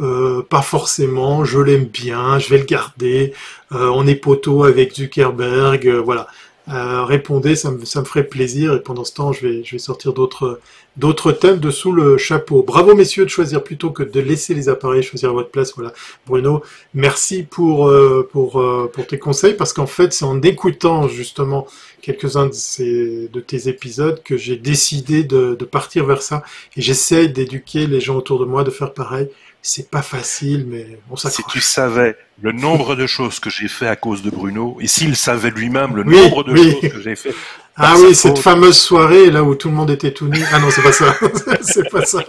pas 0.49 0.61
forcément, 0.61 1.45
je 1.45 1.59
l'aime 1.59 1.85
bien, 1.85 2.39
je 2.39 2.49
vais 2.49 2.57
le 2.57 2.65
garder. 2.65 3.33
on 3.71 4.05
est 4.07 4.15
poteau 4.15 4.63
avec 4.63 4.95
Zuckerberg, 4.95 5.87
voilà. 6.03 6.27
Euh, 6.71 7.03
répondez, 7.03 7.55
ça 7.55 7.71
me, 7.71 7.79
ferait 7.79 8.25
plaisir. 8.25 8.73
Et 8.73 8.81
pendant 8.81 9.03
ce 9.03 9.13
temps, 9.13 9.33
je 9.33 9.47
vais, 9.47 9.79
sortir 9.79 10.13
d'autres, 10.13 11.31
thèmes 11.31 11.57
dessous 11.59 11.91
le 11.91 12.17
chapeau. 12.17 12.63
Bravo 12.63 12.93
messieurs 12.93 13.25
de 13.25 13.29
choisir 13.29 13.63
plutôt 13.63 13.89
que 13.89 14.03
de 14.03 14.19
laisser 14.19 14.53
les 14.53 14.69
appareils 14.69 15.01
choisir 15.01 15.29
à 15.29 15.33
votre 15.33 15.49
place. 15.49 15.73
Voilà, 15.75 15.93
Bruno, 16.27 16.61
merci 16.93 17.43
pour 17.43 17.87
euh, 17.87 18.27
pour 18.31 18.59
euh, 18.61 18.91
tes 19.07 19.17
conseils 19.17 19.55
parce 19.55 19.73
qu'en 19.73 19.87
fait, 19.87 20.13
c'est 20.13 20.25
en 20.25 20.41
écoutant 20.41 21.07
justement 21.07 21.65
quelques-uns 22.01 22.47
de, 22.47 23.27
de 23.27 23.39
tes 23.39 23.67
épisodes 23.67 24.21
que 24.23 24.37
j'ai 24.37 24.55
décidé 24.55 25.23
de, 25.23 25.55
de 25.55 25.65
partir 25.65 26.05
vers 26.05 26.21
ça 26.21 26.43
et 26.77 26.81
j'essaie 26.81 27.27
d'éduquer 27.27 27.87
les 27.87 27.99
gens 27.99 28.15
autour 28.15 28.39
de 28.39 28.45
moi 28.45 28.63
de 28.63 28.69
faire 28.69 28.93
pareil 28.93 29.29
c'est 29.61 29.89
pas 29.89 30.01
facile, 30.01 30.65
mais 30.67 30.99
on 31.09 31.15
Si 31.15 31.43
tu 31.49 31.59
savais 31.59 32.15
le 32.41 32.51
nombre 32.51 32.95
de 32.95 33.07
choses 33.07 33.39
que 33.39 33.49
j'ai 33.49 33.67
fait 33.67 33.87
à 33.87 33.95
cause 33.95 34.21
de 34.21 34.29
Bruno, 34.29 34.77
et 34.79 34.87
s'il 34.87 35.15
savait 35.15 35.51
lui-même 35.51 35.95
le 35.95 36.03
nombre 36.03 36.43
de 36.43 36.55
choses 36.55 36.91
que 36.91 37.01
j'ai 37.01 37.15
fait. 37.15 37.35
Ah 37.75 37.95
oui, 37.97 38.13
cette 38.13 38.39
fameuse 38.39 38.77
soirée 38.77 39.31
là 39.31 39.43
où 39.43 39.55
tout 39.55 39.69
le 39.69 39.75
monde 39.75 39.89
était 39.89 40.11
tout 40.11 40.27
nu. 40.27 40.39
Ah 40.51 40.59
non, 40.59 40.69
c'est 40.69 40.81
pas 40.81 40.91
ça. 40.91 41.15
c'est 41.61 41.89
pas 41.89 42.05
ça. 42.05 42.23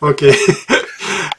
Ok. 0.00 0.24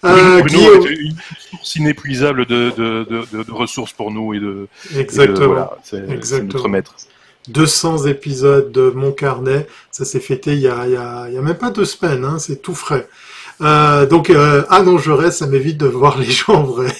Euh, 0.04 0.42
Bruno 0.42 0.44
Guillaume... 0.44 0.88
une 0.88 1.16
source 1.50 1.76
inépuisable 1.76 2.46
de, 2.46 2.72
de, 2.78 3.04
de, 3.10 3.44
de, 3.44 3.52
ressources 3.52 3.94
pour 3.94 4.12
nous 4.12 4.34
et 4.34 4.40
de. 4.40 4.68
Exactement. 4.96 5.48
voilà, 5.48 5.78
c'est 5.84 6.44
notre 6.44 6.68
maître. 6.68 6.94
200 7.48 8.06
épisodes 8.08 8.72
de 8.72 8.90
Mon 8.90 9.12
Carnet, 9.12 9.68
ça 9.92 10.06
s'est 10.06 10.20
fêté 10.20 10.54
il 10.54 10.60
y 10.60 10.68
a, 10.68 10.86
il 10.86 10.94
y 10.94 10.98
a, 10.98 11.28
il 11.30 11.34
y 11.34 11.38
a 11.38 11.42
même 11.42 11.58
pas 11.58 11.72
deux 11.72 11.86
semaines, 11.86 12.26
hein, 12.26 12.40
c'est 12.40 12.62
tout 12.62 12.76
frais. 12.76 13.08
Euh, 13.60 14.05
donc, 14.05 14.30
euh, 14.30 14.64
ah 14.70 14.84
non, 14.84 14.97
je 14.97 15.12
reste, 15.12 15.39
ça 15.39 15.47
m'évite 15.47 15.78
de 15.78 15.88
voir 15.88 16.18
les 16.20 16.26
gens 16.32 16.53
en 16.53 16.64
vrai. 16.64 16.93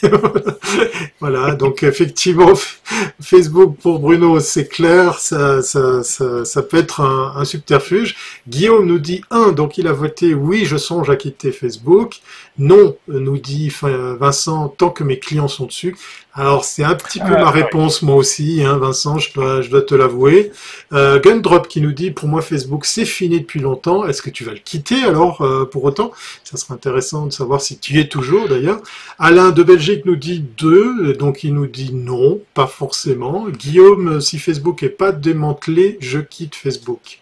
voilà, 1.20 1.54
donc 1.54 1.84
effectivement, 1.84 2.54
Facebook 3.22 3.78
pour 3.82 4.00
Bruno, 4.00 4.40
c'est 4.40 4.68
clair, 4.68 5.20
ça, 5.20 5.62
ça, 5.62 6.04
ça, 6.04 6.62
peut 6.64 6.78
être 6.78 7.02
un, 7.02 7.34
un, 7.36 7.46
subterfuge. 7.46 8.16
Guillaume 8.48 8.86
nous 8.86 9.00
dit 9.00 9.22
1, 9.30 9.52
donc 9.52 9.78
il 9.78 9.88
a 9.88 9.94
voté 9.94 10.34
oui, 10.34 10.66
je 10.66 10.78
songe 10.78 11.10
à 11.10 11.16
quitter 11.16 11.52
Facebook. 11.52 12.22
Non, 12.60 12.96
nous 13.08 13.38
dit 13.38 13.72
Vincent, 13.82 14.70
tant 14.70 14.90
que 14.90 15.04
mes 15.04 15.20
clients 15.20 15.48
sont 15.48 15.66
dessus. 15.66 15.96
Alors 16.34 16.66
c'est 16.66 16.84
un 16.84 16.94
petit 16.94 17.20
peu 17.20 17.32
ma 17.32 17.50
réponse 17.50 18.04
moi 18.04 18.16
aussi, 18.16 18.64
hein, 18.64 18.78
Vincent, 18.78 19.18
je 19.18 19.34
dois, 19.34 19.62
je 19.62 19.70
dois 19.70 19.82
te 19.82 19.96
l'avouer. 19.96 20.52
Euh, 20.94 21.20
Gundrop 21.20 21.68
qui 21.68 21.82
nous 21.82 21.94
dit 21.94 22.12
pour 22.12 22.30
moi 22.30 22.44
Facebook 22.44 22.86
c'est 22.86 23.06
fini 23.06 23.40
depuis 23.40 23.60
longtemps. 23.60 24.06
Est-ce 24.06 24.22
que 24.22 24.30
tu 24.30 24.44
vas 24.44 24.54
le 24.54 24.60
quitter 24.60 25.04
alors 25.04 25.42
euh, 25.42 25.66
pour 25.66 25.84
autant? 25.84 26.12
Ça 26.44 26.58
serait 26.58 26.76
intéressant 26.76 27.26
de 27.26 27.32
savoir 27.32 27.62
si 27.62 27.80
tu 27.80 27.94
y 27.96 28.00
es 28.00 28.08
toujours 28.08 28.48
d'ailleurs. 28.48 28.82
Alain 29.18 29.50
de 29.50 29.64
Belgique 29.64 30.06
nous 30.06 30.16
dit 30.16 30.44
2, 30.58 31.14
donc 31.14 31.44
il 31.44 31.56
nous 31.56 31.68
dit 31.68 31.92
non, 31.94 32.40
pas 32.54 32.68
forcément. 32.68 33.50
Guillaume, 33.50 34.22
si 34.22 34.38
Facebook 34.38 34.84
est 34.84 34.90
pas 34.90 35.12
démantelé, 35.12 35.98
je 36.02 36.20
quitte 36.20 36.56
Facebook. 36.56 37.20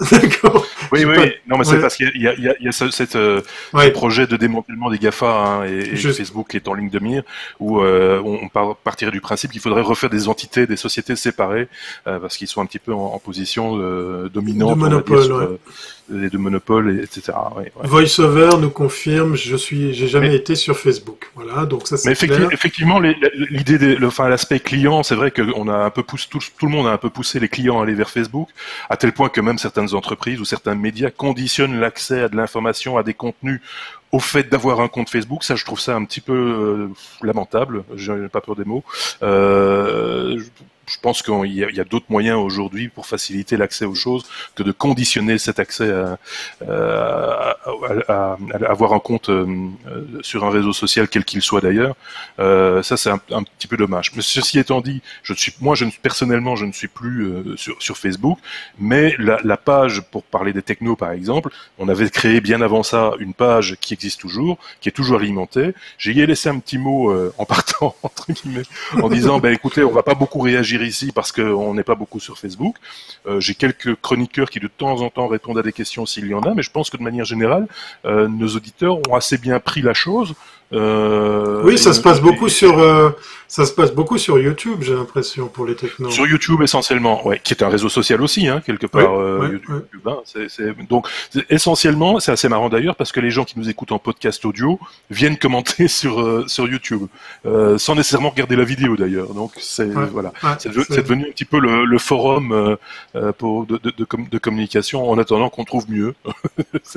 D'accord. 0.10 0.66
Oui, 0.92 1.04
oui, 1.04 1.32
non, 1.46 1.58
mais 1.58 1.64
c'est 1.64 1.78
parce 1.78 1.96
qu'il 1.96 2.06
y 2.16 2.26
a, 2.26 2.34
il 2.34 2.42
y 2.42 2.48
a, 2.48 2.54
il 2.58 2.64
y 2.64 2.68
a 2.68 2.72
ce, 2.72 2.90
cette, 2.90 3.16
euh, 3.16 3.42
projet 3.92 4.26
de 4.26 4.36
démantèlement 4.36 4.90
des 4.90 4.98
GAFA 4.98 5.26
hein, 5.26 5.64
et, 5.64 5.96
Facebook 5.96 6.54
est 6.54 6.68
en 6.68 6.74
ligne 6.74 6.88
de 6.88 6.98
mire, 6.98 7.22
où 7.58 7.80
euh, 7.80 8.20
on, 8.24 8.48
partirait 8.74 9.10
du 9.10 9.20
principe 9.20 9.50
qu'il 9.50 9.60
faudrait 9.60 9.82
refaire 9.82 10.10
des 10.10 10.28
entités, 10.28 10.66
des 10.66 10.76
sociétés 10.76 11.16
séparées, 11.16 11.68
euh, 12.06 12.18
parce 12.18 12.36
qu'ils 12.36 12.48
sont 12.48 12.62
un 12.62 12.66
petit 12.66 12.78
peu 12.78 12.94
en, 12.94 13.18
position 13.18 13.76
dominante. 14.28 14.76
De 14.76 14.80
monopole, 14.80 15.58
de 16.10 16.38
monopole, 16.38 17.00
etc. 17.00 17.32
VoiceOver 17.84 18.58
nous 18.60 18.70
confirme, 18.70 19.36
je 19.36 19.56
suis, 19.56 19.94
j'ai 19.94 20.08
jamais 20.08 20.34
été 20.34 20.54
sur 20.54 20.76
Facebook. 20.78 21.30
Voilà, 21.34 21.66
donc 21.66 21.86
ça 21.86 21.96
c'est 21.96 22.08
Mais 22.08 22.46
effectivement, 22.52 23.00
l'idée, 23.00 23.96
enfin 24.04 24.28
l'aspect 24.28 24.60
client, 24.60 25.02
c'est 25.02 25.14
vrai 25.14 25.30
qu'on 25.30 25.68
a 25.68 25.76
un 25.76 25.90
peu 25.90 26.02
poussé, 26.02 26.26
tout, 26.30 26.40
tout, 26.58 26.66
le 26.66 26.72
monde 26.72 26.86
a 26.86 26.90
un 26.90 26.98
peu 26.98 27.10
poussé 27.10 27.40
les 27.40 27.48
clients 27.48 27.80
à 27.80 27.84
aller 27.84 27.94
vers 27.94 28.10
Facebook, 28.10 28.48
à 28.88 28.96
tel 28.96 29.12
point 29.12 29.28
que 29.28 29.40
même 29.40 29.58
certaines 29.58 29.94
entreprises 29.94 30.40
ou 30.40 30.44
certains 30.44 30.74
médias 30.74 31.10
conditionnent 31.10 31.78
l'accès 31.78 32.22
à 32.22 32.28
de 32.28 32.36
l'information, 32.36 32.98
à 32.98 33.02
des 33.02 33.14
contenus 33.14 33.60
au 34.12 34.18
fait 34.18 34.48
d'avoir 34.48 34.80
un 34.80 34.88
compte 34.88 35.08
Facebook, 35.08 35.44
ça 35.44 35.54
je 35.54 35.64
trouve 35.64 35.78
ça 35.78 35.94
un 35.94 36.04
petit 36.04 36.20
peu 36.20 36.32
euh, 36.32 36.88
lamentable, 37.22 37.84
je 37.94 38.12
n'ai 38.12 38.28
pas 38.28 38.40
peur 38.40 38.56
des 38.56 38.64
mots. 38.64 38.82
Euh, 39.22 40.38
je 40.38 40.44
pense 40.98 41.22
qu'il 41.22 41.52
y 41.52 41.80
a, 41.80 41.84
d'autres 41.84 42.06
moyens 42.08 42.38
aujourd'hui 42.38 42.88
pour 42.88 43.06
faciliter 43.06 43.56
l'accès 43.56 43.84
aux 43.84 43.94
choses 43.94 44.24
que 44.54 44.62
de 44.62 44.72
conditionner 44.72 45.38
cet 45.38 45.58
accès 45.58 45.90
à, 48.08 48.36
avoir 48.68 48.92
un 48.92 48.98
compte 48.98 49.30
euh, 49.30 49.68
sur 50.22 50.44
un 50.44 50.50
réseau 50.50 50.72
social 50.72 51.08
quel 51.08 51.24
qu'il 51.24 51.42
soit 51.42 51.60
d'ailleurs. 51.60 51.94
Euh, 52.38 52.82
ça 52.82 52.96
c'est 52.96 53.10
un, 53.10 53.18
petit 53.18 53.66
peu 53.66 53.76
dommage. 53.76 54.12
Mais 54.14 54.22
ceci 54.22 54.58
étant 54.58 54.80
dit, 54.80 55.02
je 55.22 55.34
moi 55.60 55.74
je 55.74 55.84
personnellement 56.02 56.56
je 56.56 56.64
ne 56.64 56.72
suis 56.72 56.88
plus 56.88 57.24
euh, 57.24 57.56
sur, 57.56 57.96
Facebook, 57.96 58.38
mais 58.78 59.14
la, 59.18 59.56
page 59.56 60.00
pour 60.10 60.22
parler 60.22 60.52
des 60.52 60.62
technos 60.62 60.96
par 60.96 61.10
exemple, 61.12 61.50
on 61.78 61.88
avait 61.88 62.08
créé 62.08 62.40
bien 62.40 62.60
avant 62.62 62.82
ça 62.82 63.12
une 63.18 63.34
page 63.34 63.76
qui 63.80 63.94
existe 63.94 64.20
toujours, 64.20 64.58
qui 64.80 64.88
est 64.88 64.92
toujours 64.92 65.18
alimentée. 65.18 65.74
J'ai 65.98 66.12
y 66.12 66.24
laissé 66.24 66.48
un 66.48 66.58
petit 66.58 66.78
mot 66.78 67.12
en 67.36 67.44
partant 67.44 67.94
entre 68.02 68.32
guillemets, 68.32 68.62
en 69.02 69.08
disant 69.08 69.38
ben 69.38 69.52
écoutez 69.52 69.84
on 69.84 69.90
va 69.90 70.02
pas 70.02 70.14
beaucoup 70.14 70.40
réagir 70.40 70.79
ici 70.86 71.12
parce 71.12 71.32
qu'on 71.32 71.74
n'est 71.74 71.84
pas 71.84 71.94
beaucoup 71.94 72.20
sur 72.20 72.38
Facebook. 72.38 72.76
Euh, 73.26 73.40
j'ai 73.40 73.54
quelques 73.54 73.94
chroniqueurs 73.96 74.50
qui 74.50 74.60
de 74.60 74.68
temps 74.68 75.00
en 75.00 75.10
temps 75.10 75.28
répondent 75.28 75.58
à 75.58 75.62
des 75.62 75.72
questions 75.72 76.06
s'il 76.06 76.26
y 76.26 76.34
en 76.34 76.42
a, 76.42 76.54
mais 76.54 76.62
je 76.62 76.70
pense 76.70 76.90
que 76.90 76.96
de 76.96 77.02
manière 77.02 77.24
générale, 77.24 77.66
euh, 78.04 78.28
nos 78.28 78.48
auditeurs 78.48 78.98
ont 79.08 79.14
assez 79.14 79.38
bien 79.38 79.60
pris 79.60 79.82
la 79.82 79.94
chose. 79.94 80.34
Euh, 80.72 81.62
oui, 81.64 81.78
ça 81.78 81.92
se 81.92 82.00
passe 82.00 82.20
beaucoup 82.20 82.48
sur 82.48 82.78
ça 83.50 83.66
se 83.66 83.72
passe 83.72 83.92
beaucoup 83.92 84.16
sur 84.16 84.38
YouTube, 84.38 84.78
j'ai 84.82 84.94
l'impression 84.94 85.48
pour 85.48 85.66
les 85.66 85.74
technos. 85.74 86.08
Sur 86.10 86.24
YouTube 86.24 86.62
essentiellement, 86.62 87.26
ouais, 87.26 87.40
qui 87.42 87.52
est 87.52 87.64
un 87.64 87.68
réseau 87.68 87.88
social 87.88 88.22
aussi, 88.22 88.46
hein, 88.46 88.62
quelque 88.64 88.86
part. 88.86 89.18
euh, 89.18 89.48
YouTube, 89.50 89.82
hein, 90.06 90.18
c'est, 90.24 90.86
Donc 90.88 91.08
essentiellement, 91.48 92.20
c'est 92.20 92.30
assez 92.30 92.48
marrant 92.48 92.68
d'ailleurs 92.68 92.94
parce 92.94 93.10
que 93.10 93.18
les 93.18 93.32
gens 93.32 93.44
qui 93.44 93.58
nous 93.58 93.68
écoutent 93.68 93.90
en 93.90 93.98
podcast 93.98 94.44
audio 94.44 94.78
viennent 95.10 95.36
commenter 95.44 95.88
sur 95.88 96.20
euh, 96.20 96.44
sur 96.46 96.68
YouTube, 96.68 97.08
euh, 97.44 97.76
sans 97.76 97.96
nécessairement 97.96 98.30
regarder 98.30 98.54
la 98.54 98.62
vidéo 98.62 98.96
d'ailleurs. 98.96 99.34
Donc 99.34 99.50
c'est 99.58 99.88
voilà, 99.88 100.32
c'est, 100.60 100.72
devenu 100.72 101.26
un 101.26 101.32
petit 101.32 101.44
peu 101.44 101.58
le, 101.58 101.84
le 101.86 101.98
forum 101.98 102.76
pour 103.38 103.66
de, 103.66 103.78
de, 103.78 103.90
de, 103.90 104.06
de, 104.30 104.38
communication 104.38 105.10
en 105.10 105.18
attendant 105.18 105.50
qu'on 105.50 105.64
trouve 105.64 105.90
mieux. 105.90 106.14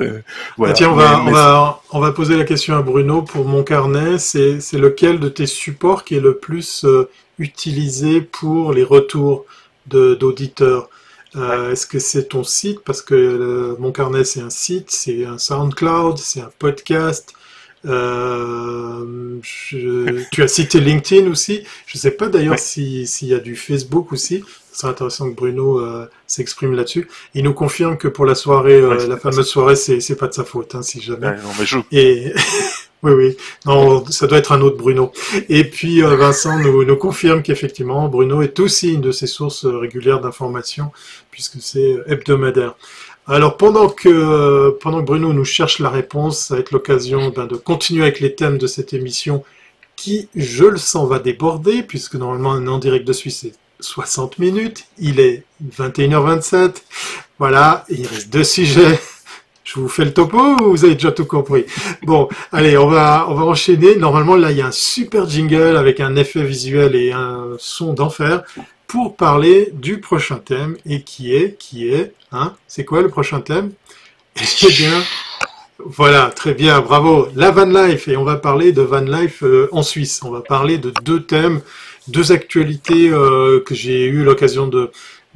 voilà. 0.56 0.70
Ah, 0.70 0.72
tiens, 0.72 0.90
on 0.90 0.94
va 0.94 1.20
on 1.20 1.32
va 1.32 1.82
on 1.90 1.98
va 1.98 2.12
poser 2.12 2.36
la 2.36 2.44
question 2.44 2.76
à 2.76 2.82
Bruno 2.82 3.22
pour 3.22 3.44
mon 3.44 3.64
carnet, 3.64 4.18
c'est 4.18 4.60
lequel 4.74 5.18
de 5.18 5.28
tes 5.28 5.46
supports 5.46 6.04
qui 6.04 6.14
est 6.14 6.20
le 6.20 6.43
plus 6.44 6.84
euh, 6.84 7.08
utilisé 7.38 8.20
pour 8.20 8.74
les 8.74 8.84
retours 8.84 9.46
d'auditeurs 9.86 10.90
euh, 11.36 11.72
Est-ce 11.72 11.86
que 11.86 11.98
c'est 11.98 12.28
ton 12.28 12.44
site? 12.44 12.80
Parce 12.80 13.00
que 13.00 13.14
euh, 13.14 13.76
mon 13.78 13.92
carnet, 13.92 14.24
c'est 14.24 14.42
un 14.42 14.50
site, 14.50 14.90
c'est 14.90 15.24
un 15.24 15.38
SoundCloud, 15.38 16.18
c'est 16.18 16.42
un 16.42 16.50
podcast. 16.58 17.32
tu 17.84 17.90
as 20.42 20.48
cité 20.48 20.80
LinkedIn 20.80 21.30
aussi. 21.30 21.64
Je 21.86 21.96
ne 21.96 22.00
sais 22.00 22.10
pas 22.10 22.28
d'ailleurs 22.28 22.58
s'il 22.58 23.06
y 23.22 23.34
a 23.34 23.38
du 23.38 23.56
Facebook 23.56 24.12
aussi. 24.12 24.44
Ce 24.72 24.80
serait 24.80 24.92
intéressant 24.92 25.30
que 25.30 25.34
Bruno 25.34 25.80
s'exprime 26.26 26.74
là-dessus. 26.74 27.08
Il 27.34 27.44
nous 27.44 27.54
confirme 27.54 27.96
que 27.98 28.08
pour 28.08 28.26
la 28.26 28.34
soirée, 28.34 28.80
la 29.06 29.16
fameuse 29.18 29.48
soirée, 29.48 29.76
c'est 29.76 30.16
pas 30.16 30.28
de 30.28 30.34
sa 30.34 30.44
faute, 30.44 30.74
hein, 30.74 30.82
si 30.82 31.00
jamais. 31.00 31.36
Et 31.92 32.32
Oui, 33.04 33.12
oui. 33.12 33.36
Non, 33.66 34.04
ça 34.06 34.26
doit 34.26 34.38
être 34.38 34.52
un 34.52 34.62
autre 34.62 34.78
Bruno. 34.78 35.12
Et 35.50 35.64
puis 35.64 36.02
euh, 36.02 36.16
Vincent 36.16 36.58
nous, 36.58 36.84
nous 36.84 36.96
confirme 36.96 37.42
qu'effectivement, 37.42 38.08
Bruno 38.08 38.40
est 38.40 38.58
aussi 38.58 38.94
une 38.94 39.02
de 39.02 39.12
ses 39.12 39.26
sources 39.26 39.66
régulières 39.66 40.20
d'information, 40.20 40.90
puisque 41.30 41.60
c'est 41.60 41.98
hebdomadaire. 42.06 42.74
Alors 43.26 43.58
pendant 43.58 43.90
que 43.90 44.70
pendant 44.80 45.00
que 45.00 45.06
Bruno 45.06 45.34
nous 45.34 45.44
cherche 45.44 45.80
la 45.80 45.90
réponse, 45.90 46.46
ça 46.46 46.54
va 46.54 46.60
être 46.60 46.70
l'occasion 46.70 47.28
ben, 47.28 47.46
de 47.46 47.56
continuer 47.56 48.02
avec 48.02 48.20
les 48.20 48.34
thèmes 48.34 48.56
de 48.56 48.66
cette 48.66 48.94
émission 48.94 49.44
qui, 49.96 50.28
je 50.34 50.64
le 50.64 50.78
sens, 50.78 51.06
va 51.06 51.18
déborder, 51.18 51.82
puisque 51.82 52.14
normalement 52.14 52.52
un 52.52 52.66
en 52.68 52.78
direct 52.78 53.06
de 53.06 53.12
Suisse 53.12 53.40
c'est 53.42 53.52
60 53.80 54.38
minutes. 54.38 54.86
Il 54.98 55.20
est 55.20 55.44
21h27. 55.78 56.76
Voilà, 57.38 57.84
il 57.90 58.06
reste 58.06 58.30
deux 58.30 58.44
sujets 58.44 58.98
je 59.64 59.80
vous 59.80 59.88
fais 59.88 60.04
le 60.04 60.12
topo 60.12 60.38
ou 60.62 60.70
vous 60.70 60.84
avez 60.84 60.94
déjà 60.94 61.10
tout 61.10 61.24
compris? 61.24 61.64
Bon, 62.02 62.28
allez, 62.52 62.76
on 62.76 62.86
va 62.86 63.26
on 63.28 63.34
va 63.34 63.44
enchaîner. 63.44 63.96
Normalement, 63.96 64.36
là, 64.36 64.52
il 64.52 64.58
y 64.58 64.62
a 64.62 64.66
un 64.66 64.72
super 64.72 65.28
jingle 65.28 65.76
avec 65.76 66.00
un 66.00 66.14
effet 66.16 66.42
visuel 66.42 66.94
et 66.94 67.12
un 67.12 67.56
son 67.58 67.94
d'enfer 67.94 68.42
pour 68.86 69.16
parler 69.16 69.70
du 69.72 70.00
prochain 70.00 70.36
thème 70.36 70.76
et 70.86 71.02
qui 71.02 71.34
est 71.34 71.58
qui 71.58 71.88
est 71.88 72.12
hein? 72.30 72.54
C'est 72.68 72.84
quoi 72.84 73.02
le 73.02 73.08
prochain 73.08 73.40
thème? 73.40 73.72
Eh 74.36 74.68
bien, 74.68 75.02
voilà, 75.78 76.30
très 76.34 76.54
bien, 76.54 76.80
bravo. 76.80 77.28
La 77.34 77.50
van 77.50 77.66
life 77.66 78.08
et 78.08 78.16
on 78.16 78.24
va 78.24 78.36
parler 78.36 78.72
de 78.72 78.82
van 78.82 79.00
life 79.00 79.42
euh, 79.42 79.68
en 79.72 79.82
Suisse. 79.82 80.20
On 80.22 80.30
va 80.30 80.40
parler 80.40 80.78
de 80.78 80.92
deux 81.02 81.22
thèmes, 81.22 81.60
deux 82.08 82.32
actualités 82.32 83.08
euh, 83.10 83.60
que 83.64 83.74
j'ai 83.74 84.04
eu 84.04 84.24
l'occasion 84.24 84.66
de 84.66 84.90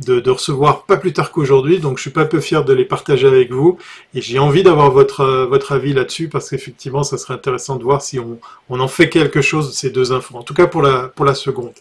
de, 0.04 0.30
recevoir 0.30 0.84
pas 0.84 0.96
plus 0.96 1.12
tard 1.12 1.32
qu'aujourd'hui, 1.32 1.80
donc 1.80 1.96
je 1.96 2.02
suis 2.02 2.10
pas 2.10 2.24
peu 2.24 2.40
fier 2.40 2.64
de 2.64 2.72
les 2.72 2.84
partager 2.84 3.26
avec 3.26 3.50
vous 3.50 3.78
et 4.14 4.20
j'ai 4.20 4.38
envie 4.38 4.62
d'avoir 4.62 4.90
votre 4.90 5.20
euh, 5.20 5.46
votre 5.46 5.72
avis 5.72 5.92
là-dessus 5.92 6.28
parce 6.28 6.50
qu'effectivement 6.50 7.02
ça 7.02 7.18
serait 7.18 7.34
intéressant 7.34 7.76
de 7.76 7.82
voir 7.82 8.00
si 8.02 8.18
on, 8.18 8.38
on 8.68 8.78
en 8.80 8.88
fait 8.88 9.08
quelque 9.08 9.40
chose 9.40 9.68
de 9.68 9.72
ces 9.72 9.90
deux 9.90 10.12
infos. 10.12 10.36
En 10.36 10.42
tout 10.42 10.54
cas 10.54 10.66
pour 10.66 10.82
la 10.82 11.08
pour 11.08 11.24
la 11.24 11.34
seconde, 11.34 11.72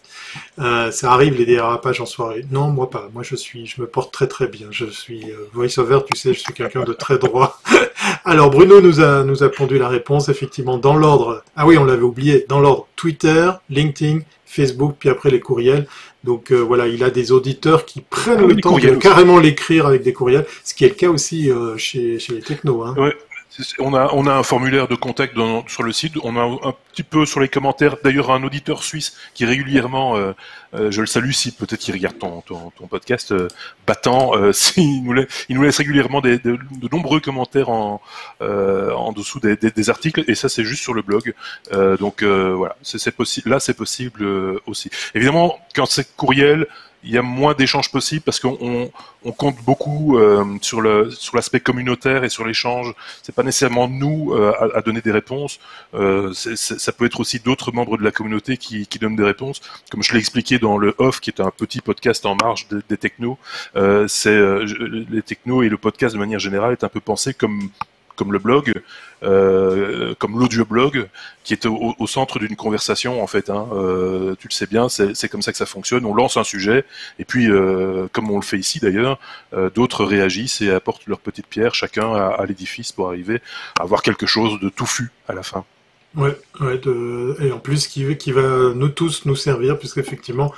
euh, 0.59 0.89
ça 0.91 1.11
arrive 1.11 1.35
les 1.35 1.45
dérapages 1.45 2.01
en 2.01 2.05
soirée. 2.05 2.45
Non 2.51 2.69
moi 2.69 2.89
pas, 2.89 3.09
moi 3.13 3.23
je 3.23 3.35
suis 3.35 3.67
je 3.67 3.81
me 3.81 3.87
porte 3.87 4.11
très 4.11 4.27
très 4.27 4.47
bien. 4.47 4.67
Je 4.71 4.85
suis 4.85 5.31
euh, 5.31 5.47
voice 5.53 5.77
over, 5.77 5.99
tu 6.11 6.17
sais, 6.17 6.33
je 6.33 6.39
suis 6.39 6.53
quelqu'un 6.53 6.83
de 6.83 6.93
très 6.93 7.19
droit. 7.19 7.59
Alors 8.25 8.49
Bruno 8.49 8.81
nous 8.81 8.99
a 8.99 9.23
nous 9.23 9.43
a 9.43 9.49
pondu 9.49 9.77
la 9.77 9.89
réponse 9.89 10.29
effectivement 10.29 10.77
dans 10.77 10.95
l'ordre. 10.95 11.43
Ah 11.55 11.67
oui 11.67 11.77
on 11.77 11.85
l'avait 11.85 12.01
oublié 12.01 12.45
dans 12.49 12.59
l'ordre 12.59 12.87
Twitter, 12.95 13.51
LinkedIn, 13.69 14.21
Facebook 14.45 14.95
puis 14.97 15.09
après 15.09 15.29
les 15.29 15.39
courriels. 15.39 15.87
Donc 16.27 16.51
euh, 16.51 16.57
voilà, 16.57 16.87
il 16.87 17.05
a 17.05 17.09
des 17.09 17.31
auditeurs 17.31 17.85
qui 17.85 18.01
prennent 18.01 18.41
ah 18.43 18.47
le 18.47 18.57
temps 18.57 18.77
de 18.77 18.89
carrément 18.95 19.39
l'écrire 19.39 19.87
avec 19.87 20.03
des 20.03 20.11
courriels, 20.11 20.45
ce 20.65 20.73
qui 20.73 20.83
est 20.83 20.89
le 20.89 20.93
cas 20.95 21.07
aussi 21.07 21.49
euh, 21.49 21.77
chez, 21.77 22.19
chez 22.19 22.33
les 22.33 22.41
technos. 22.41 22.83
Hein. 22.83 22.95
On 23.79 23.93
a, 23.93 24.13
on 24.13 24.27
a 24.27 24.33
un 24.33 24.43
formulaire 24.43 24.87
de 24.87 24.95
contact 24.95 25.35
sur 25.67 25.83
le 25.83 25.91
site. 25.91 26.13
On 26.23 26.35
a 26.35 26.41
un 26.41 26.73
petit 26.91 27.03
peu 27.03 27.25
sur 27.25 27.39
les 27.39 27.47
commentaires. 27.47 27.95
D'ailleurs, 28.03 28.31
un 28.31 28.43
auditeur 28.43 28.83
suisse 28.83 29.15
qui 29.33 29.45
régulièrement, 29.45 30.15
euh, 30.15 30.33
euh, 30.75 30.91
je 30.91 31.01
le 31.01 31.07
salue 31.07 31.31
si 31.31 31.51
peut-être 31.51 31.79
qu'il 31.79 31.93
regarde 31.93 32.19
ton, 32.19 32.41
ton, 32.41 32.71
ton 32.71 32.87
podcast, 32.87 33.31
euh, 33.31 33.47
battant, 33.87 34.33
il, 34.77 35.03
nous 35.03 35.13
laisse, 35.13 35.45
il 35.49 35.55
nous 35.55 35.63
laisse 35.63 35.77
régulièrement 35.77 36.21
des, 36.21 36.37
de, 36.37 36.59
nombreux 36.91 37.19
commentaires 37.19 37.69
en, 37.69 38.01
en 38.41 39.11
dessous 39.11 39.39
des, 39.39 39.55
des, 39.55 39.71
des, 39.71 39.89
articles. 39.89 40.23
Et 40.27 40.35
ça, 40.35 40.49
c'est 40.49 40.63
juste 40.63 40.83
sur 40.83 40.93
le 40.93 41.01
blog. 41.01 41.33
donc 41.99 42.23
voilà, 42.23 42.75
c'est 42.83 43.11
possible. 43.11 43.49
Là, 43.49 43.59
c'est 43.59 43.73
possible 43.73 44.25
aussi. 44.65 44.89
Évidemment, 45.15 45.59
quand 45.75 45.85
c'est 45.85 46.15
courriel, 46.15 46.67
il 47.03 47.11
y 47.11 47.17
a 47.17 47.21
moins 47.21 47.53
d'échanges 47.53 47.91
possibles 47.91 48.23
parce 48.23 48.39
qu'on 48.39 48.89
on, 49.23 49.31
compte 49.31 49.57
beaucoup 49.63 50.17
euh, 50.17 50.43
sur 50.61 50.81
l'aspect 50.81 51.59
communautaire 51.59 52.23
et 52.23 52.29
sur 52.29 52.45
l'échange. 52.45 52.93
C'est 53.23 53.35
pas 53.35 53.43
nécessairement 53.43 53.87
nous 53.87 54.33
euh, 54.33 54.53
à, 54.73 54.81
donner 54.81 55.01
des 55.01 55.11
réponses. 55.11 55.59
Euh, 55.93 56.33
ça 56.33 56.91
peut 56.91 57.05
être 57.05 57.19
aussi 57.19 57.39
d'autres 57.39 57.71
membres 57.71 57.97
de 57.97 58.03
la 58.03 58.11
communauté 58.11 58.57
qui, 58.57 58.87
donnent 58.99 59.15
des 59.15 59.23
réponses. 59.23 59.61
Comme 59.91 60.01
je 60.01 60.13
l'ai 60.13 60.19
expliqué 60.19 60.59
dans 60.59 60.77
le 60.77 60.95
off, 60.97 61.19
qui 61.19 61.29
est 61.29 61.39
un 61.39 61.51
petit 61.51 61.81
podcast 61.81 62.25
en 62.25 62.35
marge 62.35 62.67
des 62.89 62.97
technos. 62.97 63.37
les 63.75 65.21
technos 65.21 65.63
et 65.63 65.69
le 65.69 65.77
podcast 65.77 66.15
de 66.15 66.19
manière 66.19 66.39
générale 66.39 66.71
est 66.71 66.83
un 66.83 66.89
peu 66.89 67.01
pensé 67.01 67.33
comme 67.33 67.69
comme 68.17 68.33
le 68.33 68.39
blog, 68.39 68.73
euh, 69.23 70.13
comme 70.19 70.37
l'audioblog, 70.37 71.07
qui 71.45 71.53
est 71.53 71.65
au, 71.65 72.07
centre 72.07 72.39
d'une 72.39 72.57
conversation 72.57 73.23
en 73.23 73.27
fait. 73.27 73.49
Hein. 73.49 73.69
Euh, 73.71 74.35
tu 74.37 74.49
le 74.49 74.53
sais 74.53 74.67
bien, 74.67 74.89
c'est 74.89 75.29
comme 75.29 75.41
ça 75.41 75.53
que 75.53 75.57
ça 75.57 75.65
fonctionne. 75.65 76.05
On 76.05 76.13
lance 76.13 76.35
un 76.35 76.43
sujet 76.43 76.83
et 77.19 77.23
puis, 77.23 77.49
euh, 77.49 78.07
comme 78.11 78.29
on 78.29 78.35
le 78.35 78.43
fait 78.43 78.57
ici 78.57 78.79
d'ailleurs, 78.79 79.19
d'autres 79.73 80.03
réagissent 80.03 80.59
et 80.59 80.71
apportent 80.71 81.07
leur 81.07 81.19
petite 81.19 81.47
pierre, 81.47 81.73
chacun 81.73 82.13
à, 82.13 82.45
l'édifice 82.45 82.91
pour 82.91 83.07
arriver 83.07 83.41
à 83.79 83.83
avoir 83.83 84.01
quelque 84.01 84.25
chose 84.25 84.59
de 84.59 84.67
touffu 84.67 85.11
à 85.29 85.33
la 85.33 85.43
fin. 85.43 85.63
Ouais, 86.15 86.35
ouais 86.59 86.81
et 87.39 87.51
en 87.51 87.59
plus 87.59 87.87
qui, 87.87 88.17
qui 88.17 88.31
va 88.31 88.73
nous 88.73 88.89
tous 88.89 89.25
nous 89.25 89.35
servir, 89.35 89.77
puisqu'effectivement, 89.77 90.51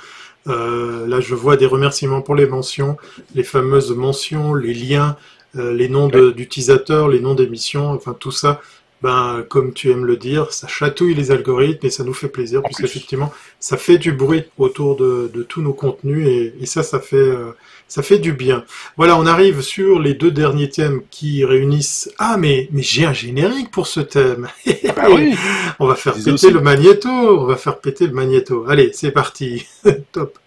euh, 0.48 1.06
là 1.06 1.20
je 1.20 1.34
vois 1.34 1.56
des 1.56 1.66
remerciements 1.66 2.22
pour 2.22 2.34
les 2.34 2.46
mentions, 2.46 2.96
les 3.34 3.42
fameuses 3.42 3.94
mentions, 3.94 4.54
les 4.54 4.72
liens, 4.72 5.16
les 5.54 5.88
noms 5.88 6.08
d'utilisateurs, 6.08 7.08
les 7.08 7.20
noms 7.20 7.34
d'émissions, 7.34 7.90
enfin 7.90 8.16
tout 8.18 8.30
ça, 8.30 8.60
ben, 9.02 9.44
comme 9.48 9.72
tu 9.72 9.90
aimes 9.90 10.04
le 10.04 10.16
dire, 10.16 10.52
ça 10.52 10.68
chatouille 10.68 11.14
les 11.14 11.30
algorithmes 11.30 11.86
et 11.86 11.90
ça 11.90 12.04
nous 12.04 12.12
fait 12.12 12.28
plaisir, 12.28 12.62
puisqu'effectivement, 12.62 13.32
ça 13.58 13.78
fait 13.78 13.96
du 13.96 14.12
bruit 14.12 14.44
autour 14.58 14.96
de, 14.96 15.30
tous 15.48 15.62
nos 15.62 15.72
contenus 15.72 16.28
et, 16.28 16.66
ça, 16.66 16.82
ça 16.82 17.00
fait, 17.00 17.16
euh, 17.16 17.52
ça 17.88 18.02
fait 18.02 18.18
du 18.18 18.34
bien. 18.34 18.64
Voilà, 18.98 19.16
on 19.16 19.24
arrive 19.24 19.62
sur 19.62 20.00
les 20.00 20.12
deux 20.12 20.30
derniers 20.30 20.68
thèmes 20.68 21.00
qui 21.10 21.46
réunissent. 21.46 22.10
Ah, 22.18 22.36
mais, 22.36 22.68
mais 22.72 22.82
j'ai 22.82 23.06
un 23.06 23.14
générique 23.14 23.70
pour 23.70 23.86
ce 23.86 24.00
thème. 24.00 24.48
Ah 24.66 24.92
bah 24.94 25.06
oui. 25.10 25.34
on 25.78 25.86
va 25.86 25.94
faire 25.94 26.14
péter 26.14 26.50
le 26.50 26.60
magnéto. 26.60 27.08
On 27.08 27.46
va 27.46 27.56
faire 27.56 27.80
péter 27.80 28.06
le 28.06 28.12
magnéto. 28.12 28.66
Allez, 28.68 28.90
c'est 28.92 29.12
parti. 29.12 29.66
Top. 30.12 30.38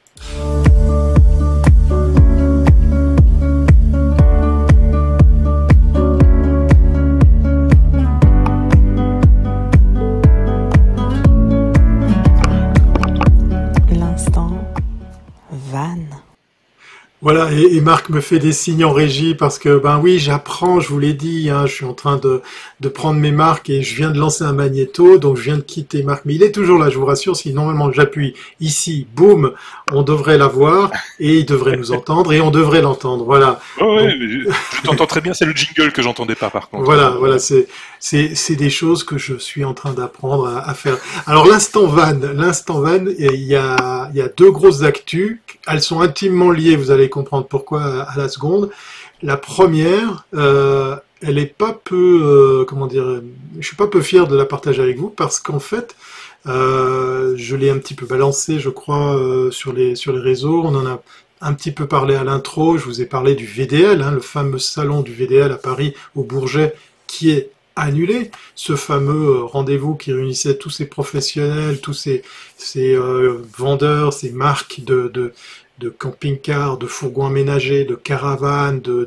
Voilà, 17.24 17.50
et, 17.54 17.80
Marc 17.80 18.10
me 18.10 18.20
fait 18.20 18.38
des 18.38 18.52
signes 18.52 18.84
en 18.84 18.92
régie 18.92 19.34
parce 19.34 19.58
que, 19.58 19.78
ben 19.78 19.98
oui, 19.98 20.20
j'apprends, 20.20 20.82
je 20.82 20.90
vous 20.90 21.00
l'ai 21.00 21.14
dit, 21.14 21.50
hein, 21.50 21.66
je 21.66 21.74
suis 21.74 21.86
en 21.86 21.94
train 21.94 22.18
de, 22.18 22.42
de 22.82 22.90
prendre 22.90 23.18
mes 23.18 23.32
marques 23.32 23.70
et 23.70 23.82
je 23.82 23.96
viens 23.96 24.12
de 24.12 24.20
lancer 24.20 24.44
un 24.44 24.52
magnéto, 24.52 25.18
donc 25.18 25.38
je 25.38 25.44
viens 25.44 25.56
de 25.56 25.62
quitter 25.62 26.04
Marc, 26.04 26.24
mais 26.26 26.36
il 26.36 26.44
est 26.44 26.52
toujours 26.52 26.78
là, 26.78 26.90
je 26.90 26.98
vous 26.98 27.06
rassure, 27.06 27.38
si 27.38 27.54
normalement 27.54 27.90
j'appuie 27.94 28.34
ici, 28.60 29.08
boum, 29.16 29.54
on 29.94 30.02
devrait 30.02 30.38
l'avoir 30.38 30.92
et 31.22 31.38
il 31.38 31.46
devrait 31.46 31.78
nous 31.78 31.94
entendre 31.94 32.34
et 32.34 32.42
on 32.42 32.52
devrait 32.52 32.82
l'entendre, 32.82 33.24
voilà. 33.24 33.62
oui, 33.80 34.10
je, 34.20 34.82
t'entends 34.84 35.08
très 35.08 35.22
bien, 35.22 35.34
c'est 35.34 35.46
le 35.46 35.54
jingle 35.54 35.94
que 35.94 36.02
j'entendais 36.02 36.36
pas 36.36 36.50
par 36.50 36.68
contre. 36.68 36.84
Voilà, 36.84 37.12
voilà, 37.12 37.40
c'est, 37.40 37.68
c'est, 38.04 38.56
des 38.58 38.70
choses 38.70 39.06
que 39.06 39.18
je 39.18 39.38
suis 39.38 39.64
en 39.64 39.74
train 39.74 39.94
d'apprendre 39.94 40.48
à, 40.48 40.74
faire. 40.74 40.98
Alors 41.26 41.48
l'instant 41.48 41.88
van, 41.88 42.20
l'instant 42.36 42.82
van, 42.82 43.06
il 43.18 43.44
y 43.44 43.56
a, 43.56 44.12
y 44.14 44.20
a 44.20 44.28
deux 44.28 44.52
grosses 44.52 44.84
actus, 44.84 45.40
elles 45.68 45.82
sont 45.82 46.02
intimement 46.02 46.52
liées, 46.52 46.76
vous 46.76 46.92
allez 46.92 47.08
comprendre 47.08 47.48
pourquoi 47.48 47.82
à 48.04 48.18
la 48.18 48.28
seconde. 48.28 48.70
La 49.22 49.38
première, 49.38 50.26
euh, 50.34 50.98
elle 51.22 51.38
est 51.38 51.46
pas 51.46 51.80
peu, 51.82 52.20
euh, 52.22 52.66
comment 52.66 52.88
dire, 52.88 53.22
je 53.58 53.66
suis 53.66 53.78
pas 53.78 53.88
peu 53.88 54.02
fier 54.02 54.28
de 54.28 54.36
la 54.36 54.44
partager 54.44 54.82
avec 54.82 54.98
vous 54.98 55.10
parce 55.10 55.40
qu'en 55.40 55.60
fait, 55.60 55.96
euh, 56.46 57.36
je 57.38 57.56
l'ai 57.56 57.70
un 57.70 57.78
petit 57.78 57.94
peu 57.94 58.06
balancé, 58.06 58.60
je 58.60 58.70
crois, 58.70 59.18
sur 59.52 59.72
les 59.72 59.96
sur 59.96 60.12
les 60.12 60.20
réseaux. 60.20 60.62
On 60.66 60.76
en 60.76 60.86
a 60.86 61.02
un 61.40 61.54
petit 61.54 61.72
peu 61.72 61.88
parlé 61.88 62.16
à 62.16 62.26
l'intro. 62.26 62.78
Je 62.78 62.84
vous 62.84 63.02
ai 63.02 63.06
parlé 63.06 63.34
du 63.36 63.46
VDL, 63.46 64.02
hein, 64.02 64.12
le 64.12 64.20
fameux 64.20 64.60
salon 64.60 65.04
du 65.04 65.14
VDL 65.14 65.54
à 65.54 65.58
Paris, 65.58 65.94
au 66.16 66.24
Bourget, 66.24 66.76
qui 67.08 67.32
est 67.32 67.53
annulé. 67.76 68.32
Ce 68.56 68.76
fameux 68.76 69.44
rendez-vous 69.44 69.96
qui 69.96 70.14
réunissait 70.14 70.58
tous 70.58 70.70
ces 70.70 70.86
professionnels, 70.86 71.82
tous 71.82 71.94
ces, 71.94 72.24
ces 72.58 72.96
vendeurs, 73.58 74.14
ces 74.14 74.32
marques 74.32 74.82
de, 74.84 75.34
de 75.80 75.90
camping-cars, 75.90 76.78
de 76.78 76.86
fourgons 76.86 77.26
aménagés, 77.26 77.84
de 77.84 77.96
caravanes, 77.96 78.80
de, 78.80 79.06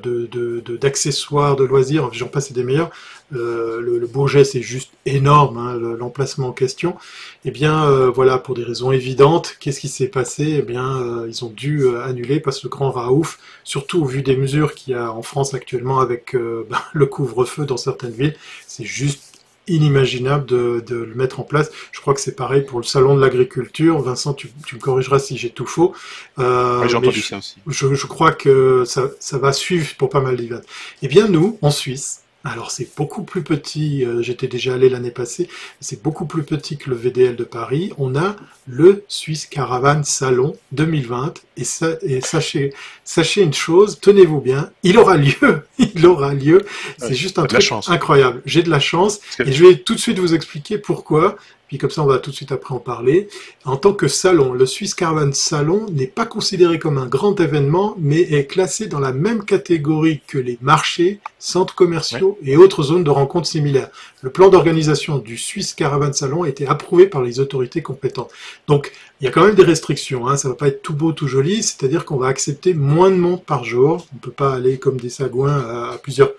d'accessoires, 0.80 1.56
de, 1.56 1.64
loisirs, 1.64 2.10
j'en 2.12 2.26
passe, 2.26 2.52
des 2.52 2.64
meilleurs. 2.64 2.90
Euh, 3.34 3.80
le, 3.80 3.98
le, 3.98 4.06
Bourget, 4.06 4.44
c'est 4.44 4.62
juste 4.62 4.92
énorme, 5.04 5.58
hein, 5.58 5.76
l'emplacement 5.98 6.48
en 6.48 6.52
question. 6.52 6.96
Eh 7.44 7.50
bien, 7.50 7.84
euh, 7.84 8.10
voilà, 8.10 8.38
pour 8.38 8.54
des 8.54 8.62
raisons 8.62 8.92
évidentes, 8.92 9.56
qu'est-ce 9.58 9.80
qui 9.80 9.88
s'est 9.88 10.08
passé? 10.08 10.56
Eh 10.58 10.62
bien, 10.62 11.00
euh, 11.00 11.26
ils 11.28 11.44
ont 11.44 11.50
dû 11.50 11.88
annuler 11.98 12.40
parce 12.40 12.60
que 12.60 12.66
le 12.66 12.70
grand 12.70 12.90
raouf, 12.90 13.38
surtout 13.64 14.02
au 14.02 14.04
vu 14.04 14.22
des 14.22 14.36
mesures 14.36 14.74
qu'il 14.74 14.92
y 14.92 14.96
a 14.96 15.12
en 15.12 15.22
France 15.22 15.54
actuellement 15.54 15.98
avec 16.00 16.36
le 16.92 17.06
couvre-feu 17.06 17.64
dans 17.64 17.76
certaines 17.76 18.12
villes, 18.12 18.36
c'est 18.66 18.84
juste 18.84 19.25
inimaginable 19.68 20.46
de, 20.46 20.84
de, 20.86 20.96
le 20.96 21.14
mettre 21.14 21.40
en 21.40 21.42
place. 21.42 21.70
Je 21.92 22.00
crois 22.00 22.14
que 22.14 22.20
c'est 22.20 22.36
pareil 22.36 22.62
pour 22.62 22.78
le 22.78 22.84
salon 22.84 23.14
de 23.16 23.20
l'agriculture. 23.20 24.00
Vincent, 24.00 24.34
tu, 24.34 24.50
tu, 24.66 24.76
me 24.76 24.80
corrigeras 24.80 25.18
si 25.18 25.36
j'ai 25.36 25.50
tout 25.50 25.66
faux. 25.66 25.94
Euh, 26.38 26.88
ça 26.88 27.38
aussi. 27.38 27.56
Je, 27.66 27.94
je, 27.94 28.06
crois 28.06 28.32
que 28.32 28.84
ça, 28.86 29.08
ça 29.20 29.38
va 29.38 29.52
suivre 29.52 29.94
pour 29.96 30.08
pas 30.08 30.20
mal 30.20 30.36
d'events. 30.36 30.60
Eh 31.02 31.08
bien, 31.08 31.28
nous, 31.28 31.58
en 31.62 31.70
Suisse, 31.70 32.22
alors 32.44 32.70
c'est 32.70 32.88
beaucoup 32.96 33.24
plus 33.24 33.42
petit, 33.42 34.04
euh, 34.04 34.22
j'étais 34.22 34.46
déjà 34.46 34.74
allé 34.74 34.88
l'année 34.88 35.10
passée, 35.10 35.48
c'est 35.80 36.02
beaucoup 36.02 36.26
plus 36.26 36.44
petit 36.44 36.78
que 36.78 36.90
le 36.90 36.96
VDL 36.96 37.34
de 37.34 37.44
Paris. 37.44 37.92
On 37.98 38.14
a 38.14 38.36
le 38.68 39.04
Swiss 39.08 39.46
Caravan 39.46 40.04
Salon 40.04 40.56
2020 40.72 41.34
et, 41.56 41.62
et 42.02 42.20
sachez, 42.20 42.72
sachez 43.04 43.42
une 43.42 43.54
chose, 43.54 43.98
tenez-vous 44.00 44.40
bien, 44.40 44.70
il 44.84 44.96
aura 44.98 45.16
lieu, 45.16 45.66
il 45.78 46.06
aura 46.06 46.34
lieu. 46.34 46.64
C'est 46.98 47.14
juste 47.14 47.38
un 47.38 47.46
truc 47.46 47.68
incroyable. 47.88 48.42
J'ai 48.46 48.62
de 48.62 48.70
la 48.70 48.80
chance 48.80 49.20
et 49.40 49.50
je 49.50 49.64
vais 49.64 49.78
tout 49.78 49.94
de 49.94 50.00
suite 50.00 50.18
vous 50.18 50.34
expliquer 50.34 50.78
pourquoi 50.78 51.36
puis 51.68 51.78
comme 51.78 51.90
ça 51.90 52.02
on 52.02 52.06
va 52.06 52.18
tout 52.18 52.30
de 52.30 52.36
suite 52.36 52.52
après 52.52 52.74
en 52.74 52.78
parler. 52.78 53.28
En 53.64 53.76
tant 53.76 53.92
que 53.92 54.08
salon, 54.08 54.52
le 54.52 54.66
Swiss 54.66 54.94
Caravan 54.94 55.32
Salon 55.32 55.86
n'est 55.90 56.06
pas 56.06 56.26
considéré 56.26 56.78
comme 56.78 56.98
un 56.98 57.06
grand 57.06 57.40
événement, 57.40 57.96
mais 57.98 58.20
est 58.20 58.46
classé 58.46 58.86
dans 58.86 59.00
la 59.00 59.12
même 59.12 59.44
catégorie 59.44 60.20
que 60.26 60.38
les 60.38 60.58
marchés, 60.60 61.20
centres 61.38 61.74
commerciaux 61.74 62.38
et 62.42 62.56
autres 62.56 62.82
zones 62.82 63.04
de 63.04 63.10
rencontres 63.10 63.48
similaires. 63.48 63.90
Le 64.22 64.30
plan 64.30 64.48
d'organisation 64.48 65.18
du 65.18 65.36
Swiss 65.36 65.74
Caravan 65.74 66.12
Salon 66.12 66.42
a 66.44 66.48
été 66.48 66.66
approuvé 66.66 67.06
par 67.06 67.22
les 67.22 67.40
autorités 67.40 67.82
compétentes. 67.82 68.30
Donc 68.66 68.92
il 69.20 69.24
y 69.24 69.28
a 69.28 69.30
quand 69.30 69.44
même 69.44 69.54
des 69.54 69.64
restrictions, 69.64 70.28
hein. 70.28 70.36
ça 70.36 70.48
va 70.48 70.54
pas 70.54 70.68
être 70.68 70.82
tout 70.82 70.94
beau, 70.94 71.12
tout 71.12 71.26
joli, 71.26 71.62
c'est-à-dire 71.62 72.04
qu'on 72.04 72.16
va 72.16 72.28
accepter 72.28 72.74
moins 72.74 73.10
de 73.10 73.16
monde 73.16 73.42
par 73.44 73.64
jour. 73.64 74.06
On 74.14 74.18
peut 74.18 74.30
pas 74.30 74.54
aller 74.54 74.78
comme 74.78 74.98
des 74.98 75.10
sagouins 75.10 75.58
à, 75.58 75.98
plusieurs 76.02 76.32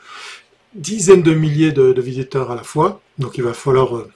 dizaines 0.75 1.23
de 1.23 1.33
milliers 1.33 1.71
de, 1.71 1.91
de, 1.91 2.01
visiteurs 2.01 2.51
à 2.51 2.55
la 2.55 2.63
fois. 2.63 3.01
Donc 3.17 3.37
il 3.37 3.43
va 3.43 3.53
falloir 3.53 3.97
euh, 3.97 4.07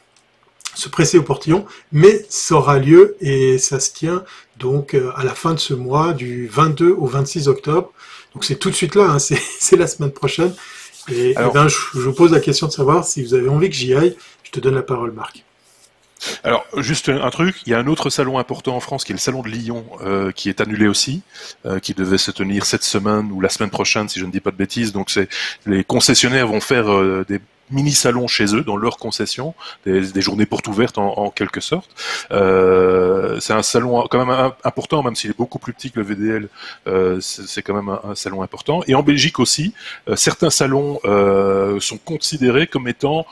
se 0.74 0.90
presser 0.90 1.18
au 1.18 1.24
portillon, 1.24 1.66
mais 1.92 2.26
ça 2.30 2.56
aura 2.56 2.80
lieu 2.80 3.16
et 3.22 3.58
ça 3.58 3.80
se 3.80 3.92
tient 3.92 4.24
donc 4.58 4.94
euh, 4.94 5.12
à 5.16 5.24
la 5.24 5.34
fin 5.34 5.54
de 5.54 5.60
ce 5.60 5.74
mois, 5.74 6.14
du 6.14 6.48
22 6.48 6.92
au 6.92 7.08
26 7.08 7.48
octobre. 7.48 7.92
Donc 8.34 8.46
c'est 8.46 8.56
tout 8.56 8.70
de 8.70 8.76
suite 8.76 8.96
là, 8.96 9.06
hein, 9.10 9.20
c'est 9.60 9.76
la 9.76 9.88
semaine 9.88 10.12
prochaine. 10.12 10.54
Et, 11.12 11.34
ben, 11.34 11.68
je, 11.68 11.78
vous 12.00 12.14
pose 12.14 12.32
la 12.32 12.40
question 12.40 12.68
de 12.68 12.72
savoir 12.72 13.04
si 13.06 13.24
vous 13.24 13.34
avez 13.34 13.50
envie 13.50 13.70
que 13.70 13.76
j'y 13.76 13.96
aille. 13.96 14.16
Je 14.44 14.52
te 14.52 14.60
donne 14.60 14.76
la 14.76 14.84
parole, 14.84 15.12
Marc. 15.12 15.44
Alors, 16.44 16.64
juste 16.78 17.10
un 17.10 17.30
truc, 17.32 17.56
il 17.66 17.72
y 17.72 17.74
a 17.74 17.80
un 17.80 17.88
autre 17.88 18.12
salon 18.12 18.38
important 18.38 18.76
en 18.76 18.80
France 18.80 19.04
qui 19.04 19.12
est 19.12 19.16
le 19.16 19.20
salon 19.20 19.42
de 19.42 19.50
Lyon, 19.50 19.84
euh, 20.02 20.32
qui 20.32 20.50
est 20.50 20.62
annulé 20.62 20.88
aussi, 20.88 21.24
euh, 21.66 21.80
qui 21.80 21.96
devait 21.96 22.20
se 22.20 22.30
tenir 22.30 22.68
cette 22.68 22.84
semaine 22.84 23.32
ou 23.32 23.42
la 23.42 23.50
semaine 23.50 23.72
prochaine, 23.72 24.08
si 24.08 24.20
je 24.20 24.26
ne 24.28 24.32
dis 24.32 24.40
pas 24.40 24.52
de 24.52 24.58
bêtises. 24.58 24.94
Donc, 24.94 25.10
c'est 25.10 25.28
les 25.66 25.84
concessionnaires 25.84 26.46
vont 26.46 26.62
faire 26.62 27.26
des 27.26 27.40
mini 27.72 27.92
salons 27.92 28.28
chez 28.28 28.56
eux 28.56 28.64
dans 28.64 28.78
leur 28.78 28.98
concession, 28.98 29.54
des, 29.86 30.22
journées 30.22 30.46
portes 30.46 30.68
ouvertes 30.68 30.98
en, 30.98 31.30
quelque 31.30 31.62
sorte. 31.62 31.90
Euh, 32.32 33.40
c'est 33.40 33.54
un 33.54 33.64
salon 33.64 34.06
quand 34.10 34.26
même 34.26 34.52
important, 34.64 35.04
même 35.04 35.16
s'il 35.16 35.32
est 35.32 35.38
beaucoup 35.38 35.60
plus 35.60 35.74
petit 35.74 35.92
que 35.92 36.00
le 36.00 36.06
VDL. 36.06 36.50
Euh, 36.88 37.20
c'est 37.22 37.62
quand 37.62 37.74
même 37.74 37.90
un, 37.90 38.16
salon 38.16 38.42
important. 38.42 38.82
Et 38.88 38.96
en 38.96 39.04
Belgique 39.04 39.40
aussi, 39.40 39.74
euh, 40.08 40.16
certains 40.16 40.50
salons 40.50 41.00
sont 41.80 41.98
considérés 41.98 42.68
comme 42.68 42.88
étant 42.88 43.26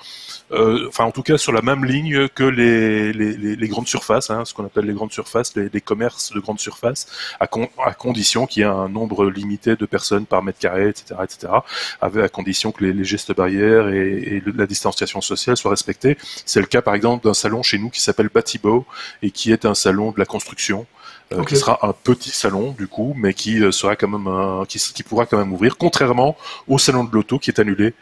euh, 0.51 0.87
enfin 0.87 1.03
en 1.03 1.11
tout 1.11 1.23
cas 1.23 1.37
sur 1.37 1.51
la 1.51 1.61
même 1.61 1.85
ligne 1.85 2.27
que 2.29 2.43
les, 2.43 3.13
les, 3.13 3.55
les 3.55 3.67
grandes 3.67 3.87
surfaces, 3.87 4.29
hein, 4.29 4.45
ce 4.45 4.53
qu'on 4.53 4.65
appelle 4.65 4.85
les 4.85 4.93
grandes 4.93 5.11
surfaces, 5.11 5.55
les, 5.55 5.69
les, 5.69 5.81
commerces 5.81 6.31
de 6.33 6.39
grandes 6.39 6.59
surfaces, 6.59 7.07
à, 7.39 7.47
à 7.85 7.93
condition 7.93 8.47
qu'il 8.47 8.61
y 8.61 8.65
ait 8.65 8.69
un 8.69 8.89
nombre 8.89 9.29
limité 9.29 9.75
de 9.75 9.85
personnes 9.85 10.25
par 10.25 10.41
mètre 10.43 10.59
carré, 10.59 10.89
etc., 10.89 11.15
etc., 11.23 11.53
avec, 12.01 12.23
à 12.23 12.29
condition 12.29 12.71
que 12.71 12.83
les, 12.83 13.03
gestes 13.03 13.35
barrières 13.35 13.89
et, 13.89 14.37
et, 14.37 14.43
la 14.55 14.65
distanciation 14.65 15.21
sociale 15.21 15.57
soient 15.57 15.71
respectés. 15.71 16.17
C'est 16.45 16.61
le 16.61 16.67
cas 16.67 16.81
par 16.81 16.95
exemple 16.95 17.25
d'un 17.25 17.33
salon 17.33 17.63
chez 17.63 17.77
nous 17.77 17.89
qui 17.89 18.01
s'appelle 18.01 18.29
Batibo 18.33 18.85
et 19.21 19.31
qui 19.31 19.51
est 19.51 19.65
un 19.65 19.75
salon 19.75 20.11
de 20.11 20.19
la 20.19 20.25
construction. 20.25 20.85
Euh, 21.31 21.43
qui 21.43 21.55
sera 21.55 21.77
un 21.83 21.93
petit 21.93 22.31
salon 22.31 22.75
du 22.77 22.87
coup, 22.87 23.13
mais 23.15 23.35
qui 23.35 23.61
euh, 23.61 23.71
sera 23.71 23.95
quand 23.95 24.07
même 24.07 24.25
un, 24.27 24.65
qui, 24.67 24.79
qui, 24.79 25.03
pourra 25.03 25.27
quand 25.27 25.37
même 25.37 25.53
ouvrir, 25.53 25.77
contrairement 25.77 26.35
au 26.67 26.79
salon 26.79 27.03
de 27.03 27.11
l'auto 27.13 27.37
qui 27.37 27.51
est 27.51 27.59
annulé. 27.59 27.93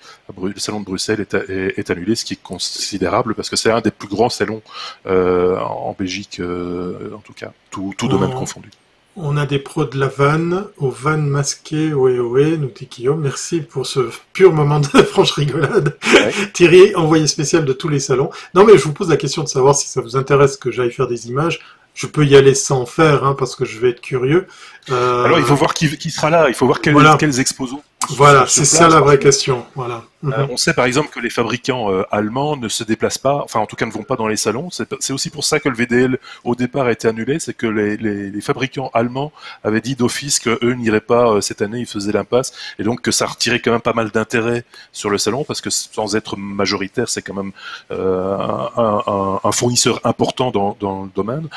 Le 0.41 0.57
salon 0.59 0.79
de 0.79 0.85
Bruxelles 0.85 1.19
est, 1.19 1.33
est, 1.33 1.89
annulé, 1.89 2.15
ce 2.15 2.23
qui 2.23 2.35
est 2.35 2.41
considérable 2.41 3.35
parce 3.35 3.49
que 3.49 3.57
c'est 3.57 3.69
un 3.69 3.81
des 3.81 3.91
plus 3.91 4.07
grands 4.07 4.29
salons 4.29 4.61
euh, 5.07 5.59
en 5.59 5.93
Belgique, 5.97 6.39
euh, 6.39 7.13
en 7.15 7.19
tout 7.19 7.33
cas, 7.33 7.51
tout, 7.69 7.93
tout 7.97 8.07
domaine 8.07 8.33
confondu. 8.33 8.69
On 9.17 9.35
a 9.35 9.45
des 9.47 9.59
pros 9.59 9.83
de 9.83 9.99
la 9.99 10.07
vanne, 10.07 10.65
au 10.77 10.91
van 10.91 11.17
masqué, 11.17 11.91
ouais, 11.91 12.19
ouais, 12.19 12.55
nous 12.55 12.69
dit 12.69 12.85
Guillaume. 12.85 13.21
Merci 13.21 13.61
pour 13.61 13.87
ce 13.87 14.11
pur 14.31 14.53
moment 14.53 14.79
de 14.79 14.85
franche 15.03 15.31
rigolade. 15.31 15.97
Thierry, 16.53 16.95
envoyé 16.95 17.25
spécial 17.25 17.65
de 17.65 17.73
tous 17.73 17.89
les 17.89 17.99
salons. 17.99 18.29
Non, 18.53 18.63
mais 18.63 18.77
je 18.77 18.83
vous 18.83 18.93
pose 18.93 19.09
la 19.09 19.17
question 19.17 19.43
de 19.43 19.49
savoir 19.49 19.75
si 19.75 19.87
ça 19.87 20.01
vous 20.01 20.15
intéresse 20.15 20.55
que 20.55 20.71
j'aille 20.71 20.91
faire 20.91 21.07
des 21.07 21.27
images 21.27 21.59
je 21.97 22.05
peux 22.05 22.25
y 22.25 22.35
aller 22.35 22.53
sans 22.53 22.85
faire, 22.85 23.25
hein, 23.25 23.35
parce 23.37 23.55
que 23.55 23.65
je 23.65 23.79
vais 23.79 23.89
être 23.89 24.01
curieux. 24.01 24.47
Euh... 24.91 25.25
Alors 25.25 25.39
il 25.39 25.45
faut 25.45 25.55
voir 25.55 25.73
qui, 25.73 25.97
qui, 25.97 26.11
sera 26.11 26.29
là, 26.29 26.47
il 26.47 26.53
faut 26.53 26.67
voir 26.67 26.79
quels, 26.79 26.95
quels 27.17 27.39
exposants 27.39 27.83
voilà, 28.09 28.45
c'est 28.47 28.65
ça 28.65 28.87
la 28.87 28.99
vraie 28.99 29.19
question. 29.19 29.65
Voilà. 29.75 30.03
Euh, 30.23 30.29
mhm. 30.29 30.47
on 30.49 30.57
sait 30.57 30.73
par 30.73 30.85
exemple 30.85 31.09
que 31.09 31.19
les 31.19 31.29
fabricants 31.29 31.91
euh, 31.91 32.03
allemands 32.09 32.57
ne 32.57 32.67
se 32.69 32.83
déplacent 32.83 33.19
pas, 33.19 33.35
enfin 33.43 33.59
en 33.59 33.67
tout 33.67 33.75
cas 33.75 33.85
ne 33.85 33.91
vont 33.91 34.03
pas 34.03 34.15
dans 34.15 34.27
les 34.27 34.35
salons. 34.35 34.69
C'est 34.71 35.13
aussi 35.13 35.29
pour 35.29 35.43
ça 35.43 35.59
que 35.59 35.69
le 35.69 35.75
VDL 35.75 36.17
au 36.43 36.55
départ 36.55 36.87
a 36.87 36.91
été 36.91 37.07
annulé, 37.07 37.39
c'est 37.39 37.53
que 37.53 37.67
les, 37.67 37.97
les, 37.97 38.31
les, 38.31 38.41
fabricants 38.41 38.89
allemands 38.95 39.31
avaient 39.63 39.81
dit 39.81 39.95
d'office 39.95 40.39
qu'eux 40.39 40.73
n'iraient 40.73 41.01
pas 41.01 41.33
euh, 41.33 41.41
cette 41.41 41.61
année, 41.61 41.79
ils 41.79 41.85
faisaient 41.85 42.11
l'impasse, 42.11 42.51
et 42.79 42.83
donc 42.83 43.01
que 43.01 43.11
ça 43.11 43.27
retirait 43.27 43.59
quand 43.59 43.71
même 43.71 43.81
pas 43.81 43.93
mal 43.93 44.09
d'intérêt 44.09 44.63
sur 44.91 45.11
le 45.11 45.19
salon, 45.19 45.43
parce 45.43 45.61
que 45.61 45.69
sans 45.69 46.15
être 46.15 46.35
majoritaire, 46.35 47.09
c'est 47.09 47.21
quand 47.21 47.35
même 47.35 47.51
euh, 47.91 48.35
un, 48.35 49.03
un, 49.05 49.39
un, 49.43 49.51
fournisseur 49.51 49.99
important 50.03 50.49
dans, 50.49 50.75
dans 50.79 51.03
le 51.03 51.09
domaine. 51.15 51.47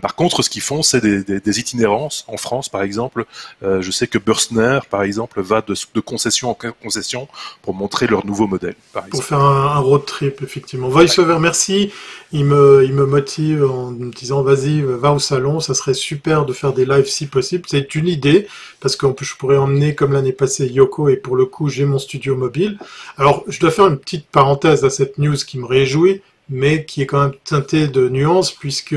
par 0.00 0.14
contre, 0.14 0.42
ce 0.42 0.50
qu'ils 0.50 0.62
font, 0.62 0.82
c'est 0.82 1.00
des, 1.00 1.24
des, 1.24 1.40
des, 1.40 1.60
itinérances. 1.60 2.24
En 2.28 2.36
France, 2.36 2.68
par 2.68 2.82
exemple, 2.82 3.24
je 3.62 3.90
sais 3.90 4.06
que 4.06 4.18
Börstner, 4.18 4.80
par 4.90 5.02
exemple, 5.02 5.40
va 5.52 5.60
de, 5.62 5.74
de, 5.94 6.00
concession 6.00 6.50
en 6.50 6.58
concession 6.82 7.28
pour 7.62 7.74
montrer 7.74 8.06
leur 8.06 8.24
nouveau 8.26 8.46
modèle. 8.46 8.74
pour 9.10 9.24
faire 9.24 9.40
un, 9.40 9.78
road 9.78 10.04
trip, 10.06 10.42
effectivement. 10.42 10.88
VoiceOver, 10.88 11.38
merci. 11.40 11.92
Il 12.32 12.46
me, 12.46 12.82
il 12.84 12.94
me 12.94 13.04
motive 13.04 13.64
en 13.64 13.90
me 13.90 14.10
disant 14.10 14.42
vas-y, 14.42 14.80
va 14.80 15.12
au 15.12 15.18
salon, 15.18 15.60
ça 15.60 15.74
serait 15.74 15.94
super 15.94 16.46
de 16.46 16.52
faire 16.52 16.72
des 16.72 16.86
lives 16.86 17.06
si 17.06 17.26
possible. 17.26 17.64
C'est 17.68 17.94
une 17.94 18.08
idée, 18.08 18.46
parce 18.80 18.96
que 18.96 19.06
je 19.20 19.36
pourrais 19.36 19.58
emmener, 19.58 19.94
comme 19.94 20.12
l'année 20.12 20.32
passée, 20.32 20.66
Yoko, 20.66 21.08
et 21.08 21.16
pour 21.16 21.36
le 21.36 21.46
coup, 21.46 21.68
j'ai 21.68 21.84
mon 21.84 21.98
studio 21.98 22.36
mobile. 22.36 22.78
Alors, 23.18 23.44
je 23.48 23.60
dois 23.60 23.70
faire 23.70 23.86
une 23.86 23.98
petite 23.98 24.26
parenthèse 24.26 24.84
à 24.84 24.90
cette 24.90 25.18
news 25.18 25.36
qui 25.36 25.58
me 25.58 25.66
réjouit, 25.66 26.22
mais 26.48 26.84
qui 26.84 27.02
est 27.02 27.06
quand 27.06 27.20
même 27.20 27.34
teintée 27.44 27.86
de 27.86 28.08
nuances, 28.08 28.52
puisque 28.52 28.96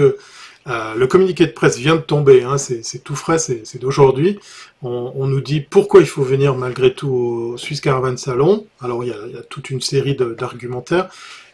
euh, 0.68 0.96
le 0.96 1.06
communiqué 1.06 1.46
de 1.46 1.52
presse 1.52 1.78
vient 1.78 1.96
de 1.96 2.02
tomber, 2.02 2.44
hein, 2.44 2.58
c'est 2.58 3.04
tout 3.04 3.16
frais, 3.16 3.38
c'est 3.38 3.78
d'aujourd'hui. 3.78 4.40
On, 4.82 5.28
nous 5.28 5.42
dit 5.42 5.62
pourquoi 5.62 6.02
il 6.02 6.08
faut 6.08 6.24
venir 6.24 6.56
malgré 6.56 6.94
tout 6.94 7.10
au 7.10 7.58
Swiss 7.58 7.82
Caravan 7.82 8.18
Salon. 8.18 8.66
Alors 8.82 9.04
il 9.04 9.10
y 9.10 9.14
a, 9.14 9.42
toute 9.50 9.70
une 9.70 9.82
série 9.82 10.16
d'argumentaires, 10.16 11.10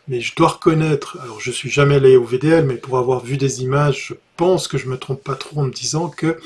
mais 0.07 0.21
je 0.21 0.33
dois 0.35 0.49
reconnaître, 0.49 1.17
alors 1.21 1.39
je 1.41 1.51
suis 1.51 1.69
jamais 1.69 1.95
allé 1.95 2.15
au 2.15 2.23
VDL, 2.23 2.65
mais 2.65 2.75
pour 2.75 2.97
avoir 2.97 3.23
vu 3.23 3.37
des 3.37 3.63
images, 3.63 4.07
je 4.09 4.13
pense 4.37 4.67
que 4.67 4.77
je 4.77 4.87
me 4.87 4.97
trompe 4.97 5.23
pas 5.23 5.35
trop 5.35 5.59
en 5.61 5.63
me 5.63 5.71
disant 5.71 6.09
que 6.09 6.37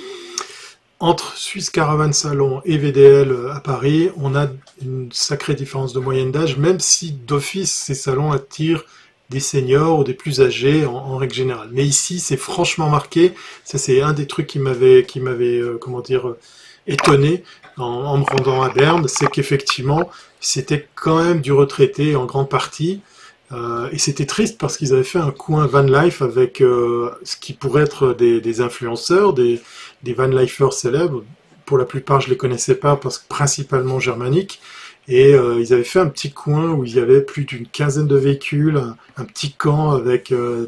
entre 0.99 1.38
Swiss 1.38 1.70
Caravan 1.70 2.13
Salon 2.13 2.61
et 2.66 2.78
VDL 2.78 3.36
à 3.53 3.59
Paris, 3.59 4.09
on 4.18 4.36
a 4.36 4.47
une 4.82 5.09
sacrée 5.11 5.53
différence 5.53 5.93
de 5.93 5.99
moyenne 5.99 6.32
d'âge, 6.32 6.57
même 6.57 6.80
si 6.80 7.11
d'office 7.11 7.72
ces 7.72 7.95
salons 7.95 8.32
attirent 8.32 8.86
des 9.30 9.39
seniors 9.39 9.99
ou 9.99 10.03
des 10.03 10.13
plus 10.13 10.41
âgés 10.41 10.86
en, 10.86 11.17
règle 11.17 11.34
générale. 11.34 11.69
Mais 11.71 11.86
ici, 11.86 12.19
c'est 12.19 12.38
franchement 12.38 12.89
marqué. 12.89 13.34
Ça, 13.63 13.78
c'est 13.78 14.01
un 14.01 14.13
des 14.13 14.28
trucs 14.28 14.47
qui 14.47 14.59
m'avait, 14.59 15.03
qui 15.03 15.19
m'avait, 15.19 15.59
euh, 15.59 15.78
comment 15.80 16.01
dire, 16.01 16.28
euh, 16.28 16.38
étonné 16.88 17.43
en, 17.78 18.17
me 18.17 18.23
rendant 18.23 18.61
à 18.61 18.69
Berne, 18.69 19.07
c'est 19.07 19.30
qu'effectivement, 19.30 20.09
c'était 20.39 20.88
quand 20.95 21.21
même 21.21 21.41
du 21.41 21.51
retraité 21.51 22.15
en 22.15 22.26
grande 22.26 22.49
partie. 22.49 23.01
Euh, 23.51 23.89
et 23.91 23.97
c'était 23.97 24.26
triste 24.26 24.57
parce 24.59 24.78
qu'ils 24.78 24.93
avaient 24.93 25.03
fait 25.03 25.19
un 25.19 25.32
coin 25.32 25.67
van 25.67 25.82
life 25.82 26.21
avec 26.21 26.57
ce 26.59 27.36
qui 27.39 27.53
pourrait 27.53 27.84
être 27.84 28.13
des, 28.13 28.39
des 28.39 28.61
influenceurs, 28.61 29.34
des, 29.34 29.61
des 30.03 30.13
van 30.13 30.28
lifers 30.28 30.73
célèbres. 30.73 31.23
Pour 31.65 31.78
la 31.78 31.86
plupart, 31.86 32.21
je 32.21 32.30
les 32.30 32.38
connaissais 32.38 32.76
pas 32.76 32.95
parce 32.95 33.17
que 33.17 33.28
principalement 33.28 33.99
germaniques. 33.99 34.61
Et 35.08 35.36
euh, 35.36 35.62
ils 35.62 35.72
avaient 35.74 35.84
fait 35.84 35.99
un 35.99 36.08
petit 36.08 36.32
coin 36.32 36.72
où 36.72 36.84
il 36.84 36.95
y 36.95 36.99
avait 36.99 37.22
plus 37.22 37.45
d'une 37.45 37.68
quinzaine 37.68 38.08
de 38.08 38.16
véhicules, 38.16 38.82
un, 39.18 39.26
petit 39.26 39.51
camp 39.51 39.91
avec 39.91 40.32
euh, 40.32 40.68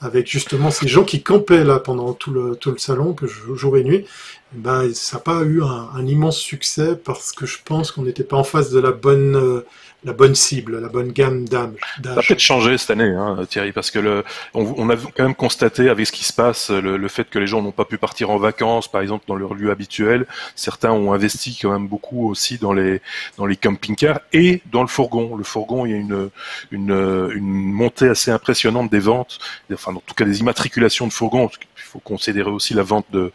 avec 0.00 0.26
justement 0.26 0.70
ces 0.70 0.88
gens 0.88 1.04
qui 1.04 1.22
campaient 1.22 1.64
là 1.64 1.78
pendant 1.78 2.14
tout 2.14 2.30
le 2.32 2.56
tout 2.56 2.70
le 2.70 2.78
salon 2.78 3.14
jour 3.54 3.76
et 3.76 3.84
nuit. 3.84 4.06
Ben 4.52 4.92
ça 4.94 5.16
n'a 5.16 5.22
pas 5.22 5.42
eu 5.42 5.62
un, 5.62 5.88
un, 5.94 6.06
immense 6.06 6.38
succès 6.38 6.96
parce 6.96 7.32
que 7.32 7.44
je 7.44 7.58
pense 7.64 7.92
qu'on 7.92 8.02
n'était 8.02 8.24
pas 8.24 8.36
en 8.36 8.44
face 8.44 8.70
de 8.70 8.78
la 8.80 8.92
bonne 8.92 9.36
euh, 9.36 9.66
la 10.04 10.12
bonne 10.12 10.34
cible, 10.34 10.80
la 10.80 10.88
bonne 10.88 11.12
gamme 11.12 11.46
d'âge. 11.48 11.70
Ça 12.02 12.12
a 12.12 12.22
peut-être 12.22 12.40
changé 12.40 12.76
cette 12.78 12.90
année, 12.90 13.08
hein, 13.08 13.38
Thierry, 13.48 13.72
parce 13.72 13.90
que 13.90 13.98
le, 13.98 14.24
on, 14.52 14.88
a 14.90 14.96
quand 14.96 15.24
même 15.24 15.34
constaté 15.34 15.88
avec 15.88 16.06
ce 16.06 16.12
qui 16.12 16.24
se 16.24 16.32
passe, 16.32 16.70
le, 16.70 17.08
fait 17.08 17.28
que 17.28 17.38
les 17.38 17.46
gens 17.46 17.62
n'ont 17.62 17.72
pas 17.72 17.84
pu 17.84 17.98
partir 17.98 18.30
en 18.30 18.38
vacances, 18.38 18.88
par 18.88 19.00
exemple 19.00 19.24
dans 19.26 19.36
leur 19.36 19.54
lieu 19.54 19.70
habituel. 19.70 20.26
Certains 20.54 20.92
ont 20.92 21.12
investi 21.12 21.58
quand 21.60 21.72
même 21.72 21.88
beaucoup 21.88 22.28
aussi 22.28 22.58
dans 22.58 22.72
les 22.72 23.00
dans 23.38 23.46
les 23.46 23.56
camping-cars 23.56 24.20
et 24.32 24.62
dans 24.72 24.82
le 24.82 24.88
fourgon. 24.88 25.36
Le 25.36 25.44
fourgon, 25.44 25.86
il 25.86 25.92
y 25.92 25.94
a 25.94 25.98
une 25.98 26.30
une, 26.70 27.30
une 27.34 27.72
montée 27.72 28.08
assez 28.08 28.30
impressionnante 28.30 28.90
des 28.90 28.98
ventes, 28.98 29.38
enfin 29.72 29.92
en 29.94 30.02
tout 30.04 30.14
cas 30.14 30.24
des 30.24 30.40
immatriculations 30.40 31.06
de 31.06 31.12
fourgons 31.12 31.48
faut 31.94 32.00
considérer 32.00 32.50
aussi 32.50 32.74
la 32.74 32.82
vente 32.82 33.06
de, 33.12 33.30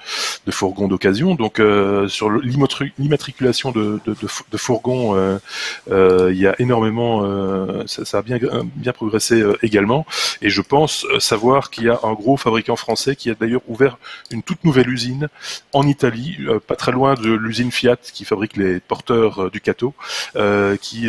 de 0.46 0.52
fourgons 0.52 0.88
d'occasion. 0.88 1.36
Donc 1.36 1.60
euh, 1.60 2.08
sur 2.10 2.30
l'immatriculation 2.30 3.72
de, 3.72 4.00
de, 4.06 4.16
de, 4.52 4.58
fourgons, 4.58 5.16
euh, 5.16 5.38
euh, 5.92 6.30
il 6.34 6.40
y 6.40 6.48
a 6.48 6.59
énormément, 6.60 7.24
ça, 7.88 8.06
ça, 8.06 8.20
a 8.20 8.22
bien, 8.22 8.38
bien 8.76 8.94
progressé 8.94 9.44
également. 9.64 10.06
Et 10.42 10.50
je 10.50 10.62
pense 10.62 11.06
savoir 11.20 11.70
qu'il 11.70 11.86
y 11.86 11.90
a 11.90 12.00
un 12.04 12.14
gros 12.14 12.38
fabricant 12.38 12.76
français 12.76 13.16
qui 13.16 13.30
a 13.30 13.36
d'ailleurs 13.36 13.62
ouvert 13.68 13.98
une 14.32 14.44
toute 14.44 14.64
nouvelle 14.64 14.90
usine 14.90 15.30
en 15.74 15.88
Italie, 15.88 16.38
pas 16.68 16.76
très 16.76 16.92
loin 16.92 17.16
de 17.16 17.32
l'usine 17.32 17.72
Fiat 17.72 17.98
qui 17.98 18.26
fabrique 18.26 18.58
les 18.58 18.80
porteurs 18.80 19.50
Ducato, 19.52 19.94
qui 20.82 21.08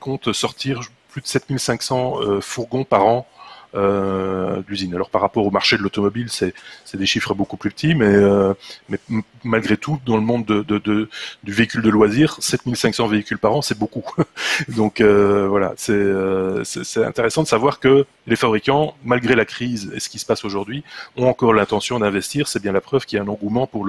compte 0.00 0.32
sortir 0.32 0.80
plus 1.10 1.22
de 1.22 1.26
7500 1.26 2.40
fourgons 2.40 2.84
par 2.84 3.06
an 3.06 3.26
euh, 3.74 4.62
l'usine. 4.68 4.94
Alors 4.94 5.10
par 5.10 5.20
rapport 5.20 5.46
au 5.46 5.50
marché 5.50 5.76
de 5.76 5.82
l'automobile, 5.82 6.28
c'est 6.30 6.54
des 6.94 7.06
chiffres 7.06 7.34
beaucoup 7.34 7.56
plus 7.56 7.70
petits, 7.70 7.94
mais, 7.94 8.06
euh, 8.06 8.54
malgré 9.44 9.76
tout, 9.76 10.00
dans 10.06 10.16
le 10.16 10.22
monde 10.22 10.44
de, 10.44 10.62
de, 10.62 10.78
de, 10.78 11.08
du 11.44 11.52
véhicule 11.52 11.82
de 11.82 11.90
loisir, 11.90 12.36
7500 12.40 13.06
véhicules 13.06 13.38
par 13.38 13.54
an, 13.54 13.62
c'est 13.62 13.78
beaucoup. 13.78 14.04
Donc 14.68 15.00
euh, 15.00 15.46
voilà, 15.48 15.74
euh, 15.88 16.64
c'est 16.64 17.04
intéressant 17.04 17.42
de 17.42 17.48
savoir 17.48 17.80
que 17.80 18.06
les 18.26 18.36
fabricants, 18.36 18.94
malgré 19.04 19.34
la 19.34 19.44
crise 19.44 19.92
et 19.94 20.00
ce 20.00 20.08
qui 20.08 20.18
se 20.18 20.26
passe 20.26 20.44
aujourd'hui, 20.44 20.84
ont 21.16 21.28
encore 21.28 21.54
l'intention 21.54 21.98
d'investir. 21.98 22.48
C'est 22.48 22.62
bien 22.62 22.72
la 22.72 22.80
preuve 22.80 23.06
qu'il 23.06 23.16
y 23.16 23.20
a 23.20 23.24
un 23.24 23.28
engouement 23.28 23.66
pour 23.66 23.86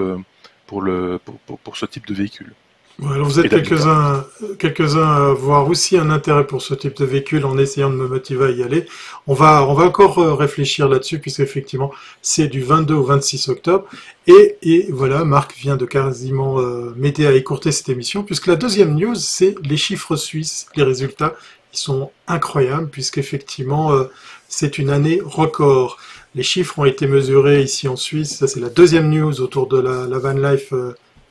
ce 1.75 1.85
type 1.85 2.07
de 2.07 2.13
véhicule 2.13 2.53
vous 2.99 3.39
êtes 3.39 3.49
quelques-uns 3.49 4.25
quelques 4.59 4.95
à 4.95 5.29
avoir 5.31 5.67
aussi 5.67 5.97
un 5.97 6.09
intérêt 6.09 6.45
pour 6.45 6.61
ce 6.61 6.73
type 6.73 6.97
de 6.97 7.05
véhicule 7.05 7.45
en 7.45 7.57
essayant 7.57 7.89
de 7.89 7.95
me 7.95 8.07
motiver 8.07 8.45
à 8.45 8.51
y 8.51 8.63
aller. 8.63 8.85
On 9.27 9.33
va, 9.33 9.65
on 9.67 9.73
va 9.73 9.85
encore 9.85 10.19
euh, 10.19 10.33
réfléchir 10.33 10.87
là-dessus 10.87 11.19
puisqu'effectivement 11.19 11.91
c'est 12.21 12.47
du 12.47 12.61
22 12.61 12.93
au 12.93 13.03
26 13.03 13.49
octobre. 13.49 13.85
Et, 14.27 14.57
et 14.61 14.87
voilà, 14.91 15.25
Marc 15.25 15.55
vient 15.57 15.77
de 15.77 15.85
quasiment 15.85 16.59
euh, 16.59 16.93
m'aider 16.95 17.25
à 17.25 17.33
écourter 17.33 17.71
cette 17.71 17.89
émission 17.89 18.23
puisque 18.23 18.47
la 18.47 18.55
deuxième 18.55 18.95
news 18.95 19.15
c'est 19.15 19.55
les 19.63 19.77
chiffres 19.77 20.15
suisses, 20.15 20.67
les 20.75 20.83
résultats. 20.83 21.35
Ils 21.73 21.79
sont 21.79 22.11
incroyables 22.27 22.89
puisqu'effectivement 22.89 23.93
euh, 23.93 24.05
c'est 24.47 24.77
une 24.77 24.89
année 24.89 25.21
record. 25.23 25.97
Les 26.35 26.43
chiffres 26.43 26.79
ont 26.79 26.85
été 26.85 27.07
mesurés 27.07 27.61
ici 27.61 27.87
en 27.87 27.95
Suisse. 27.95 28.37
Ça 28.37 28.47
c'est 28.47 28.59
la 28.59 28.69
deuxième 28.69 29.09
news 29.09 29.41
autour 29.41 29.67
de 29.67 29.79
la, 29.79 30.05
la 30.07 30.19
van 30.19 30.33
life 30.33 30.73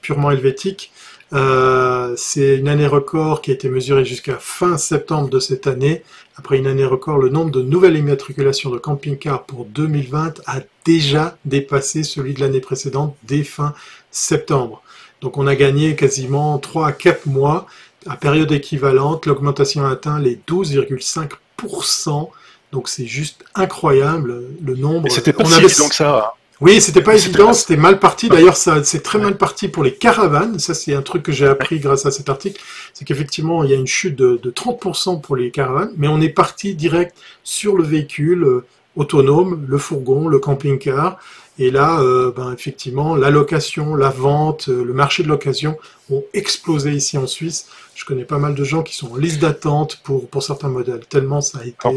purement 0.01 0.31
helvétique. 0.31 0.93
Euh, 1.33 2.15
c'est 2.17 2.57
une 2.57 2.69
année 2.69 2.87
record 2.87 3.41
qui 3.41 3.51
a 3.51 3.55
été 3.55 3.69
mesurée 3.69 4.05
jusqu'à 4.05 4.37
fin 4.39 4.79
septembre 4.79 5.29
de 5.29 5.39
cette 5.39 5.67
année. 5.67 6.03
Après 6.37 6.59
une 6.59 6.67
année 6.67 6.85
record, 6.85 7.19
le 7.19 7.29
nombre 7.29 7.51
de 7.51 7.63
nouvelles 7.63 7.97
immatriculations 7.97 8.71
de 8.71 8.79
camping-cars 8.79 9.45
pour 9.45 9.65
2020 9.65 10.41
a 10.47 10.61
déjà 10.85 11.37
dépassé 11.45 12.03
celui 12.03 12.35
de 12.35 12.41
l'année 12.41 12.61
précédente 12.61 13.15
dès 13.25 13.45
fin 13.45 13.75
septembre. 14.11 14.83
Donc 15.21 15.39
on 15.39 15.47
a 15.47 15.55
gagné 15.55 15.95
quasiment 15.95 16.59
3 16.59 16.89
à 16.89 16.93
4 16.93 17.27
mois. 17.27 17.67
À 18.07 18.17
période 18.17 18.51
équivalente, 18.51 19.27
l'augmentation 19.27 19.85
a 19.85 19.91
atteint 19.91 20.19
les 20.19 20.37
12,5%. 20.49 22.31
Donc 22.73 22.89
c'est 22.89 23.07
juste 23.07 23.45
incroyable 23.55 24.45
le 24.63 24.75
nombre. 24.75 25.11
C'était 25.11 25.33
pas 25.33 25.45
si 25.45 25.63
évident 25.63 25.89
que 25.89 25.95
ça. 25.95 26.35
Oui, 26.61 26.79
c'était 26.83 27.01
pas 27.01 27.15
évident, 27.15 27.55
c'était 27.55 27.79
mal 27.79 27.99
parti. 27.99 28.29
D'ailleurs, 28.29 28.57
ça, 28.57 28.85
c'est 28.85 29.01
très 29.01 29.19
mal 29.19 29.39
parti 29.39 29.69
pour 29.69 29.83
les 29.83 29.95
caravanes. 29.95 30.59
Ça, 30.59 30.75
c'est 30.75 30.93
un 30.93 31.01
truc 31.01 31.23
que 31.23 31.33
j'ai 31.33 31.47
appris 31.47 31.81
grâce 31.81 32.05
à 32.05 32.11
cet 32.11 32.29
article. 32.29 32.61
C'est 32.93 33.07
qu'effectivement, 33.07 33.65
il 33.65 33.71
y 33.71 33.73
a 33.73 33.77
une 33.77 33.87
chute 33.87 34.15
de, 34.15 34.39
de 34.43 34.51
30% 34.51 35.23
pour 35.23 35.37
les 35.37 35.51
caravanes, 35.51 35.93
mais 35.97 36.07
on 36.07 36.21
est 36.21 36.29
parti 36.29 36.75
direct 36.75 37.17
sur 37.45 37.77
le 37.77 37.85
véhicule 37.85 38.45
euh, 38.45 38.67
autonome, 38.95 39.65
le 39.67 39.79
fourgon, 39.79 40.29
le 40.29 40.39
camping-car. 40.39 41.19
Et 41.59 41.71
là, 41.71 42.01
euh, 42.01 42.31
ben, 42.31 42.53
effectivement, 42.53 43.17
la 43.17 43.31
location, 43.31 43.95
la 43.95 44.11
vente, 44.11 44.69
euh, 44.69 44.85
le 44.85 44.93
marché 44.93 45.23
de 45.23 45.29
l'occasion 45.29 45.79
ont 46.11 46.25
explosé 46.35 46.93
ici 46.93 47.17
en 47.17 47.27
Suisse. 47.27 47.69
Je 47.95 48.05
connais 48.05 48.25
pas 48.25 48.39
mal 48.39 48.55
de 48.55 48.65
gens 48.65 48.83
qui 48.83 48.95
sont 48.95 49.13
en 49.13 49.17
liste 49.17 49.41
d'attente 49.41 50.01
pour, 50.05 50.29
pour 50.29 50.43
certains 50.43 50.69
modèles, 50.69 51.07
tellement 51.09 51.41
ça 51.41 51.59
a 51.61 51.65
été 51.65 51.89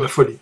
la 0.00 0.08
folie 0.08 0.38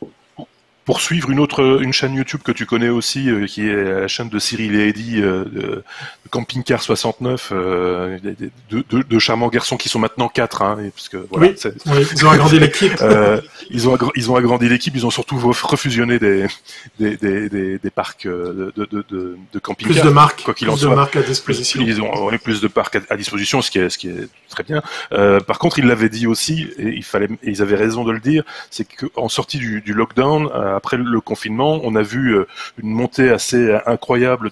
pour 0.88 1.02
suivre 1.02 1.28
une 1.28 1.38
autre 1.38 1.82
une 1.82 1.92
chaîne 1.92 2.14
YouTube 2.14 2.40
que 2.42 2.50
tu 2.50 2.64
connais 2.64 2.88
aussi, 2.88 3.28
euh, 3.28 3.44
qui 3.44 3.68
est 3.68 3.76
la 3.76 4.08
chaîne 4.08 4.30
de 4.30 4.38
Cyril 4.38 4.74
et 4.74 4.88
Eddy, 4.88 5.20
euh, 5.20 5.44
de, 5.44 5.84
Camping 6.30 6.62
Car 6.62 6.82
69, 6.82 7.50
euh, 7.52 8.18
de, 8.70 8.84
de, 8.88 9.02
de, 9.02 9.18
charmants 9.18 9.48
garçons 9.48 9.76
qui 9.76 9.90
sont 9.90 9.98
maintenant 9.98 10.28
quatre, 10.28 10.62
hein, 10.62 10.78
parce 10.94 11.10
que 11.10 11.18
voilà, 11.30 11.48
oui, 11.48 12.06
ils 12.14 12.26
ont 12.26 12.30
agrandi 12.30 12.58
l'équipe. 12.58 12.92
Euh, 13.08 13.40
ils 13.70 13.88
ont 13.88 13.96
ils 14.16 14.30
ont 14.30 14.36
agrandi 14.36 14.68
l'équipe, 14.68 14.94
ils 14.94 15.06
ont 15.06 15.10
surtout 15.10 15.38
refusionné 15.38 16.18
des 16.18 16.46
des, 16.98 17.16
des, 17.16 17.48
des, 17.48 17.78
des 17.78 17.90
parcs 17.90 18.26
de, 18.26 18.72
de, 18.76 18.88
de, 18.90 19.36
de 19.52 19.58
camping 19.58 19.86
plus 19.88 20.02
de 20.02 20.08
marques, 20.10 20.42
quoi 20.42 20.52
qu'il 20.54 20.68
en 20.68 20.76
soit. 20.76 20.90
de 20.90 20.94
marques 20.94 21.16
à 21.16 21.22
disposition. 21.22 21.80
Ils 21.80 22.00
ont 22.02 22.30
plus 22.42 22.60
de 22.60 22.68
parcs 22.68 22.98
à, 23.08 23.16
disposition, 23.16 23.62
ce 23.62 23.70
qui 23.70 23.78
est 23.78 23.88
ce 23.88 23.98
qui 23.98 24.08
est 24.08 24.28
très 24.48 24.62
bien. 24.62 24.82
Euh, 25.12 25.40
par 25.40 25.58
contre, 25.58 25.78
ils 25.78 25.86
l'avaient 25.86 26.08
dit 26.08 26.26
aussi, 26.26 26.68
et 26.78 26.88
il 26.88 27.04
fallait, 27.04 27.28
et 27.42 27.50
ils 27.50 27.62
avaient 27.62 27.76
raison 27.76 28.04
de 28.04 28.12
le 28.12 28.20
dire, 28.20 28.42
c'est 28.70 28.84
qu'en 28.84 29.28
sortie 29.28 29.58
du, 29.58 29.80
du 29.80 29.94
lockdown 29.94 30.48
après 30.78 30.96
le 30.96 31.20
confinement, 31.20 31.80
on 31.84 31.94
a 31.94 32.02
vu 32.02 32.34
euh, 32.34 32.46
une 32.82 32.90
montée 32.90 33.30
assez 33.30 33.76
incroyable 33.86 34.50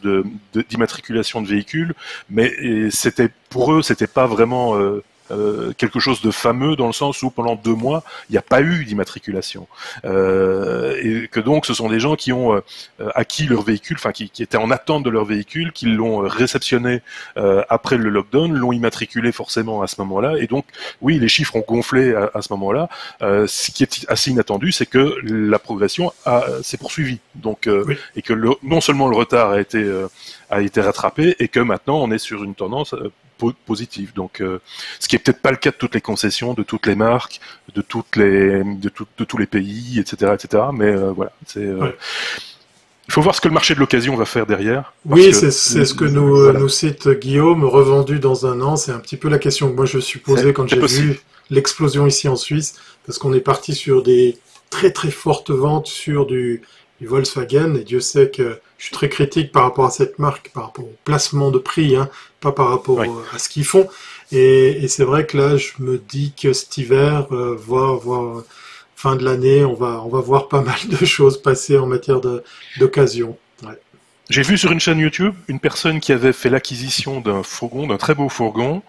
d'immatriculation 0.68 1.40
de, 1.40 1.48
véhicules, 1.48 1.94
mais 2.28 2.52
c'était 2.90 3.30
pour 3.48 3.72
eux, 3.72 3.82
c'était 3.82 4.06
pas 4.06 4.26
vraiment 4.26 4.74
euh, 5.30 5.72
quelque 5.76 6.00
chose 6.00 6.20
de 6.20 6.30
fameux 6.30 6.76
dans 6.76 6.86
le 6.86 6.92
sens 6.92 7.22
où 7.22 7.30
pendant 7.30 7.56
deux 7.56 7.74
mois, 7.74 8.02
il 8.28 8.32
n'y 8.32 8.38
a 8.38 8.42
pas 8.42 8.62
eu 8.62 8.84
d'immatriculation. 8.84 9.66
Euh, 10.04 10.96
et 11.02 11.28
que 11.28 11.40
donc 11.40 11.66
ce 11.66 11.74
sont 11.74 11.88
des 11.88 12.00
gens 12.00 12.16
qui 12.16 12.32
ont 12.32 12.54
euh, 12.54 13.10
acquis 13.14 13.46
leur 13.46 13.62
véhicule, 13.62 13.96
enfin 13.98 14.12
qui, 14.12 14.30
qui, 14.30 14.42
étaient 14.42 14.56
en 14.56 14.70
attente 14.70 15.02
de 15.02 15.10
leur 15.10 15.24
véhicule, 15.24 15.72
qui 15.72 15.86
l'ont 15.86 16.18
réceptionné 16.18 17.02
euh, 17.36 17.62
après 17.68 17.96
le 17.96 18.08
lockdown, 18.10 18.52
l'ont 18.52 18.72
immatriculé 18.72 19.32
forcément 19.32 19.82
à 19.82 19.86
ce 19.86 20.00
moment-là. 20.00 20.38
Et 20.38 20.46
donc, 20.46 20.64
oui, 21.00 21.18
les 21.18 21.28
chiffres 21.28 21.56
ont 21.56 21.64
gonflé 21.66 22.14
à, 22.14 22.30
à 22.34 22.42
ce 22.42 22.52
moment-là. 22.52 22.88
Euh, 23.22 23.46
ce 23.46 23.70
qui 23.70 23.82
est 23.82 24.06
assez 24.08 24.30
inattendu, 24.30 24.72
c'est 24.72 24.86
que 24.86 25.16
la 25.22 25.58
progression 25.58 26.12
s'est 26.62 26.76
poursuivie. 26.76 27.20
Donc, 27.34 27.68
et 28.16 28.22
que 28.22 28.32
le, 28.32 28.50
non 28.62 28.80
seulement 28.80 29.08
le 29.08 29.16
retard 29.16 29.50
a 29.50 29.60
été 29.60 29.84
a 30.50 30.60
été 30.60 30.80
rattrapé 30.80 31.36
et 31.38 31.48
que 31.48 31.60
maintenant 31.60 31.98
on 32.00 32.10
est 32.10 32.18
sur 32.18 32.44
une 32.44 32.54
tendance 32.54 32.94
positive. 33.66 34.12
Donc, 34.14 34.40
euh, 34.40 34.60
ce 35.00 35.08
qui 35.08 35.16
est 35.16 35.18
peut-être 35.18 35.40
pas 35.40 35.50
le 35.50 35.56
cas 35.56 35.70
de 35.70 35.76
toutes 35.76 35.94
les 35.94 36.00
concessions, 36.00 36.54
de 36.54 36.62
toutes 36.62 36.86
les 36.86 36.94
marques, 36.94 37.40
de 37.74 37.82
toutes 37.82 38.16
les, 38.16 38.62
de, 38.64 38.90
de 39.18 39.24
tous 39.24 39.38
les 39.38 39.46
pays, 39.46 39.98
etc., 39.98 40.32
etc. 40.34 40.64
Mais 40.72 40.86
euh, 40.90 41.12
voilà, 41.12 41.32
c'est. 41.46 41.60
Euh, 41.60 41.92
il 43.08 43.12
faut 43.12 43.22
voir 43.22 43.36
ce 43.36 43.40
que 43.40 43.46
le 43.46 43.54
marché 43.54 43.74
de 43.74 43.78
l'occasion 43.78 44.16
va 44.16 44.24
faire 44.24 44.46
derrière. 44.46 44.92
Oui, 45.04 45.32
c'est 45.32 45.52
ce 45.52 45.94
que 45.94 46.04
nous, 46.04 46.52
nous 46.52 46.68
cite 46.68 47.08
Guillaume, 47.08 47.64
revendu 47.64 48.18
dans 48.18 48.46
un 48.46 48.60
an. 48.60 48.74
C'est 48.74 48.90
un 48.90 48.98
petit 48.98 49.16
peu 49.16 49.28
la 49.28 49.38
question 49.38 49.70
que 49.70 49.76
moi 49.76 49.86
je 49.86 50.00
suis 50.00 50.18
posée 50.18 50.52
quand 50.52 50.66
j'ai 50.66 50.80
vu 50.80 51.20
l'explosion 51.50 52.06
ici 52.08 52.26
en 52.26 52.34
Suisse, 52.34 52.74
parce 53.06 53.18
qu'on 53.18 53.32
est 53.32 53.40
parti 53.40 53.74
sur 53.74 54.02
des 54.02 54.38
très 54.70 54.90
très 54.90 55.12
fortes 55.12 55.52
ventes 55.52 55.86
sur 55.86 56.26
du, 56.26 56.62
du 57.00 57.06
Volkswagen, 57.06 57.76
et 57.76 57.84
Dieu 57.84 58.00
sait 58.00 58.28
que 58.28 58.58
je 58.78 58.86
suis 58.86 58.94
très 58.94 59.08
critique 59.08 59.52
par 59.52 59.62
rapport 59.62 59.86
à 59.86 59.90
cette 59.90 60.18
marque, 60.18 60.50
par 60.52 60.64
rapport 60.64 60.84
au 60.84 60.94
placement 61.04 61.50
de 61.50 61.58
prix, 61.58 61.96
hein, 61.96 62.08
pas 62.40 62.52
par 62.52 62.68
rapport 62.68 63.00
à 63.32 63.38
ce 63.38 63.48
qu'ils 63.48 63.64
font. 63.64 63.88
Et, 64.32 64.86
c'est 64.88 65.04
vrai 65.04 65.26
que 65.26 65.36
là, 65.36 65.56
je 65.56 65.72
me 65.78 65.98
dis 65.98 66.32
que 66.40 66.52
cet 66.52 66.76
hiver, 66.78 67.26
euh, 67.32 67.56
voire, 67.56 67.96
voire 67.96 68.42
fin 68.94 69.16
de 69.16 69.24
l'année, 69.24 69.64
on 69.64 69.74
va, 69.74 70.02
on 70.04 70.08
va 70.08 70.20
voir 70.20 70.48
pas 70.48 70.62
mal 70.62 70.78
de 70.88 71.04
choses 71.04 71.40
passer 71.40 71.78
en 71.78 71.86
matière 71.86 72.20
d'occasion. 72.78 73.36
Ouais. 73.62 73.78
J'ai 74.28 74.42
vu 74.42 74.58
sur 74.58 74.72
une 74.72 74.80
chaîne 74.80 74.98
YouTube 74.98 75.34
une 75.48 75.60
personne 75.60 76.00
qui 76.00 76.12
avait 76.12 76.32
fait 76.32 76.50
l'acquisition 76.50 77.20
d'un 77.20 77.42
fourgon, 77.42 77.86
d'un 77.86 77.96
très 77.96 78.14
beau 78.14 78.28
fourgon, 78.28 78.82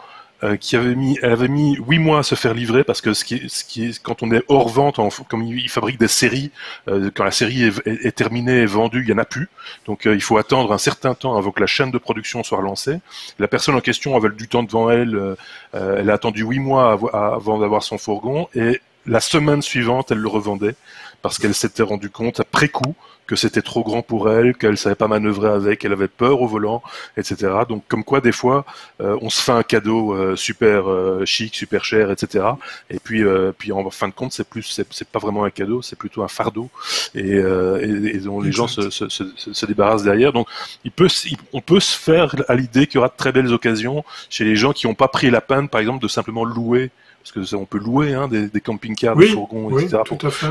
euh, 0.43 0.55
qui 0.55 0.75
avait 0.75 0.93
mis, 0.93 1.17
elle 1.23 1.31
avait 1.31 1.47
mis 1.47 1.77
huit 1.87 1.97
mois 1.97 2.19
à 2.19 2.23
se 2.23 2.35
faire 2.35 2.53
livrer 2.53 2.83
parce 2.83 3.01
que 3.01 3.13
ce 3.13 3.25
qui, 3.25 3.49
ce 3.49 3.63
qui 3.63 3.85
est, 3.85 4.01
quand 4.01 4.21
on 4.21 4.31
est 4.31 4.43
hors 4.49 4.69
vente, 4.69 4.99
en, 4.99 5.09
comme 5.27 5.43
il 5.43 5.69
fabrique 5.69 5.99
des 5.99 6.07
séries, 6.07 6.51
euh, 6.87 7.09
quand 7.13 7.23
la 7.23 7.31
série 7.31 7.63
est, 7.63 7.87
est, 7.87 8.11
terminée 8.15 8.59
et 8.59 8.65
vendue, 8.67 9.01
il 9.01 9.09
y 9.09 9.13
en 9.13 9.17
a 9.17 9.25
plus. 9.25 9.49
Donc 9.85 10.05
euh, 10.05 10.13
il 10.13 10.21
faut 10.21 10.37
attendre 10.37 10.71
un 10.73 10.77
certain 10.77 11.15
temps 11.15 11.37
avant 11.37 11.51
que 11.51 11.59
la 11.59 11.67
chaîne 11.67 11.89
de 11.89 11.97
production 11.97 12.43
soit 12.43 12.59
relancée. 12.59 12.99
La 13.39 13.47
personne 13.47 13.73
en 13.73 13.81
question 13.81 14.15
avait 14.15 14.29
du 14.29 14.47
temps 14.47 14.63
devant 14.63 14.91
elle. 14.91 15.35
elle 15.73 16.09
a 16.09 16.13
attendu 16.13 16.43
huit 16.43 16.59
mois 16.59 16.91
avant 17.13 17.57
d'avoir 17.57 17.81
son 17.81 17.97
fourgon 17.97 18.47
et 18.53 18.79
la 19.07 19.21
semaine 19.21 19.61
suivante, 19.61 20.11
elle 20.11 20.17
le 20.19 20.27
revendait 20.27 20.75
parce 21.21 21.39
qu'elle 21.39 21.55
s'était 21.55 21.83
rendue 21.83 22.09
compte 22.09 22.41
après 22.41 22.67
coup 22.67 22.95
que 23.27 23.35
c'était 23.35 23.61
trop 23.61 23.83
grand 23.83 24.01
pour 24.01 24.29
elle, 24.29 24.55
qu'elle 24.55 24.77
savait 24.77 24.95
pas 24.95 25.07
manœuvrer 25.07 25.49
avec, 25.49 25.79
qu'elle 25.79 25.91
avait 25.91 26.07
peur 26.07 26.41
au 26.41 26.47
volant, 26.47 26.81
etc. 27.17 27.51
Donc 27.67 27.83
comme 27.87 28.03
quoi 28.03 28.21
des 28.21 28.31
fois 28.31 28.65
euh, 29.01 29.17
on 29.21 29.29
se 29.29 29.41
fait 29.41 29.51
un 29.51 29.63
cadeau 29.63 30.13
euh, 30.13 30.35
super 30.35 30.89
euh, 30.89 31.25
chic, 31.25 31.53
super 31.55 31.83
cher, 31.83 32.09
etc. 32.09 32.45
Et 32.89 32.99
puis 32.99 33.23
puis 33.57 33.71
en 33.71 33.89
fin 33.89 34.07
de 34.07 34.13
compte 34.13 34.31
c'est 34.31 34.47
plus 34.47 34.63
c'est 34.63 35.07
pas 35.07 35.19
vraiment 35.19 35.43
un 35.43 35.49
cadeau, 35.49 35.81
c'est 35.81 35.97
plutôt 35.97 36.23
un 36.23 36.27
fardeau 36.27 36.69
et, 37.13 37.35
et, 37.35 38.17
dont 38.19 38.41
les 38.41 38.51
gens 38.51 38.67
se, 38.67 38.89
se, 38.89 39.09
se, 39.09 39.23
se, 39.35 39.65
débarrassent 39.65 40.03
derrière. 40.03 40.31
Donc 40.31 40.47
il 40.85 40.91
peut 40.91 41.09
on 41.51 41.61
peut 41.61 41.81
se 41.81 41.97
faire 41.97 42.35
à 42.47 42.55
l'idée 42.55 42.87
qu'il 42.87 42.95
y 42.95 42.97
aura 42.99 43.09
de 43.09 43.17
très 43.17 43.31
belles 43.33 43.53
occasions 43.53 44.05
chez 44.29 44.45
les 44.45 44.55
gens 44.55 44.71
qui 44.71 44.87
n'ont 44.87 44.95
pas 44.95 45.09
pris 45.09 45.29
la 45.29 45.41
peine 45.41 45.67
par 45.67 45.81
exemple 45.81 46.01
de 46.01 46.07
simplement 46.07 46.45
louer 46.45 46.91
parce 47.33 47.49
que 47.49 47.55
on 47.55 47.65
peut 47.65 47.79
louer 47.79 48.13
hein, 48.13 48.27
des, 48.27 48.47
des 48.47 48.61
camping-cars, 48.61 49.15
des 49.15 49.27
fourgons, 49.27 49.77
etc. 49.77 50.03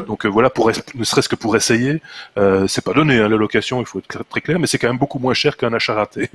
donc 0.07 0.27
euh, 0.27 0.29
voilà, 0.29 0.51
pour 0.51 0.71
ne 0.95 1.05
serait-ce 1.05 1.29
que 1.29 1.37
pour 1.37 1.57
essayer, 1.57 2.03
euh, 2.39 2.67
c'est 2.67 2.85
pas 2.85 2.93
donné 2.93 3.19
hein, 3.19 3.29
la 3.29 3.37
location, 3.37 3.81
il 3.81 3.87
faut 3.87 3.99
être 3.99 4.25
très 4.29 4.41
clair, 4.41 4.59
mais 4.59 4.67
c'est 4.67 4.79
quand 4.79 4.89
même 4.89 4.99
beaucoup 4.99 5.19
moins 5.19 5.35
cher 5.35 5.57
qu'un 5.57 5.73
achat 5.73 5.95
raté. 5.95 6.31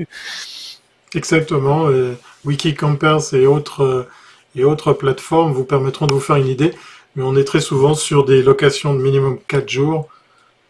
Exactement. 1.16 1.90
Euh, 1.90 2.14
Wikicampers 2.46 3.34
et 3.34 3.46
autres 3.46 3.84
euh, 3.84 4.08
et 4.56 4.64
autres 4.64 4.94
plateformes 4.94 5.52
vous 5.52 5.66
permettront 5.66 6.08
de 6.08 6.14
vous 6.14 6.20
faire 6.20 6.38
une 6.38 6.48
idée, 6.48 6.74
mais 7.16 7.24
on 7.24 7.36
est 7.36 7.44
très 7.44 7.62
souvent 7.62 7.94
sur 7.94 8.26
des 8.26 8.42
locations 8.42 8.94
de 8.94 9.02
minimum 9.02 9.38
4 9.48 9.70
jours. 9.70 10.08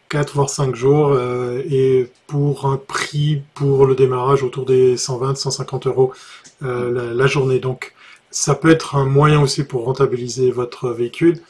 4 0.08 0.34
voire 0.34 0.50
5 0.50 0.74
jours 0.74 1.18
et 1.18 2.12
pour 2.26 2.66
un 2.66 2.76
prix 2.76 3.42
pour 3.54 3.86
le 3.86 3.94
démarrage 3.94 4.42
autour 4.42 4.66
des 4.66 4.96
120-150 4.96 5.88
euros 5.88 6.12
la, 6.60 7.14
la, 7.14 7.26
journée. 7.26 7.60
Donc 7.60 7.94
ça 8.32 8.54
peut 8.54 8.70
être 8.70 8.96
un 8.96 9.04
moyen 9.04 9.40
aussi 9.40 9.62
pour 9.62 9.84
rentabiliser 9.84 10.50
votre 10.50 10.90
véhicule. 10.90 11.40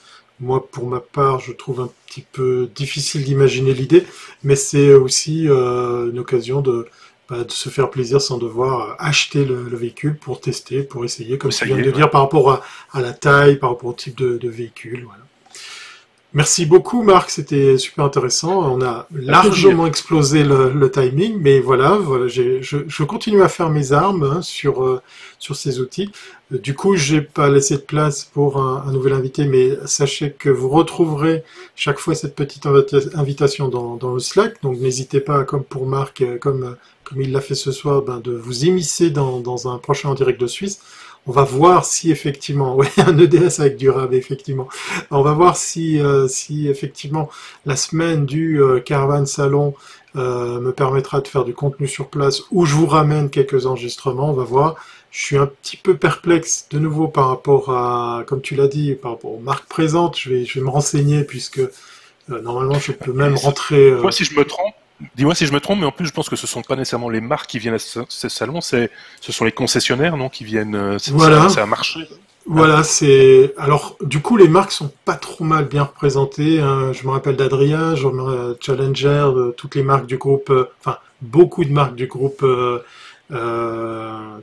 Moi, 0.40 0.66
pour 0.70 0.86
ma 0.86 1.00
part, 1.00 1.40
je 1.40 1.52
trouve 1.52 1.80
un 1.80 1.90
petit 2.06 2.24
peu 2.32 2.68
difficile 2.74 3.24
d'imaginer 3.24 3.72
l'idée, 3.72 4.04
mais 4.42 4.56
c'est 4.56 4.92
aussi 4.92 5.48
euh, 5.48 6.10
une 6.10 6.18
occasion 6.18 6.60
de, 6.60 6.88
bah, 7.30 7.44
de, 7.44 7.50
se 7.50 7.68
faire 7.68 7.90
plaisir 7.90 8.20
sans 8.20 8.38
devoir 8.38 8.96
acheter 8.98 9.44
le, 9.44 9.62
véhicule 9.76 10.16
pour 10.16 10.40
tester, 10.40 10.82
pour 10.82 11.04
essayer, 11.04 11.38
comme 11.38 11.52
ça 11.52 11.64
vient 11.64 11.78
de 11.78 11.90
dire, 11.90 12.10
par 12.10 12.22
rapport 12.22 12.50
à, 12.50 12.62
à, 12.92 13.00
la 13.00 13.12
taille, 13.12 13.56
par 13.56 13.70
rapport 13.70 13.90
au 13.90 13.94
type 13.94 14.16
de, 14.18 14.36
de 14.36 14.48
véhicule. 14.48 15.04
Voilà. 15.04 15.22
Merci 16.34 16.64
beaucoup 16.64 17.02
Marc, 17.02 17.28
c'était 17.28 17.76
super 17.76 18.06
intéressant. 18.06 18.72
On 18.72 18.80
a 18.80 19.06
largement 19.12 19.86
explosé 19.86 20.44
le, 20.44 20.90
timing, 20.90 21.36
mais 21.38 21.60
voilà, 21.60 21.90
voilà 21.90 22.26
je, 22.26 22.62
je, 22.62 23.02
continue 23.04 23.42
à 23.42 23.48
faire 23.48 23.68
mes 23.68 23.92
armes 23.92 24.22
hein, 24.22 24.40
sur, 24.40 24.82
euh, 24.82 25.02
sur 25.38 25.56
ces 25.56 25.78
outils. 25.80 26.10
Du 26.50 26.74
coup, 26.74 26.96
j'ai 26.96 27.20
pas 27.20 27.50
laissé 27.50 27.76
de 27.76 27.82
place 27.82 28.24
pour 28.24 28.56
un, 28.56 28.82
un, 28.86 28.92
nouvel 28.92 29.12
invité, 29.12 29.44
mais 29.44 29.76
sachez 29.84 30.32
que 30.32 30.48
vous 30.48 30.70
retrouverez 30.70 31.44
chaque 31.76 31.98
fois 31.98 32.14
cette 32.14 32.34
petite 32.34 32.66
invitation 33.14 33.68
dans, 33.68 33.96
dans 33.96 34.14
le 34.14 34.20
Slack. 34.20 34.62
Donc 34.62 34.78
n'hésitez 34.78 35.20
pas, 35.20 35.44
comme 35.44 35.64
pour 35.64 35.84
Marc, 35.86 36.22
euh, 36.22 36.38
comme, 36.38 36.76
comme 37.04 37.20
il 37.20 37.30
l'a 37.32 37.42
fait 37.42 37.54
ce 37.54 37.72
soir, 37.72 38.00
ben, 38.00 38.20
de 38.20 38.32
vous 38.32 38.64
immiscer 38.64 39.10
dans, 39.10 39.40
dans 39.40 39.70
un 39.70 39.76
prochain 39.76 40.08
en 40.08 40.14
direct 40.14 40.40
de 40.40 40.46
Suisse. 40.46 40.80
On 41.26 41.32
va 41.32 41.44
voir 41.44 41.84
si 41.84 42.10
effectivement, 42.10 42.76
oui, 42.78 42.86
un 42.98 43.16
EDS 43.18 43.60
avec 43.60 43.76
du 43.76 43.90
rab, 43.90 44.12
effectivement. 44.14 44.68
On 45.10 45.22
va 45.22 45.32
voir 45.32 45.56
si, 45.56 46.00
euh, 46.00 46.28
si 46.28 46.68
effectivement 46.68 47.28
la 47.64 47.76
semaine 47.76 48.26
du 48.26 48.60
euh, 48.60 48.80
Caravan 48.80 49.26
Salon 49.26 49.74
euh, 50.16 50.60
me 50.60 50.72
permettra 50.72 51.20
de 51.20 51.28
faire 51.28 51.44
du 51.44 51.54
contenu 51.54 51.86
sur 51.88 52.08
place 52.08 52.42
ou 52.50 52.66
je 52.66 52.74
vous 52.74 52.86
ramène 52.86 53.30
quelques 53.30 53.66
enregistrements. 53.66 54.30
On 54.30 54.34
va 54.34 54.44
voir. 54.44 54.76
Je 55.10 55.20
suis 55.20 55.36
un 55.36 55.46
petit 55.46 55.76
peu 55.76 55.96
perplexe 55.96 56.66
de 56.70 56.78
nouveau 56.78 57.06
par 57.06 57.28
rapport 57.28 57.70
à, 57.70 58.24
comme 58.26 58.40
tu 58.40 58.54
l'as 58.54 58.68
dit, 58.68 58.94
par 58.94 59.12
rapport 59.12 59.32
aux 59.32 59.40
marques 59.40 59.68
présentes. 59.68 60.18
Je 60.18 60.30
vais, 60.30 60.44
je 60.46 60.58
vais 60.58 60.64
me 60.64 60.70
renseigner 60.70 61.22
puisque 61.22 61.60
normalement 62.28 62.78
je 62.78 62.92
peux 62.92 63.12
même 63.12 63.34
rentrer. 63.34 63.90
Moi, 63.92 64.10
si 64.10 64.24
je 64.24 64.34
me 64.34 64.44
trompe, 64.44 64.74
Dis-moi 65.14 65.34
si 65.34 65.46
je 65.46 65.52
me 65.52 65.60
trompe, 65.60 65.80
mais 65.80 65.86
en 65.86 65.92
plus, 65.92 66.06
je 66.06 66.12
pense 66.12 66.28
que 66.28 66.36
ce 66.36 66.46
sont 66.46 66.62
pas 66.62 66.76
nécessairement 66.76 67.10
les 67.10 67.20
marques 67.20 67.50
qui 67.50 67.58
viennent 67.58 67.74
à 67.74 67.78
ce, 67.78 68.28
salon, 68.28 68.60
ce 68.60 68.88
sont 69.20 69.44
les 69.44 69.52
concessionnaires, 69.52 70.16
non, 70.16 70.28
qui 70.28 70.44
viennent. 70.44 70.74
Euh, 70.74 70.98
voilà. 71.08 71.48
C'est 71.48 71.60
un 71.60 71.66
marché. 71.66 72.00
Voilà, 72.46 72.82
c'est. 72.82 73.54
Alors, 73.56 73.96
du 74.00 74.20
coup, 74.20 74.36
les 74.36 74.48
marques 74.48 74.72
sont 74.72 74.90
pas 75.04 75.14
trop 75.14 75.44
mal 75.44 75.66
bien 75.66 75.84
représentées. 75.84 76.60
Hein. 76.60 76.92
Je 76.92 77.06
me 77.06 77.12
rappelle 77.12 77.36
d'Adria, 77.36 77.94
me 77.94 78.56
Challenger, 78.60 79.28
toutes 79.56 79.74
les 79.74 79.82
marques 79.82 80.06
du 80.06 80.16
groupe, 80.16 80.50
euh, 80.50 80.70
enfin, 80.80 80.98
beaucoup 81.20 81.64
de 81.64 81.72
marques 81.72 81.94
du 81.94 82.06
groupe 82.06 82.42
euh, 82.42 82.80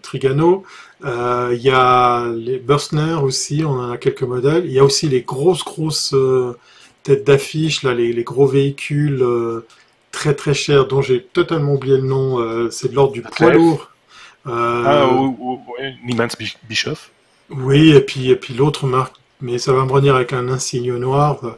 Trigano. 0.01 0.63
Il 1.03 1.61
y 1.61 1.71
a 1.71 2.25
les 2.33 2.59
Burstner 2.59 3.15
aussi, 3.21 3.63
on 3.65 3.71
en 3.71 3.91
a 3.91 3.97
quelques 3.97 4.23
modèles. 4.23 4.65
Il 4.65 4.71
y 4.71 4.79
a 4.79 4.83
aussi 4.83 5.09
les 5.09 5.21
grosses, 5.21 5.65
grosses 5.65 6.15
têtes 7.03 7.25
d'affiche, 7.25 7.83
là, 7.83 7.93
les, 7.93 8.13
les, 8.13 8.23
gros 8.23 8.47
véhicules 8.47 9.23
très 10.19 10.35
très 10.35 10.53
cher, 10.53 10.85
dont 10.85 11.01
j'ai 11.01 11.23
totalement 11.23 11.75
oublié 11.75 11.95
le 11.95 12.03
nom, 12.03 12.39
euh, 12.39 12.69
c'est 12.71 12.89
de 12.89 12.95
l'ordre 12.95 13.13
du 13.13 13.21
poids 13.21 13.53
lourd. 13.53 13.89
Euh, 14.47 14.83
ah, 14.85 15.07
oui, 15.13 15.95
Niemans 16.03 16.27
Bischoff. 16.67 17.11
Oui, 17.49 17.91
et 17.91 18.01
puis, 18.01 18.29
et 18.29 18.35
puis 18.35 18.53
l'autre 18.53 18.85
marque, 18.85 19.15
mais 19.39 19.59
ça 19.59 19.71
va 19.71 19.85
me 19.85 19.91
revenir 19.91 20.15
avec 20.15 20.33
un 20.33 20.49
insigne 20.49 20.93
noir. 20.97 21.39
Euh, 21.45 21.51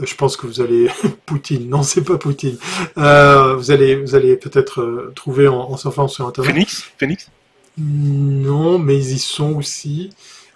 je 0.00 0.12
pense 0.16 0.36
que 0.36 0.48
vous 0.48 0.60
allez 0.60 0.90
Poutine, 1.26 1.68
non 1.68 1.84
c'est 1.84 2.02
pas 2.02 2.18
Poutine. 2.18 2.58
vous 2.96 3.70
allez 3.70 3.94
vous 3.94 4.16
allez 4.16 4.34
peut-être 4.34 5.12
trouver 5.14 5.46
en, 5.46 5.60
en, 5.60 5.76
surfant 5.76 6.08
sur 6.08 6.26
internet. 6.26 6.52
Phoenix, 6.52 6.90
Phoenix? 6.98 7.30
Non, 7.78 8.80
mais 8.80 8.96
ils 8.96 9.12
y 9.12 9.18
sont 9.20 9.54
aussi. 9.54 10.10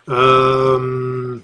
je 0.09 1.39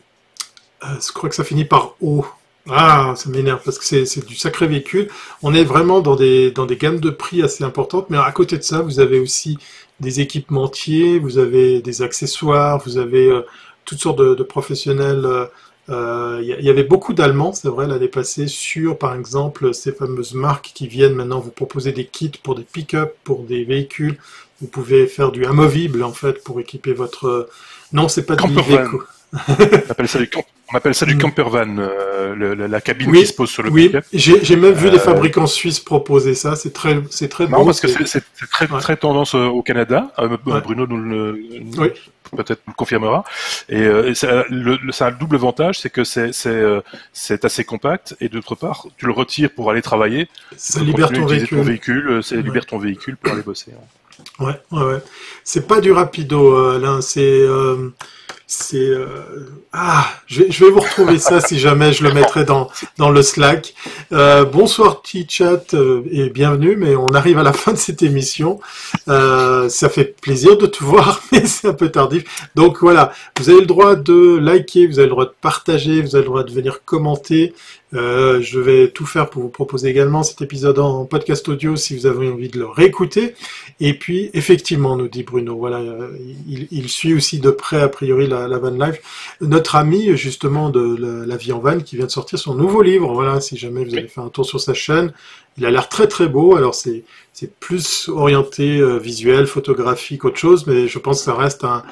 crois 1.15 1.29
que 1.29 1.37
ça 1.37 1.45
finit 1.45 1.65
par 1.65 1.95
O. 2.01 2.27
Ah, 2.69 3.15
ça 3.17 3.31
m'énerve 3.31 3.61
parce 3.65 3.79
que 3.79 4.05
c'est 4.05 4.27
du 4.27 4.37
sacré 4.37 4.67
véhicule. 4.67 5.09
On 5.43 5.55
est 5.55 5.65
vraiment 5.65 6.01
dans 6.01 6.17
des, 6.17 6.51
dans 6.51 6.67
des 6.67 6.77
gammes 6.77 7.01
de 7.01 7.11
prix 7.11 7.43
assez 7.43 7.65
importantes, 7.65 8.11
mais 8.11 8.19
à 8.19 8.31
côté 8.33 8.59
de 8.59 8.63
ça, 8.63 8.83
vous 8.83 9.01
avez 9.01 9.19
aussi 9.19 9.59
des 10.01 10.21
équipementiers, 10.21 11.19
vous 11.19 11.39
avez 11.39 11.81
des 11.81 12.03
accessoires, 12.03 12.83
vous 12.85 12.99
avez 12.99 13.31
euh, 13.31 13.43
toutes 13.85 14.01
sortes 14.01 14.19
de, 14.19 14.43
professionnels. 14.43 15.23
Il 15.23 15.27
euh, 15.27 15.47
euh, 15.89 16.43
y, 16.43 16.71
avait 16.71 16.85
beaucoup 16.85 17.15
d'Allemands, 17.15 17.53
c'est 17.53 17.69
vrai, 17.69 17.87
l'année 17.87 18.09
passée, 18.09 18.47
sur 18.47 18.99
par 18.99 19.15
exemple 19.15 19.75
ces 19.75 19.93
fameuses 19.93 20.35
marques 20.35 20.71
qui 20.75 20.87
viennent 20.87 21.15
maintenant 21.15 21.41
vous 21.41 21.51
proposer 21.51 21.93
des 21.93 22.05
kits 22.05 22.31
pour 22.43 22.55
des 22.55 22.63
pick-up, 22.63 23.17
pour 23.25 23.43
des 23.43 23.65
véhicules. 23.65 24.19
Vous 24.61 24.69
pouvez 24.69 25.07
faire 25.07 25.33
du 25.33 25.47
amovible 25.47 26.05
en 26.05 26.13
fait 26.13 26.45
pour 26.45 26.61
équiper 26.61 26.93
votre. 26.93 27.49
Non, 27.93 28.09
c'est 28.09 28.25
pas 28.25 28.37
du 28.37 28.53
véhicule. 28.53 29.01
On 29.33 29.91
appelle 29.91 30.09
ça 30.09 30.19
du, 30.19 30.29
on 30.73 30.77
appelle 30.77 30.95
ça 30.95 31.07
du 31.07 31.15
mm. 31.15 31.19
camper 31.19 31.43
van, 31.43 31.79
euh, 31.79 32.69
la 32.69 32.81
cabine 32.81 33.13
qui 33.13 33.27
se 33.27 33.33
pose 33.33 33.51
sur 33.51 33.63
le 33.63 33.71
Oui, 33.71 33.93
j'ai 34.13 34.57
même 34.57 34.73
vu 34.73 34.91
des 34.91 34.97
euh, 34.97 35.01
fabricants 35.01 35.47
suisses 35.47 35.81
proposer 35.81 36.35
ça. 36.35 36.57
C'est 36.57 36.73
très, 36.73 37.01
c'est 37.11 37.29
très 37.29 37.47
bon. 37.47 37.65
parce 37.65 37.81
que 37.81 37.89
c'est 37.89 38.23
très, 38.51 38.67
très 38.67 38.97
tendance 38.97 39.35
euh, 39.35 39.47
au 39.47 39.63
Canada. 39.63 40.13
Bruno 40.45 40.87
nous 40.87 40.97
le, 40.97 41.41
peut-être 42.37 42.63
nous 42.67 42.73
le 42.73 42.77
confirmera. 42.77 43.25
Et, 43.69 44.15
ça, 44.15 44.45
le, 44.51 44.79
ça, 44.91 45.07
a 45.07 45.11
le 45.11 45.17
double 45.17 45.37
avantage, 45.37 45.81
c'est 45.81 45.91
que 45.91 46.05
c'est 46.05 47.45
assez 47.45 47.65
compact 47.65 48.17
et 48.21 48.29
d'autre 48.29 48.55
part, 48.55 48.87
tu 48.97 49.07
le 49.07 49.13
retires 49.13 49.51
pour 49.51 49.71
aller 49.71 49.83
travailler. 49.83 50.29
Ça 50.57 50.81
libère 50.81 51.11
ton 51.11 51.27
véhicule. 51.27 51.59
Ton 51.59 51.65
véhicule, 51.65 52.23
ça 52.23 52.37
libère 52.37 52.67
ton 52.67 52.79
véhicule 52.79 53.17
pour 53.17 53.33
aller 53.33 53.43
bosser. 53.43 53.73
Hein. 53.73 53.85
Ouais, 54.39 54.61
ouais, 54.71 54.85
ouais. 54.85 54.99
C'est 55.45 55.67
pas 55.67 55.81
du 55.81 55.93
rapido, 55.93 56.79
là. 56.79 56.99
C'est 57.01 57.47
c'est 58.51 58.79
euh... 58.79 59.07
ah, 59.73 60.05
je 60.27 60.43
vais, 60.43 60.71
vous 60.71 60.81
retrouver 60.81 61.19
ça 61.19 61.41
si 61.41 61.57
jamais 61.57 61.93
je 61.93 62.03
le 62.03 62.13
mettrai 62.13 62.45
dans 62.45 62.69
dans 62.99 63.11
le 63.11 63.23
Slack. 63.23 63.75
Euh, 64.11 64.45
bonsoir 64.45 65.03
T-Chat 65.03 65.73
euh, 65.75 66.03
et 66.11 66.31
bienvenue, 66.31 66.75
mais 66.75 66.97
on 66.97 67.15
arrive 67.15 67.39
à 67.39 67.45
la 67.45 67.53
fin 67.53 67.71
de 67.73 67.77
cette 67.77 68.03
émission. 68.03 68.59
Euh, 69.07 69.69
ça 69.69 69.89
fait 69.89 70.17
plaisir 70.21 70.59
de 70.59 70.67
te 70.67 70.83
voir, 70.83 71.23
mais 71.33 71.47
c'est 71.47 71.69
un 71.69 71.75
peu 71.75 71.91
tardif. 71.91 72.49
Donc 72.57 72.79
voilà, 72.81 73.13
vous 73.39 73.51
avez 73.51 73.61
le 73.61 73.67
droit 73.67 73.95
de 73.95 74.37
liker, 74.39 74.89
vous 74.89 74.99
avez 74.99 75.07
le 75.07 75.13
droit 75.13 75.27
de 75.27 75.35
partager, 75.41 76.03
vous 76.03 76.17
avez 76.17 76.25
le 76.25 76.31
droit 76.31 76.43
de 76.43 76.53
venir 76.53 76.81
commenter. 76.85 77.55
Euh, 77.95 78.41
je 78.41 78.61
vais 78.61 78.91
tout 78.91 79.07
faire 79.07 79.31
pour 79.31 79.43
vous 79.43 79.49
proposer 79.49 79.89
également 79.89 80.23
cet 80.23 80.43
épisode 80.43 80.79
en 80.79 81.05
podcast 81.07 81.49
audio 81.49 81.75
si 81.75 81.97
vous 81.97 82.07
avez 82.07 82.29
envie 82.29 82.49
de 82.49 82.59
le 82.59 82.67
réécouter. 82.67 83.35
Et 83.81 83.95
puis, 83.95 84.31
effectivement, 84.33 84.97
nous 84.97 85.09
dit 85.09 85.25
Bruno, 85.25 85.57
voilà, 85.57 85.79
euh, 85.79 86.17
il, 86.71 86.89
suit 86.89 87.15
aussi 87.15 87.41
de 87.41 87.51
près, 87.51 87.81
a 87.81 87.89
priori, 87.89 88.29
la, 88.29 88.47
la 88.47 88.59
Van 88.59 88.71
Life. 88.71 89.37
Notre 89.41 89.75
ami, 89.75 90.17
justement, 90.17 90.71
de 90.71 91.25
la, 91.27 91.37
vie 91.37 91.53
en 91.53 91.59
van, 91.59 91.81
qui 91.81 91.97
vient 91.97 92.07
de 92.07 92.11
sortir 92.11 92.39
son 92.39 92.55
nouveau 92.55 92.83
livre. 92.83 93.13
Voilà, 93.13 93.41
si 93.41 93.57
jamais 93.57 93.85
vous 93.85 93.95
avez 93.95 94.09
fait 94.09 94.21
un 94.21 94.29
tour 94.29 94.47
sur 94.47 94.61
sa 94.61 94.75
chaîne. 94.75 95.13
Il 95.59 95.67
a 95.67 95.71
l'air 95.71 95.89
très 95.89 96.07
très 96.07 96.29
beau. 96.29 96.55
Alors, 96.55 96.75
c'est, 96.75 97.03
c'est 97.33 97.53
plus 97.59 98.09
orienté 98.09 98.79
euh, 98.79 98.99
visuel, 98.99 99.47
photographique, 99.47 100.25
autre 100.25 100.39
chose, 100.39 100.67
mais 100.67 100.87
je 100.87 100.99
pense 100.99 101.19
que 101.19 101.25
ça 101.25 101.35
reste 101.35 101.65
un, 101.65 101.83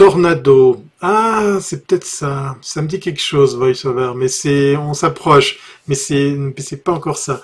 Tornado. 0.00 0.82
Ah, 1.02 1.58
c'est 1.60 1.86
peut-être 1.86 2.06
ça. 2.06 2.56
Ça 2.62 2.80
me 2.80 2.88
dit 2.88 3.00
quelque 3.00 3.20
chose, 3.20 3.54
VoiceOver, 3.54 4.12
mais 4.16 4.28
c'est, 4.28 4.74
on 4.74 4.94
s'approche, 4.94 5.58
mais 5.86 5.94
c'est, 5.94 6.34
c'est 6.56 6.82
pas 6.82 6.92
encore 6.92 7.18
ça. 7.18 7.42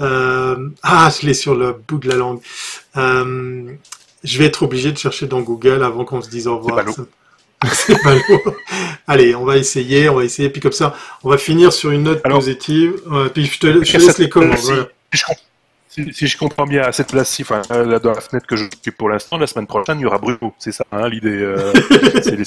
Euh, 0.00 0.68
ah, 0.82 1.12
je 1.16 1.24
l'ai 1.24 1.32
sur 1.32 1.54
le 1.54 1.80
bout 1.86 1.98
de 1.98 2.08
la 2.08 2.16
langue. 2.16 2.40
Euh, 2.96 3.70
je 4.24 4.38
vais 4.38 4.46
être 4.46 4.64
obligé 4.64 4.90
de 4.90 4.98
chercher 4.98 5.28
dans 5.28 5.42
Google 5.42 5.84
avant 5.84 6.04
qu'on 6.04 6.20
se 6.20 6.28
dise 6.28 6.48
au 6.48 6.58
revoir. 6.58 6.84
C'est 7.72 7.96
Allez, 9.06 9.36
on 9.36 9.44
va 9.44 9.56
essayer, 9.56 10.08
on 10.08 10.16
va 10.16 10.24
essayer, 10.24 10.50
puis 10.50 10.60
comme 10.60 10.72
ça, 10.72 10.96
on 11.22 11.30
va 11.30 11.38
finir 11.38 11.72
sur 11.72 11.92
une 11.92 12.02
note 12.02 12.24
positive. 12.24 12.94
puis 13.32 13.44
je 13.46 13.60
te, 13.60 13.66
laisse 13.68 14.18
les 14.18 14.28
commentaires. 14.28 14.60
Voilà. 14.64 14.88
Si, 15.92 16.26
je 16.26 16.38
comprends 16.38 16.64
bien, 16.64 16.84
à 16.84 16.92
cette 16.92 17.08
place-ci, 17.08 17.42
enfin, 17.42 17.60
euh, 17.70 17.98
dans 17.98 18.12
la 18.12 18.22
fenêtre 18.22 18.46
que 18.46 18.56
j'occupe 18.56 18.96
pour 18.96 19.10
l'instant, 19.10 19.36
la 19.36 19.46
semaine 19.46 19.66
prochaine, 19.66 19.98
il 19.98 20.02
y 20.04 20.06
aura 20.06 20.16
Bruno. 20.16 20.54
C'est 20.58 20.72
ça, 20.72 20.86
hein, 20.90 21.06
l'idée. 21.06 21.28
Euh, 21.28 21.70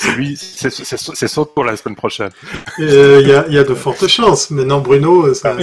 c'est 0.58 1.28
saute 1.28 1.54
pour 1.54 1.64
la 1.64 1.78
semaine 1.78 1.96
prochaine. 1.96 2.32
Euh, 2.80 3.20
il 3.22 3.28
y, 3.28 3.34
a, 3.34 3.48
y, 3.48 3.60
a, 3.60 3.64
de 3.64 3.76
fortes 3.76 4.08
chances. 4.08 4.50
Maintenant, 4.50 4.80
Bruno, 4.80 5.32
ça, 5.36 5.56
ah 5.60 5.62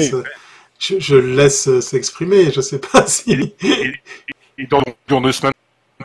je, 0.78 1.00
je, 1.00 1.16
le 1.16 1.34
laisse 1.34 1.80
s'exprimer. 1.80 2.52
Je 2.52 2.60
sais 2.60 2.78
pas 2.78 3.04
si. 3.08 3.52
Et, 4.58 4.66
dans, 4.70 4.82
dans, 5.08 5.20
deux 5.20 5.32
semaines, 5.32 5.52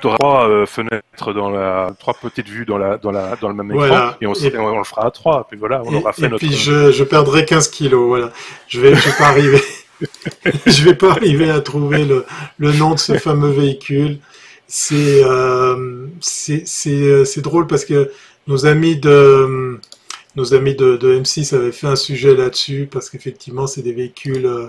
tu 0.01 0.07
auras 0.07 0.17
trois 0.17 0.65
fenêtres 0.65 1.33
dans 1.33 1.51
la, 1.51 1.91
trois 1.99 2.15
petites 2.15 2.49
vues 2.49 2.65
dans 2.65 2.79
la, 2.79 2.97
dans 2.97 3.11
la, 3.11 3.35
dans 3.35 3.49
le 3.49 3.53
même 3.53 3.71
écran, 3.71 4.13
et 4.19 4.25
on, 4.25 4.33
on, 4.33 4.77
le 4.79 4.83
fera 4.83 5.05
à 5.05 5.11
trois. 5.11 5.45
Puis 5.47 5.59
voilà, 5.59 5.83
on 5.85 5.93
aura 5.93 6.11
fait 6.11 6.25
et 6.25 6.29
notre. 6.29 6.43
Puis 6.43 6.55
je, 6.55 6.91
je 6.91 7.03
perdrai 7.03 7.45
15 7.45 7.67
kilos. 7.67 8.07
Voilà, 8.07 8.31
je 8.67 8.81
vais, 8.81 8.95
je 8.95 9.09
vais 9.09 9.15
pas 9.15 9.27
arriver. 9.27 9.61
je 10.65 10.83
vais 10.83 10.95
pas 10.95 11.11
arriver 11.11 11.49
à 11.49 11.61
trouver 11.61 12.05
le, 12.05 12.25
nom 12.59 12.93
de 12.93 12.99
ce 12.99 13.17
fameux 13.17 13.51
véhicule. 13.51 14.19
C'est 14.67 15.23
euh, 15.23 16.07
c'est 16.21 17.41
drôle 17.41 17.67
parce 17.67 17.85
que 17.85 18.11
nos 18.47 18.65
amis 18.65 18.97
de 18.97 19.79
nos 20.35 20.53
amis 20.53 20.75
de, 20.75 20.97
de 20.97 21.19
M6 21.19 21.55
avaient 21.55 21.71
fait 21.71 21.87
un 21.87 21.95
sujet 21.95 22.35
là-dessus 22.35 22.87
parce 22.91 23.09
qu'effectivement 23.09 23.65
c'est 23.65 23.81
des 23.81 23.91
véhicules 23.91 24.45
euh, 24.45 24.67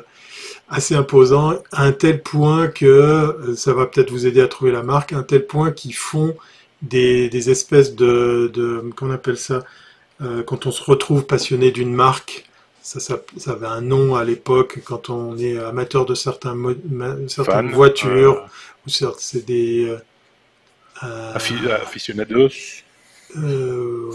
assez 0.68 0.94
imposants 0.94 1.54
à 1.72 1.84
un 1.84 1.92
tel 1.92 2.22
point 2.22 2.68
que 2.68 2.86
euh, 2.86 3.54
ça 3.54 3.74
va 3.74 3.86
peut-être 3.86 4.10
vous 4.10 4.26
aider 4.26 4.40
à 4.40 4.48
trouver 4.48 4.72
la 4.72 4.82
marque 4.82 5.12
à 5.12 5.18
un 5.18 5.22
tel 5.22 5.46
point 5.46 5.70
qu'ils 5.70 5.94
font 5.94 6.34
des, 6.80 7.28
des 7.28 7.50
espèces 7.50 7.94
de, 7.94 8.50
de 8.52 8.82
qu'on 8.96 9.10
appelle 9.10 9.36
ça 9.36 9.62
euh, 10.22 10.42
quand 10.42 10.66
on 10.66 10.70
se 10.70 10.82
retrouve 10.82 11.26
passionné 11.26 11.70
d'une 11.70 11.94
marque 11.94 12.47
ça, 12.88 13.20
ça, 13.36 13.50
avait 13.52 13.66
un 13.66 13.82
nom 13.82 14.14
à 14.14 14.24
l'époque 14.24 14.78
quand 14.82 15.10
on 15.10 15.36
est 15.36 15.58
amateur 15.58 16.06
de 16.06 16.14
certains 16.14 16.56
certaines 17.26 17.70
voitures 17.70 18.48
ou 18.86 18.90
c'est 18.90 19.44
des 19.44 19.88
euh, 19.90 19.98
euh 21.02 21.34
aficionados 21.34 22.48
euh, 23.36 24.10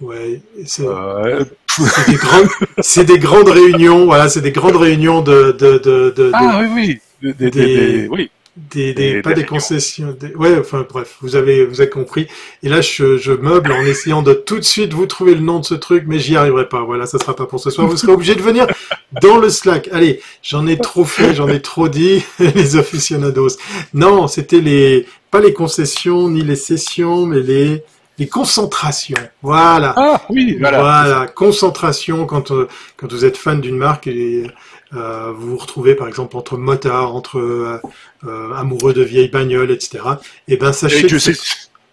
ouais, 0.00 0.42
c'est 0.66 0.82
des 0.82 2.16
grandes 2.16 2.48
c'est 2.80 3.04
des 3.04 3.20
grandes 3.20 3.50
réunions 3.50 4.06
voilà 4.06 4.28
c'est 4.28 4.40
des 4.40 4.50
grandes 4.50 4.76
réunions 4.76 5.22
de 5.22 5.52
de 5.52 5.78
de, 5.78 6.10
de 6.10 6.30
ah 6.34 6.62
oui 6.62 6.98
oui. 7.22 7.32
Des, 7.38 7.50
des, 7.50 8.08
oui 8.08 8.32
des, 8.56 8.94
des 8.94 9.22
pas 9.22 9.32
des 9.32 9.46
concessions. 9.46 10.16
Des... 10.18 10.34
Ouais, 10.34 10.58
enfin 10.58 10.86
bref, 10.88 11.16
vous 11.20 11.36
avez 11.36 11.64
vous 11.64 11.80
avez 11.80 11.90
compris. 11.90 12.26
Et 12.62 12.68
là, 12.68 12.80
je, 12.80 13.16
je 13.16 13.32
meuble 13.32 13.72
en 13.72 13.82
essayant 13.82 14.22
de 14.22 14.32
tout 14.32 14.58
de 14.58 14.64
suite 14.64 14.92
vous 14.92 15.06
trouver 15.06 15.34
le 15.34 15.40
nom 15.40 15.60
de 15.60 15.64
ce 15.64 15.74
truc, 15.74 16.04
mais 16.06 16.18
j'y 16.18 16.36
arriverai 16.36 16.68
pas. 16.68 16.82
Voilà, 16.82 17.06
ça 17.06 17.18
sera 17.18 17.34
pas 17.34 17.46
pour 17.46 17.60
ce 17.60 17.70
soir. 17.70 17.86
Vous 17.86 17.96
serez 17.96 18.12
obligé 18.12 18.34
de 18.34 18.42
venir 18.42 18.66
dans 19.22 19.38
le 19.38 19.48
Slack. 19.48 19.88
Allez, 19.92 20.20
j'en 20.42 20.66
ai 20.66 20.78
trop 20.78 21.04
fait, 21.04 21.34
j'en 21.34 21.48
ai 21.48 21.60
trop 21.60 21.88
dit. 21.88 22.24
les 22.38 22.76
aficionados. 22.76 23.56
Non, 23.94 24.26
c'était 24.26 24.60
les 24.60 25.06
pas 25.30 25.40
les 25.40 25.52
concessions 25.52 26.28
ni 26.28 26.42
les 26.42 26.56
sessions, 26.56 27.26
mais 27.26 27.40
les 27.40 27.84
les 28.18 28.28
concentrations. 28.28 29.16
Voilà. 29.42 29.94
Ah 29.96 30.22
oui, 30.28 30.56
voilà. 30.60 30.80
Voilà, 30.80 31.26
concentration 31.26 32.26
quand 32.26 32.50
euh, 32.50 32.68
quand 32.96 33.10
vous 33.10 33.24
êtes 33.24 33.38
fan 33.38 33.60
d'une 33.60 33.78
marque 33.78 34.06
et 34.06 34.44
euh, 34.94 35.32
vous 35.36 35.50
vous 35.50 35.56
retrouvez 35.56 35.94
par 35.94 36.08
exemple 36.08 36.36
entre 36.36 36.56
motards, 36.56 37.14
entre 37.14 37.38
euh, 37.38 37.80
euh, 38.26 38.52
amoureux 38.54 38.92
de 38.92 39.02
vieilles 39.02 39.28
bagnoles, 39.28 39.70
etc. 39.70 40.02
Et 40.48 40.56
ben 40.56 40.70
Et 40.70 40.72
sachez 40.72 41.06
que 41.06 41.18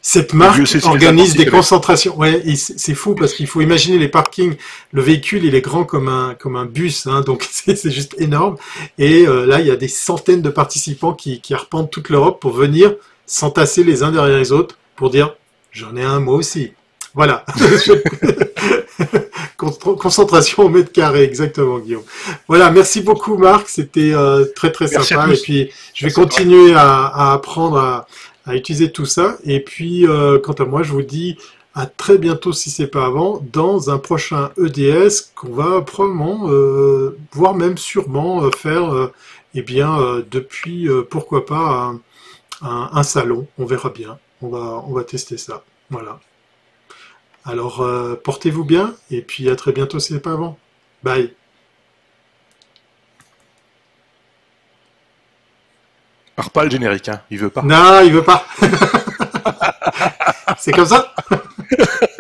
cette 0.08 0.34
marque 0.34 0.62
organise 0.86 1.36
des 1.36 1.48
concentrations. 1.48 2.18
Ouais, 2.18 2.42
c'est 2.56 2.94
fou 2.94 3.14
parce 3.14 3.34
qu'il 3.34 3.46
faut 3.46 3.60
imaginer 3.60 3.98
les 3.98 4.08
parkings. 4.08 4.56
Le 4.94 5.02
véhicule, 5.02 5.44
il 5.44 5.54
est 5.54 5.60
grand 5.60 5.84
comme 5.84 6.08
un 6.08 6.34
comme 6.34 6.56
un 6.56 6.66
bus, 6.66 7.08
hein, 7.08 7.22
donc 7.22 7.46
c'est 7.52 7.76
c'est 7.76 7.92
juste 7.92 8.16
énorme. 8.18 8.56
Et 8.98 9.28
euh, 9.28 9.46
là, 9.46 9.60
il 9.60 9.68
y 9.68 9.72
a 9.72 9.76
des 9.76 9.90
centaines 9.90 10.42
de 10.42 10.50
participants 10.50 11.14
qui 11.14 11.42
qui 11.42 11.54
arpentent 11.54 11.92
toute 11.92 12.10
l'Europe 12.10 12.40
pour 12.40 12.54
venir 12.54 12.96
s'entasser 13.26 13.84
les 13.84 14.02
uns 14.02 14.12
derrière 14.12 14.38
les 14.38 14.54
autres 14.54 14.78
pour 14.96 15.10
dire 15.10 15.36
j'en 15.74 15.96
ai 15.98 16.04
un 16.04 16.22
moi 16.22 16.36
aussi. 16.36 16.72
Voilà. 17.14 17.46
Con- 19.72 19.96
Concentration 19.96 20.64
au 20.64 20.70
mètre 20.70 20.92
carré, 20.92 21.24
exactement, 21.24 21.80
Guillaume. 21.80 22.04
Voilà, 22.48 22.70
merci 22.72 23.02
beaucoup, 23.02 23.38
Marc. 23.38 23.70
C'était 23.70 24.12
euh, 24.14 24.46
très 24.56 24.72
très 24.72 24.86
Merci 24.90 25.10
sympa. 25.10 25.24
Et 25.34 25.38
puis, 25.38 25.70
je 25.94 26.06
vais 26.06 26.14
Merci 26.16 26.16
continuer 26.22 26.74
à, 26.74 27.06
à 27.06 27.34
apprendre 27.34 27.78
à, 27.78 28.08
à 28.46 28.56
utiliser 28.56 28.92
tout 28.92 29.06
ça. 29.06 29.38
Et 29.44 29.60
puis, 29.60 30.08
euh, 30.08 30.40
quant 30.40 30.54
à 30.54 30.66
moi, 30.66 30.84
je 30.84 30.92
vous 30.92 31.02
dis 31.04 31.38
à 31.76 31.86
très 31.86 32.18
bientôt, 32.18 32.54
si 32.54 32.72
c'est 32.72 32.88
pas 32.88 33.06
avant, 33.06 33.44
dans 33.54 33.92
un 33.92 34.00
prochain 34.00 34.50
EDS 34.58 35.32
qu'on 35.36 35.52
va 35.54 35.82
probablement, 35.82 36.46
euh, 36.50 37.16
voire 37.34 37.54
même 37.54 37.78
sûrement 37.78 38.44
euh, 38.44 38.50
faire, 38.58 38.94
euh, 38.96 39.12
eh 39.54 39.62
bien, 39.62 40.00
euh, 40.00 40.24
depuis, 40.32 40.90
euh, 40.90 41.04
pourquoi 41.08 41.46
pas, 41.46 41.92
un, 42.64 42.68
un- 42.68 42.90
un 42.94 43.04
salon. 43.04 43.48
On 43.60 43.66
verra 43.66 43.90
bien. 43.90 44.18
On 44.42 44.50
va, 44.50 44.84
on 44.88 44.94
va 44.94 45.04
tester 45.04 45.38
ça. 45.38 45.64
Voilà. 45.90 46.20
Alors, 47.48 47.82
euh, 47.82 48.16
portez-vous 48.22 48.66
bien 48.66 48.94
et 49.10 49.22
puis 49.22 49.50
à 49.50 49.56
très 49.56 49.72
bientôt 49.72 50.00
si 50.00 50.12
c'est 50.12 50.20
pas 50.20 50.34
avant. 50.34 50.58
Bye. 51.02 51.34
Pars 56.36 56.52
pas 56.52 56.66
le 56.66 56.70
générique, 56.70 57.08
hein. 57.08 57.22
Il 57.32 57.40
veut 57.40 57.50
pas. 57.50 57.62
Non, 57.62 58.02
il 58.04 58.12
veut 58.12 58.24
pas. 58.24 58.46
c'est 60.58 60.74
comme 60.74 60.88
ça 60.88 61.16